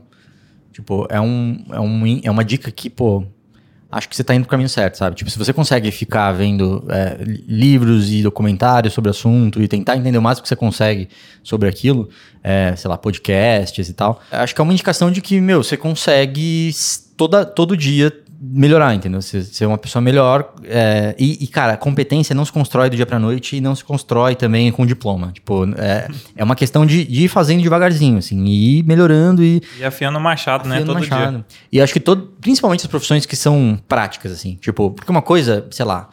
tipo, 0.71 1.05
é, 1.09 1.19
um, 1.19 1.65
é, 1.71 1.79
um, 1.81 2.21
é 2.23 2.31
uma 2.31 2.45
dica 2.45 2.71
que, 2.71 2.89
pô, 2.89 3.25
acho 3.93 4.09
que 4.09 4.15
você 4.15 4.21
está 4.21 4.33
indo 4.33 4.43
pro 4.43 4.51
caminho 4.51 4.69
certo, 4.69 4.97
sabe? 4.97 5.15
Tipo, 5.15 5.29
se 5.29 5.37
você 5.37 5.53
consegue 5.53 5.91
ficar 5.91 6.31
vendo 6.31 6.83
é, 6.89 7.17
livros 7.47 8.11
e 8.11 8.23
documentários 8.23 8.93
sobre 8.93 9.09
o 9.09 9.11
assunto 9.11 9.61
e 9.61 9.67
tentar 9.67 9.95
entender 9.95 10.17
o 10.17 10.21
máximo 10.21 10.43
que 10.43 10.49
você 10.49 10.55
consegue 10.55 11.09
sobre 11.43 11.69
aquilo, 11.69 12.09
é, 12.43 12.75
sei 12.75 12.89
lá, 12.89 12.97
podcasts 12.97 13.87
e 13.87 13.93
tal, 13.93 14.21
acho 14.31 14.55
que 14.55 14.61
é 14.61 14.63
uma 14.63 14.73
indicação 14.73 15.11
de 15.11 15.21
que, 15.21 15.39
meu, 15.39 15.63
você 15.63 15.77
consegue 15.77 16.71
toda, 17.15 17.45
todo 17.45 17.77
dia 17.77 18.11
melhorar, 18.45 18.93
entendeu? 18.93 19.21
Ser, 19.21 19.43
ser 19.43 19.65
uma 19.65 19.77
pessoa 19.77 20.01
melhor. 20.01 20.53
É, 20.65 21.15
e, 21.17 21.43
e, 21.43 21.47
cara, 21.47 21.77
competência 21.77 22.35
não 22.35 22.43
se 22.43 22.51
constrói 22.51 22.89
do 22.89 22.95
dia 22.95 23.05
pra 23.05 23.17
noite 23.17 23.55
e 23.55 23.61
não 23.61 23.73
se 23.73 23.83
constrói 23.83 24.35
também 24.35 24.71
com 24.71 24.85
diploma. 24.85 25.31
Tipo, 25.31 25.65
é, 25.77 26.07
é 26.35 26.43
uma 26.43 26.55
questão 26.55 26.85
de, 26.85 27.05
de 27.05 27.25
ir 27.25 27.27
fazendo 27.29 27.61
devagarzinho, 27.61 28.17
assim, 28.17 28.43
e 28.43 28.79
ir 28.79 28.83
melhorando 28.83 29.43
e. 29.43 29.61
E 29.79 29.85
afiando 29.85 30.17
o 30.17 30.21
machado, 30.21 30.67
né, 30.67 30.75
afiando 30.75 30.93
né? 30.93 30.99
Todo 30.99 31.09
machado. 31.09 31.31
dia. 31.31 31.45
E 31.71 31.81
acho 31.81 31.93
que 31.93 31.99
todo, 31.99 32.33
principalmente 32.41 32.81
as 32.81 32.87
profissões 32.87 33.25
que 33.25 33.35
são 33.35 33.79
práticas, 33.87 34.31
assim. 34.31 34.55
Tipo, 34.55 34.91
porque 34.91 35.09
uma 35.09 35.21
coisa, 35.21 35.65
sei 35.71 35.85
lá. 35.85 36.09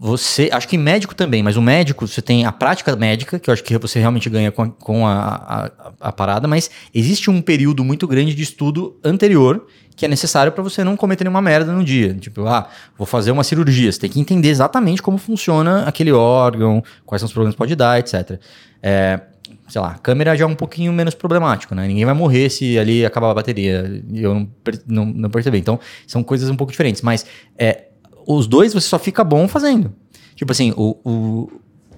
Você, 0.00 0.48
acho 0.52 0.68
que 0.68 0.78
médico 0.78 1.12
também, 1.12 1.42
mas 1.42 1.56
o 1.56 1.62
médico, 1.62 2.06
você 2.06 2.22
tem 2.22 2.46
a 2.46 2.52
prática 2.52 2.94
médica, 2.94 3.38
que 3.38 3.50
eu 3.50 3.52
acho 3.52 3.64
que 3.64 3.76
você 3.78 3.98
realmente 3.98 4.30
ganha 4.30 4.52
com 4.52 4.62
a, 4.62 4.68
com 4.68 5.06
a, 5.06 5.70
a, 6.00 6.08
a 6.08 6.12
parada, 6.12 6.46
mas 6.46 6.70
existe 6.94 7.28
um 7.30 7.42
período 7.42 7.82
muito 7.82 8.06
grande 8.06 8.32
de 8.32 8.42
estudo 8.42 8.96
anterior 9.02 9.66
que 9.98 10.04
é 10.04 10.08
necessário 10.08 10.52
para 10.52 10.62
você 10.62 10.84
não 10.84 10.96
cometer 10.96 11.24
nenhuma 11.24 11.42
merda 11.42 11.72
no 11.72 11.82
dia. 11.82 12.14
Tipo, 12.14 12.46
ah, 12.46 12.68
vou 12.96 13.04
fazer 13.04 13.32
uma 13.32 13.42
cirurgia. 13.42 13.90
Você 13.90 13.98
tem 13.98 14.08
que 14.08 14.20
entender 14.20 14.48
exatamente 14.48 15.02
como 15.02 15.18
funciona 15.18 15.82
aquele 15.82 16.12
órgão, 16.12 16.84
quais 17.04 17.20
são 17.20 17.26
os 17.26 17.32
problemas 17.32 17.56
que 17.56 17.58
pode 17.58 17.74
dar, 17.74 17.98
etc. 17.98 18.38
É, 18.80 19.20
sei 19.66 19.80
lá, 19.80 19.94
câmera 19.94 20.36
já 20.36 20.44
é 20.44 20.46
um 20.46 20.54
pouquinho 20.54 20.92
menos 20.92 21.14
problemático, 21.16 21.74
né? 21.74 21.88
Ninguém 21.88 22.04
vai 22.04 22.14
morrer 22.14 22.48
se 22.48 22.78
ali 22.78 23.04
acabar 23.04 23.32
a 23.32 23.34
bateria 23.34 24.00
eu 24.14 24.34
não, 24.34 24.48
não, 24.86 25.04
não 25.04 25.30
perceber. 25.30 25.58
Então, 25.58 25.80
são 26.06 26.22
coisas 26.22 26.48
um 26.48 26.54
pouco 26.54 26.70
diferentes. 26.70 27.02
Mas 27.02 27.26
é, 27.58 27.87
os 28.36 28.46
dois 28.46 28.74
você 28.74 28.86
só 28.86 28.98
fica 28.98 29.24
bom 29.24 29.48
fazendo. 29.48 29.92
Tipo 30.34 30.52
assim, 30.52 30.72
o, 30.76 30.96
o, 31.02 31.52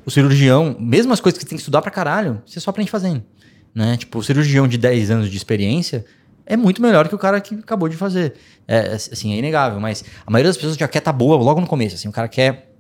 o 0.07 0.11
cirurgião, 0.11 0.77
mesmo 0.79 1.13
as 1.13 1.21
coisas 1.21 1.37
que 1.37 1.45
você 1.45 1.49
tem 1.49 1.57
que 1.57 1.63
estudar 1.63 1.83
pra 1.83 1.91
caralho, 1.91 2.41
você 2.47 2.61
só 2.61 2.71
aprende 2.71 2.91
fazendo. 2.91 3.23
Né? 3.75 3.97
Tipo, 3.97 4.19
o 4.19 4.23
cirurgião 4.23 4.69
de 4.69 4.79
10 4.79 5.11
anos 5.11 5.31
de 5.31 5.37
experiência, 5.37 6.05
é 6.47 6.57
muito 6.57 6.81
melhor 6.81 7.09
que 7.09 7.15
o 7.15 7.19
cara 7.19 7.41
que 7.41 7.55
acabou 7.55 7.89
de 7.89 7.97
fazer. 7.97 8.35
É, 8.67 8.93
assim, 8.95 9.33
é 9.35 9.37
inegável, 9.37 9.81
mas 9.81 10.05
a 10.27 10.31
maioria 10.31 10.49
das 10.49 10.57
pessoas 10.57 10.77
já 10.77 10.89
quer 10.89 11.01
tá 11.01 11.13
boa 11.13 11.37
logo 11.37 11.61
no 11.61 11.67
começo. 11.67 11.97
Assim, 11.97 12.09
o 12.09 12.13
cara 12.13 12.29
quer 12.29 12.71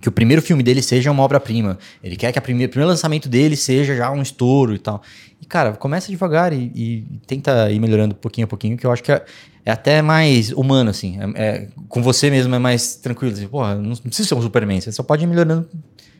que 0.00 0.08
o 0.08 0.12
primeiro 0.12 0.42
filme 0.42 0.62
dele 0.62 0.82
seja 0.82 1.10
uma 1.10 1.22
obra-prima. 1.22 1.78
Ele 2.02 2.16
quer 2.16 2.32
que 2.32 2.38
o 2.38 2.42
primeiro 2.42 2.84
lançamento 2.84 3.28
dele 3.28 3.56
seja 3.56 3.94
já 3.94 4.10
um 4.10 4.20
estouro 4.20 4.74
e 4.74 4.78
tal. 4.78 5.02
E, 5.42 5.46
cara, 5.46 5.72
começa 5.72 6.08
devagar 6.08 6.52
e, 6.52 6.70
e 6.72 7.20
tenta 7.26 7.68
ir 7.68 7.80
melhorando 7.80 8.14
pouquinho 8.14 8.44
a 8.44 8.48
pouquinho, 8.48 8.76
que 8.76 8.86
eu 8.86 8.92
acho 8.92 9.02
que 9.02 9.10
é, 9.10 9.24
é 9.66 9.72
até 9.72 10.00
mais 10.00 10.52
humano, 10.52 10.90
assim. 10.90 11.18
É, 11.34 11.42
é, 11.44 11.68
com 11.88 12.00
você 12.00 12.30
mesmo 12.30 12.54
é 12.54 12.60
mais 12.60 12.94
tranquilo. 12.94 13.32
Assim, 13.34 13.48
Porra, 13.48 13.74
não, 13.74 13.90
não 13.90 13.96
precisa 13.96 14.28
ser 14.28 14.34
um 14.36 14.40
Superman, 14.40 14.80
você 14.80 14.92
só 14.92 15.02
pode 15.02 15.24
ir 15.24 15.26
melhorando 15.26 15.68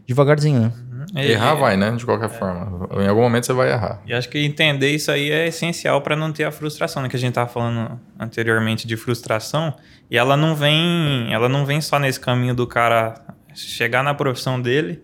devagarzinho, 0.09 0.61
né? 0.61 0.73
errar 1.15 1.55
vai, 1.55 1.77
né? 1.77 1.93
De 1.93 2.05
qualquer 2.05 2.27
é. 2.27 2.29
forma. 2.29 2.89
Em 3.01 3.07
algum 3.07 3.21
momento 3.21 3.47
você 3.47 3.53
vai 3.53 3.71
errar. 3.71 4.01
E 4.05 4.13
acho 4.13 4.29
que 4.29 4.39
entender 4.39 4.91
isso 4.91 5.11
aí 5.11 5.31
é 5.31 5.47
essencial 5.47 6.01
para 6.01 6.17
não 6.17 6.33
ter 6.33 6.43
a 6.43 6.51
frustração, 6.51 7.01
né? 7.01 7.09
Que 7.09 7.15
a 7.15 7.19
gente 7.19 7.31
estava 7.31 7.49
falando 7.49 8.01
anteriormente 8.19 8.89
de 8.89 8.97
frustração. 8.97 9.73
E 10.11 10.19
ela 10.19 10.37
não 10.37 10.57
vem, 10.57 11.33
ela 11.33 11.49
não 11.49 11.65
vem 11.65 11.81
só 11.81 11.99
nesse 11.99 12.19
caminho 12.19 12.55
do 12.55 12.67
cara 12.67 13.15
chegar 13.55 14.03
na 14.03 14.15
profissão 14.15 14.61
dele 14.61 15.01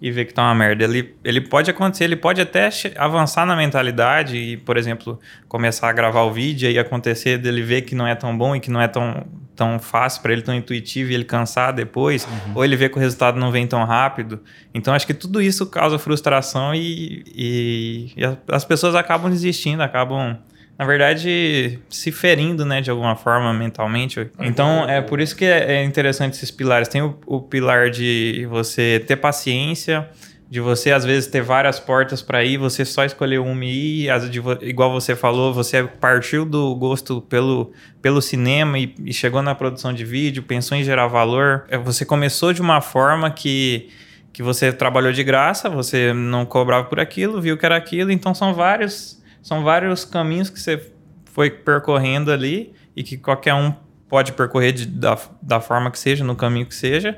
e 0.00 0.10
ver 0.10 0.24
que 0.24 0.32
tá 0.32 0.42
uma 0.42 0.54
merda. 0.54 0.84
Ele, 0.84 1.14
ele 1.22 1.40
pode 1.40 1.70
acontecer, 1.70 2.04
ele 2.04 2.16
pode 2.16 2.40
até 2.40 2.70
avançar 2.96 3.44
na 3.44 3.54
mentalidade 3.54 4.36
e, 4.36 4.56
por 4.56 4.76
exemplo, 4.76 5.20
começar 5.46 5.88
a 5.88 5.92
gravar 5.92 6.22
o 6.22 6.32
vídeo 6.32 6.70
e 6.70 6.78
acontecer 6.78 7.36
dele 7.38 7.62
ver 7.62 7.82
que 7.82 7.94
não 7.94 8.06
é 8.06 8.14
tão 8.14 8.36
bom 8.36 8.56
e 8.56 8.60
que 8.60 8.70
não 8.70 8.80
é 8.80 8.88
tão, 8.88 9.26
tão 9.54 9.78
fácil 9.78 10.22
para 10.22 10.32
ele, 10.32 10.40
tão 10.40 10.54
intuitivo 10.54 11.10
e 11.10 11.14
ele 11.14 11.24
cansar 11.24 11.72
depois, 11.74 12.24
uhum. 12.24 12.52
ou 12.54 12.64
ele 12.64 12.76
vê 12.76 12.88
que 12.88 12.96
o 12.96 13.00
resultado 13.00 13.38
não 13.38 13.52
vem 13.52 13.66
tão 13.66 13.84
rápido. 13.84 14.40
Então, 14.72 14.94
acho 14.94 15.06
que 15.06 15.14
tudo 15.14 15.42
isso 15.42 15.66
causa 15.66 15.98
frustração 15.98 16.74
e, 16.74 17.22
e, 17.34 18.12
e 18.16 18.22
as 18.48 18.64
pessoas 18.64 18.94
acabam 18.94 19.30
desistindo, 19.30 19.82
acabam 19.82 20.38
na 20.80 20.86
verdade, 20.86 21.78
se 21.90 22.10
ferindo, 22.10 22.64
né, 22.64 22.80
de 22.80 22.90
alguma 22.90 23.14
forma 23.14 23.52
mentalmente. 23.52 24.30
Então, 24.38 24.88
é 24.88 25.02
por 25.02 25.20
isso 25.20 25.36
que 25.36 25.44
é, 25.44 25.74
é 25.74 25.84
interessante 25.84 26.32
esses 26.32 26.50
pilares. 26.50 26.88
Tem 26.88 27.02
o, 27.02 27.18
o 27.26 27.38
pilar 27.38 27.90
de 27.90 28.46
você 28.48 29.04
ter 29.06 29.16
paciência, 29.16 30.08
de 30.48 30.58
você 30.58 30.90
às 30.90 31.04
vezes 31.04 31.26
ter 31.26 31.42
várias 31.42 31.78
portas 31.78 32.22
para 32.22 32.42
ir, 32.42 32.56
você 32.56 32.82
só 32.86 33.04
escolher 33.04 33.40
uma 33.40 33.62
e 33.62 34.06
ir, 34.06 34.30
de, 34.30 34.40
igual 34.62 34.90
você 34.90 35.14
falou, 35.14 35.52
você 35.52 35.84
partiu 35.84 36.46
do 36.46 36.74
gosto 36.74 37.20
pelo, 37.20 37.72
pelo 38.00 38.22
cinema 38.22 38.78
e, 38.78 38.94
e, 39.04 39.12
chegou 39.12 39.42
na 39.42 39.54
produção 39.54 39.92
de 39.92 40.02
vídeo, 40.02 40.42
pensou 40.42 40.78
em 40.78 40.82
gerar 40.82 41.08
valor, 41.08 41.66
é, 41.68 41.76
você 41.76 42.06
começou 42.06 42.54
de 42.54 42.62
uma 42.62 42.80
forma 42.80 43.30
que 43.30 43.90
que 44.32 44.44
você 44.44 44.72
trabalhou 44.72 45.12
de 45.12 45.24
graça, 45.24 45.68
você 45.68 46.14
não 46.14 46.46
cobrava 46.46 46.84
por 46.84 47.00
aquilo, 47.00 47.40
viu 47.40 47.58
que 47.58 47.66
era 47.66 47.76
aquilo, 47.76 48.12
então 48.12 48.32
são 48.32 48.54
vários 48.54 49.19
são 49.42 49.62
vários 49.62 50.04
caminhos 50.04 50.50
que 50.50 50.60
você 50.60 50.92
foi 51.26 51.50
percorrendo 51.50 52.30
ali 52.32 52.72
e 52.94 53.02
que 53.02 53.16
qualquer 53.16 53.54
um 53.54 53.72
pode 54.08 54.32
percorrer 54.32 54.72
de, 54.72 54.86
da, 54.86 55.16
da 55.40 55.60
forma 55.60 55.90
que 55.90 55.98
seja, 55.98 56.24
no 56.24 56.34
caminho 56.34 56.66
que 56.66 56.74
seja. 56.74 57.16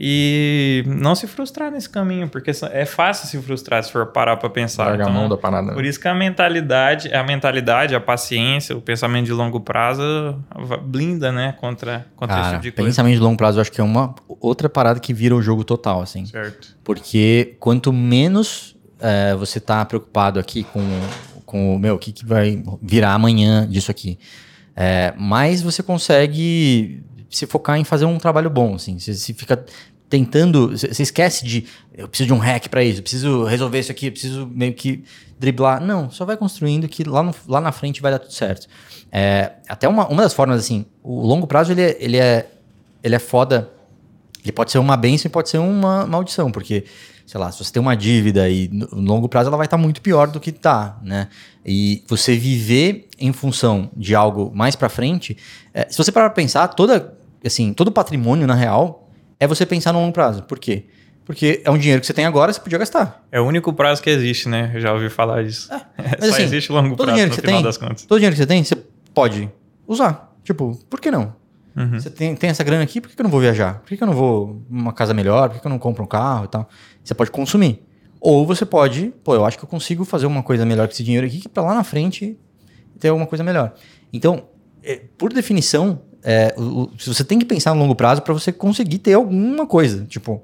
E 0.00 0.82
não 0.86 1.14
se 1.14 1.26
frustrar 1.26 1.70
nesse 1.70 1.88
caminho, 1.88 2.26
porque 2.26 2.50
é 2.72 2.86
fácil 2.86 3.28
se 3.28 3.40
frustrar 3.46 3.84
se 3.84 3.92
for 3.92 4.06
parar 4.06 4.36
para 4.38 4.48
pensar. 4.48 4.86
Larga 4.86 5.04
então, 5.04 5.14
a 5.14 5.16
mão 5.16 5.28
da 5.28 5.36
parada. 5.36 5.74
Por 5.74 5.84
isso 5.84 6.00
que 6.00 6.08
a 6.08 6.14
mentalidade, 6.14 7.12
a 7.12 7.22
mentalidade, 7.22 7.94
a 7.94 8.00
paciência, 8.00 8.76
o 8.76 8.80
pensamento 8.80 9.26
de 9.26 9.32
longo 9.32 9.60
prazo 9.60 10.02
blinda, 10.82 11.30
né, 11.30 11.54
contra, 11.60 12.06
contra 12.16 12.36
Cara, 12.36 12.46
esse 12.46 12.50
tipo 12.52 12.62
de 12.62 12.72
coisa. 12.72 12.88
Pensamento 12.88 13.14
de 13.14 13.20
longo 13.20 13.36
prazo, 13.36 13.58
eu 13.58 13.60
acho 13.60 13.70
que 13.70 13.80
é 13.80 13.84
uma 13.84 14.14
outra 14.40 14.68
parada 14.68 14.98
que 14.98 15.12
vira 15.12 15.36
o 15.36 15.42
jogo 15.42 15.62
total, 15.62 16.00
assim. 16.00 16.24
Certo. 16.24 16.74
Porque 16.82 17.56
quanto 17.60 17.92
menos 17.92 18.74
é, 18.98 19.34
você 19.34 19.60
tá 19.60 19.84
preocupado 19.84 20.40
aqui 20.40 20.64
com 20.64 20.80
com 21.52 21.76
o 21.76 21.78
meu, 21.78 21.96
o 21.96 21.98
que, 21.98 22.10
que 22.10 22.24
vai 22.24 22.62
virar 22.80 23.12
amanhã 23.12 23.68
disso 23.68 23.90
aqui. 23.90 24.18
É, 24.74 25.12
mas 25.18 25.60
você 25.60 25.82
consegue 25.82 27.04
se 27.28 27.46
focar 27.46 27.78
em 27.78 27.84
fazer 27.84 28.06
um 28.06 28.16
trabalho 28.16 28.48
bom, 28.48 28.74
assim. 28.74 28.98
Você, 28.98 29.12
você 29.12 29.34
fica 29.34 29.62
tentando, 30.08 30.70
você 30.70 31.02
esquece 31.02 31.44
de 31.44 31.66
eu 31.92 32.08
preciso 32.08 32.28
de 32.28 32.32
um 32.32 32.38
hack 32.38 32.68
para 32.68 32.82
isso, 32.82 33.00
eu 33.00 33.02
preciso 33.02 33.44
resolver 33.44 33.78
isso 33.78 33.92
aqui, 33.92 34.06
eu 34.06 34.12
preciso 34.12 34.46
meio 34.46 34.72
que 34.72 35.04
driblar. 35.38 35.78
Não, 35.84 36.10
só 36.10 36.24
vai 36.24 36.38
construindo 36.38 36.88
que 36.88 37.04
lá, 37.04 37.22
no, 37.22 37.34
lá 37.46 37.60
na 37.60 37.70
frente 37.70 38.00
vai 38.00 38.12
dar 38.12 38.18
tudo 38.18 38.32
certo. 38.32 38.66
É, 39.10 39.52
até 39.68 39.86
uma, 39.86 40.08
uma 40.08 40.22
das 40.22 40.32
formas, 40.32 40.58
assim, 40.58 40.86
o 41.02 41.20
longo 41.26 41.46
prazo 41.46 41.72
ele 41.72 41.82
é, 41.82 41.96
ele 42.00 42.16
é, 42.16 42.48
ele 43.02 43.14
é 43.14 43.18
foda. 43.18 43.70
Ele 44.42 44.52
pode 44.52 44.72
ser 44.72 44.78
uma 44.78 44.96
benção 44.96 45.28
e 45.28 45.30
pode 45.30 45.50
ser 45.50 45.58
uma 45.58 46.06
maldição, 46.06 46.50
porque 46.50 46.84
sei 47.26 47.40
lá, 47.40 47.50
se 47.50 47.62
você 47.62 47.72
tem 47.72 47.80
uma 47.80 47.96
dívida 47.96 48.48
e 48.48 48.68
no 48.68 49.00
longo 49.00 49.28
prazo 49.28 49.48
ela 49.48 49.56
vai 49.56 49.66
estar 49.66 49.76
tá 49.76 49.82
muito 49.82 50.00
pior 50.00 50.28
do 50.28 50.40
que 50.40 50.50
está, 50.50 50.98
né? 51.02 51.28
E 51.64 52.02
você 52.06 52.36
viver 52.36 53.08
em 53.18 53.32
função 53.32 53.90
de 53.96 54.14
algo 54.14 54.50
mais 54.54 54.76
para 54.76 54.88
frente, 54.88 55.36
é, 55.72 55.86
se 55.88 55.96
você 55.96 56.10
parar 56.10 56.30
para 56.30 56.34
pensar, 56.36 56.68
toda, 56.68 57.14
assim, 57.44 57.72
todo 57.72 57.90
patrimônio 57.92 58.46
na 58.46 58.54
real 58.54 59.08
é 59.38 59.46
você 59.46 59.64
pensar 59.64 59.92
no 59.92 60.00
longo 60.00 60.12
prazo. 60.12 60.42
Por 60.42 60.58
quê? 60.58 60.84
Porque 61.24 61.62
é 61.64 61.70
um 61.70 61.78
dinheiro 61.78 62.00
que 62.00 62.06
você 62.06 62.12
tem 62.12 62.24
agora, 62.24 62.52
você 62.52 62.60
podia 62.60 62.78
gastar. 62.78 63.24
É 63.30 63.40
o 63.40 63.44
único 63.44 63.72
prazo 63.72 64.02
que 64.02 64.10
existe, 64.10 64.48
né? 64.48 64.72
Eu 64.74 64.80
já 64.80 64.92
ouvi 64.92 65.08
falar 65.08 65.44
disso. 65.44 65.72
É, 65.72 65.80
mas, 66.18 66.28
Só 66.28 66.34
assim, 66.34 66.42
existe 66.42 66.72
longo 66.72 66.96
prazo 66.96 67.12
no 67.12 67.32
final 67.32 67.54
tem, 67.54 67.62
das 67.62 67.76
contas. 67.76 68.04
Todo 68.04 68.18
dinheiro 68.18 68.34
que 68.34 68.42
você 68.42 68.46
tem, 68.46 68.62
você 68.64 68.76
pode 69.14 69.48
usar. 69.86 70.32
Tipo, 70.42 70.76
por 70.90 71.00
que 71.00 71.10
não? 71.10 71.34
Uhum. 71.76 72.00
Você 72.00 72.10
tem, 72.10 72.34
tem 72.34 72.50
essa 72.50 72.62
grana 72.62 72.82
aqui, 72.82 73.00
por 73.00 73.10
que, 73.10 73.20
eu 73.20 73.24
não 73.24 73.30
vou 73.30 73.40
viajar? 73.40 73.80
Por 73.80 73.96
que, 73.96 74.02
eu 74.02 74.06
não 74.06 74.14
vou 74.14 74.62
uma 74.68 74.92
casa 74.92 75.14
melhor? 75.14 75.48
Por 75.48 75.60
que, 75.60 75.66
eu 75.66 75.70
não 75.70 75.78
compro 75.78 76.04
um 76.04 76.06
carro 76.06 76.44
e 76.44 76.48
tal? 76.48 76.68
Você 77.02 77.14
pode 77.14 77.30
consumir. 77.30 77.82
Ou 78.20 78.46
você 78.46 78.64
pode, 78.64 79.12
pô, 79.24 79.34
eu 79.34 79.44
acho 79.44 79.58
que 79.58 79.64
eu 79.64 79.68
consigo 79.68 80.04
fazer 80.04 80.26
uma 80.26 80.42
coisa 80.42 80.64
melhor 80.64 80.86
com 80.86 80.92
esse 80.92 81.02
dinheiro 81.02 81.26
aqui, 81.26 81.40
que 81.40 81.48
pra 81.48 81.62
lá 81.62 81.74
na 81.74 81.82
frente 81.82 82.38
ter 83.00 83.08
alguma 83.08 83.26
coisa 83.26 83.42
melhor. 83.42 83.74
Então, 84.12 84.44
é, 84.82 85.02
por 85.18 85.32
definição, 85.32 86.02
é, 86.22 86.54
o, 86.56 86.82
o, 86.82 86.90
você 86.96 87.24
tem 87.24 87.38
que 87.38 87.44
pensar 87.44 87.74
no 87.74 87.80
longo 87.80 87.94
prazo 87.94 88.22
para 88.22 88.32
você 88.32 88.52
conseguir 88.52 88.98
ter 88.98 89.14
alguma 89.14 89.66
coisa. 89.66 90.04
Tipo, 90.04 90.42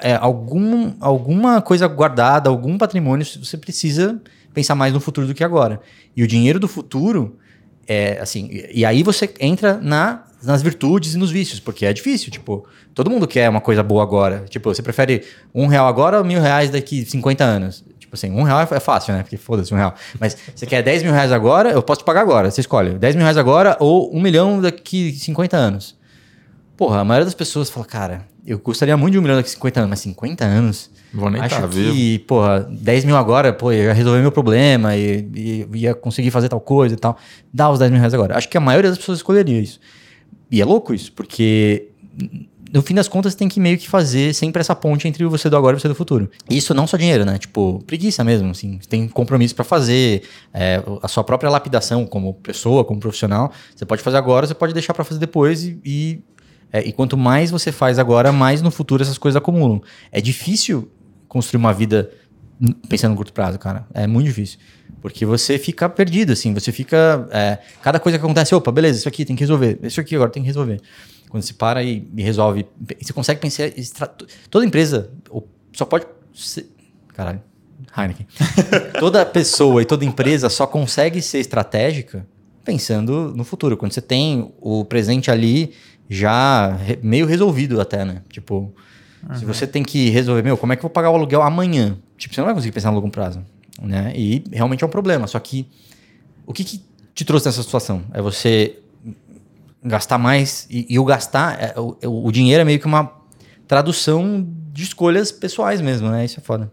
é, 0.00 0.14
algum, 0.14 0.92
alguma 0.98 1.62
coisa 1.62 1.86
guardada, 1.86 2.50
algum 2.50 2.76
patrimônio, 2.76 3.24
você 3.24 3.56
precisa 3.56 4.20
pensar 4.52 4.74
mais 4.74 4.92
no 4.92 5.00
futuro 5.00 5.26
do 5.26 5.34
que 5.34 5.44
agora. 5.44 5.80
E 6.16 6.22
o 6.22 6.26
dinheiro 6.26 6.58
do 6.58 6.66
futuro 6.66 7.38
é 7.86 8.18
assim. 8.20 8.48
E 8.72 8.84
aí 8.84 9.02
você 9.02 9.32
entra 9.40 9.78
na, 9.78 10.24
nas 10.42 10.62
virtudes 10.62 11.14
e 11.14 11.18
nos 11.18 11.30
vícios, 11.30 11.60
porque 11.60 11.86
é 11.86 11.92
difícil. 11.92 12.30
Tipo, 12.30 12.66
todo 12.94 13.10
mundo 13.10 13.26
quer 13.26 13.48
uma 13.48 13.60
coisa 13.60 13.82
boa 13.82 14.02
agora. 14.02 14.44
Tipo, 14.48 14.74
você 14.74 14.82
prefere 14.82 15.24
um 15.54 15.66
real 15.66 15.86
agora 15.86 16.18
ou 16.18 16.24
mil 16.24 16.40
reais 16.40 16.70
daqui 16.70 17.04
50 17.04 17.44
anos? 17.44 17.84
Tipo 17.98 18.14
assim, 18.14 18.30
um 18.30 18.42
real 18.42 18.60
é 18.60 18.80
fácil, 18.80 19.14
né? 19.14 19.22
Porque 19.22 19.36
foda-se, 19.36 19.72
um 19.72 19.76
real. 19.76 19.94
Mas 20.20 20.36
você 20.54 20.66
quer 20.66 20.82
10 20.82 21.02
mil 21.02 21.12
reais 21.12 21.32
agora, 21.32 21.70
eu 21.70 21.82
posso 21.82 22.00
te 22.00 22.04
pagar 22.04 22.20
agora. 22.20 22.50
Você 22.50 22.60
escolhe. 22.60 22.98
10 22.98 23.16
mil 23.16 23.22
reais 23.22 23.38
agora 23.38 23.76
ou 23.80 24.14
um 24.14 24.20
milhão 24.20 24.60
daqui 24.60 25.12
50 25.12 25.56
anos. 25.56 25.96
Porra, 26.76 27.00
a 27.00 27.04
maioria 27.04 27.24
das 27.24 27.34
pessoas 27.34 27.70
fala, 27.70 27.86
cara, 27.86 28.26
eu 28.46 28.58
gostaria 28.58 28.96
muito 28.96 29.12
de 29.12 29.18
um 29.18 29.22
milhão 29.22 29.36
daqui 29.36 29.50
50 29.50 29.80
anos, 29.80 29.90
mas 29.90 30.00
50 30.00 30.44
anos. 30.44 30.90
Vou 31.14 31.30
nem 31.30 31.40
Acho 31.40 31.60
tá 31.60 31.68
que, 31.68 31.74
vivo. 31.74 32.24
porra, 32.24 32.68
10 32.70 33.04
mil 33.04 33.16
agora, 33.16 33.52
pô, 33.52 33.70
eu 33.70 33.84
ia 33.84 33.92
resolver 33.92 34.20
meu 34.20 34.32
problema 34.32 34.96
e, 34.96 35.28
e 35.34 35.66
ia 35.74 35.94
conseguir 35.94 36.30
fazer 36.30 36.48
tal 36.48 36.60
coisa 36.60 36.94
e 36.94 36.98
tal. 36.98 37.16
Dá 37.52 37.70
os 37.70 37.78
10 37.78 37.90
mil 37.90 38.00
reais 38.00 38.14
agora. 38.14 38.36
Acho 38.36 38.48
que 38.48 38.56
a 38.56 38.60
maioria 38.60 38.90
das 38.90 38.98
pessoas 38.98 39.18
escolheria 39.18 39.60
isso. 39.60 39.78
E 40.52 40.60
é 40.60 40.64
louco 40.64 40.92
isso, 40.92 41.10
porque 41.12 41.88
no 42.72 42.82
fim 42.82 42.94
das 42.94 43.08
contas 43.08 43.34
tem 43.34 43.48
que 43.48 43.58
meio 43.58 43.78
que 43.78 43.88
fazer 43.88 44.34
sempre 44.34 44.60
essa 44.60 44.74
ponte 44.74 45.08
entre 45.08 45.24
você 45.24 45.48
do 45.48 45.56
agora 45.56 45.76
e 45.76 45.80
você 45.80 45.88
do 45.88 45.94
futuro. 45.94 46.30
Isso 46.48 46.74
não 46.74 46.86
só 46.86 46.98
dinheiro, 46.98 47.24
né? 47.24 47.38
Tipo, 47.38 47.82
preguiça 47.86 48.22
mesmo, 48.22 48.50
assim. 48.50 48.78
Você 48.80 48.88
tem 48.88 49.08
compromisso 49.08 49.54
para 49.54 49.64
fazer, 49.64 50.22
é, 50.52 50.82
a 51.02 51.08
sua 51.08 51.24
própria 51.24 51.50
lapidação 51.50 52.04
como 52.06 52.34
pessoa, 52.34 52.84
como 52.84 53.00
profissional. 53.00 53.50
Você 53.74 53.86
pode 53.86 54.02
fazer 54.02 54.18
agora, 54.18 54.46
você 54.46 54.54
pode 54.54 54.74
deixar 54.74 54.92
para 54.92 55.04
fazer 55.04 55.18
depois 55.18 55.64
e, 55.64 55.80
e 55.84 56.20
é, 56.72 56.80
e 56.86 56.92
quanto 56.92 57.16
mais 57.16 57.50
você 57.50 57.70
faz 57.70 57.98
agora, 57.98 58.32
mais 58.32 58.62
no 58.62 58.70
futuro 58.70 59.02
essas 59.02 59.18
coisas 59.18 59.36
acumulam. 59.36 59.82
É 60.10 60.20
difícil 60.20 60.90
construir 61.28 61.58
uma 61.58 61.72
vida 61.72 62.10
pensando 62.88 63.10
no 63.10 63.16
curto 63.16 63.32
prazo, 63.32 63.58
cara. 63.58 63.86
É 63.92 64.06
muito 64.06 64.26
difícil. 64.26 64.58
Porque 65.02 65.26
você 65.26 65.58
fica 65.58 65.88
perdido, 65.88 66.32
assim. 66.32 66.54
Você 66.54 66.70
fica. 66.70 67.28
É, 67.32 67.58
cada 67.82 67.98
coisa 67.98 68.16
que 68.16 68.24
acontece, 68.24 68.54
opa, 68.54 68.70
beleza, 68.70 69.00
isso 69.00 69.08
aqui 69.08 69.24
tem 69.24 69.34
que 69.34 69.42
resolver. 69.42 69.78
Isso 69.82 70.00
aqui 70.00 70.14
agora 70.14 70.30
tem 70.30 70.42
que 70.42 70.46
resolver. 70.46 70.80
Quando 71.28 71.42
você 71.42 71.52
para 71.52 71.82
e, 71.82 72.08
e 72.16 72.22
resolve. 72.22 72.64
Você 73.00 73.12
consegue 73.12 73.40
pensar. 73.40 73.64
Toda 74.48 74.64
empresa 74.64 75.10
só 75.72 75.84
pode. 75.84 76.06
Ser, 76.32 76.70
caralho. 77.12 77.42
Heineken. 77.96 78.26
toda 79.00 79.26
pessoa 79.26 79.82
e 79.82 79.84
toda 79.84 80.04
empresa 80.04 80.48
só 80.48 80.66
consegue 80.66 81.20
ser 81.20 81.40
estratégica 81.40 82.24
pensando 82.64 83.32
no 83.34 83.42
futuro. 83.42 83.76
Quando 83.76 83.92
você 83.92 84.00
tem 84.00 84.52
o 84.60 84.84
presente 84.84 85.32
ali 85.32 85.72
já 86.08 86.78
meio 87.02 87.26
resolvido 87.26 87.80
até, 87.80 88.04
né? 88.04 88.22
Tipo, 88.30 88.72
uhum. 89.28 89.34
se 89.34 89.44
você 89.44 89.66
tem 89.66 89.82
que 89.82 90.10
resolver, 90.10 90.42
meu, 90.42 90.56
como 90.56 90.72
é 90.72 90.76
que 90.76 90.80
eu 90.80 90.82
vou 90.82 90.90
pagar 90.90 91.10
o 91.10 91.14
aluguel 91.16 91.42
amanhã? 91.42 91.98
Tipo, 92.16 92.34
você 92.34 92.40
não 92.40 92.46
vai 92.46 92.54
conseguir 92.54 92.72
pensar 92.72 92.90
no 92.90 92.96
longo 92.96 93.10
prazo, 93.10 93.44
né? 93.80 94.12
E 94.14 94.44
realmente 94.52 94.82
é 94.82 94.86
um 94.86 94.90
problema. 94.90 95.26
Só 95.26 95.38
que 95.38 95.66
o 96.46 96.52
que, 96.52 96.64
que 96.64 96.82
te 97.14 97.24
trouxe 97.24 97.46
nessa 97.46 97.62
situação? 97.62 98.02
É 98.12 98.20
você 98.20 98.78
gastar 99.84 100.18
mais 100.18 100.66
e, 100.70 100.86
e 100.88 100.98
o 100.98 101.04
gastar, 101.04 101.60
é, 101.60 101.74
o, 101.78 102.26
o, 102.26 102.32
dinheiro 102.32 102.60
é 102.60 102.64
meio 102.64 102.78
que 102.78 102.86
uma 102.86 103.10
tradução 103.66 104.46
de 104.72 104.84
escolhas 104.84 105.32
pessoais 105.32 105.80
mesmo, 105.80 106.08
né? 106.08 106.24
Isso 106.24 106.38
é 106.38 106.42
foda. 106.42 106.70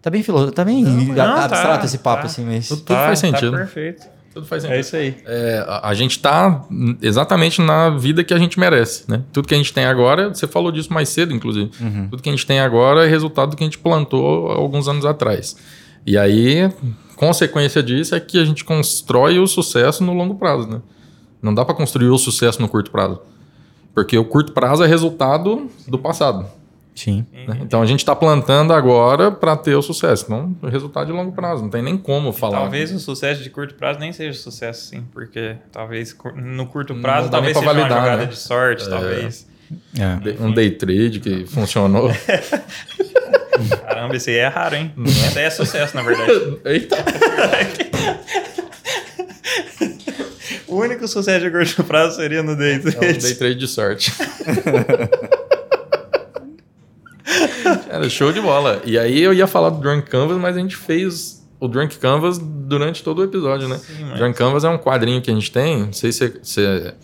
Tá 0.00 0.08
bem 0.08 0.22
filosófico, 0.22 0.56
tá 0.56 0.64
bem 0.64 0.82
não, 0.82 1.14
não, 1.14 1.36
abstrato 1.36 1.80
tá, 1.80 1.84
esse 1.84 1.98
papo 1.98 2.22
tá. 2.22 2.26
assim, 2.26 2.44
mas 2.44 2.68
tudo, 2.68 2.82
tudo 2.82 2.96
faz 2.96 3.20
tá 3.20 3.28
sentido. 3.28 3.52
Tá 3.52 3.58
perfeito. 3.58 4.06
Tudo 4.32 4.46
faz 4.46 4.62
sentido. 4.62 4.76
É 4.76 4.80
isso 4.80 4.96
aí. 4.96 5.16
É, 5.26 5.64
a, 5.66 5.88
a, 5.88 5.94
gente 5.94 6.18
tá 6.20 6.64
exatamente 7.02 7.60
na 7.60 7.90
vida 7.90 8.24
que 8.24 8.32
a 8.32 8.38
gente 8.38 8.58
merece, 8.58 9.04
né? 9.10 9.22
Tudo 9.32 9.46
que 9.46 9.54
a 9.54 9.56
gente 9.56 9.72
tem 9.74 9.84
agora, 9.84 10.28
você 10.28 10.46
falou 10.46 10.72
disso 10.72 10.92
mais 10.92 11.08
cedo, 11.08 11.34
inclusive. 11.34 11.70
Uhum. 11.80 12.08
Tudo 12.08 12.22
que 12.22 12.28
a 12.28 12.32
gente 12.32 12.46
tem 12.46 12.60
agora 12.60 13.04
é 13.04 13.08
resultado 13.08 13.50
do 13.50 13.56
que 13.56 13.64
a 13.64 13.66
gente 13.66 13.78
plantou 13.78 14.50
alguns 14.50 14.88
anos 14.88 15.04
atrás. 15.04 15.56
E 16.06 16.16
aí, 16.18 16.72
consequência 17.16 17.82
disso 17.82 18.14
é 18.14 18.20
que 18.20 18.38
a 18.38 18.44
gente 18.44 18.64
constrói 18.64 19.38
o 19.38 19.46
sucesso 19.46 20.02
no 20.02 20.12
longo 20.14 20.34
prazo, 20.36 20.68
né? 20.68 20.80
Não 21.42 21.54
dá 21.54 21.64
para 21.64 21.74
construir 21.74 22.08
o 22.08 22.18
sucesso 22.18 22.60
no 22.60 22.68
curto 22.68 22.90
prazo. 22.90 23.20
Porque 23.94 24.16
o 24.16 24.24
curto 24.24 24.52
prazo 24.52 24.84
é 24.84 24.86
resultado 24.86 25.70
do 25.86 25.98
passado. 25.98 26.46
Sim. 26.94 27.24
Né? 27.32 27.58
Então 27.62 27.80
a 27.80 27.86
gente 27.86 28.00
está 28.00 28.14
plantando 28.14 28.72
agora 28.72 29.30
para 29.30 29.56
ter 29.56 29.74
o 29.74 29.80
sucesso, 29.80 30.30
não 30.30 30.54
o 30.60 30.66
resultado 30.68 31.06
de 31.06 31.12
longo 31.12 31.32
prazo. 31.32 31.62
Não 31.62 31.70
tem 31.70 31.82
nem 31.82 31.96
como 31.96 32.32
falar. 32.32 32.58
Talvez 32.60 32.92
o 32.92 32.98
sucesso 32.98 33.42
de 33.42 33.48
curto 33.48 33.74
prazo 33.74 33.98
nem 33.98 34.12
seja 34.12 34.38
sucesso, 34.38 34.86
sim, 34.88 35.04
porque 35.12 35.56
talvez 35.72 36.14
no 36.36 36.66
curto 36.66 36.94
prazo 36.96 37.24
não 37.24 37.30
talvez 37.30 37.56
seja 37.56 37.66
validar, 37.66 37.90
uma 37.90 38.00
jogada 38.00 38.22
né? 38.22 38.26
de 38.26 38.38
sorte, 38.38 38.84
É. 38.84 38.88
talvez. 38.88 39.48
É. 39.98 40.42
Um 40.42 40.52
day 40.52 40.70
trade 40.72 41.20
que 41.20 41.46
funcionou. 41.46 42.10
Caramba, 43.68 44.16
esse 44.16 44.30
aí 44.30 44.36
é 44.36 44.46
raro, 44.48 44.74
hein? 44.76 44.92
Esse 45.06 45.38
aí 45.38 45.44
é 45.44 45.50
sucesso, 45.50 45.94
na 45.96 46.02
verdade. 46.02 46.58
Eita! 46.64 46.96
o 50.68 50.76
único 50.76 51.06
sucesso 51.08 51.44
de 51.44 51.50
curto 51.50 51.84
prazo 51.84 52.16
seria 52.16 52.42
no 52.42 52.56
day 52.56 52.74
É 52.74 52.78
um 52.78 52.82
trade. 52.92 53.18
day 53.18 53.34
trade 53.34 53.54
de 53.56 53.66
sorte. 53.68 54.12
Era 57.88 58.08
show 58.08 58.32
de 58.32 58.40
bola. 58.40 58.80
E 58.84 58.98
aí 58.98 59.20
eu 59.20 59.32
ia 59.32 59.46
falar 59.46 59.70
do 59.70 59.78
Drunk 59.80 60.08
Canvas, 60.08 60.38
mas 60.38 60.56
a 60.56 60.60
gente 60.60 60.76
fez 60.76 61.46
o 61.58 61.68
Drunk 61.68 61.98
Canvas 61.98 62.38
durante 62.38 63.02
todo 63.02 63.18
o 63.20 63.24
episódio, 63.24 63.68
né? 63.68 63.78
Sim, 63.78 64.04
mas- 64.04 64.18
Drunk 64.18 64.36
Canvas 64.36 64.64
é 64.64 64.68
um 64.68 64.78
quadrinho 64.78 65.20
que 65.20 65.30
a 65.30 65.34
gente 65.34 65.50
tem. 65.52 65.80
Não 65.86 65.92
sei 65.92 66.10
se 66.12 66.32
você, 66.42 66.94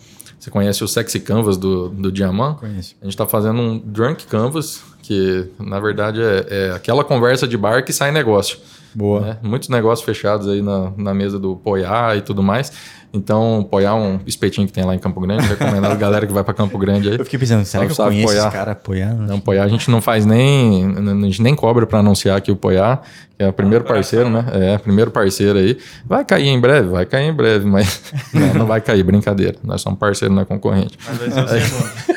conhece 0.49 0.83
o 0.83 0.87
Sexy 0.87 1.19
Canvas 1.19 1.57
do, 1.57 1.89
do 1.89 2.11
Diamant. 2.11 2.57
Conheço. 2.57 2.95
A 3.01 3.05
gente 3.05 3.13
está 3.13 3.27
fazendo 3.27 3.59
um 3.61 3.77
Drunk 3.79 4.25
Canvas, 4.27 4.81
que 5.07 5.49
na 5.57 5.79
verdade 5.79 6.21
é, 6.21 6.45
é 6.49 6.71
aquela 6.75 7.01
conversa 7.01 7.47
de 7.47 7.57
bar 7.57 7.85
que 7.85 7.93
sai 7.93 8.11
negócio. 8.11 8.57
Boa. 8.93 9.21
né? 9.21 9.37
Muitos 9.41 9.69
negócios 9.69 10.03
fechados 10.05 10.47
aí 10.47 10.61
na, 10.61 10.91
na 10.97 11.13
mesa 11.13 11.39
do 11.39 11.55
Poiá 11.55 12.15
e 12.15 12.21
tudo 12.21 12.43
mais. 12.43 12.73
Então, 13.13 13.65
Poiá 13.71 13.91
é 13.91 13.93
um 13.93 14.19
espetinho 14.25 14.67
que 14.67 14.73
tem 14.73 14.83
lá 14.83 14.93
em 14.93 14.99
Campo 14.99 15.21
Grande. 15.21 15.47
Recomendado 15.47 15.91
a 15.91 15.95
galera 15.95 16.27
que 16.27 16.33
vai 16.33 16.43
para 16.43 16.53
Campo 16.53 16.77
Grande 16.77 17.09
aí. 17.09 17.17
Eu 17.17 17.23
fiquei 17.23 17.39
pensando, 17.39 17.63
será 17.63 17.85
que 17.85 17.91
eu 17.91 17.95
sabe 17.95 18.09
conheço 18.09 18.33
apoiar. 18.33 18.47
esse 18.47 18.57
cara 18.57 18.71
apoiar? 18.73 19.13
Não, 19.13 19.39
Poiá 19.39 19.63
a 19.63 19.67
gente 19.67 19.89
não 19.89 20.01
faz 20.01 20.25
nem. 20.25 20.85
A 20.85 21.25
gente 21.25 21.41
nem 21.41 21.55
cobra 21.55 21.87
para 21.87 21.99
anunciar 21.99 22.37
aqui 22.37 22.51
o 22.51 22.55
Poiá, 22.55 22.99
que 23.37 23.43
é 23.43 23.47
o 23.47 23.53
primeiro 23.53 23.85
parceiro, 23.85 24.29
né? 24.29 24.45
É, 24.51 24.77
primeiro 24.77 25.09
parceiro 25.09 25.57
aí. 25.57 25.77
Vai 26.05 26.25
cair 26.25 26.47
em 26.47 26.59
breve, 26.59 26.89
vai 26.89 27.05
cair 27.05 27.29
em 27.29 27.33
breve, 27.33 27.65
mas 27.65 28.13
não, 28.33 28.53
não 28.55 28.65
vai 28.65 28.81
cair, 28.81 29.03
brincadeira. 29.03 29.55
Nós 29.63 29.79
somos 29.79 29.97
parceiro, 29.99 30.33
não 30.33 30.41
é 30.41 30.45
concorrente. 30.45 30.97
Mas 31.07 31.17
vai 31.17 31.31
ser 31.31 31.43
o 31.43 31.47
segundo. 31.47 32.16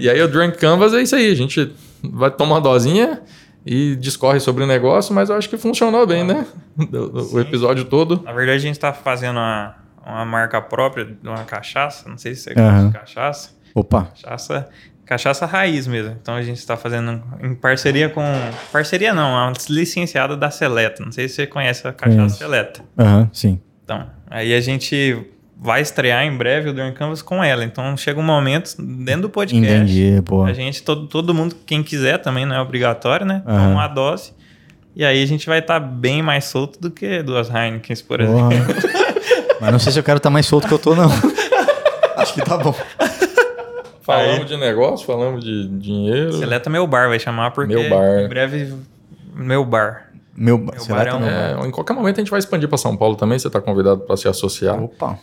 E 0.00 0.10
aí 0.10 0.20
o 0.20 0.28
Drunk 0.28 0.58
Canvas 0.58 0.94
é 0.94 1.02
isso 1.02 1.14
aí, 1.14 1.30
a 1.30 1.34
gente 1.34 1.72
vai 2.02 2.30
tomar 2.30 2.56
uma 2.56 2.60
dosinha 2.60 3.20
e 3.64 3.94
discorre 3.96 4.40
sobre 4.40 4.64
o 4.64 4.66
negócio, 4.66 5.14
mas 5.14 5.28
eu 5.28 5.36
acho 5.36 5.48
que 5.48 5.56
funcionou 5.56 6.06
bem, 6.06 6.24
né? 6.24 6.46
O, 6.78 7.36
o 7.36 7.40
episódio 7.40 7.84
todo. 7.84 8.22
Na 8.24 8.32
verdade, 8.32 8.56
a 8.56 8.62
gente 8.62 8.78
tá 8.78 8.92
fazendo 8.92 9.36
uma, 9.36 9.74
uma 10.06 10.24
marca 10.24 10.60
própria 10.62 11.04
de 11.04 11.28
uma 11.28 11.44
cachaça. 11.44 12.08
Não 12.08 12.16
sei 12.16 12.34
se 12.34 12.42
você 12.42 12.54
Aham. 12.58 12.90
conhece 12.90 12.92
cachaça. 12.98 13.50
Opa. 13.74 14.04
Cachaça, 14.04 14.68
cachaça 15.04 15.46
raiz 15.46 15.86
mesmo. 15.86 16.16
Então 16.20 16.34
a 16.34 16.42
gente 16.42 16.56
está 16.58 16.76
fazendo 16.76 17.22
em 17.42 17.54
parceria 17.54 18.08
com. 18.08 18.24
Parceria 18.72 19.12
não, 19.12 19.30
uma 19.30 19.52
licenciada 19.68 20.36
da 20.36 20.50
Seleta. 20.50 21.04
Não 21.04 21.12
sei 21.12 21.28
se 21.28 21.34
você 21.34 21.46
conhece 21.46 21.86
a 21.86 21.92
cachaça. 21.92 22.36
Seleta. 22.36 22.82
Aham, 22.98 23.28
sim. 23.32 23.60
Então, 23.84 24.06
aí 24.30 24.54
a 24.54 24.60
gente 24.60 25.26
vai 25.62 25.82
estrear 25.82 26.24
em 26.24 26.34
breve 26.36 26.70
o 26.70 26.72
Dorn 26.72 26.92
Canvas 26.92 27.20
com 27.20 27.44
ela. 27.44 27.62
Então 27.64 27.94
chega 27.96 28.18
um 28.18 28.22
momento 28.22 28.74
dentro 28.80 29.22
do 29.22 29.30
podcast. 29.30 29.66
Entendi, 29.74 30.20
boa. 30.22 30.48
A 30.48 30.52
gente, 30.54 30.82
todo, 30.82 31.06
todo 31.06 31.34
mundo, 31.34 31.54
quem 31.66 31.82
quiser 31.82 32.18
também, 32.18 32.46
não 32.46 32.56
é 32.56 32.60
obrigatório, 32.60 33.26
né? 33.26 33.42
Toma 33.44 33.58
Aham. 33.58 33.72
uma 33.72 33.88
dose. 33.88 34.32
E 34.96 35.04
aí 35.04 35.22
a 35.22 35.26
gente 35.26 35.46
vai 35.46 35.58
estar 35.60 35.78
bem 35.78 36.22
mais 36.22 36.44
solto 36.46 36.80
do 36.80 36.90
que 36.90 37.22
duas 37.22 37.48
Heinekens, 37.48 38.02
por 38.02 38.18
Porra. 38.18 38.54
exemplo. 38.54 38.74
Mas 39.60 39.72
não 39.72 39.78
sei 39.78 39.92
se 39.92 39.98
eu 39.98 40.02
quero 40.02 40.16
estar 40.16 40.30
mais 40.30 40.46
solto 40.46 40.66
que 40.66 40.72
eu 40.74 40.78
tô, 40.78 40.94
não. 40.94 41.08
Acho 42.16 42.34
que 42.34 42.42
tá 42.42 42.56
bom. 42.56 42.74
Falamos 44.02 44.46
de 44.46 44.56
negócio, 44.56 45.06
falamos 45.06 45.44
de 45.44 45.68
dinheiro. 45.68 46.32
Seleta 46.32 46.68
Meu 46.70 46.86
Bar 46.86 47.08
vai 47.08 47.18
chamar, 47.20 47.50
porque 47.52 47.74
Meu 47.74 47.88
Bar. 47.88 48.20
em 48.24 48.28
breve 48.28 48.74
Meu 49.34 49.64
Bar. 49.64 50.09
Meu, 50.40 50.56
bar 50.56 50.80
será 50.80 51.02
é? 51.02 51.62
É, 51.62 51.66
em 51.66 51.70
qualquer 51.70 51.92
momento 51.92 52.16
a 52.16 52.20
gente 52.20 52.30
vai 52.30 52.38
expandir 52.38 52.66
para 52.66 52.78
São 52.78 52.96
Paulo 52.96 53.14
também, 53.14 53.38
você 53.38 53.46
está 53.46 53.60
convidado 53.60 54.00
para 54.00 54.16
se 54.16 54.26
associar. 54.26 54.82
Opa. 54.82 55.18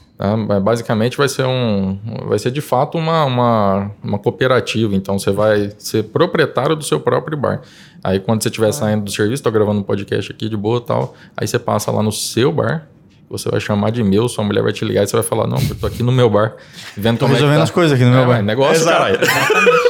Mas 0.47 0.61
Basicamente 0.61 1.17
vai 1.17 1.27
ser 1.27 1.43
um, 1.43 1.97
vai 2.27 2.37
ser 2.37 2.51
de 2.51 2.61
fato 2.61 2.99
uma, 2.99 3.25
uma, 3.25 3.91
uma 4.03 4.19
cooperativa. 4.19 4.93
Então 4.93 5.17
você 5.17 5.31
vai 5.31 5.73
ser 5.79 6.03
proprietário 6.03 6.75
do 6.75 6.83
seu 6.83 6.99
próprio 6.99 7.35
bar. 7.35 7.61
Aí 8.03 8.19
quando 8.19 8.43
você 8.43 8.49
estiver 8.49 8.71
saindo 8.71 9.05
do 9.05 9.11
serviço, 9.11 9.39
estou 9.39 9.51
gravando 9.51 9.79
um 9.79 9.83
podcast 9.83 10.31
aqui 10.31 10.47
de 10.47 10.55
boa 10.55 10.77
e 10.77 10.81
tal, 10.81 11.15
aí 11.35 11.47
você 11.47 11.57
passa 11.57 11.89
lá 11.89 12.03
no 12.03 12.11
seu 12.11 12.51
bar 12.51 12.87
você 13.29 13.49
vai 13.49 13.59
chamar 13.59 13.89
de 13.91 14.01
meu, 14.03 14.29
sua 14.29 14.41
mulher 14.41 14.63
vai 14.63 14.71
te 14.71 14.85
ligar 14.85 15.03
e 15.03 15.07
você 15.07 15.17
vai 15.17 15.23
falar, 15.23 15.47
não, 15.47 15.57
eu 15.57 15.75
tô 15.75 15.85
aqui 15.85 16.01
no 16.01 16.13
meu 16.13 16.29
bar, 16.29 16.53
vendo 16.95 17.17
tô 17.17 17.25
como 17.25 17.33
resolvendo 17.33 17.57
é 17.57 17.59
tá. 17.59 17.63
as 17.63 17.71
coisas 17.71 17.93
aqui 17.93 18.05
no 18.09 18.15
é, 18.15 18.19
meu 18.19 18.25
bar. 18.25 18.41
Negócio, 18.41 18.83
Exato, 18.83 18.97
caralho. 18.97 19.19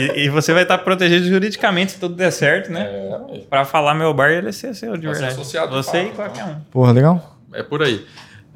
E, 0.00 0.24
e, 0.24 0.28
você 0.28 0.52
vai 0.52 0.62
estar 0.62 0.78
protegido 0.78 1.26
juridicamente 1.26 1.92
se 1.92 2.00
tudo 2.00 2.14
der 2.14 2.30
certo, 2.30 2.72
né? 2.72 2.82
É. 2.82 3.38
Pra 3.48 3.64
falar 3.64 3.94
meu 3.94 4.12
bar, 4.14 4.30
ele 4.30 4.52
ser 4.52 4.74
seu, 4.74 4.96
de 4.96 5.06
verdade. 5.06 5.32
Associado 5.32 5.74
você 5.74 6.04
fato, 6.04 6.12
e 6.12 6.16
qualquer 6.16 6.44
um. 6.44 6.54
Porra, 6.70 6.92
legal. 6.92 7.36
É 7.52 7.62
por 7.62 7.82
aí. 7.82 8.04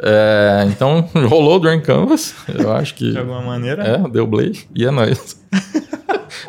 É, 0.03 0.65
então, 0.66 1.09
rolou 1.29 1.57
o 1.57 1.61
Drain 1.61 1.81
Canvas, 1.81 2.35
eu 2.49 2.73
acho 2.73 2.95
que... 2.95 3.12
De 3.12 3.19
alguma 3.19 3.43
maneira. 3.43 3.85
É, 3.85 4.09
deu 4.09 4.27
play 4.27 4.59
e 4.75 4.85
é 4.85 4.91
nóis. 4.91 5.41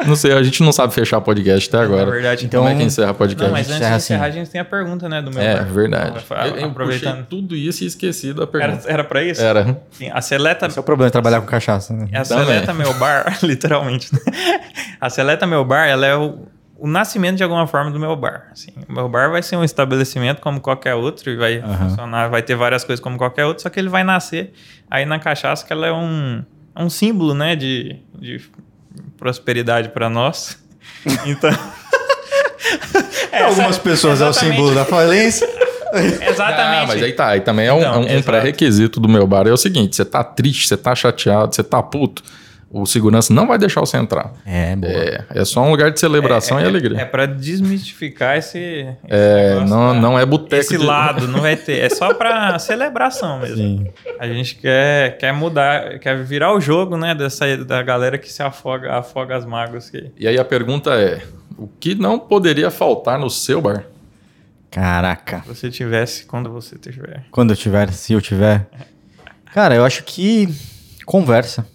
não 0.07 0.15
sei, 0.15 0.33
a 0.33 0.43
gente 0.43 0.61
não 0.63 0.71
sabe 0.71 0.93
fechar 0.93 1.19
podcast 1.21 1.69
até 1.69 1.83
agora. 1.83 2.03
É 2.03 2.11
verdade. 2.11 2.45
Então, 2.45 2.63
como 2.63 2.73
é 2.73 2.77
que 2.77 2.83
encerra 2.83 3.13
podcast? 3.13 3.43
Não, 3.45 3.51
mas 3.51 3.67
antes 3.67 3.79
de 3.79 3.93
encerrar, 3.95 3.95
assim. 3.95 4.13
a 4.15 4.29
gente 4.29 4.49
tem 4.49 4.61
a 4.61 4.65
pergunta, 4.65 5.09
né, 5.09 5.21
do 5.21 5.31
meu 5.31 5.41
É, 5.41 5.55
bar. 5.55 5.65
verdade. 5.65 6.23
Então, 6.25 6.45
eu, 6.45 6.55
eu 6.57 6.67
aproveitando. 6.67 7.25
tudo 7.25 7.55
isso 7.55 7.83
e 7.83 7.87
esqueci 7.87 8.33
da 8.33 8.47
pergunta. 8.47 8.83
Era, 8.83 8.93
era 8.93 9.03
pra 9.03 9.23
isso? 9.23 9.41
Era. 9.41 9.81
Sim, 9.91 10.09
a 10.11 10.21
Seleta... 10.21 10.67
Esse 10.67 10.77
é 10.77 10.81
o 10.81 10.83
problema, 10.83 11.11
trabalhar 11.11 11.41
com 11.41 11.47
cachaça. 11.47 11.93
Né? 11.93 12.07
A 12.13 12.23
Seleta 12.23 12.73
Meu 12.73 12.93
Bar, 12.93 13.39
literalmente. 13.43 14.13
Né? 14.13 14.19
A 14.99 15.09
Seleta 15.09 15.45
Meu 15.45 15.63
Bar, 15.63 15.87
ela 15.87 16.05
é 16.05 16.15
o 16.15 16.47
o 16.77 16.87
nascimento 16.87 17.37
de 17.37 17.43
alguma 17.43 17.65
forma 17.65 17.89
do 17.89 17.99
meu 17.99 18.15
bar. 18.15 18.49
Assim, 18.51 18.71
o 18.87 18.93
meu 18.93 19.07
bar 19.07 19.31
vai 19.31 19.41
ser 19.41 19.55
um 19.55 19.63
estabelecimento 19.63 20.41
como 20.41 20.59
qualquer 20.59 20.93
outro 20.93 21.31
e 21.31 21.35
vai 21.35 21.59
uhum. 21.59 21.77
funcionar, 21.77 22.29
vai 22.29 22.41
ter 22.41 22.55
várias 22.55 22.83
coisas 22.83 23.01
como 23.01 23.17
qualquer 23.17 23.45
outro, 23.45 23.63
só 23.63 23.69
que 23.69 23.79
ele 23.79 23.89
vai 23.89 24.03
nascer 24.03 24.53
aí 24.89 25.05
na 25.05 25.17
cachaça 25.17 25.65
que 25.65 25.71
ela 25.71 25.87
é 25.87 25.93
um, 25.93 26.43
é 26.75 26.83
um 26.83 26.89
símbolo, 26.89 27.33
né, 27.33 27.55
de, 27.55 27.97
de 28.19 28.41
prosperidade 29.17 29.89
para 29.89 30.09
nós. 30.09 30.57
Então, 31.23 31.51
algumas 33.45 33.77
pessoas 33.77 34.21
é 34.21 34.27
o 34.27 34.33
símbolo 34.33 34.73
da 34.73 34.83
falência. 34.85 35.47
Exatamente. 35.93 36.83
Ah, 36.83 36.85
mas 36.87 37.03
aí 37.03 37.13
tá, 37.13 37.27
aí 37.27 37.41
também 37.41 37.67
é 37.67 37.73
um, 37.73 37.79
então, 37.79 38.01
um 38.01 38.21
pré-requisito 38.23 38.99
do 38.99 39.07
meu 39.07 39.27
bar. 39.27 39.45
É 39.45 39.51
o 39.51 39.57
seguinte: 39.57 39.95
você 39.95 40.03
tá 40.03 40.23
triste, 40.23 40.67
você 40.67 40.75
tá 40.75 40.95
chateado, 40.95 41.53
você 41.53 41.63
tá 41.63 41.81
puto 41.83 42.23
o 42.77 42.85
segurança 42.85 43.33
não 43.33 43.47
vai 43.47 43.57
deixar 43.57 43.79
você 43.79 43.95
entrar. 43.95 44.33
É, 44.45 44.75
boa. 44.75 44.91
É, 44.91 45.25
é 45.29 45.45
só 45.45 45.61
um 45.61 45.71
lugar 45.71 45.91
de 45.91 45.97
celebração 45.97 46.59
é, 46.59 46.63
e 46.63 46.65
é, 46.65 46.67
alegria. 46.67 46.99
É 46.99 47.05
para 47.05 47.25
desmistificar 47.25 48.35
esse, 48.35 48.57
esse 48.57 48.97
é, 49.07 49.63
não, 49.65 49.93
da, 49.93 50.01
não 50.01 50.19
é 50.19 50.25
boteco. 50.25 50.55
Esse 50.61 50.77
de... 50.77 50.83
lado 50.83 51.25
não 51.25 51.39
vai 51.39 51.55
ter. 51.55 51.79
É 51.79 51.89
só 51.89 52.13
para 52.13 52.59
celebração 52.59 53.39
mesmo. 53.39 53.55
Sim. 53.55 53.87
A 54.19 54.27
gente 54.27 54.55
quer, 54.55 55.17
quer 55.17 55.31
mudar, 55.31 55.99
quer 55.99 56.21
virar 56.21 56.53
o 56.53 56.59
jogo, 56.59 56.97
né? 56.97 57.15
Dessa, 57.15 57.55
da 57.63 57.81
galera 57.81 58.17
que 58.17 58.29
se 58.29 58.43
afoga, 58.43 58.97
afoga 58.97 59.37
as 59.37 59.45
mágoas. 59.45 59.89
Que... 59.89 60.11
E 60.19 60.27
aí 60.27 60.37
a 60.37 60.43
pergunta 60.43 60.95
é: 60.95 61.21
o 61.57 61.69
que 61.79 61.95
não 61.95 62.19
poderia 62.19 62.69
faltar 62.69 63.17
no 63.17 63.29
seu 63.29 63.61
bar? 63.61 63.85
Caraca. 64.69 65.43
Se 65.43 65.47
você 65.47 65.71
tivesse, 65.71 66.25
quando 66.25 66.51
você 66.51 66.77
tiver. 66.77 67.23
Quando 67.31 67.51
eu 67.51 67.55
tiver, 67.55 67.89
se 67.93 68.11
eu 68.11 68.19
tiver. 68.19 68.67
Cara, 69.53 69.75
eu 69.75 69.85
acho 69.85 70.03
que 70.03 70.49
conversa 71.05 71.65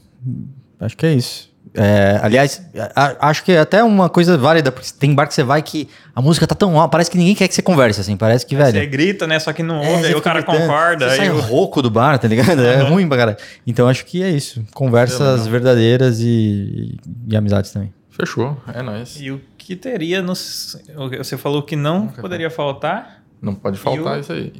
Acho 0.81 0.97
que 0.97 1.07
é 1.07 1.13
isso. 1.13 1.51
É, 1.73 2.19
aliás, 2.23 2.63
a, 2.97 3.29
acho 3.29 3.45
que 3.45 3.53
é 3.53 3.61
até 3.61 3.85
uma 3.85 4.09
coisa 4.09 4.37
válida, 4.37 4.73
porque 4.73 4.89
tem 4.99 5.15
bar 5.15 5.29
que 5.29 5.35
você 5.35 5.45
vai 5.45 5.63
que 5.63 5.89
a 6.15 6.21
música 6.21 6.45
tá 6.47 6.55
tão 6.55 6.77
alta, 6.77 6.91
parece 6.91 7.11
que 7.11 7.17
ninguém 7.17 7.35
quer 7.35 7.47
que 7.47 7.55
você 7.55 7.63
converse, 7.63 8.01
assim, 8.01 8.17
parece 8.17 8.45
que, 8.45 8.57
velho... 8.57 8.73
Você 8.73 8.87
grita, 8.87 9.27
né, 9.27 9.39
só 9.39 9.53
que 9.53 9.63
não 9.63 9.81
é, 9.81 9.91
ouve, 9.91 10.05
é, 10.05 10.09
aí 10.09 10.15
o 10.15 10.21
cara 10.21 10.43
gritando, 10.43 10.63
concorda. 10.63 11.09
Você 11.09 11.21
aí 11.21 11.29
sai 11.29 11.31
o 11.31 11.41
rouco 11.41 11.81
do 11.81 11.91
bar, 11.91 12.19
tá 12.19 12.27
ligado? 12.27 12.59
Uhum. 12.59 12.65
É 12.65 12.81
ruim 12.83 13.09
pra 13.09 13.17
caralho. 13.17 13.39
Então 13.65 13.87
acho 13.89 14.05
que 14.05 14.21
é 14.23 14.31
isso, 14.31 14.65
conversas 14.75 15.47
verdadeiras 15.47 16.19
e, 16.21 16.99
e, 17.29 17.37
amizades 17.37 17.71
também. 17.71 17.93
Fechou, 18.11 18.57
é 18.75 18.83
nóis. 18.83 19.17
E 19.21 19.31
o 19.31 19.41
que 19.57 19.77
teria 19.77 20.21
nos... 20.21 20.77
Você 21.19 21.37
falou 21.37 21.63
que 21.63 21.77
não 21.77 22.09
poderia 22.09 22.51
faltar? 22.51 23.23
Não 23.41 23.55
pode 23.55 23.79
faltar 23.79 24.17
o... 24.17 24.21
isso 24.21 24.33
aí. 24.33 24.53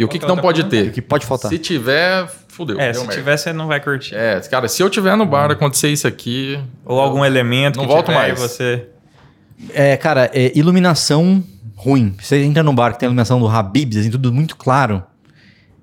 E 0.00 0.04
o 0.04 0.08
que, 0.08 0.18
que 0.18 0.26
não 0.26 0.38
pode 0.38 0.64
ter? 0.64 0.88
O 0.88 0.92
que 0.92 1.02
pode 1.02 1.26
faltar? 1.26 1.50
Se 1.50 1.58
tiver, 1.58 2.26
fudeu. 2.48 2.80
É, 2.80 2.90
se 2.90 3.00
merda. 3.00 3.14
tiver, 3.14 3.36
você 3.36 3.52
não 3.52 3.66
vai 3.66 3.80
curtir. 3.80 4.14
É, 4.14 4.40
cara, 4.40 4.66
se 4.66 4.82
eu 4.82 4.88
tiver 4.88 5.14
no 5.14 5.26
bar 5.26 5.50
acontecer 5.50 5.90
isso 5.90 6.08
aqui. 6.08 6.58
Ou 6.86 6.98
algum 6.98 7.22
elemento 7.22 7.76
não 7.76 7.84
que 7.84 7.92
volto 7.92 8.10
mais. 8.10 8.38
você. 8.38 8.86
É, 9.74 9.98
cara, 9.98 10.30
é, 10.32 10.56
iluminação 10.56 11.44
ruim. 11.76 12.16
Você 12.18 12.42
entra 12.42 12.62
no 12.62 12.72
bar 12.72 12.94
que 12.94 12.98
tem 12.98 13.08
a 13.08 13.08
iluminação 13.08 13.38
do 13.38 13.46
Habibs, 13.46 13.98
assim, 13.98 14.10
tudo 14.10 14.32
muito 14.32 14.56
claro. 14.56 15.02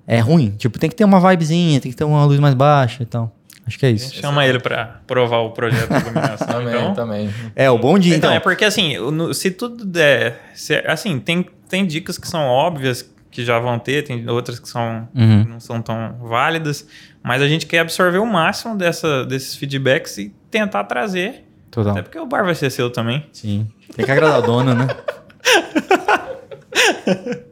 É 0.04 0.18
ruim. 0.18 0.50
Tipo, 0.58 0.80
tem 0.80 0.90
que 0.90 0.96
ter 0.96 1.04
uma 1.04 1.20
vibezinha, 1.20 1.80
tem 1.80 1.92
que 1.92 1.96
ter 1.96 2.02
uma 2.02 2.24
luz 2.24 2.40
mais 2.40 2.54
baixa 2.54 3.04
e 3.04 3.06
tal. 3.06 3.32
Acho 3.68 3.78
que 3.78 3.86
é 3.86 3.90
isso. 3.92 4.16
Chama 4.16 4.44
ele 4.44 4.58
para 4.58 5.00
provar 5.06 5.38
o 5.42 5.50
projeto 5.50 5.90
de 5.90 6.00
iluminação. 6.00 6.46
também, 6.58 6.74
então. 6.74 6.94
também. 6.94 7.30
É, 7.54 7.70
o 7.70 7.78
bom 7.78 7.96
dia, 7.96 8.16
então. 8.16 8.30
então. 8.30 8.36
É 8.36 8.40
porque, 8.40 8.64
assim, 8.64 8.94
se 9.32 9.52
tudo 9.52 9.84
der... 9.84 10.40
Se, 10.54 10.74
assim, 10.84 11.20
tem, 11.20 11.46
tem 11.68 11.86
dicas 11.86 12.18
que 12.18 12.26
são 12.26 12.40
óbvias 12.40 13.08
que 13.30 13.44
já 13.44 13.58
vão 13.58 13.78
ter, 13.78 14.04
tem 14.04 14.28
outras 14.28 14.58
que 14.58 14.68
são, 14.68 15.08
uhum. 15.14 15.44
não 15.44 15.60
são 15.60 15.82
tão 15.82 16.16
válidas, 16.22 16.86
mas 17.22 17.42
a 17.42 17.48
gente 17.48 17.66
quer 17.66 17.80
absorver 17.80 18.18
o 18.18 18.26
máximo 18.26 18.76
dessa, 18.76 19.24
desses 19.24 19.54
feedbacks 19.54 20.18
e 20.18 20.34
tentar 20.50 20.84
trazer. 20.84 21.44
Total. 21.70 21.92
Até 21.92 22.02
porque 22.02 22.18
o 22.18 22.26
bar 22.26 22.44
vai 22.44 22.54
ser 22.54 22.70
seu 22.70 22.90
também. 22.90 23.26
Sim. 23.32 23.68
Tem 23.94 24.04
que 24.04 24.10
agradar 24.10 24.38
o 24.38 24.42
dono, 24.42 24.74
né? 24.74 24.86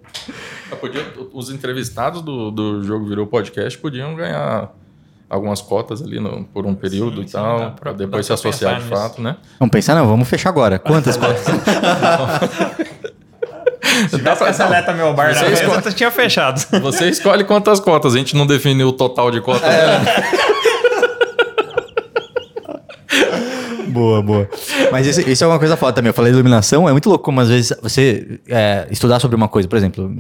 Podia, 0.80 1.02
os 1.32 1.50
entrevistados 1.50 2.22
do, 2.22 2.50
do 2.50 2.82
Jogo 2.82 3.06
Virou 3.06 3.26
Podcast 3.26 3.78
podiam 3.78 4.14
ganhar 4.14 4.70
algumas 5.28 5.60
cotas 5.60 6.02
ali 6.02 6.20
no, 6.20 6.44
por 6.44 6.66
um 6.66 6.74
período 6.74 7.22
sim, 7.22 7.28
e 7.28 7.30
tal, 7.30 7.72
para 7.72 7.92
depois 7.92 8.26
se 8.26 8.32
associar 8.32 8.80
de 8.80 8.88
fato, 8.88 9.20
né? 9.20 9.36
Vamos 9.58 9.72
pensar, 9.72 9.94
não, 9.94 10.06
vamos 10.06 10.28
fechar 10.28 10.50
agora. 10.50 10.78
Quantas 10.78 11.16
cotas? 11.16 11.46
Se 14.08 14.16
tivesse 14.16 14.38
pra... 14.38 14.52
seleta 14.52 14.92
meu 14.92 15.14
bar 15.14 15.34
você 15.34 15.44
na 15.44 15.52
escolhe... 15.52 15.76
mesa, 15.76 15.92
tinha 15.92 16.10
fechado. 16.10 16.64
Você 16.80 17.08
escolhe 17.08 17.44
quantas 17.44 17.80
cotas, 17.80 18.14
a 18.14 18.18
gente 18.18 18.36
não 18.36 18.46
definiu 18.46 18.88
o 18.88 18.92
total 18.92 19.30
de 19.30 19.40
cotas. 19.40 19.68
É. 19.68 20.46
boa, 23.96 24.22
boa. 24.22 24.48
Mas 24.92 25.06
isso, 25.06 25.28
isso, 25.28 25.42
é 25.42 25.46
uma 25.46 25.58
coisa 25.58 25.76
foda 25.76 25.94
também. 25.94 26.10
Eu 26.10 26.14
falei 26.14 26.32
iluminação, 26.32 26.88
é 26.88 26.92
muito 26.92 27.08
louco 27.08 27.24
como 27.24 27.40
às 27.40 27.48
vezes 27.48 27.72
você 27.82 28.38
é, 28.48 28.86
estudar 28.90 29.18
sobre 29.18 29.36
uma 29.36 29.48
coisa. 29.48 29.66
Por 29.68 29.76
exemplo, 29.76 30.10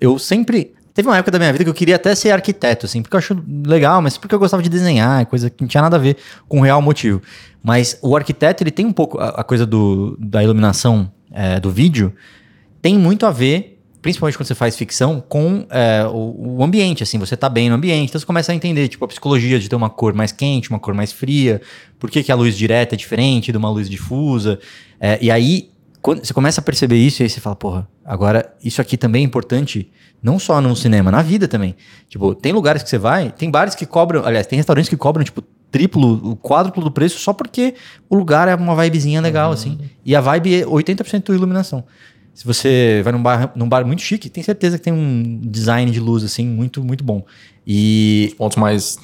eu 0.00 0.18
sempre. 0.18 0.74
Teve 0.94 1.08
uma 1.08 1.16
época 1.16 1.30
da 1.30 1.38
minha 1.38 1.50
vida 1.50 1.64
que 1.64 1.70
eu 1.70 1.74
queria 1.74 1.96
até 1.96 2.14
ser 2.14 2.32
arquiteto, 2.32 2.84
assim, 2.84 3.00
porque 3.00 3.16
eu 3.16 3.18
acho 3.18 3.42
legal, 3.66 4.02
mas 4.02 4.18
porque 4.18 4.34
eu 4.34 4.38
gostava 4.38 4.62
de 4.62 4.68
desenhar, 4.68 5.24
coisa 5.24 5.48
que 5.48 5.62
não 5.62 5.66
tinha 5.68 5.80
nada 5.80 5.96
a 5.96 5.98
ver 5.98 6.18
com 6.46 6.58
o 6.58 6.62
real 6.62 6.82
motivo. 6.82 7.22
Mas 7.64 7.98
o 8.02 8.14
arquiteto, 8.14 8.62
ele 8.62 8.70
tem 8.70 8.84
um 8.84 8.92
pouco 8.92 9.18
a, 9.18 9.28
a 9.28 9.42
coisa 9.42 9.64
do, 9.64 10.18
da 10.20 10.44
iluminação 10.44 11.10
é, 11.32 11.58
do 11.58 11.70
vídeo, 11.70 12.12
tem 12.82 12.98
muito 12.98 13.24
a 13.24 13.30
ver, 13.30 13.80
principalmente 14.02 14.36
quando 14.36 14.48
você 14.48 14.54
faz 14.54 14.76
ficção, 14.76 15.22
com 15.26 15.64
é, 15.70 16.04
o, 16.06 16.58
o, 16.58 16.64
ambiente, 16.64 17.02
assim, 17.02 17.18
você 17.18 17.36
tá 17.36 17.48
bem 17.48 17.70
no 17.70 17.76
ambiente, 17.76 18.10
então 18.10 18.20
você 18.20 18.26
começa 18.26 18.50
a 18.50 18.54
entender, 18.54 18.88
tipo, 18.88 19.04
a 19.04 19.08
psicologia 19.08 19.58
de 19.58 19.68
ter 19.68 19.76
uma 19.76 19.88
cor 19.88 20.12
mais 20.12 20.32
quente, 20.32 20.68
uma 20.68 20.80
cor 20.80 20.92
mais 20.92 21.12
fria, 21.12 21.62
por 21.98 22.10
que, 22.10 22.22
que 22.22 22.32
a 22.32 22.34
luz 22.34 22.58
direta 22.58 22.96
é 22.96 22.98
diferente 22.98 23.52
de 23.52 23.56
uma 23.56 23.70
luz 23.70 23.88
difusa, 23.88 24.58
é, 25.00 25.18
e 25.22 25.30
aí 25.30 25.70
quando 26.02 26.24
você 26.24 26.34
começa 26.34 26.60
a 26.60 26.64
perceber 26.64 26.96
isso, 26.96 27.22
e 27.22 27.24
aí 27.24 27.30
você 27.30 27.40
fala, 27.40 27.54
porra, 27.54 27.88
agora 28.04 28.52
isso 28.62 28.80
aqui 28.80 28.96
também 28.96 29.22
é 29.22 29.24
importante, 29.24 29.88
não 30.20 30.36
só 30.36 30.60
no 30.60 30.74
cinema, 30.74 31.12
na 31.12 31.22
vida 31.22 31.46
também. 31.46 31.76
Tipo, 32.08 32.34
tem 32.34 32.52
lugares 32.52 32.82
que 32.82 32.90
você 32.90 32.98
vai, 32.98 33.30
tem 33.30 33.48
bares 33.48 33.76
que 33.76 33.86
cobram, 33.86 34.26
aliás, 34.26 34.48
tem 34.48 34.56
restaurantes 34.56 34.88
que 34.88 34.96
cobram, 34.96 35.22
tipo, 35.22 35.42
triplo, 35.70 36.32
o 36.32 36.36
quádruplo 36.36 36.82
do 36.84 36.90
preço 36.90 37.18
só 37.18 37.32
porque 37.32 37.74
o 38.10 38.16
lugar 38.16 38.48
é 38.48 38.54
uma 38.54 38.74
vibezinha 38.74 39.20
legal, 39.20 39.48
uhum. 39.48 39.54
assim. 39.54 39.78
E 40.04 40.14
a 40.14 40.20
vibe 40.20 40.62
é 40.62 40.66
80% 40.66 41.32
iluminação. 41.32 41.84
Se 42.34 42.46
você 42.46 43.02
vai 43.04 43.12
num 43.12 43.22
bar, 43.22 43.52
num 43.54 43.68
bar 43.68 43.84
muito 43.84 44.00
chique, 44.00 44.30
tem 44.30 44.42
certeza 44.42 44.78
que 44.78 44.84
tem 44.84 44.92
um 44.92 45.40
design 45.44 45.90
de 45.90 46.00
luz 46.00 46.24
assim 46.24 46.46
muito 46.46 46.82
muito 46.82 47.04
bom. 47.04 47.22
E 47.66 48.28
Os 48.30 48.34
pontos 48.34 48.56
mais 48.56 48.98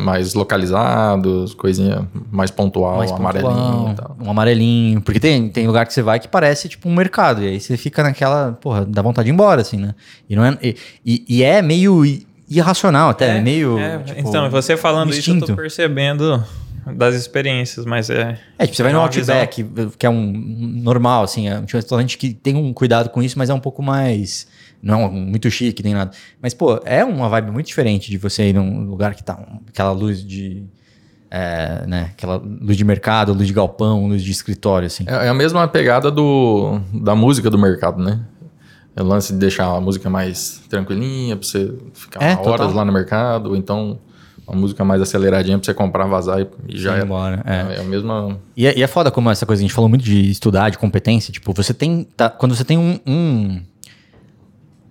mais 0.00 0.34
localizados, 0.34 1.54
coisinha 1.54 2.06
mais 2.30 2.50
pontual, 2.50 2.98
mais 2.98 3.12
amarelinho, 3.12 3.94
um 4.20 4.30
amarelinho, 4.30 5.00
porque 5.00 5.20
tem 5.20 5.48
tem 5.48 5.66
lugar 5.66 5.86
que 5.86 5.94
você 5.94 6.02
vai 6.02 6.18
que 6.18 6.28
parece 6.28 6.68
tipo 6.68 6.88
um 6.88 6.94
mercado 6.94 7.42
e 7.42 7.46
aí 7.46 7.60
você 7.60 7.76
fica 7.76 8.02
naquela, 8.02 8.52
porra, 8.60 8.84
dá 8.84 9.00
vontade 9.02 9.26
de 9.26 9.30
ir 9.30 9.34
embora 9.34 9.60
assim, 9.60 9.76
né? 9.78 9.94
E 10.28 10.34
não 10.34 10.44
é 10.44 10.58
e, 10.62 11.24
e 11.28 11.42
é 11.42 11.62
meio 11.62 12.02
irracional 12.50 13.10
até, 13.10 13.38
é, 13.38 13.40
meio 13.40 13.78
é, 13.78 13.98
tipo, 13.98 14.28
Então, 14.28 14.50
você 14.50 14.76
falando 14.76 15.10
instinto. 15.10 15.44
isso, 15.44 15.52
eu 15.52 15.56
tô 15.56 15.62
percebendo 15.62 16.44
das 16.94 17.14
experiências, 17.14 17.84
mas 17.84 18.10
é. 18.10 18.38
É, 18.58 18.64
tipo, 18.64 18.76
você 18.76 18.82
vai 18.82 18.92
no 18.92 19.00
Outback, 19.00 19.64
que 19.96 20.06
é 20.06 20.10
um 20.10 20.32
normal, 20.82 21.24
assim, 21.24 21.48
é 21.48 21.58
um 21.58 21.66
restaurante 21.72 22.18
que 22.18 22.32
tem 22.34 22.56
um 22.56 22.72
cuidado 22.72 23.10
com 23.10 23.22
isso, 23.22 23.38
mas 23.38 23.50
é 23.50 23.54
um 23.54 23.60
pouco 23.60 23.82
mais. 23.82 24.46
Não 24.82 25.02
é 25.02 25.08
muito 25.08 25.50
chique 25.50 25.82
nem 25.82 25.94
nada. 25.94 26.12
Mas, 26.40 26.54
pô, 26.54 26.80
é 26.84 27.04
uma 27.04 27.28
vibe 27.28 27.50
muito 27.50 27.66
diferente 27.66 28.10
de 28.10 28.16
você 28.16 28.50
ir 28.50 28.52
num 28.54 28.84
lugar 28.84 29.14
que 29.14 29.24
tá 29.24 29.38
um, 29.38 29.60
aquela 29.68 29.92
luz 29.92 30.24
de. 30.24 30.64
É, 31.30 31.84
né, 31.86 32.10
aquela 32.12 32.36
luz 32.36 32.76
de 32.76 32.84
mercado, 32.84 33.34
luz 33.34 33.46
de 33.46 33.52
galpão, 33.52 34.06
luz 34.06 34.22
de 34.22 34.30
escritório, 34.30 34.86
assim. 34.86 35.04
É, 35.06 35.26
é 35.26 35.28
a 35.28 35.34
mesma 35.34 35.66
pegada 35.68 36.10
do, 36.10 36.80
da 36.92 37.14
música 37.14 37.50
do 37.50 37.58
mercado, 37.58 38.02
né? 38.02 38.20
É 38.96 39.02
o 39.02 39.04
lance 39.04 39.32
de 39.32 39.38
deixar 39.38 39.66
a 39.66 39.80
música 39.80 40.08
mais 40.08 40.62
tranquilinha, 40.68 41.36
pra 41.36 41.46
você 41.46 41.72
ficar 41.92 42.22
é, 42.22 42.32
horas 42.34 42.42
total. 42.42 42.74
lá 42.74 42.84
no 42.84 42.92
mercado, 42.92 43.50
ou 43.50 43.56
então 43.56 43.98
uma 44.48 44.60
música 44.60 44.84
mais 44.84 45.02
aceleradinha 45.02 45.58
pra 45.58 45.64
você 45.64 45.74
comprar, 45.74 46.06
vazar 46.06 46.40
e, 46.40 46.48
e 46.68 46.78
já 46.78 46.96
é. 46.96 47.02
Embora, 47.02 47.42
é. 47.44 47.76
é 47.76 47.80
a 47.80 47.84
mesma. 47.84 48.38
E 48.56 48.66
é, 48.66 48.78
e 48.78 48.82
é 48.82 48.86
foda 48.86 49.10
como 49.10 49.30
essa 49.30 49.44
coisa, 49.44 49.60
a 49.60 49.64
gente 49.64 49.74
falou 49.74 49.88
muito 49.88 50.04
de 50.04 50.30
estudar, 50.30 50.70
de 50.70 50.78
competência. 50.78 51.32
Tipo, 51.32 51.52
você 51.52 51.74
tem. 51.74 52.04
Tá, 52.16 52.30
quando 52.30 52.54
você 52.54 52.64
tem 52.64 52.78
um, 52.78 52.98
um 53.06 53.60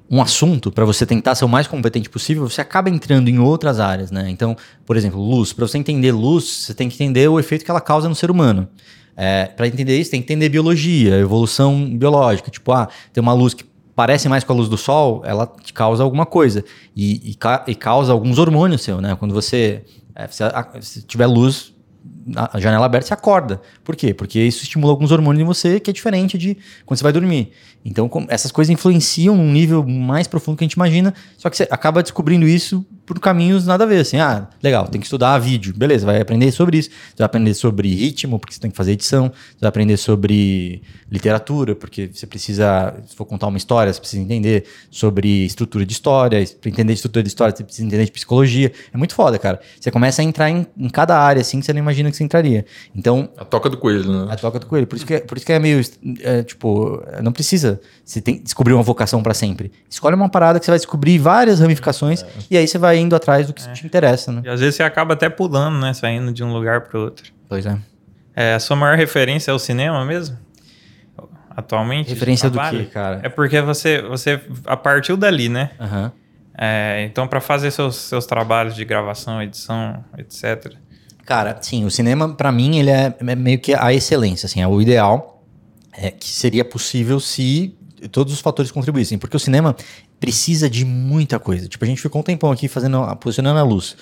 um 0.10 0.22
assunto, 0.22 0.72
para 0.72 0.86
você 0.86 1.06
tentar 1.06 1.36
ser 1.36 1.44
o 1.44 1.50
mais 1.50 1.68
competente 1.68 2.10
possível, 2.10 2.48
você 2.48 2.62
acaba 2.62 2.90
entrando 2.90 3.28
em 3.28 3.40
outras 3.40 3.80
áreas, 3.80 4.10
né? 4.10 4.30
Então, 4.30 4.56
por 4.86 4.96
exemplo, 4.96 5.20
luz. 5.20 5.52
Para 5.52 5.68
você 5.68 5.78
entender 5.78 6.12
luz, 6.12 6.46
você 6.46 6.74
tem 6.74 6.88
que 6.88 6.96
entender 6.96 7.28
o 7.28 7.40
efeito 7.40 7.66
que 7.66 7.72
ela 7.72 7.82
causa 7.82 8.08
no 8.08 8.16
ser 8.16 8.32
humano. 8.32 8.68
É, 9.16 9.46
para 9.48 9.68
entender 9.68 10.00
isso, 10.00 10.12
tem 10.12 10.22
que 10.22 10.26
entender 10.26 10.48
biologia, 10.50 11.16
evolução 11.18 11.90
biológica. 11.98 12.50
Tipo, 12.50 12.72
ah, 12.72 12.88
tem 13.12 13.22
uma 13.22 13.34
luz 13.34 13.54
que 13.54 13.66
parece 13.98 14.30
mais 14.30 14.44
com 14.44 14.54
a 14.54 14.56
luz 14.56 14.70
do 14.70 14.78
sol, 14.78 15.24
ela 15.26 15.52
te 15.64 15.74
causa 15.74 16.04
alguma 16.04 16.24
coisa. 16.24 16.64
E, 16.96 17.32
e, 17.32 17.38
e 17.66 17.74
causa 17.74 18.14
alguns 18.14 18.38
hormônios 18.38 18.84
seu, 18.84 19.02
né? 19.02 19.16
Quando 19.16 19.34
você, 19.34 19.84
é, 20.14 20.28
se, 20.28 20.44
se 20.82 21.02
tiver 21.02 21.26
luz 21.26 21.74
a 22.36 22.60
janela 22.60 22.86
aberta, 22.86 23.08
você 23.08 23.14
acorda. 23.16 23.60
Por 23.84 23.96
quê? 23.96 24.14
Porque 24.14 24.40
isso 24.40 24.62
estimula 24.62 24.94
alguns 24.94 25.12
hormônios 25.12 25.42
em 25.42 25.46
você 25.46 25.80
que 25.80 25.90
é 25.90 25.94
diferente 25.94 26.38
de 26.38 26.56
quando 26.86 27.00
você 27.00 27.04
vai 27.04 27.12
dormir. 27.12 27.52
Então, 27.88 28.12
essas 28.28 28.52
coisas 28.52 28.70
influenciam 28.70 29.34
num 29.38 29.50
nível 29.50 29.82
mais 29.88 30.28
profundo 30.28 30.58
que 30.58 30.64
a 30.66 30.68
gente 30.68 30.74
imagina, 30.74 31.14
só 31.38 31.50
que 31.50 31.56
você 31.56 31.66
acaba 31.72 32.04
descobrindo 32.04 32.46
isso 32.46 32.86
por 33.06 33.18
caminhos 33.18 33.66
nada 33.66 33.86
a 33.86 33.88
ver. 33.88 34.02
Assim, 34.02 34.18
ah, 34.18 34.50
legal, 34.62 34.86
tem 34.90 35.00
que 35.00 35.08
estudar 35.08 35.40
vídeo. 35.40 35.74
Beleza, 35.74 36.06
vai 36.06 36.20
aprender 36.20 36.52
sobre 36.52 36.80
isso. 36.80 36.90
Você 36.90 37.20
vai 37.20 37.26
aprender 37.26 37.54
sobre 37.54 37.96
ritmo, 37.96 38.38
porque 38.38 38.54
você 38.54 38.60
tem 38.60 38.70
que 38.70 38.76
fazer 38.76 38.92
edição. 38.92 39.28
Você 39.28 39.62
vai 39.62 39.70
aprender 39.70 39.96
sobre 39.96 40.84
literatura, 41.10 41.76
porque 41.76 42.10
você 42.14 42.28
precisa, 42.28 42.94
se 43.08 43.16
for 43.16 43.24
contar 43.24 43.48
uma 43.48 43.58
história, 43.58 43.94
você 43.94 44.02
precisa 44.02 44.22
entender 44.22 44.66
sobre 44.92 45.46
estrutura 45.46 45.86
de 45.86 45.94
história. 45.94 46.46
Para 46.60 46.70
entender 46.70 46.92
estrutura 46.92 47.24
de 47.24 47.30
história, 47.30 47.56
você 47.56 47.64
precisa 47.64 47.88
entender 47.88 48.04
de 48.04 48.12
psicologia. 48.12 48.70
É 48.94 48.98
muito 48.98 49.16
foda, 49.16 49.40
cara. 49.40 49.62
Você 49.80 49.90
começa 49.90 50.22
a 50.22 50.26
entrar 50.26 50.50
em, 50.50 50.68
em 50.78 50.90
cada 50.90 51.18
área, 51.18 51.40
assim, 51.40 51.62
que 51.62 51.66
você 51.66 51.72
não 51.72 51.80
imagina 51.80 52.12
que 52.12 52.18
você 52.18 52.26
entraria. 52.26 52.66
Então... 52.94 53.30
A 53.38 53.46
toca 53.46 53.70
do 53.70 53.78
coelho, 53.78 54.12
né? 54.12 54.34
A 54.34 54.36
toca 54.36 54.60
do 54.60 54.66
coelho. 54.66 54.86
Por 54.86 54.98
isso 54.98 55.06
que, 55.06 55.14
é, 55.14 55.20
por 55.22 55.38
isso 55.38 55.46
que 55.46 55.54
é 55.54 55.60
meio, 55.60 55.82
é, 56.20 56.44
tipo, 56.44 57.02
não 57.24 57.32
precisa 57.32 57.77
você 58.04 58.22
tem 58.22 58.42
descobrir 58.42 58.74
uma 58.74 58.84
vocação 58.84 59.22
para 59.22 59.34
sempre. 59.34 59.72
Escolhe 59.90 60.16
uma 60.16 60.30
parada 60.30 60.60
que 60.60 60.66
você 60.66 60.72
vai 60.72 60.78
descobrir 60.80 61.18
várias 61.18 61.60
ramificações 61.60 62.24
é. 62.24 62.28
e 62.52 62.58
aí 62.58 62.68
você 62.68 62.78
vai 62.78 62.98
indo 62.98 63.16
atrás 63.16 63.48
do 63.48 63.54
que 63.54 63.68
é. 63.68 63.74
te 63.74 63.86
interessa, 63.86 64.32
né? 64.32 64.42
E 64.46 64.50
às 64.50 64.60
vezes 64.60 64.76
você 64.76 64.84
acaba 64.84 65.14
até 65.14 65.30
pulando, 65.30 65.80
né? 65.80 65.94
Saindo 65.94 66.32
de 66.32 66.44
um 66.44 66.54
lugar 66.54 66.82
para 66.82 67.00
outro. 67.00 67.32
Pois 67.48 67.66
é. 67.66 67.78
é. 68.36 68.54
A 68.56 68.60
sua 68.60 68.76
maior 68.76 68.98
referência 68.98 69.52
é 69.52 69.54
o 69.54 69.60
cinema 69.60 70.04
mesmo? 70.06 70.38
Atualmente? 71.50 72.10
Referência 72.10 72.50
do 72.50 72.60
quê, 72.70 72.86
cara? 72.86 73.20
É 73.24 73.30
porque 73.30 73.60
você, 73.62 74.02
você 74.04 74.40
a 74.66 74.78
partir 74.78 75.16
dali, 75.16 75.50
né? 75.50 75.72
Uhum. 75.80 76.12
Então, 77.06 77.28
para 77.28 77.40
fazer 77.40 77.72
seus, 77.72 77.96
seus 77.96 78.26
trabalhos 78.26 78.76
de 78.76 78.84
gravação, 78.84 79.42
edição, 79.42 80.04
etc. 80.18 80.74
Cara, 81.26 81.58
sim, 81.62 81.84
o 81.84 81.92
cinema, 81.92 82.34
para 82.34 82.52
mim, 82.52 82.80
ele 82.80 82.90
é, 82.90 83.14
é, 83.20 83.36
meio 83.36 83.60
que 83.60 83.74
a 83.74 83.94
excelência, 83.94 84.48
assim, 84.48 84.62
é 84.62 84.68
o 84.68 84.82
ideal 84.82 85.37
é, 85.98 86.12
que 86.12 86.30
seria 86.30 86.64
possível 86.64 87.20
se 87.20 87.76
todos 88.12 88.32
os 88.32 88.40
fatores 88.40 88.72
contribuíssem, 88.72 89.18
porque 89.18 89.36
o 89.36 89.40
cinema 89.40 89.76
precisa 90.20 90.70
de 90.70 90.86
muita 90.86 91.40
coisa. 91.40 91.68
Tipo, 91.68 91.84
a 91.84 91.88
gente 91.88 92.02
ficou 92.02 92.22
um 92.22 92.24
tempão 92.24 92.52
aqui 92.52 92.68
fazendo, 92.68 93.04
posicionando 93.18 93.60
a 93.60 93.64
luz. 93.64 93.98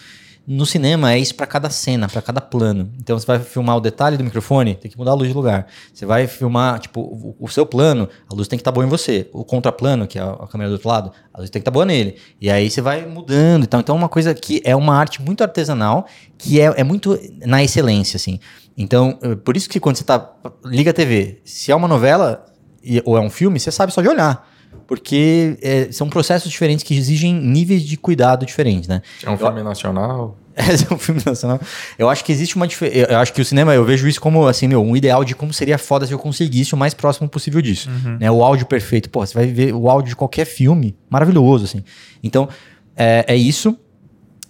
No 0.48 0.64
cinema 0.66 1.12
é 1.12 1.18
isso 1.18 1.34
para 1.34 1.48
cada 1.48 1.72
cena, 1.72 2.08
para 2.08 2.22
cada 2.22 2.40
plano. 2.40 2.92
Então 3.00 3.18
você 3.18 3.26
vai 3.26 3.40
filmar 3.40 3.78
o 3.78 3.82
detalhe 3.82 4.16
do 4.16 4.24
microfone, 4.24 4.76
tem 4.76 4.92
que 4.92 4.98
mudar 4.98 5.12
a 5.12 5.14
luz 5.16 5.28
de 5.28 5.34
lugar. 5.34 5.66
Você 5.92 6.06
vai 6.06 6.28
filmar, 6.28 6.80
tipo, 6.80 7.02
o, 7.02 7.36
o 7.40 7.48
seu 7.48 7.66
plano, 7.66 8.08
a 8.30 8.34
luz 8.36 8.48
tem 8.48 8.58
que 8.58 8.62
estar 8.62 8.72
tá 8.72 8.76
boa 8.76 8.86
em 8.86 8.90
você. 8.90 9.28
O 9.34 9.44
contraplano, 9.44 10.06
que 10.06 10.20
é 10.20 10.22
a 10.22 10.48
câmera 10.48 10.70
do 10.70 10.74
outro 10.74 10.88
lado, 10.88 11.12
a 11.34 11.40
luz 11.40 11.50
tem 11.50 11.60
que 11.60 11.64
estar 11.64 11.72
tá 11.72 11.74
boa 11.74 11.86
nele. 11.86 12.18
E 12.40 12.50
aí 12.50 12.70
você 12.70 12.80
vai 12.80 13.08
mudando 13.08 13.64
e 13.64 13.68
tal. 13.68 13.80
Então 13.80 13.96
é 13.96 14.00
uma 14.00 14.10
coisa 14.10 14.36
que 14.36 14.62
é 14.64 14.76
uma 14.76 14.96
arte 14.96 15.20
muito 15.20 15.42
artesanal, 15.42 16.06
que 16.38 16.62
é, 16.62 16.66
é 16.78 16.84
muito 16.84 17.20
na 17.46 17.64
excelência, 17.64 18.18
assim. 18.18 18.40
Então, 18.78 19.18
eh, 19.24 19.36
por 19.36 19.58
isso 19.58 19.68
que 19.68 19.80
quando 19.80 19.96
você 19.96 20.04
tá. 20.04 20.32
Liga 20.64 20.92
a 20.92 20.94
TV, 20.94 21.42
se 21.44 21.72
é 21.72 21.76
uma 21.76 21.88
novela, 21.88 22.46
ou 23.04 23.18
é 23.18 23.22
um 23.22 23.30
filme, 23.30 23.60
você 23.60 23.72
sabe 23.72 23.92
só 23.92 24.02
de 24.02 24.10
olhar. 24.10 24.48
Porque 24.88 25.58
é, 25.62 25.92
são 25.92 26.10
processos 26.10 26.52
diferentes 26.52 26.84
que 26.84 26.96
exigem 26.96 27.34
níveis 27.34 27.84
de 27.84 27.98
cuidado 27.98 28.46
diferentes, 28.46 28.88
né? 28.88 29.02
É 29.24 29.30
um 29.30 29.38
filme 29.38 29.60
eu, 29.60 29.64
nacional. 29.64 30.38
É, 30.58 30.94
um 30.94 30.98
filme 30.98 31.22
nacional. 31.26 31.60
Eu 32.00 32.10
acho 32.10 32.24
que 32.24 32.32
existe 32.32 32.56
uma 32.56 32.66
diferença. 32.66 33.12
Eu 33.12 33.18
acho 33.18 33.34
que 33.34 33.42
o 33.42 33.46
cinema, 33.46 33.74
eu 33.74 33.84
vejo 33.84 34.08
isso 34.08 34.22
como 34.22 34.48
assim, 34.48 34.70
meu, 34.70 34.82
um 34.82 34.96
ideal 34.96 35.26
de 35.26 35.36
como 35.36 35.52
seria 35.52 35.78
foda 35.78 36.08
se 36.08 36.14
eu 36.14 36.18
conseguisse 36.18 36.74
o 36.74 36.78
mais 36.78 36.94
próximo 36.94 37.28
possível 37.28 37.62
disso. 37.62 37.90
Uhum. 37.90 38.18
Né? 38.20 38.32
O 38.32 38.42
áudio 38.42 38.66
perfeito. 38.66 39.10
Pô, 39.10 39.26
você 39.26 39.34
vai 39.34 39.48
ver 39.48 39.74
o 39.74 39.90
áudio 39.90 40.12
de 40.12 40.16
qualquer 40.16 40.46
filme, 40.46 40.96
maravilhoso, 41.10 41.66
assim. 41.66 41.84
Então, 42.24 42.48
é, 42.96 43.26
é 43.28 43.36
isso. 43.36 43.78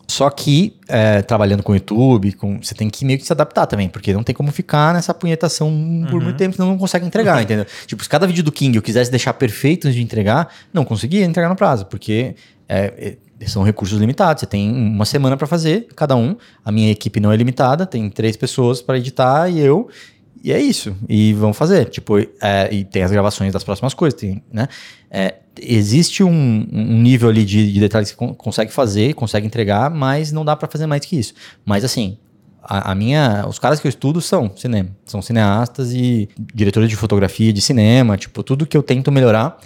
Só 0.08 0.30
que, 0.30 0.76
é, 0.88 1.22
trabalhando 1.22 1.64
com 1.64 1.72
o 1.72 1.76
YouTube, 1.76 2.34
com, 2.34 2.62
você 2.62 2.76
tem 2.76 2.90
que 2.90 3.04
meio 3.04 3.18
que 3.18 3.26
se 3.26 3.34
adaptar 3.34 3.66
também, 3.66 3.90
porque 3.90 4.14
não 4.14 4.24
tem 4.24 4.36
como 4.36 4.52
ficar 4.52 4.94
nessa 4.94 5.14
punhetação 5.14 5.68
uhum. 5.68 6.06
por 6.10 6.22
muito 6.22 6.38
tempo, 6.38 6.56
senão 6.56 6.70
não 6.70 6.78
consegue 6.78 7.06
entregar, 7.06 7.38
uhum. 7.38 7.42
entendeu? 7.44 7.66
Tipo, 7.88 8.04
se 8.04 8.10
cada 8.10 8.28
vídeo 8.28 8.44
do 8.44 8.52
King 8.52 8.76
eu 8.76 8.82
quisesse 8.82 9.10
deixar 9.10 9.34
perfeito 9.34 9.88
antes 9.88 9.96
de 9.96 10.04
entregar, 10.04 10.54
não 10.72 10.86
conseguia 10.86 11.26
entregar 11.26 11.50
no 11.50 11.56
prazo, 11.56 11.88
porque 11.88 12.36
é, 12.70 13.18
é, 13.40 13.48
são 13.48 13.64
recursos 13.64 14.00
limitados. 14.00 14.42
Você 14.42 14.46
tem 14.46 14.72
uma 14.72 15.06
semana 15.06 15.36
para 15.36 15.48
fazer, 15.48 15.88
cada 15.96 16.16
um. 16.16 16.36
A 16.64 16.72
minha 16.72 16.92
equipe 16.92 17.20
não 17.20 17.32
é 17.32 17.36
limitada, 17.36 17.86
tem 17.86 18.10
três 18.10 18.38
pessoas 18.38 18.82
para 18.82 18.98
editar 18.98 19.50
e 19.50 19.60
eu. 19.60 19.90
E 20.46 20.54
é 20.54 20.62
isso. 20.62 20.96
E 21.10 21.34
vamos 21.34 21.58
fazer. 21.58 21.86
Tipo, 21.86 22.20
é, 22.20 22.70
e 22.72 22.86
tem 22.86 23.02
as 23.02 23.10
gravações 23.10 23.52
das 23.52 23.64
próximas 23.64 23.96
coisas, 23.96 24.20
tem, 24.20 24.44
né? 24.54 24.68
É, 25.10 25.38
existe 25.60 26.24
um, 26.24 26.30
um, 26.72 27.02
nível 27.02 27.30
ali 27.30 27.44
de, 27.44 27.74
de 27.74 27.80
detalhes 27.80 28.12
que 28.12 28.18
consegue 28.36 28.72
fazer, 28.72 29.16
consegue 29.16 29.48
entregar, 29.48 29.90
mas 29.90 30.32
não 30.32 30.46
dá 30.46 30.56
para 30.56 30.68
fazer 30.68 30.86
mais 30.86 31.04
que 31.04 31.18
isso. 31.18 31.34
Mas 31.66 31.84
assim, 31.84 32.20
a, 32.62 32.92
a, 32.92 32.96
minha, 32.96 33.44
os 33.48 33.58
caras 33.58 33.80
que 33.80 33.88
eu 33.88 33.90
estudo 33.90 34.22
são 34.22 34.56
cinema, 34.56 34.90
são 35.04 35.20
cineastas 35.20 35.92
e 35.94 36.30
diretores 36.54 36.90
de 36.90 36.96
fotografia 36.96 37.52
de 37.52 37.60
cinema, 37.60 38.16
tipo, 38.16 38.44
tudo 38.44 38.68
que 38.68 38.78
eu 38.78 38.84
tento 38.84 39.12
melhorar 39.12 39.58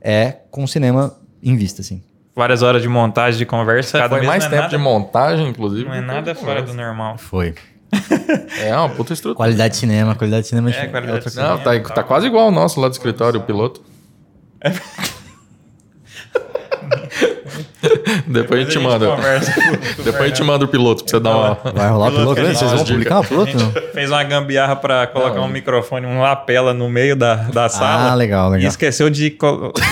é 0.00 0.38
com 0.50 0.66
cinema 0.66 1.14
em 1.42 1.54
vista, 1.56 1.82
assim. 1.82 2.02
Várias 2.34 2.62
horas 2.62 2.80
de 2.80 2.88
montagem, 2.88 3.36
de 3.36 3.44
conversa. 3.44 3.98
Cada 3.98 4.16
Foi 4.16 4.26
mais 4.26 4.44
é 4.44 4.48
tempo 4.48 4.62
nada, 4.62 4.76
de 4.76 4.82
montagem, 4.82 5.48
inclusive. 5.48 5.84
Não 5.84 5.94
é 5.94 6.00
nada 6.00 6.34
fora 6.34 6.62
do 6.62 6.72
normal. 6.72 7.18
Foi. 7.18 7.54
É 8.58 8.74
uma 8.74 8.88
puta 8.88 9.12
estrutura. 9.12 9.36
Qualidade 9.36 9.74
de 9.74 9.80
cinema, 9.80 10.14
qualidade 10.14 10.42
de 10.42 10.48
cinema 10.48 10.70
é, 10.70 10.72
é 10.72 10.86
qualidade 10.86 11.12
outra 11.12 11.28
de 11.28 11.34
cinema, 11.34 11.56
Não, 11.56 11.62
tá, 11.62 11.94
tá 11.94 12.02
quase 12.02 12.26
igual 12.26 12.48
o 12.48 12.50
nosso 12.50 12.80
lá 12.80 12.88
do 12.88 12.92
escritório, 12.92 13.40
o 13.40 13.42
piloto. 13.42 13.82
É. 14.60 14.72
Depois 18.26 18.60
a 18.60 18.64
gente 18.64 18.78
manda. 18.78 19.16
Depois 20.04 20.22
a 20.22 20.26
gente 20.28 20.42
manda 20.42 20.64
o 20.64 20.68
piloto 20.68 21.04
pra 21.04 21.10
você 21.10 21.20
dar 21.20 21.36
uma. 21.36 21.72
Vai 21.72 21.90
rolar 21.90 22.08
o 22.08 22.12
piloto, 22.12 22.42
né? 22.42 22.54
Vocês 22.54 22.70
vão 22.70 22.84
publicar 22.84 23.20
o 23.20 23.24
piloto? 23.24 23.58
Fez 23.92 24.10
uma 24.10 24.22
gambiarra 24.22 24.76
pra 24.76 25.06
colocar 25.06 25.36
não. 25.36 25.44
um 25.44 25.48
microfone, 25.48 26.06
uma 26.06 26.22
lapela 26.22 26.72
no 26.72 26.88
meio 26.88 27.16
da, 27.16 27.34
da 27.34 27.68
sala. 27.68 28.12
Ah, 28.12 28.14
legal, 28.14 28.50
legal. 28.50 28.64
E 28.64 28.68
esqueceu 28.68 29.10
de 29.10 29.36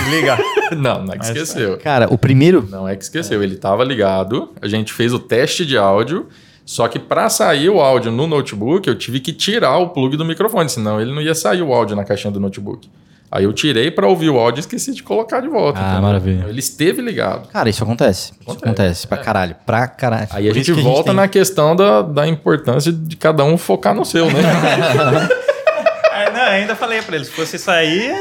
ligar. 0.09 0.39
não, 0.75 1.03
não 1.03 1.13
é 1.13 1.17
que 1.17 1.25
esqueceu. 1.25 1.77
Cara, 1.77 2.07
o 2.09 2.17
primeiro. 2.17 2.67
Não 2.69 2.87
é 2.87 2.95
que 2.95 3.03
esqueceu. 3.03 3.43
Ele 3.43 3.57
tava 3.57 3.83
ligado, 3.83 4.51
a 4.61 4.67
gente 4.67 4.93
fez 4.93 5.13
o 5.13 5.19
teste 5.19 5.65
de 5.65 5.77
áudio. 5.77 6.27
Só 6.71 6.87
que 6.87 6.97
para 6.97 7.27
sair 7.27 7.69
o 7.69 7.81
áudio 7.81 8.13
no 8.13 8.25
notebook, 8.25 8.87
eu 8.87 8.95
tive 8.95 9.19
que 9.19 9.33
tirar 9.33 9.77
o 9.77 9.89
plug 9.89 10.15
do 10.15 10.23
microfone, 10.23 10.69
senão 10.69 11.01
ele 11.01 11.13
não 11.13 11.21
ia 11.21 11.35
sair 11.35 11.61
o 11.61 11.73
áudio 11.73 11.97
na 11.97 12.05
caixinha 12.05 12.31
do 12.31 12.39
notebook. 12.39 12.89
Aí 13.29 13.43
eu 13.43 13.51
tirei 13.51 13.91
para 13.91 14.07
ouvir 14.07 14.29
o 14.29 14.39
áudio 14.39 14.59
e 14.59 14.61
esqueci 14.61 14.93
de 14.93 15.03
colocar 15.03 15.41
de 15.41 15.49
volta. 15.49 15.81
Ah, 15.81 15.83
entendeu? 15.83 16.01
maravilha. 16.01 16.45
Ele 16.47 16.59
esteve 16.61 17.01
ligado. 17.01 17.49
Cara, 17.49 17.67
isso 17.67 17.83
acontece. 17.83 18.31
Isso 18.31 18.35
acontece, 18.43 18.63
acontece 18.63 19.05
pra 19.07 19.17
é. 19.17 19.21
caralho. 19.21 19.55
Pra 19.65 19.85
caralho. 19.85 20.27
Aí 20.31 20.49
a 20.49 20.53
gente, 20.53 20.71
a 20.71 20.75
gente 20.75 20.81
volta 20.81 21.09
tem... 21.09 21.13
na 21.13 21.27
questão 21.27 21.75
da, 21.75 22.03
da 22.03 22.25
importância 22.25 22.93
de 22.93 23.17
cada 23.17 23.43
um 23.43 23.57
focar 23.57 23.93
no 23.93 24.05
seu, 24.05 24.27
né? 24.27 24.41
não, 26.33 26.41
ainda 26.41 26.73
falei 26.73 27.01
para 27.01 27.17
eles, 27.17 27.27
se 27.27 27.33
fosse 27.33 27.59
sair, 27.59 28.15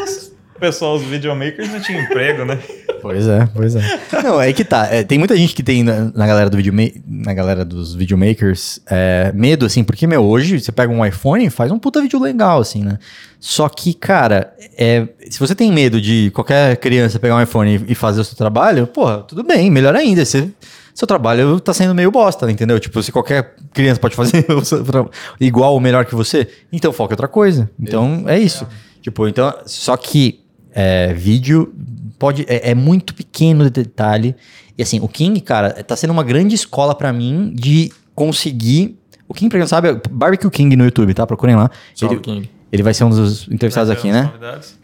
pessoal, 0.60 0.96
os 0.96 1.02
videomakers 1.02 1.68
não 1.70 1.80
tinham 1.80 2.02
emprego, 2.02 2.44
né? 2.44 2.58
Pois 3.00 3.26
é, 3.26 3.48
pois 3.54 3.74
é. 3.74 3.80
Não, 4.22 4.40
é 4.40 4.52
que 4.52 4.62
tá. 4.62 4.86
É, 4.86 5.02
tem 5.02 5.18
muita 5.18 5.36
gente 5.36 5.54
que 5.54 5.62
tem 5.62 5.82
na, 5.82 6.12
na 6.14 6.26
galera 6.26 6.50
do 6.50 6.56
video 6.56 6.72
na 7.06 7.32
galera 7.32 7.64
dos 7.64 7.94
videomakers 7.94 8.80
é, 8.88 9.32
medo, 9.34 9.64
assim, 9.64 9.82
porque, 9.82 10.06
meu, 10.06 10.22
hoje 10.22 10.60
você 10.60 10.70
pega 10.70 10.92
um 10.92 11.04
iPhone 11.04 11.46
e 11.46 11.50
faz 11.50 11.72
um 11.72 11.78
puta 11.78 12.00
vídeo 12.02 12.20
legal, 12.20 12.60
assim, 12.60 12.84
né? 12.84 12.98
Só 13.40 13.68
que, 13.68 13.94
cara, 13.94 14.52
é, 14.76 15.08
se 15.30 15.40
você 15.40 15.54
tem 15.54 15.72
medo 15.72 15.98
de 16.00 16.30
qualquer 16.34 16.76
criança 16.76 17.18
pegar 17.18 17.36
um 17.36 17.42
iPhone 17.42 17.76
e, 17.88 17.92
e 17.92 17.94
fazer 17.94 18.20
o 18.20 18.24
seu 18.24 18.36
trabalho, 18.36 18.86
porra, 18.86 19.22
tudo 19.22 19.42
bem, 19.42 19.70
melhor 19.70 19.96
ainda. 19.96 20.24
Você, 20.24 20.50
seu 20.94 21.06
trabalho 21.06 21.58
tá 21.58 21.72
sendo 21.72 21.94
meio 21.94 22.10
bosta, 22.10 22.50
entendeu? 22.50 22.78
Tipo, 22.78 23.02
se 23.02 23.10
qualquer 23.10 23.54
criança 23.72 23.98
pode 23.98 24.14
fazer 24.14 24.44
igual 25.40 25.72
ou 25.72 25.80
melhor 25.80 26.04
que 26.04 26.14
você, 26.14 26.46
então 26.70 26.92
foca 26.92 27.12
em 27.12 27.14
outra 27.14 27.28
coisa. 27.28 27.70
Então, 27.80 28.24
é 28.26 28.38
isso. 28.38 28.66
Tipo, 29.00 29.26
então, 29.26 29.52
só 29.64 29.96
que 29.96 30.40
é, 30.74 31.12
vídeo 31.12 31.72
pode 32.18 32.44
é, 32.48 32.70
é, 32.70 32.74
muito 32.74 33.14
pequeno 33.14 33.64
de 33.64 33.70
detalhe. 33.70 34.36
E 34.76 34.82
assim, 34.82 35.00
o 35.00 35.08
King, 35.08 35.40
cara, 35.40 35.70
tá 35.82 35.96
sendo 35.96 36.10
uma 36.10 36.22
grande 36.22 36.54
escola 36.54 36.94
para 36.94 37.12
mim 37.12 37.52
de 37.54 37.90
conseguir. 38.14 38.98
O 39.26 39.34
King, 39.34 39.48
pra 39.48 39.58
quem 39.58 39.60
não 39.60 39.68
sabe, 39.68 39.88
é 39.88 40.00
Barbecue 40.10 40.50
King 40.50 40.76
no 40.76 40.84
YouTube, 40.84 41.14
tá? 41.14 41.26
Procurem 41.26 41.56
lá. 41.56 41.70
Salve, 41.94 42.16
ele, 42.16 42.22
King. 42.22 42.50
Ele 42.72 42.82
vai 42.82 42.94
ser 42.94 43.04
um 43.04 43.10
dos 43.10 43.48
entrevistados 43.48 43.90
aqui, 43.90 44.12
né? 44.12 44.30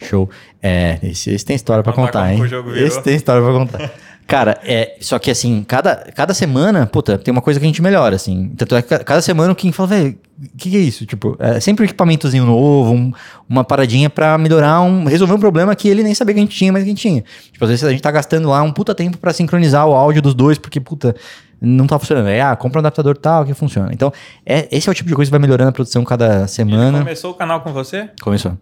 Show. 0.02 0.28
É, 0.62 0.98
esse, 1.02 1.30
esse 1.30 1.44
tem 1.44 1.54
história 1.54 1.82
para 1.82 1.92
contar, 1.92 2.32
hein? 2.32 2.40
Esse 2.76 3.02
tem 3.02 3.14
história 3.14 3.42
para 3.42 3.52
contar. 3.52 3.92
Cara, 4.26 4.60
é, 4.64 4.96
só 5.00 5.20
que 5.20 5.30
assim, 5.30 5.64
cada, 5.66 5.94
cada 6.12 6.34
semana, 6.34 6.84
puta, 6.84 7.16
tem 7.16 7.30
uma 7.30 7.40
coisa 7.40 7.60
que 7.60 7.64
a 7.64 7.68
gente 7.68 7.80
melhora, 7.80 8.16
assim. 8.16 8.48
Tanto 8.56 8.74
é 8.74 8.82
que 8.82 8.98
cada 8.98 9.22
semana 9.22 9.52
o 9.52 9.56
King 9.56 9.72
fala, 9.72 9.88
velho, 9.88 10.18
o 10.38 10.56
que, 10.56 10.70
que, 10.70 10.76
é 10.76 10.80
isso? 10.80 11.06
Tipo, 11.06 11.34
é 11.38 11.58
sempre 11.60 11.82
um 11.82 11.86
equipamentozinho 11.86 12.44
novo, 12.44 12.92
um, 12.92 13.10
uma 13.48 13.64
paradinha 13.64 14.10
para 14.10 14.36
melhorar, 14.36 14.82
um, 14.82 15.04
resolver 15.04 15.32
um 15.32 15.38
problema 15.38 15.74
que 15.74 15.88
ele 15.88 16.02
nem 16.02 16.14
sabia 16.14 16.34
que 16.34 16.40
a 16.40 16.42
gente 16.42 16.56
tinha, 16.56 16.70
mas 16.72 16.82
que 16.82 16.88
a 16.88 16.90
gente 16.90 17.00
tinha. 17.00 17.24
Tipo, 17.50 17.64
às 17.64 17.70
vezes 17.70 17.84
a 17.84 17.90
gente 17.90 18.02
tá 18.02 18.10
gastando 18.10 18.50
lá 18.50 18.62
um 18.62 18.70
puta 18.70 18.94
tempo 18.94 19.16
para 19.16 19.32
sincronizar 19.32 19.86
o 19.86 19.94
áudio 19.94 20.20
dos 20.20 20.34
dois, 20.34 20.58
porque, 20.58 20.78
puta, 20.78 21.16
não 21.60 21.86
tá 21.86 21.98
funcionando. 21.98 22.28
É, 22.28 22.42
ah, 22.42 22.54
compra 22.54 22.78
um 22.78 22.80
adaptador 22.80 23.16
tal 23.16 23.46
que 23.46 23.54
funciona. 23.54 23.90
Então, 23.92 24.12
é, 24.44 24.68
esse 24.70 24.88
é 24.88 24.92
o 24.92 24.94
tipo 24.94 25.08
de 25.08 25.14
coisa 25.14 25.30
que 25.30 25.32
vai 25.32 25.40
melhorando 25.40 25.70
a 25.70 25.72
produção 25.72 26.04
cada 26.04 26.46
semana. 26.46 26.98
Ele 26.98 27.04
começou 27.04 27.30
o 27.30 27.34
canal 27.34 27.62
com 27.62 27.72
você? 27.72 28.10
Começou. 28.20 28.56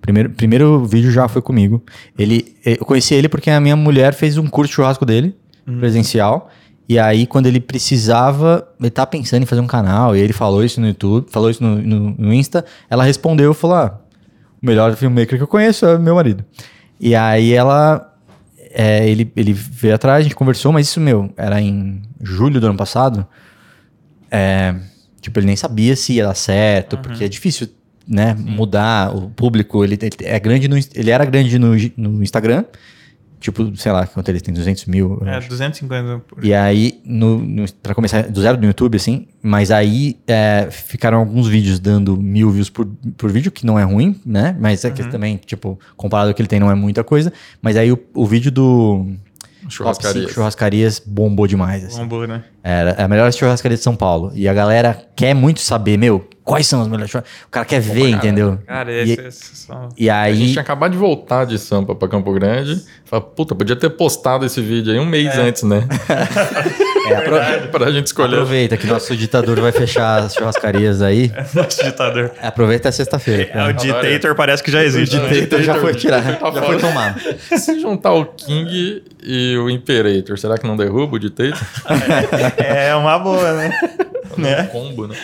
Primeiro, 0.00 0.30
primeiro 0.30 0.84
vídeo 0.86 1.10
já 1.10 1.28
foi 1.28 1.42
comigo. 1.42 1.82
Ele, 2.18 2.56
eu 2.64 2.84
conheci 2.86 3.14
ele 3.14 3.28
porque 3.28 3.50
a 3.50 3.60
minha 3.60 3.76
mulher 3.76 4.14
fez 4.14 4.38
um 4.38 4.46
curso 4.46 4.70
de 4.70 4.76
churrasco 4.76 5.04
dele, 5.04 5.36
hum. 5.66 5.78
presencial. 5.78 6.50
E 6.88 6.98
aí, 6.98 7.26
quando 7.26 7.46
ele 7.46 7.60
precisava, 7.60 8.66
ele 8.80 8.90
tá 8.90 9.04
pensando 9.04 9.42
em 9.42 9.46
fazer 9.46 9.60
um 9.60 9.66
canal, 9.66 10.16
e 10.16 10.20
ele 10.20 10.32
falou 10.32 10.64
isso 10.64 10.80
no 10.80 10.86
YouTube, 10.86 11.30
falou 11.30 11.50
isso 11.50 11.62
no, 11.62 11.76
no, 11.76 12.14
no 12.16 12.32
Insta, 12.32 12.64
ela 12.88 13.04
respondeu 13.04 13.52
e 13.52 13.54
falou: 13.54 13.76
ah, 13.76 14.00
o 14.62 14.66
melhor 14.66 14.96
filmmaker 14.96 15.36
que 15.36 15.42
eu 15.42 15.48
conheço 15.48 15.84
é 15.84 15.98
meu 15.98 16.14
marido. 16.14 16.44
E 16.98 17.14
aí 17.14 17.52
ela. 17.52 18.04
É, 18.70 19.08
ele, 19.08 19.30
ele 19.34 19.52
veio 19.52 19.94
atrás, 19.94 20.20
a 20.20 20.22
gente 20.22 20.34
conversou, 20.34 20.72
mas 20.72 20.88
isso, 20.88 21.00
meu, 21.00 21.32
era 21.36 21.60
em 21.60 22.02
julho 22.22 22.60
do 22.60 22.66
ano 22.66 22.76
passado. 22.76 23.26
É, 24.30 24.74
tipo, 25.20 25.38
ele 25.38 25.46
nem 25.46 25.56
sabia 25.56 25.96
se 25.96 26.14
ia 26.14 26.24
dar 26.24 26.34
certo, 26.34 26.96
uhum. 26.96 27.02
porque 27.02 27.24
é 27.24 27.28
difícil, 27.28 27.68
né, 28.06 28.36
Sim. 28.36 28.44
mudar 28.44 29.14
o 29.14 29.30
público. 29.30 29.84
Ele, 29.84 29.98
ele, 30.00 30.16
é 30.20 30.38
grande 30.38 30.68
no, 30.68 30.76
ele 30.76 31.10
era 31.10 31.24
grande 31.24 31.58
no, 31.58 31.74
no 31.96 32.22
Instagram, 32.22 32.64
Tipo, 33.40 33.76
sei 33.76 33.92
lá, 33.92 34.06
quanto 34.06 34.28
eles 34.28 34.42
têm? 34.42 34.52
200 34.52 34.86
mil? 34.86 35.22
É, 35.24 35.40
250 35.40 36.18
por 36.26 36.44
E 36.44 36.52
aí, 36.52 37.00
no, 37.04 37.38
no, 37.38 37.72
pra 37.74 37.94
começar 37.94 38.22
do 38.28 38.40
zero 38.40 38.58
no 38.58 38.64
YouTube, 38.64 38.96
assim, 38.96 39.28
mas 39.42 39.70
aí 39.70 40.16
é, 40.26 40.68
ficaram 40.70 41.18
alguns 41.18 41.46
vídeos 41.46 41.78
dando 41.78 42.16
mil 42.16 42.50
views 42.50 42.68
por, 42.68 42.86
por 43.16 43.30
vídeo, 43.30 43.52
que 43.52 43.64
não 43.64 43.78
é 43.78 43.84
ruim, 43.84 44.20
né? 44.26 44.56
Mas 44.58 44.84
é 44.84 44.88
uhum. 44.88 44.94
que 44.94 45.04
também, 45.08 45.36
tipo, 45.36 45.78
comparado 45.96 46.30
ao 46.30 46.34
que 46.34 46.42
ele 46.42 46.48
tem, 46.48 46.58
não 46.58 46.70
é 46.70 46.74
muita 46.74 47.04
coisa. 47.04 47.32
Mas 47.62 47.76
aí 47.76 47.92
o, 47.92 47.98
o 48.14 48.26
vídeo 48.26 48.50
do 48.50 49.06
Churrascarias. 49.68 50.32
churrascarias 50.32 51.02
bombou 51.04 51.46
demais. 51.46 51.84
Assim. 51.84 51.98
Bombou, 51.98 52.26
né? 52.26 52.44
Era 52.62 53.02
a 53.02 53.08
melhor 53.08 53.32
churrascaria 53.32 53.76
de 53.76 53.82
São 53.82 53.94
Paulo. 53.94 54.32
E 54.34 54.48
a 54.48 54.54
galera 54.54 55.06
quer 55.14 55.34
muito 55.34 55.60
saber, 55.60 55.96
meu, 55.96 56.28
quais 56.44 56.66
são 56.66 56.80
as 56.80 56.88
melhores 56.88 57.10
churrascarias. 57.10 57.46
O 57.46 57.50
cara 57.50 57.66
quer 57.66 57.80
ver, 57.80 58.10
cara, 58.10 58.16
entendeu? 58.16 58.58
Cara, 58.66 58.92
esse, 58.92 59.20
e, 59.20 59.26
esse 59.26 59.56
são... 59.56 59.88
e 59.96 60.10
aí... 60.10 60.32
A 60.32 60.34
gente 60.34 60.52
tinha 60.52 60.62
acabado 60.62 60.92
de 60.92 60.98
voltar 60.98 61.44
de 61.44 61.58
Sampa 61.58 61.94
pra 61.94 62.08
Campo 62.08 62.32
Grande. 62.32 62.84
Fala, 63.04 63.22
puta, 63.22 63.54
podia 63.54 63.76
ter 63.76 63.90
postado 63.90 64.44
esse 64.44 64.60
vídeo 64.60 64.92
aí 64.92 64.98
um 64.98 65.06
mês 65.06 65.36
é. 65.36 65.40
antes, 65.40 65.62
né? 65.62 65.86
é, 67.12 67.56
apro... 67.56 67.68
pra 67.70 67.90
gente 67.90 68.06
escolher. 68.06 68.34
Aproveita 68.36 68.76
que 68.76 68.86
nosso 68.86 69.16
ditador 69.16 69.60
vai 69.60 69.72
fechar 69.72 70.18
as 70.22 70.34
churrascarias 70.34 71.02
aí. 71.02 71.32
É 71.34 71.44
nosso 71.54 71.82
ditador. 71.82 72.32
Aproveita 72.42 72.88
a 72.88 72.92
sexta-feira. 72.92 73.50
É, 73.52 73.68
o 73.68 73.72
ditator 73.72 74.34
parece 74.34 74.62
que 74.62 74.70
já 74.70 74.82
existe. 74.82 75.16
O 75.16 75.28
ditator 75.28 75.62
já 75.62 75.74
foi 75.74 75.94
tirado, 75.94 76.24
já 76.24 76.62
foi 76.62 76.78
tomado. 76.78 77.20
Se 77.58 77.80
juntar 77.80 78.12
o 78.12 78.24
King 78.24 79.02
e 79.22 79.56
o 79.56 79.68
Imperator, 79.70 80.38
será 80.38 80.58
que 80.58 80.66
não 80.66 80.76
derruba 80.76 81.16
o 81.16 81.18
ditator? 81.18 81.58
é 82.58 82.94
uma 82.94 83.18
boa, 83.18 83.52
né? 83.52 83.72
Né? 84.40 84.64
combo, 84.64 85.06
né? 85.06 85.16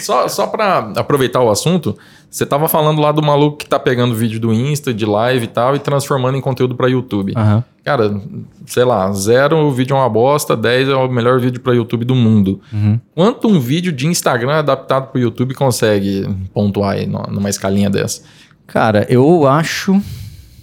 Só, 0.00 0.28
só 0.28 0.46
pra 0.46 0.92
aproveitar 0.96 1.40
o 1.40 1.50
assunto, 1.50 1.96
você 2.30 2.44
tava 2.44 2.68
falando 2.68 3.00
lá 3.00 3.10
do 3.10 3.22
maluco 3.22 3.56
que 3.56 3.66
tá 3.66 3.78
pegando 3.78 4.14
vídeo 4.14 4.38
do 4.38 4.52
Insta, 4.52 4.92
de 4.92 5.06
live 5.06 5.44
e 5.44 5.48
tal, 5.48 5.74
e 5.74 5.78
transformando 5.78 6.36
em 6.36 6.40
conteúdo 6.40 6.74
para 6.74 6.88
YouTube. 6.88 7.32
Uhum. 7.36 7.62
Cara, 7.84 8.20
sei 8.66 8.84
lá, 8.84 9.10
zero 9.12 9.56
o 9.56 9.72
vídeo 9.72 9.96
é 9.96 9.98
uma 9.98 10.08
bosta, 10.10 10.54
10 10.54 10.90
é 10.90 10.94
o 10.94 11.08
melhor 11.08 11.40
vídeo 11.40 11.60
para 11.60 11.74
YouTube 11.74 12.04
do 12.04 12.14
mundo. 12.14 12.60
Uhum. 12.70 13.00
Quanto 13.14 13.48
um 13.48 13.58
vídeo 13.58 13.90
de 13.90 14.06
Instagram 14.06 14.58
adaptado 14.58 15.10
para 15.10 15.20
YouTube 15.20 15.54
consegue 15.54 16.28
pontuar 16.52 16.96
aí 16.96 17.06
numa 17.06 17.48
escalinha 17.48 17.88
dessa? 17.88 18.22
Cara, 18.66 19.06
eu 19.08 19.46
acho 19.46 19.98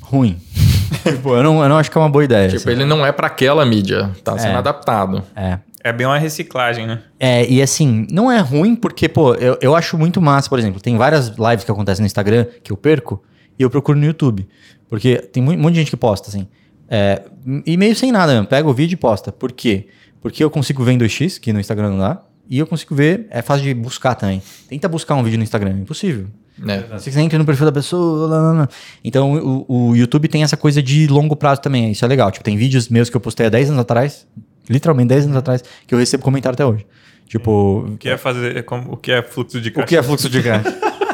ruim. 0.02 0.38
tipo, 1.04 1.30
eu 1.34 1.42
não, 1.42 1.64
eu 1.64 1.70
não 1.70 1.78
acho 1.78 1.90
que 1.90 1.98
é 1.98 2.02
uma 2.02 2.10
boa 2.10 2.24
ideia. 2.24 2.48
Tipo, 2.48 2.62
assim. 2.62 2.72
ele 2.72 2.86
não 2.86 3.04
é 3.04 3.12
para 3.12 3.26
aquela 3.26 3.66
mídia, 3.66 4.12
tá 4.24 4.38
sendo 4.38 4.54
é. 4.54 4.58
adaptado. 4.58 5.24
É. 5.36 5.58
É 5.86 5.94
bem 5.94 6.08
uma 6.08 6.18
reciclagem, 6.18 6.88
né? 6.88 7.04
É, 7.20 7.48
e 7.48 7.62
assim, 7.62 8.08
não 8.10 8.32
é 8.32 8.40
ruim 8.40 8.76
porque, 8.76 9.08
pô, 9.08 9.36
eu, 9.36 9.56
eu 9.62 9.76
acho 9.76 9.96
muito 10.00 10.20
massa, 10.20 10.50
por 10.50 10.58
exemplo, 10.58 10.82
tem 10.82 10.98
várias 10.98 11.28
lives 11.28 11.64
que 11.64 11.70
acontecem 11.70 12.02
no 12.02 12.08
Instagram 12.08 12.48
que 12.64 12.72
eu 12.72 12.76
perco 12.76 13.22
e 13.60 13.62
eu 13.62 13.70
procuro 13.70 13.96
no 13.96 14.04
YouTube. 14.04 14.48
Porque 14.90 15.18
tem 15.18 15.44
um 15.44 15.56
monte 15.56 15.74
de 15.74 15.82
gente 15.82 15.92
que 15.92 15.96
posta, 15.96 16.30
assim. 16.30 16.48
É, 16.90 17.22
e 17.68 17.78
meio 17.78 17.96
sem 17.96 18.12
nada 18.12 18.34
mesmo, 18.34 18.48
pega 18.48 18.68
o 18.68 18.74
vídeo 18.74 18.96
e 18.96 18.98
posta. 18.98 19.32
Por 19.32 19.52
quê? 19.52 19.88
Porque 20.24 20.44
eu 20.44 20.50
consigo 20.50 20.84
ver 20.84 20.94
em 20.94 20.98
2x, 20.98 21.40
que 21.40 21.54
no 21.54 21.60
Instagram 21.60 21.92
não 21.92 22.00
dá, 22.00 22.20
e 22.50 22.58
eu 22.58 22.66
consigo 22.66 22.96
ver, 22.96 23.28
é 23.30 23.44
fácil 23.44 23.66
de 23.66 23.74
buscar 23.76 24.16
também. 24.16 24.42
Tenta 24.68 24.90
buscar 24.90 25.14
um 25.14 25.22
vídeo 25.22 25.38
no 25.38 25.44
Instagram, 25.44 25.70
é 25.70 25.82
impossível. 25.82 26.26
É. 26.68 26.98
Você 26.98 27.20
entra 27.20 27.38
no 27.38 27.46
perfil 27.46 27.68
da 27.68 27.72
pessoa. 27.72 28.28
Lá, 28.28 28.42
lá, 28.42 28.52
lá. 28.54 28.70
Então 29.04 29.36
o, 29.36 29.90
o, 29.92 29.96
YouTube 29.96 30.28
tem 30.30 30.42
essa 30.42 30.58
coisa 30.58 30.82
de 30.82 31.06
longo 31.06 31.36
prazo 31.36 31.62
também. 31.62 31.92
Isso 31.92 32.04
é 32.04 32.08
legal. 32.08 32.32
Tipo, 32.32 32.44
tem 32.44 32.58
vídeos 32.58 32.90
meus 32.90 33.08
que 33.08 33.16
eu 33.16 33.22
postei 33.22 33.46
há 33.46 33.50
10 33.50 33.70
anos 33.70 33.82
atrás, 33.82 34.26
literalmente 34.70 35.10
10 35.10 35.26
anos 35.26 35.38
atrás, 35.38 35.64
que 35.86 35.94
eu 35.94 36.00
recebo 36.00 36.24
comentário 36.24 36.56
até 36.56 36.66
hoje. 36.66 36.86
Tipo. 37.28 37.86
O 37.94 37.98
que 37.98 38.10
é 38.10 38.18
fazer. 38.18 38.58
É 38.58 38.66
o 38.88 38.98
que 38.98 39.12
é 39.12 39.22
fluxo 39.22 39.60
de 39.60 39.72
caixa? 39.72 39.86
O 39.86 39.88
que 39.88 39.98
é 39.98 40.04
fluxo 40.04 40.30
de 40.30 40.42
caixa? 40.42 40.76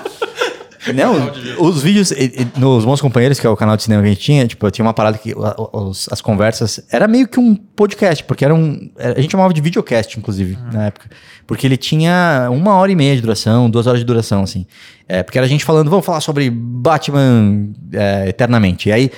Não, 0.96 1.32
os 1.60 1.84
vídeos, 1.84 2.12
nos 2.58 2.84
Bons 2.84 3.00
Companheiros, 3.00 3.40
que 3.40 3.46
é 3.46 3.50
o 3.50 3.56
canal 3.56 3.78
de 3.78 3.84
cinema 3.84 4.02
que 4.02 4.08
a 4.10 4.12
gente 4.12 4.22
tinha, 4.22 4.48
tipo, 4.48 4.66
eu 4.66 4.72
tinha 4.72 4.84
uma 4.84 4.96
parada 4.96 5.16
que 5.16 5.32
os, 5.74 6.10
as 6.12 6.22
conversas 6.22 6.84
era 6.92 7.08
meio 7.08 7.28
que 7.28 7.40
um 7.40 7.56
podcast, 7.56 8.24
porque 8.24 8.44
era 8.44 8.54
um. 8.54 8.90
A 8.98 9.22
gente 9.22 9.32
chamava 9.32 9.54
de 9.54 9.62
videocast, 9.62 10.18
inclusive, 10.18 10.56
uhum. 10.56 10.72
na 10.72 10.88
época. 10.88 11.08
Porque 11.46 11.68
ele 11.68 11.78
tinha 11.78 12.48
uma 12.52 12.74
hora 12.76 12.92
e 12.92 12.96
meia 12.96 13.16
de 13.16 13.22
duração, 13.22 13.70
duas 13.70 13.86
horas 13.86 14.00
de 14.00 14.06
duração, 14.06 14.42
assim. 14.42 14.66
É, 15.08 15.22
porque 15.22 15.38
era 15.38 15.46
a 15.46 15.50
gente 15.50 15.64
falando, 15.64 15.90
vamos 15.90 16.06
falar 16.06 16.20
sobre 16.20 16.50
Batman 16.50 17.70
é, 17.94 18.30
eternamente. 18.30 18.90
E 18.90 18.92
aí, 18.92 19.12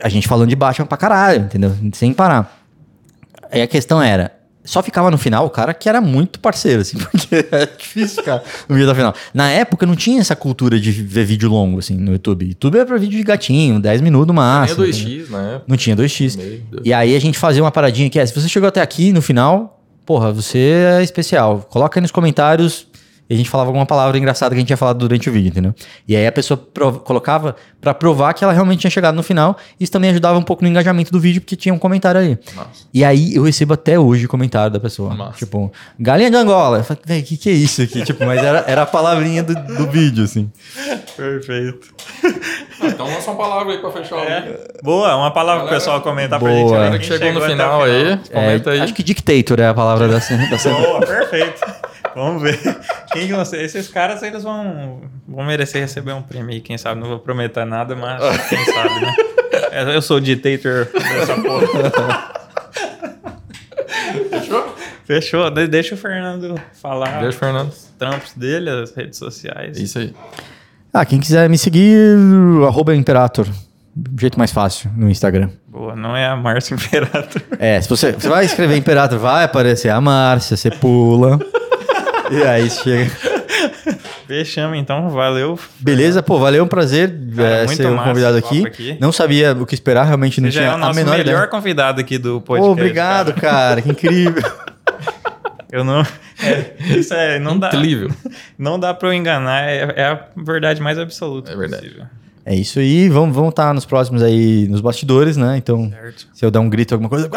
a 0.00 0.08
gente 0.08 0.26
falando 0.26 0.48
de 0.48 0.56
Batman 0.56 0.86
pra 0.86 0.96
caralho, 0.96 1.44
entendeu? 1.44 1.76
Sem 1.92 2.14
parar. 2.14 2.63
Aí 3.54 3.62
a 3.62 3.66
questão 3.66 4.02
era, 4.02 4.32
só 4.64 4.82
ficava 4.82 5.10
no 5.10 5.18
final 5.18 5.44
o 5.44 5.50
cara 5.50 5.74
que 5.74 5.88
era 5.88 6.00
muito 6.00 6.40
parceiro, 6.40 6.80
assim, 6.80 6.96
porque 7.12 7.46
é 7.50 7.66
difícil 7.66 8.22
ficar 8.22 8.42
no 8.68 8.74
meio 8.74 8.86
da 8.86 8.94
final. 8.94 9.14
Na 9.32 9.50
época 9.50 9.84
não 9.84 9.94
tinha 9.94 10.20
essa 10.20 10.34
cultura 10.34 10.80
de 10.80 10.90
ver 10.90 11.24
vídeo 11.24 11.50
longo, 11.50 11.78
assim, 11.78 11.96
no 11.96 12.12
YouTube. 12.12 12.46
YouTube 12.46 12.76
era 12.76 12.86
pra 12.86 12.96
vídeo 12.96 13.18
de 13.18 13.24
gatinho, 13.24 13.78
10 13.78 14.00
minutos 14.00 14.26
no 14.26 14.34
máximo. 14.34 14.84
Não 14.84 14.90
tinha 14.90 15.06
2x 15.06 15.30
na 15.30 15.42
época. 15.42 15.64
Não 15.68 15.76
tinha 15.76 15.96
2x. 15.96 16.60
E 16.82 16.92
aí 16.92 17.14
a 17.14 17.20
gente 17.20 17.38
fazia 17.38 17.62
uma 17.62 17.70
paradinha 17.70 18.08
que 18.08 18.18
é, 18.18 18.24
se 18.24 18.34
você 18.34 18.48
chegou 18.48 18.68
até 18.68 18.80
aqui 18.80 19.12
no 19.12 19.20
final, 19.20 19.82
porra, 20.06 20.32
você 20.32 20.58
é 20.98 21.02
especial. 21.02 21.66
Coloca 21.70 21.98
aí 21.98 22.02
nos 22.02 22.10
comentários 22.10 22.86
e 23.28 23.34
a 23.34 23.36
gente 23.36 23.48
falava 23.48 23.68
alguma 23.68 23.86
palavra 23.86 24.18
engraçada 24.18 24.54
que 24.54 24.56
a 24.56 24.60
gente 24.60 24.66
tinha 24.66 24.76
falado 24.76 24.98
durante 24.98 25.30
o 25.30 25.32
vídeo, 25.32 25.48
entendeu? 25.48 25.74
E 26.06 26.14
aí 26.14 26.26
a 26.26 26.32
pessoa 26.32 26.58
colocava 27.04 27.56
para 27.80 27.94
provar 27.94 28.34
que 28.34 28.44
ela 28.44 28.52
realmente 28.52 28.80
tinha 28.80 28.90
chegado 28.90 29.14
no 29.14 29.22
final. 29.22 29.56
Isso 29.80 29.90
também 29.90 30.10
ajudava 30.10 30.38
um 30.38 30.42
pouco 30.42 30.62
no 30.62 30.68
engajamento 30.68 31.10
do 31.10 31.18
vídeo, 31.18 31.40
porque 31.40 31.56
tinha 31.56 31.74
um 31.74 31.78
comentário 31.78 32.20
ali. 32.20 32.38
Nossa. 32.54 32.86
E 32.92 33.02
aí 33.02 33.34
eu 33.34 33.42
recebo 33.42 33.74
até 33.74 33.98
hoje 33.98 34.26
o 34.26 34.28
comentário 34.28 34.70
da 34.70 34.78
pessoa. 34.78 35.14
Nossa. 35.14 35.38
Tipo, 35.38 35.72
galinha 35.98 36.30
de 36.30 36.36
Angola. 36.36 36.78
Eu 36.78 36.84
falei, 36.84 37.20
o 37.20 37.24
que, 37.24 37.36
que 37.38 37.48
é 37.48 37.52
isso 37.52 37.80
aqui? 37.80 38.04
tipo, 38.04 38.24
mas 38.26 38.42
era, 38.42 38.64
era 38.66 38.82
a 38.82 38.86
palavrinha 38.86 39.42
do, 39.42 39.54
do 39.54 39.90
vídeo, 39.90 40.24
assim. 40.24 40.50
Perfeito. 41.16 41.94
Ah, 42.80 42.88
então 42.88 43.06
lança 43.06 43.30
uma 43.30 43.36
palavra 43.38 43.72
aí 43.72 43.78
pra 43.78 43.90
fechar 43.90 44.18
é. 44.18 44.68
o 44.80 44.84
Boa, 44.84 45.16
uma 45.16 45.30
palavra 45.30 45.64
pro 45.64 45.72
pessoal 45.72 46.00
comentar 46.02 46.38
Boa. 46.38 46.50
pra 46.50 46.60
gente. 46.60 46.70
Galera 46.70 46.98
que 46.98 47.04
chegou, 47.06 47.26
chegou 47.26 47.40
no 47.40 47.48
final, 47.48 47.82
final 47.82 47.82
aí, 47.82 48.18
comenta 48.32 48.70
é, 48.70 48.72
aí. 48.74 48.80
Acho 48.80 48.94
que 48.94 49.02
dictator 49.02 49.60
é 49.60 49.68
a 49.68 49.74
palavra 49.74 50.08
da, 50.08 50.18
da 50.18 50.72
Boa, 50.74 51.00
perfeito. 51.00 51.60
Vamos 52.14 52.42
ver. 52.42 52.58
Quem 53.12 53.28
você, 53.32 53.62
esses 53.62 53.88
caras, 53.88 54.22
eles 54.22 54.42
vão, 54.42 55.02
vão 55.26 55.44
merecer 55.44 55.80
receber 55.80 56.12
um 56.12 56.22
prêmio 56.22 56.50
aí, 56.50 56.60
quem 56.60 56.76
sabe. 56.76 57.00
Não 57.00 57.08
vou 57.08 57.18
prometer 57.18 57.64
nada, 57.64 57.94
mas 57.94 58.20
quem 58.48 58.64
sabe, 58.64 59.00
né? 59.00 59.14
Eu 59.94 60.02
sou 60.02 60.16
o 60.16 60.20
dictator 60.20 60.88
dessa 60.92 61.34
porra. 61.40 62.34
Fechou? 64.30 64.76
Fechou. 65.04 65.50
De 65.50 65.66
deixa 65.68 65.94
o 65.94 65.98
Fernando 65.98 66.60
falar. 66.80 67.20
Deixa 67.20 67.36
o 67.36 67.40
Fernando. 67.40 67.68
Os 67.68 67.92
trampos 67.98 68.32
dele, 68.34 68.70
as 68.70 68.92
redes 68.94 69.18
sociais. 69.18 69.78
Isso 69.78 69.98
aí. 69.98 70.14
Ah, 70.92 71.04
quem 71.04 71.18
quiser 71.20 71.48
me 71.48 71.58
seguir, 71.58 72.16
arroba 72.66 72.94
Imperator. 72.94 73.46
jeito 74.18 74.38
mais 74.38 74.52
fácil 74.52 74.90
no 74.96 75.10
Instagram. 75.10 75.50
Boa, 75.66 75.96
não 75.96 76.16
é 76.16 76.26
a 76.26 76.36
Márcia 76.36 76.74
Imperator. 76.74 77.42
É, 77.58 77.80
se 77.80 77.88
você, 77.88 78.12
você 78.12 78.28
vai 78.28 78.44
escrever 78.44 78.76
Imperator, 78.76 79.18
vai 79.18 79.44
aparecer 79.44 79.88
a 79.88 80.00
Márcia, 80.00 80.56
você 80.56 80.70
pula. 80.70 81.38
E 82.30 82.42
aí 82.42 82.70
chega. 82.70 83.10
Fechamos, 84.26 84.78
então. 84.78 85.10
Valeu. 85.10 85.58
Beleza, 85.78 86.22
pô, 86.22 86.38
valeu, 86.38 86.64
um 86.64 86.68
prazer 86.68 87.12
Cara, 87.36 87.48
é, 87.48 87.68
ser 87.68 87.86
um 87.86 87.98
convidado 87.98 88.36
aqui. 88.36 88.66
aqui. 88.66 88.96
Não 89.00 89.12
sabia 89.12 89.52
o 89.52 89.66
que 89.66 89.74
esperar, 89.74 90.04
realmente 90.04 90.40
não 90.40 90.48
Você 90.50 90.58
tinha 90.58 90.66
já 90.66 90.72
é 90.72 90.74
o 90.74 90.78
nosso 90.78 90.92
a 90.92 90.94
menor 90.94 91.16
melhor 91.18 91.32
ideia. 91.34 91.46
convidado 91.46 92.00
aqui 92.00 92.18
do 92.18 92.40
podcast. 92.40 92.70
obrigado, 92.72 93.32
cara. 93.34 93.80
cara 93.80 93.82
que 93.82 93.90
incrível. 93.90 94.42
eu 95.70 95.84
não. 95.84 96.02
É, 96.42 96.74
isso 96.96 97.12
é. 97.14 97.38
Não 97.38 97.56
incrível. 97.56 98.08
dá. 98.08 98.30
Não 98.58 98.78
dá 98.78 98.94
pra 98.94 99.08
eu 99.08 99.12
enganar. 99.12 99.68
É, 99.68 99.92
é 99.96 100.04
a 100.06 100.20
verdade 100.36 100.80
mais 100.80 100.98
absoluta. 100.98 101.52
É 101.52 101.56
verdade. 101.56 101.86
Possível. 101.88 102.06
É 102.46 102.54
isso 102.54 102.78
aí, 102.78 103.08
vamos, 103.08 103.34
vamos 103.34 103.50
estar 103.50 103.68
tá 103.68 103.72
nos 103.72 103.86
próximos 103.86 104.22
aí, 104.22 104.68
nos 104.68 104.82
bastidores, 104.82 105.34
né? 105.34 105.56
Então, 105.56 105.88
certo. 105.88 106.28
se 106.34 106.44
eu 106.44 106.50
der 106.50 106.58
um 106.58 106.68
grito, 106.68 106.92
alguma 106.92 107.08
coisa, 107.08 107.30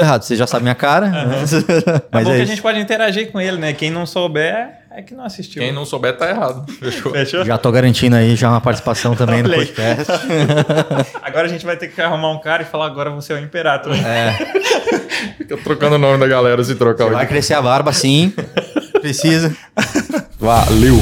errado, 0.00 0.22
você 0.22 0.34
já 0.34 0.46
sabe 0.46 0.62
minha 0.62 0.74
cara. 0.74 1.06
Uhum. 1.06 1.28
Mas 1.40 1.52
é, 1.52 1.58
é 1.58 2.24
bom 2.24 2.32
é 2.32 2.36
que 2.36 2.42
a 2.42 2.44
gente 2.46 2.62
pode 2.62 2.80
interagir 2.80 3.30
com 3.30 3.38
ele, 3.38 3.58
né? 3.58 3.74
Quem 3.74 3.90
não 3.90 4.06
souber, 4.06 4.70
É 4.90 5.02
que 5.02 5.12
não 5.12 5.22
assistiu. 5.22 5.62
Quem 5.62 5.70
não 5.70 5.84
souber 5.84 6.16
tá 6.16 6.30
errado. 6.30 6.64
Fechou. 6.72 7.12
Fechou? 7.12 7.44
Já 7.44 7.58
tô 7.58 7.70
garantindo 7.70 8.16
aí 8.16 8.34
já 8.34 8.48
uma 8.48 8.60
participação 8.60 9.14
também 9.14 9.42
no 9.42 9.50
podcast. 9.50 10.06
agora 11.22 11.44
a 11.44 11.48
gente 11.48 11.66
vai 11.66 11.76
ter 11.76 11.88
que 11.88 12.00
arrumar 12.00 12.30
um 12.30 12.40
cara 12.40 12.62
e 12.62 12.66
falar 12.66 12.86
agora 12.86 13.10
você 13.10 13.34
é 13.34 13.36
o 13.36 13.38
Imperator. 13.38 13.94
É. 13.94 14.32
Fica 15.36 15.58
trocando 15.58 15.96
o 15.96 15.98
nome 15.98 16.18
da 16.18 16.26
galera 16.26 16.64
se 16.64 16.74
trocar. 16.74 17.10
Vai 17.10 17.26
crescer 17.26 17.52
a 17.52 17.60
barba 17.60 17.92
sim. 17.92 18.32
Precisa. 19.02 19.54
Valeu. 20.38 20.96